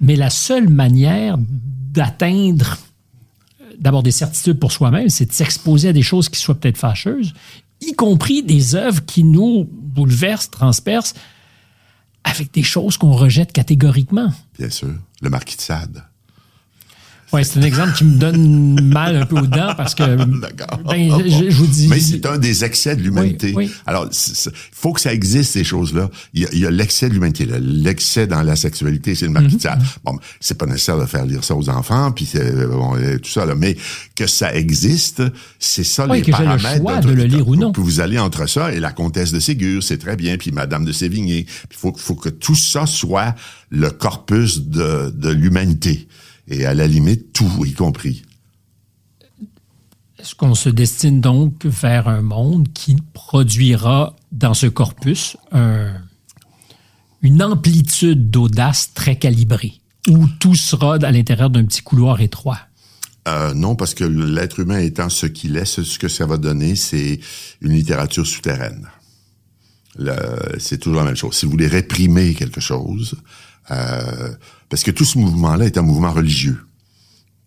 Mais 0.00 0.16
la 0.16 0.30
seule 0.30 0.68
manière 0.68 1.36
d'atteindre 1.38 2.78
d'abord 3.78 4.02
des 4.02 4.10
certitudes 4.10 4.58
pour 4.58 4.72
soi-même, 4.72 5.08
c'est 5.08 5.26
de 5.26 5.32
s'exposer 5.32 5.88
à 5.88 5.92
des 5.92 6.02
choses 6.02 6.28
qui 6.28 6.40
soient 6.40 6.54
peut-être 6.54 6.76
fâcheuses, 6.78 7.32
y 7.80 7.92
compris 7.92 8.42
des 8.42 8.74
œuvres 8.74 9.04
qui 9.04 9.24
nous 9.24 9.68
bouleversent, 9.70 10.50
transpercent, 10.50 11.14
avec 12.24 12.52
des 12.52 12.62
choses 12.62 12.96
qu'on 12.96 13.12
rejette 13.12 13.52
catégoriquement. 13.52 14.32
bien 14.58 14.70
sûr 14.70 14.88
le 15.22 15.30
marquis 15.30 15.56
de 15.56 15.60
Sade. 15.60 16.02
Ouais, 17.34 17.42
c'est 17.44 17.58
un 17.58 17.62
exemple 17.62 17.92
qui 17.94 18.04
me 18.04 18.16
donne 18.16 18.80
mal 18.80 19.16
un 19.16 19.26
peu 19.26 19.36
aux 19.36 19.46
dents 19.46 19.74
parce 19.76 19.94
que 19.94 20.02
D'accord. 20.40 20.80
ben, 20.88 21.10
je, 21.26 21.50
je 21.50 21.56
vous 21.56 21.66
dis. 21.66 21.88
Mais 21.88 21.98
c'est 21.98 22.24
un 22.26 22.38
des 22.38 22.64
excès 22.64 22.94
de 22.94 23.02
l'humanité. 23.02 23.52
Oui, 23.56 23.66
oui. 23.66 23.70
Alors, 23.86 24.06
il 24.06 24.52
faut 24.72 24.92
que 24.92 25.00
ça 25.00 25.12
existe, 25.12 25.52
ces 25.52 25.64
choses-là. 25.64 26.10
Il 26.32 26.46
y 26.52 26.64
a, 26.64 26.70
l'excès 26.70 27.08
de 27.08 27.14
l'humanité. 27.14 27.46
L'excès 27.60 28.26
dans 28.26 28.42
la 28.42 28.56
sexualité, 28.56 29.14
c'est 29.14 29.26
le 29.26 29.34
de 29.34 29.58
Sade. 29.60 29.80
Mhm. 29.80 29.86
Bon, 30.04 30.18
c'est 30.40 30.56
pas 30.56 30.66
nécessaire 30.66 30.98
de 30.98 31.06
faire 31.06 31.24
lire 31.24 31.42
ça 31.42 31.56
aux 31.56 31.68
enfants, 31.68 32.12
puis 32.12 32.24
c'est, 32.24 32.66
bon, 32.66 32.96
euh, 32.96 33.18
tout 33.18 33.30
ça, 33.30 33.44
là. 33.44 33.54
Mais 33.54 33.76
que 34.14 34.26
ça 34.26 34.54
existe, 34.54 35.22
c'est 35.58 35.84
ça 35.84 36.06
Oui, 36.08 36.18
les 36.18 36.22
que 36.22 36.32
j'ai 36.32 36.38
le 36.44 36.44
paramètres. 36.44 36.76
choix 36.76 37.00
de 37.00 37.12
le 37.12 37.24
lire 37.24 37.48
ou 37.48 37.56
non. 37.56 37.72
Puis 37.72 37.82
vous 37.82 38.00
allez 38.00 38.18
entre 38.18 38.48
ça 38.48 38.72
et 38.72 38.78
la 38.80 38.92
comtesse 38.92 39.32
de 39.32 39.40
Ségur, 39.40 39.82
c'est 39.82 39.98
très 39.98 40.16
bien, 40.16 40.36
puis 40.36 40.52
Madame 40.52 40.84
de 40.84 40.92
Sévigné. 40.92 41.46
Il 41.70 41.76
faut, 41.76 41.92
faut 41.96 42.14
que 42.14 42.28
tout 42.28 42.54
ça 42.54 42.86
soit 42.86 43.34
le 43.70 43.90
corpus 43.90 44.60
de, 44.62 45.10
de 45.10 45.30
l'humanité. 45.30 46.06
Et 46.48 46.66
à 46.66 46.74
la 46.74 46.86
limite, 46.86 47.32
tout 47.32 47.64
y 47.64 47.72
compris. 47.72 48.22
Est-ce 50.18 50.34
qu'on 50.34 50.54
se 50.54 50.68
destine 50.68 51.20
donc 51.20 51.64
vers 51.66 52.08
un 52.08 52.22
monde 52.22 52.68
qui 52.72 52.96
produira 53.12 54.14
dans 54.32 54.54
ce 54.54 54.66
corpus 54.66 55.36
un- 55.52 55.94
une 57.22 57.42
amplitude 57.42 58.30
d'audace 58.30 58.92
très 58.94 59.16
calibrée, 59.18 59.80
où 60.08 60.26
tout 60.40 60.54
sera 60.54 60.96
à 60.96 61.10
l'intérieur 61.12 61.50
d'un 61.50 61.64
petit 61.64 61.82
couloir 61.82 62.20
étroit? 62.20 62.58
Euh, 63.26 63.54
non, 63.54 63.74
parce 63.74 63.94
que 63.94 64.04
l'être 64.04 64.60
humain 64.60 64.78
étant 64.78 65.08
ce 65.08 65.26
qu'il 65.26 65.56
est, 65.56 65.64
ce 65.64 65.98
que 65.98 66.08
ça 66.08 66.26
va 66.26 66.36
donner, 66.36 66.76
c'est 66.76 67.20
une 67.62 67.72
littérature 67.72 68.26
souterraine. 68.26 68.86
C'est 70.58 70.78
toujours 70.78 70.98
la 71.00 71.04
même 71.06 71.16
chose. 71.16 71.34
Si 71.34 71.46
vous 71.46 71.52
voulez 71.52 71.68
réprimer 71.68 72.34
quelque 72.34 72.60
chose, 72.60 73.14
parce 73.68 74.82
que 74.82 74.90
tout 74.90 75.04
ce 75.04 75.18
mouvement-là 75.18 75.66
est 75.66 75.78
un 75.78 75.82
mouvement 75.82 76.12
religieux. 76.12 76.58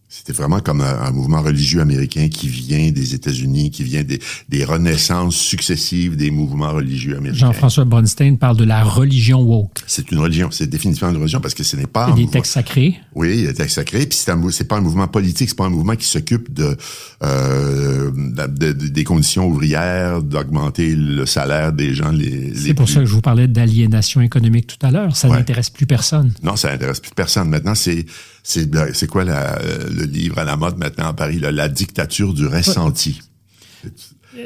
C'était 0.10 0.32
vraiment 0.32 0.62
comme 0.62 0.80
un, 0.80 1.02
un 1.02 1.12
mouvement 1.12 1.42
religieux 1.42 1.82
américain 1.82 2.30
qui 2.30 2.48
vient 2.48 2.92
des 2.92 3.14
États-Unis, 3.14 3.72
qui 3.72 3.84
vient 3.84 4.04
des, 4.04 4.20
des 4.48 4.64
renaissances 4.64 5.36
successives 5.36 6.16
des 6.16 6.32
mouvements 6.32 6.72
religieux 6.72 7.18
américains. 7.18 7.48
Jean-François 7.48 7.84
Bronstein 7.84 8.36
parle 8.38 8.56
de 8.56 8.64
la 8.64 8.84
religion 8.86 9.42
woke. 9.42 9.80
C'est 9.86 10.10
une 10.12 10.20
religion, 10.20 10.50
c'est 10.50 10.68
définitivement 10.68 11.10
une 11.10 11.18
religion 11.18 11.42
parce 11.42 11.54
que 11.54 11.64
ce 11.64 11.76
n'est 11.76 11.88
pas 11.88 12.08
Et 12.08 12.12
un 12.12 12.16
des 12.16 12.22
mouvement- 12.22 12.32
textes 12.32 12.54
sacrés. 12.54 12.96
oui, 13.16 13.34
il 13.34 13.42
y 13.42 13.48
a 13.48 13.52
des 13.52 13.56
textes 13.56 13.76
sacrés, 13.76 14.06
puis 14.06 14.18
c'est 14.52 14.64
pas 14.68 14.78
un 14.78 14.82
mouvement 14.82 15.10
politique, 15.10 15.50
c'est 15.50 15.58
pas 15.58 15.66
un 15.66 15.70
mouvement 15.70 15.96
qui 15.98 16.06
s'occupe 16.08 16.54
de, 16.54 16.78
euh, 17.24 18.12
de- 18.16 18.72
de- 18.72 18.88
des 18.88 19.04
conditions 19.04 19.48
ouvrières, 19.48 20.22
d'augmenter 20.24 20.96
le 20.96 21.26
salaire 21.26 21.74
des 21.74 21.94
gens 21.94 22.12
les, 22.12 22.54
C'est 22.56 22.74
pour 22.74 22.86
plus- 22.86 22.94
ça 22.94 23.00
que 23.02 23.06
je 23.06 23.14
vous 23.14 23.22
parlais 23.22 23.48
d'aliénation 23.48 24.22
économique 24.22 24.68
tout 24.68 24.86
à 24.86 24.92
l'heure. 24.92 25.16
Ça 25.18 25.28
Ouais. 25.30 25.38
n'intéresse 25.38 25.70
plus 25.70 25.86
personne. 25.86 26.32
Non, 26.44 26.56
ça 26.56 26.72
intéresse 26.72 27.00
plus 27.02 27.12
personne. 27.16 27.50
Maintenant, 27.50 27.76
c'est 27.76 28.06
c'est 28.50 28.70
c'est 28.94 29.08
quoi 29.08 29.26
la, 29.26 29.60
euh, 29.60 29.90
le 29.90 30.06
livre 30.06 30.38
à 30.40 30.46
la 30.46 30.56
mode 30.56 30.78
maintenant 30.78 31.08
à 31.08 31.14
Paris, 31.14 31.38
là, 31.40 31.52
la 31.52 31.68
dictature 31.68 32.34
du 32.34 32.48
ressenti. 32.48 33.20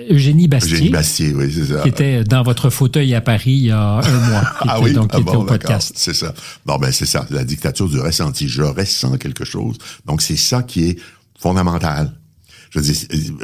Eugénie 0.09 0.47
Bastier, 0.47 0.73
Eugénie 0.73 0.89
Bastier, 0.89 1.33
oui, 1.35 1.51
c'est 1.53 1.65
ça. 1.73 1.81
qui 1.81 1.89
était 1.89 2.23
dans 2.23 2.43
votre 2.43 2.69
fauteuil 2.69 3.13
à 3.13 3.21
Paris 3.21 3.51
il 3.51 3.65
y 3.67 3.71
a 3.71 3.99
un 3.99 4.29
mois, 4.29 4.41
qui 4.61 4.67
Ah 4.69 4.75
était, 4.77 4.83
oui, 4.85 4.93
donc 4.93 5.11
qui 5.11 5.17
Ah 5.17 5.19
était 5.21 5.35
au 5.35 5.43
podcast. 5.43 5.91
C'est 5.95 6.13
ça. 6.13 6.33
Bon, 6.65 6.77
ben 6.77 6.91
c'est 6.91 7.05
ça, 7.05 7.27
la 7.29 7.43
dictature 7.43 7.89
du 7.89 7.99
ressenti. 7.99 8.47
Je 8.47 8.61
ressens 8.63 9.17
quelque 9.17 9.43
chose. 9.45 9.77
Donc 10.05 10.21
c'est 10.21 10.37
ça 10.37 10.63
qui 10.63 10.85
est 10.85 10.99
fondamental. 11.39 12.13
Je 12.69 12.79
veux 12.79 12.85
dire, 12.85 12.95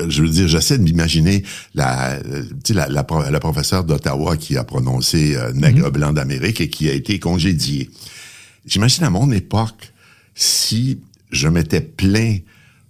je 0.09 0.21
veux 0.23 0.29
dire, 0.29 0.47
j'essaie 0.47 0.77
de 0.77 0.83
m'imaginer 0.83 1.43
la, 1.75 2.11
euh, 2.13 2.43
tu 2.63 2.71
sais, 2.71 2.73
la, 2.73 2.87
la, 2.87 3.03
pro- 3.03 3.29
la 3.29 3.39
professeure 3.41 3.83
d'Ottawa 3.83 4.37
qui 4.37 4.55
a 4.55 4.63
prononcé 4.63 5.35
euh, 5.35 5.51
nègre 5.53 5.91
blanc 5.91 6.13
d'Amérique 6.13 6.61
et 6.61 6.69
qui 6.69 6.87
a 6.89 6.93
été 6.93 7.19
congédiée. 7.19 7.89
J'imagine 8.65 9.03
à 9.03 9.09
mon 9.09 9.29
époque, 9.31 9.91
si 10.37 10.99
je 11.31 11.49
m'étais 11.49 11.81
plaint 11.81 12.41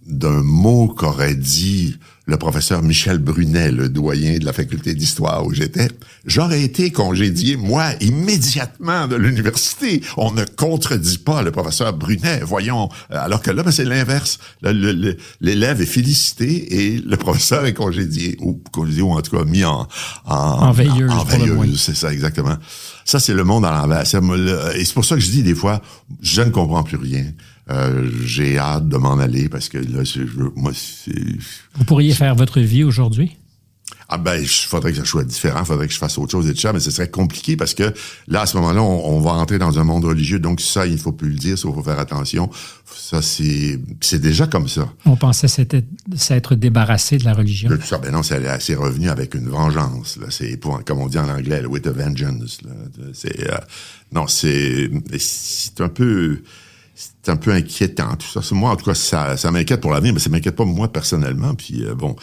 d'un 0.05 0.43
mot 0.43 0.87
qu'aurait 0.87 1.35
dit 1.35 1.97
le 2.27 2.37
professeur 2.37 2.81
Michel 2.81 3.19
Brunet, 3.19 3.71
le 3.71 3.87
doyen 3.87 4.37
de 4.37 4.45
la 4.45 4.51
faculté 4.51 4.93
d'histoire 4.93 5.45
où 5.45 5.53
j'étais, 5.53 5.87
j'aurais 6.25 6.61
été 6.61 6.91
congédié, 6.91 7.55
moi, 7.55 7.91
immédiatement 8.01 9.07
de 9.07 9.15
l'université. 9.15 10.01
On 10.17 10.33
ne 10.33 10.43
contredit 10.43 11.19
pas 11.19 11.41
le 11.41 11.51
professeur 11.51 11.93
Brunet, 11.93 12.41
voyons. 12.43 12.89
Alors 13.09 13.41
que 13.41 13.49
là, 13.49 13.63
ben, 13.63 13.71
c'est 13.71 13.85
l'inverse. 13.85 14.39
L'élève 14.61 15.81
est 15.81 15.85
félicité 15.85 16.89
et 16.89 16.99
le 16.99 17.15
professeur 17.15 17.65
est 17.65 17.73
congédié, 17.73 18.35
ou 18.41 18.61
congédié, 18.73 19.03
ou 19.03 19.11
en 19.13 19.21
tout 19.21 19.37
cas 19.37 19.45
mis 19.45 19.63
en, 19.63 19.87
en, 20.25 20.35
En 20.35 20.71
veilleuse, 20.71 21.11
en 21.11 21.23
veilleuse, 21.23 21.79
c'est 21.79 21.95
ça, 21.95 22.11
exactement. 22.11 22.57
Ça, 23.07 23.19
c'est 23.21 23.33
le 23.33 23.45
monde 23.45 23.63
à 23.65 23.71
l'envers. 23.71 24.03
Le- 24.21 24.75
Et 24.77 24.83
c'est 24.83 24.93
pour 24.93 25.05
ça 25.05 25.15
que 25.15 25.21
je 25.21 25.31
dis 25.31 25.41
des 25.41 25.55
fois, 25.55 25.81
je 26.21 26.41
ne 26.41 26.49
comprends 26.49 26.83
plus 26.83 26.97
rien. 26.97 27.25
Euh, 27.69 28.09
J'ai 28.25 28.57
hâte 28.57 28.87
de 28.89 28.97
m'en 28.97 29.17
aller 29.17 29.47
parce 29.47 29.69
que 29.69 29.77
là, 29.77 30.03
je, 30.03 30.21
moi, 30.55 30.71
c'est... 30.73 31.13
Vous 31.75 31.85
pourriez 31.85 32.13
faire 32.13 32.35
votre 32.35 32.59
vie 32.59 32.83
aujourd'hui? 32.83 33.37
Ah 34.09 34.17
ben, 34.17 34.35
il 34.35 34.47
faudrait 34.47 34.91
que 34.91 34.97
ça 34.97 35.05
soit 35.05 35.25
différent, 35.25 35.59
il 35.59 35.65
faudrait 35.65 35.87
que 35.87 35.93
je 35.93 35.97
fasse 35.97 36.17
autre 36.17 36.31
chose 36.31 36.47
et 36.47 36.53
tout 36.53 36.61
ça, 36.61 36.71
mais 36.71 36.79
ce 36.79 36.91
serait 36.91 37.09
compliqué 37.09 37.57
parce 37.57 37.73
que 37.73 37.93
là, 38.27 38.41
à 38.41 38.45
ce 38.45 38.55
moment-là, 38.57 38.81
on, 38.81 39.17
on 39.17 39.19
va 39.19 39.31
entrer 39.31 39.57
dans 39.57 39.79
un 39.79 39.83
monde 39.83 40.05
religieux, 40.05 40.39
donc 40.39 40.61
ça, 40.61 40.87
il 40.87 40.97
faut 40.97 41.11
plus 41.11 41.29
le 41.29 41.35
dire, 41.35 41.57
ça, 41.57 41.67
il 41.67 41.73
faut 41.73 41.83
faire 41.83 41.99
attention. 41.99 42.49
Ça, 42.95 43.21
c'est 43.21 43.79
c'est 44.01 44.19
déjà 44.19 44.47
comme 44.47 44.67
ça. 44.69 44.89
On 45.05 45.17
pensait 45.17 45.49
s'être 45.49 45.75
s'être 46.15 46.55
débarrassé 46.55 47.17
de 47.17 47.25
la 47.25 47.33
religion. 47.33 47.69
Tout 47.69 47.81
ça, 47.81 47.97
ben 47.97 48.11
non, 48.11 48.23
c'est 48.23 48.75
revenu 48.75 49.09
avec 49.09 49.35
une 49.35 49.49
vengeance. 49.49 50.17
Là, 50.17 50.27
c'est 50.29 50.57
pour, 50.57 50.81
comme 50.85 50.99
on 50.99 51.07
dit 51.07 51.19
en 51.19 51.27
anglais, 51.29 51.65
with 51.65 51.85
a 51.87 51.91
vengeance. 51.91 52.61
Là. 52.63 52.71
C'est 53.13 53.49
euh, 53.49 53.57
non, 54.13 54.27
c'est 54.27 54.89
c'est 55.17 55.81
un 55.81 55.89
peu 55.89 56.41
c'est 56.95 57.29
un 57.29 57.35
peu 57.35 57.51
inquiétant 57.51 58.15
tout 58.15 58.41
ça. 58.41 58.55
Moi, 58.55 58.71
en 58.71 58.75
tout 58.75 58.85
cas, 58.85 58.95
ça, 58.95 59.37
ça 59.37 59.51
m'inquiète 59.51 59.81
pour 59.81 59.91
l'avenir, 59.91 60.13
mais 60.13 60.19
ça 60.19 60.29
m'inquiète 60.29 60.55
pas 60.55 60.65
moi 60.65 60.91
personnellement. 60.91 61.53
Puis 61.53 61.85
euh, 61.85 61.93
bon, 61.93 62.15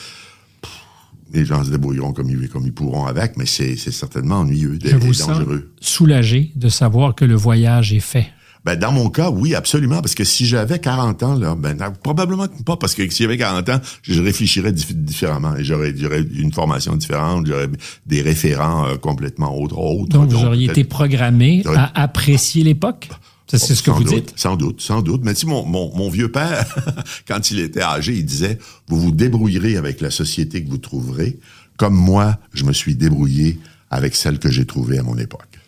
les 1.34 1.44
gens 1.44 1.62
se 1.64 1.70
débrouilleront 1.70 2.12
comme 2.12 2.30
ils, 2.30 2.48
comme 2.48 2.64
ils 2.64 2.72
pourront 2.72 3.06
avec, 3.06 3.36
mais 3.36 3.46
c'est 3.46 3.76
certainement 3.76 4.40
ennuyeux 4.40 4.78
Je 4.82 4.88
et, 4.90 4.94
vous 4.94 5.10
et 5.10 5.14
sens 5.14 5.28
dangereux. 5.38 5.70
soulagé 5.80 6.52
de 6.56 6.68
savoir 6.68 7.14
que 7.14 7.24
le 7.24 7.34
voyage 7.34 7.92
est 7.92 8.00
fait. 8.00 8.26
Ben, 8.64 8.76
dans 8.78 8.92
mon 8.92 9.10
cas, 9.10 9.28
oui, 9.28 9.54
absolument, 9.54 10.00
parce 10.00 10.14
que 10.14 10.24
si 10.24 10.46
j'avais 10.46 10.78
40 10.78 11.22
ans, 11.22 11.34
là, 11.34 11.54
ben, 11.54 11.76
probablement 12.02 12.46
pas, 12.64 12.78
parce 12.78 12.94
que 12.94 13.06
si 13.10 13.24
j'avais 13.24 13.36
40 13.36 13.68
ans, 13.68 13.78
je 14.00 14.22
réfléchirais 14.22 14.72
dif- 14.72 14.94
différemment 14.94 15.54
et 15.56 15.64
j'aurais, 15.64 15.92
une 16.34 16.50
formation 16.50 16.96
différente, 16.96 17.46
j'aurais 17.46 17.68
des 18.06 18.22
référents 18.22 18.86
euh, 18.86 18.96
donc, 18.96 19.52
autre, 19.52 19.76
autre. 19.76 20.08
Donc, 20.08 20.30
vous 20.30 20.44
auriez 20.46 20.70
été 20.70 20.84
programmé 20.84 21.62
à 21.66 22.02
apprécier 22.02 22.64
l'époque? 22.64 23.10
C'est 23.46 23.58
ce 23.58 23.82
que 23.82 23.90
Sans 23.90 23.98
vous 23.98 24.04
doute, 24.04 24.14
dites? 24.14 24.32
Sans 24.36 24.56
doute, 24.56 24.80
sans 24.80 25.02
doute. 25.02 25.22
Mais 25.22 25.34
tu 25.34 25.40
sais, 25.40 25.46
mon, 25.46 25.64
mon, 25.64 25.94
mon 25.94 26.08
vieux 26.08 26.30
père, 26.30 26.66
quand 27.28 27.50
il 27.50 27.60
était 27.60 27.82
âgé, 27.82 28.14
il 28.14 28.24
disait, 28.24 28.58
vous 28.88 28.98
vous 29.00 29.10
débrouillerez 29.10 29.76
avec 29.76 30.00
la 30.00 30.10
société 30.10 30.64
que 30.64 30.70
vous 30.70 30.78
trouverez, 30.78 31.38
comme 31.76 31.94
moi, 31.94 32.38
je 32.54 32.64
me 32.64 32.72
suis 32.72 32.94
débrouillé 32.94 33.58
avec 33.90 34.16
celle 34.16 34.38
que 34.38 34.50
j'ai 34.50 34.64
trouvée 34.64 34.98
à 34.98 35.02
mon 35.02 35.18
époque. 35.18 35.58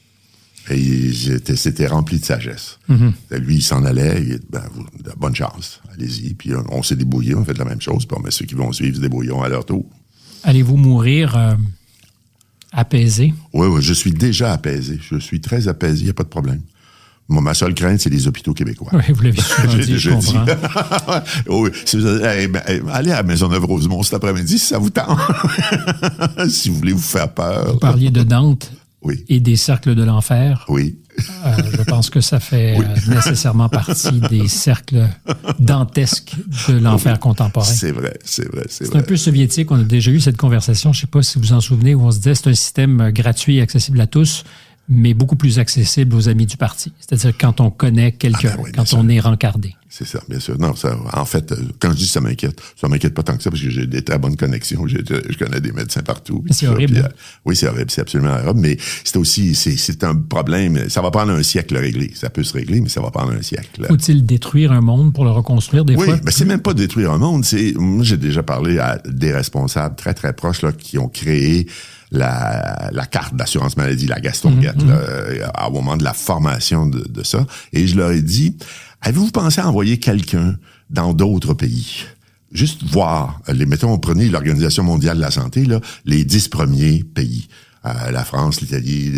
Et 0.68 1.12
c'était 1.54 1.86
rempli 1.86 2.18
de 2.18 2.24
sagesse. 2.24 2.78
Lui, 3.30 3.56
il 3.56 3.62
s'en 3.62 3.84
allait, 3.84 4.20
il, 4.20 4.40
ben, 4.50 4.64
vous, 4.72 4.84
bonne 5.16 5.34
chance, 5.34 5.80
allez-y. 5.94 6.34
Puis 6.34 6.54
on, 6.54 6.64
on 6.70 6.82
s'est 6.82 6.96
débrouillé, 6.96 7.36
on 7.36 7.44
fait 7.44 7.56
la 7.56 7.64
même 7.64 7.80
chose. 7.80 8.04
Puis 8.04 8.16
on 8.18 8.22
met 8.22 8.32
ceux 8.32 8.46
qui 8.46 8.54
vont 8.54 8.72
suivre 8.72 8.96
se 8.96 9.00
débrouilleront 9.00 9.42
à 9.42 9.48
leur 9.48 9.64
tour. 9.64 9.84
Allez-vous 10.42 10.76
mourir 10.76 11.36
euh, 11.36 11.54
apaisé? 12.72 13.32
Oui, 13.52 13.68
oui, 13.68 13.80
je 13.80 13.92
suis 13.92 14.12
déjà 14.12 14.52
apaisé. 14.52 14.98
Je 15.00 15.18
suis 15.18 15.40
très 15.40 15.68
apaisé, 15.68 16.00
il 16.00 16.04
n'y 16.04 16.10
a 16.10 16.14
pas 16.14 16.24
de 16.24 16.28
problème. 16.28 16.62
Moi, 17.28 17.42
ma 17.42 17.54
seule 17.54 17.74
crainte, 17.74 17.98
c'est 18.00 18.08
les 18.10 18.28
hôpitaux 18.28 18.54
québécois. 18.54 18.90
Oui, 18.92 19.02
vous 19.12 19.22
l'avez 19.22 19.40
souvent 19.40 19.74
dit, 19.82 19.98
je 19.98 20.10
dit. 20.10 20.32
comprends. 20.32 21.20
oui, 21.48 21.70
si 21.84 21.96
vous 21.98 22.06
allez, 22.06 22.44
eh 22.44 22.48
ben, 22.48 22.62
eh, 22.68 22.80
allez 22.92 23.10
à 23.12 23.22
Maisonneuve-Rosemont 23.24 24.02
cet 24.04 24.14
après-midi 24.14 24.58
si 24.60 24.66
ça 24.66 24.78
vous 24.78 24.90
tente. 24.90 25.18
si 26.48 26.68
vous 26.70 26.76
voulez 26.76 26.92
vous 26.92 26.98
faire 27.00 27.32
peur. 27.32 27.72
Vous 27.72 27.78
parliez 27.78 28.10
de 28.10 28.22
Dante 28.22 28.70
Oui, 29.02 29.24
et 29.28 29.40
des 29.40 29.56
cercles 29.56 29.94
de 29.96 30.04
l'enfer. 30.04 30.64
oui. 30.68 30.98
Euh, 31.46 31.56
je 31.72 31.82
pense 31.84 32.10
que 32.10 32.20
ça 32.20 32.40
fait 32.40 32.78
euh, 32.78 32.82
nécessairement 33.14 33.70
partie 33.70 34.20
des 34.28 34.48
cercles 34.48 35.06
dantesques 35.58 36.34
de 36.68 36.74
l'enfer 36.78 37.18
contemporain. 37.18 37.64
C'est 37.64 37.90
vrai, 37.92 38.18
c'est 38.22 38.46
vrai, 38.52 38.64
c'est 38.68 38.84
C'est 38.84 38.90
vrai. 38.90 38.98
un 38.98 39.02
peu 39.02 39.16
soviétique. 39.16 39.70
On 39.70 39.80
a 39.80 39.84
déjà 39.84 40.10
eu 40.10 40.20
cette 40.20 40.36
conversation. 40.36 40.92
Je 40.92 40.98
ne 40.98 41.00
sais 41.02 41.06
pas 41.06 41.22
si 41.22 41.38
vous 41.38 41.54
en 41.54 41.62
souvenez, 41.62 41.94
où 41.94 42.02
on 42.02 42.10
se 42.10 42.18
disait 42.18 42.34
c'est 42.34 42.48
un 42.50 42.54
système 42.54 43.00
euh, 43.00 43.10
gratuit 43.12 43.56
et 43.56 43.62
accessible 43.62 43.98
à 44.02 44.06
tous, 44.06 44.44
mais 44.88 45.14
beaucoup 45.14 45.36
plus 45.36 45.58
accessible 45.58 46.14
aux 46.14 46.28
amis 46.28 46.46
du 46.46 46.56
parti. 46.56 46.92
C'est-à-dire 47.00 47.32
quand 47.38 47.60
on 47.60 47.70
connaît 47.70 48.12
quelqu'un, 48.12 48.50
Ah 48.52 48.56
ben 48.56 48.62
oui, 48.64 48.70
quand 48.72 48.84
sûr. 48.86 48.98
on 48.98 49.08
est 49.08 49.18
rencardé. 49.20 49.74
C'est 49.88 50.06
ça, 50.06 50.20
bien 50.28 50.40
sûr. 50.40 50.58
Non, 50.58 50.74
ça, 50.76 50.96
en 51.14 51.24
fait, 51.24 51.52
euh, 51.52 51.56
quand 51.78 51.90
je 51.90 51.96
dis 51.96 52.06
ça 52.06 52.20
m'inquiète, 52.20 52.60
ça 52.78 52.86
m'inquiète 52.86 53.14
pas 53.14 53.22
tant 53.22 53.36
que 53.36 53.42
ça 53.42 53.50
parce 53.50 53.62
que 53.62 53.70
j'ai 53.70 53.86
des 53.86 54.02
très 54.02 54.18
bonnes 54.18 54.36
connexions. 54.36 54.86
J'ai- 54.86 54.98
Je 55.06 55.38
connais 55.38 55.60
des 55.60 55.72
médecins 55.72 56.02
partout. 56.02 56.44
C'est 56.50 56.66
ça, 56.66 56.72
horrible, 56.72 56.92
puis, 56.94 57.02
hein? 57.02 57.08
euh, 57.10 57.40
oui, 57.46 57.56
c'est 57.56 57.66
horrible, 57.68 57.90
c'est 57.90 58.02
absolument 58.02 58.32
horrible. 58.34 58.60
Mais 58.60 58.76
c'est 59.04 59.16
aussi, 59.16 59.54
c'est, 59.54 59.76
c'est 59.76 60.04
un 60.04 60.14
problème. 60.14 60.88
Ça 60.90 61.00
va 61.02 61.10
prendre 61.10 61.32
un 61.32 61.42
siècle 61.42 61.76
à 61.76 61.80
régler. 61.80 62.10
Ça 62.14 62.30
peut 62.30 62.44
se 62.44 62.52
régler, 62.52 62.80
mais 62.80 62.88
ça 62.88 63.00
va 63.00 63.10
prendre 63.10 63.32
un 63.32 63.42
siècle. 63.42 63.86
Faut-il 63.88 64.26
détruire 64.26 64.70
un 64.72 64.80
monde 64.82 65.12
pour 65.14 65.24
le 65.24 65.30
reconstruire 65.30 65.84
des 65.84 65.94
Oui, 65.96 66.04
fois? 66.04 66.18
mais 66.24 66.30
c'est 66.30 66.44
même 66.44 66.60
pas 66.60 66.74
détruire 66.74 67.12
un 67.12 67.18
monde. 67.18 67.44
C'est 67.44 67.72
moi 67.76 68.04
j'ai 68.04 68.18
déjà 68.18 68.42
parlé 68.42 68.78
à 68.78 68.98
des 69.08 69.32
responsables 69.32 69.96
très 69.96 70.14
très 70.14 70.32
proches 70.32 70.62
là 70.62 70.72
qui 70.72 70.98
ont 70.98 71.08
créé 71.08 71.66
la, 72.10 72.90
la 72.92 73.06
carte 73.06 73.34
d'assurance 73.34 73.76
maladie, 73.76 74.06
la 74.06 74.20
Gaston-Guette, 74.20 74.82
là, 74.82 74.94
euh, 74.94 75.46
au 75.66 75.70
moment 75.70 75.96
de 75.96 76.04
la 76.04 76.12
formation 76.12 76.86
de, 76.86 77.00
de 77.00 77.22
ça. 77.22 77.46
Et 77.72 77.86
je 77.86 77.96
leur 77.96 78.12
ai 78.12 78.22
dit, 78.22 78.56
avez-vous 79.00 79.30
pensé 79.30 79.60
à 79.60 79.68
envoyer 79.68 79.98
quelqu'un 79.98 80.56
dans 80.90 81.12
d'autres 81.12 81.54
pays? 81.54 82.04
Juste 82.52 82.84
voir, 82.84 83.40
les 83.48 83.66
mettons, 83.66 83.98
prenez 83.98 84.28
l'Organisation 84.28 84.84
mondiale 84.84 85.16
de 85.16 85.22
la 85.22 85.30
santé, 85.30 85.64
là, 85.64 85.80
les 86.04 86.24
dix 86.24 86.48
premiers 86.48 87.02
pays. 87.02 87.48
Euh, 87.84 88.10
la 88.10 88.24
France, 88.24 88.60
l'Italie, 88.60 89.10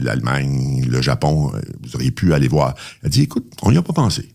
l'Allemagne, 0.00 0.86
le 0.88 1.02
Japon, 1.02 1.52
euh, 1.54 1.60
vous 1.82 1.96
auriez 1.96 2.10
pu 2.10 2.32
aller 2.32 2.48
voir. 2.48 2.74
Elle 3.02 3.06
a 3.06 3.10
dit, 3.10 3.22
écoute, 3.22 3.50
on 3.62 3.72
n'y 3.72 3.76
a 3.76 3.82
pas 3.82 3.92
pensé. 3.92 4.32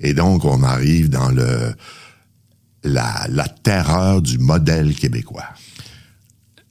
Et 0.00 0.14
donc, 0.14 0.44
on 0.44 0.62
arrive 0.62 1.08
dans 1.08 1.30
le 1.30 1.74
la, 2.84 3.26
la 3.28 3.48
terreur 3.48 4.22
du 4.22 4.38
modèle 4.38 4.94
québécois. 4.94 5.44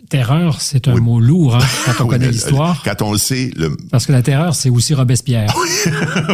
Terreur, 0.09 0.61
c'est 0.61 0.87
un 0.87 0.93
Oui. 0.95 1.01
mot 1.01 1.19
lourd 1.19 1.55
hein, 1.57 1.59
quand 1.85 2.03
on 2.03 2.07
Oui, 2.07 2.11
connaît 2.11 2.31
l'histoire. 2.31 2.81
Quand 2.85 3.01
on 3.01 3.11
le 3.11 3.17
sait, 3.17 3.51
le... 3.57 3.75
Parce 3.91 4.05
que 4.05 4.13
la 4.13 4.21
terreur, 4.21 4.55
c'est 4.55 4.69
aussi 4.69 4.93
Robespierre. 4.93 5.53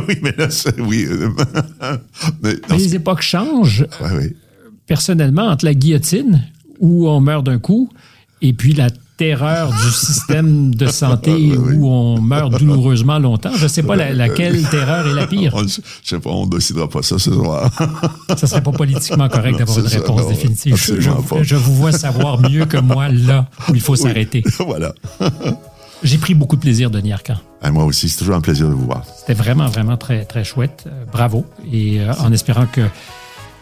oui, 0.07 0.15
mais 0.21 0.33
là, 0.37 0.49
c'est- 0.51 0.79
oui. 0.79 1.05
euh, 1.09 1.29
mais, 2.43 2.53
les 2.69 2.93
époques 2.95 3.21
changent. 3.23 3.85
ouais, 4.01 4.11
ouais. 4.11 4.35
personnellement, 4.85 5.47
entre 5.47 5.65
la 5.65 5.73
guillotine, 5.73 6.43
où 6.79 7.07
on 7.09 7.19
meurt 7.19 7.43
d'un 7.45 7.57
coup, 7.57 7.89
et 8.43 8.53
puis 8.53 8.73
la 8.73 8.89
terreur 9.27 9.69
du 9.71 9.91
système 9.91 10.75
de 10.75 10.87
santé 10.87 11.31
Oui, 11.33 11.55
oui. 11.57 11.75
où 11.77 11.87
on 11.87 12.19
meurt 12.21 12.51
douloureusement 12.59 13.19
longtemps, 13.19 13.51
je 13.55 13.63
ne 13.63 13.67
sais 13.69 13.83
pas 13.83 13.95
la- 13.95 14.11
laquelle 14.13 14.61
terreur 14.69 15.07
est 15.07 15.13
la 15.13 15.27
pire. 15.27 15.53
On- 15.55 15.63
je 15.67 15.79
sais 16.03 16.19
pas, 16.19 16.29
on 16.29 16.45
décidera 16.45 16.89
pas 16.89 17.01
ça 17.01 17.17
ce 17.19 17.31
soir. 17.31 17.71
Ça 18.37 18.47
serait 18.47 18.61
pas 18.61 18.71
politiquement 18.71 19.29
correct 19.29 19.57
d'avoir 19.57 19.79
une 19.79 19.87
ça, 19.87 19.97
réponse 19.99 20.21
non, 20.21 20.29
définitive. 20.29 20.75
Je 21.41 21.55
vous 21.55 21.75
vois 21.75 21.91
savoir 21.93 22.39
mieux 22.49 22.65
que 22.65 22.77
moi 22.77 23.07
là 23.09 23.47
où 23.69 23.75
il 23.75 23.81
faut 23.81 23.95
s'arrêter. 23.95 24.43
voilà. 24.67 24.93
J'ai 26.03 26.17
pris 26.17 26.33
beaucoup 26.33 26.57
de 26.57 26.61
plaisir, 26.61 26.91
Denis 26.91 27.13
Arcan. 27.13 27.35
Ah, 27.61 27.71
moi 27.71 27.85
aussi, 27.85 28.09
c'est 28.09 28.17
toujours 28.17 28.35
un 28.35 28.41
plaisir 28.41 28.67
de 28.67 28.73
vous 28.73 28.85
voir. 28.85 29.03
C'était 29.19 29.33
vraiment, 29.35 29.67
vraiment 29.67 29.95
très, 29.95 30.25
très 30.25 30.43
chouette. 30.43 30.83
Euh, 30.87 31.05
bravo. 31.09 31.45
Et 31.71 32.01
euh, 32.01 32.11
en 32.19 32.33
espérant 32.33 32.65
que 32.65 32.81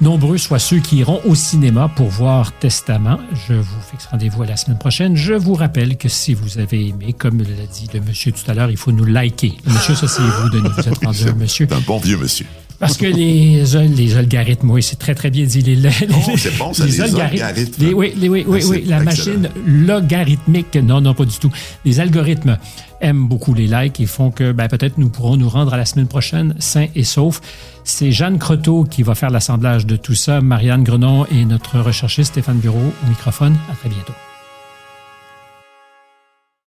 nombreux 0.01 0.37
soient 0.37 0.59
ceux 0.59 0.79
qui 0.79 0.97
iront 0.97 1.21
au 1.25 1.35
cinéma 1.35 1.89
pour 1.95 2.07
voir 2.07 2.51
Testament, 2.59 3.19
je 3.47 3.53
vous 3.53 3.81
fixe 3.89 4.07
rendez-vous 4.07 4.43
à 4.43 4.47
la 4.47 4.57
semaine 4.57 4.77
prochaine. 4.77 5.15
Je 5.15 5.33
vous 5.33 5.53
rappelle 5.53 5.97
que 5.97 6.09
si 6.09 6.33
vous 6.33 6.57
avez 6.57 6.87
aimé, 6.87 7.13
comme 7.13 7.39
l'a 7.39 7.67
dit 7.71 7.87
le 7.93 8.01
monsieur 8.01 8.31
tout 8.31 8.49
à 8.49 8.53
l'heure, 8.53 8.69
il 8.69 8.77
faut 8.77 8.91
nous 8.91 9.05
liker. 9.05 9.53
Le 9.65 9.73
monsieur, 9.73 9.95
ça 9.95 10.07
c'est 10.07 10.21
vous, 10.21 10.49
Denis. 10.49 10.69
Vous 10.75 10.87
êtes 10.87 11.05
rendu 11.05 11.27
un 11.27 11.35
monsieur. 11.35 11.67
Un 11.71 11.79
bon 11.81 11.97
vieux 11.97 12.17
monsieur. 12.17 12.45
Parce 12.81 12.97
que 12.97 13.05
les, 13.05 13.63
les 13.95 14.17
algorithmes, 14.17 14.69
oui, 14.71 14.83
c'est 14.83 14.97
très, 14.99 15.15
très 15.15 15.29
bien 15.29 15.45
dit. 15.45 15.61
Les, 15.61 15.75
les, 15.75 15.89
Oh, 16.13 16.31
c'est 16.35 16.57
bon, 16.57 16.73
ça, 16.73 16.85
les 16.85 16.99
algorithmes. 16.99 17.45
les- 17.79 17.93
oui, 17.93 18.11
les- 18.17 18.27
oui, 18.27 18.43
oui, 18.45 18.59
Ah, 18.63 18.67
oui, 18.69 18.81
c'est 18.83 18.89
la 18.89 19.03
excellent. 19.03 19.39
machine 19.39 19.49
logarithmique. 19.65 20.75
Non, 20.75 20.99
non, 20.99 21.13
pas 21.13 21.25
du 21.25 21.37
tout. 21.37 21.51
Les 21.85 21.99
algorithmes 21.99 22.57
aiment 22.99 23.27
beaucoup 23.27 23.53
les 23.53 23.67
likes 23.67 23.99
et 23.99 24.05
font 24.05 24.31
que 24.31 24.51
ben, 24.51 24.67
peut-être 24.67 24.97
nous 24.97 25.09
pourrons 25.09 25.37
nous 25.37 25.47
rendre 25.49 25.73
à 25.73 25.77
la 25.77 25.85
semaine 25.85 26.07
prochaine 26.07 26.55
sains 26.59 26.87
et 26.95 27.03
saufs. 27.03 27.39
C'est 27.83 28.11
Jeanne 28.11 28.37
Croteau 28.39 28.83
qui 28.83 29.03
va 29.03 29.15
faire 29.15 29.29
l'assemblage 29.29 29.85
de 29.85 29.95
tout 29.95 30.15
ça. 30.15 30.41
Marianne 30.41 30.83
Grenon 30.83 31.25
et 31.27 31.45
notre 31.45 31.79
recherchiste 31.79 32.31
Stéphane 32.31 32.57
Bureau 32.57 32.79
au 33.05 33.09
microphone. 33.09 33.55
À 33.71 33.75
très 33.75 33.89
bientôt. 33.89 34.13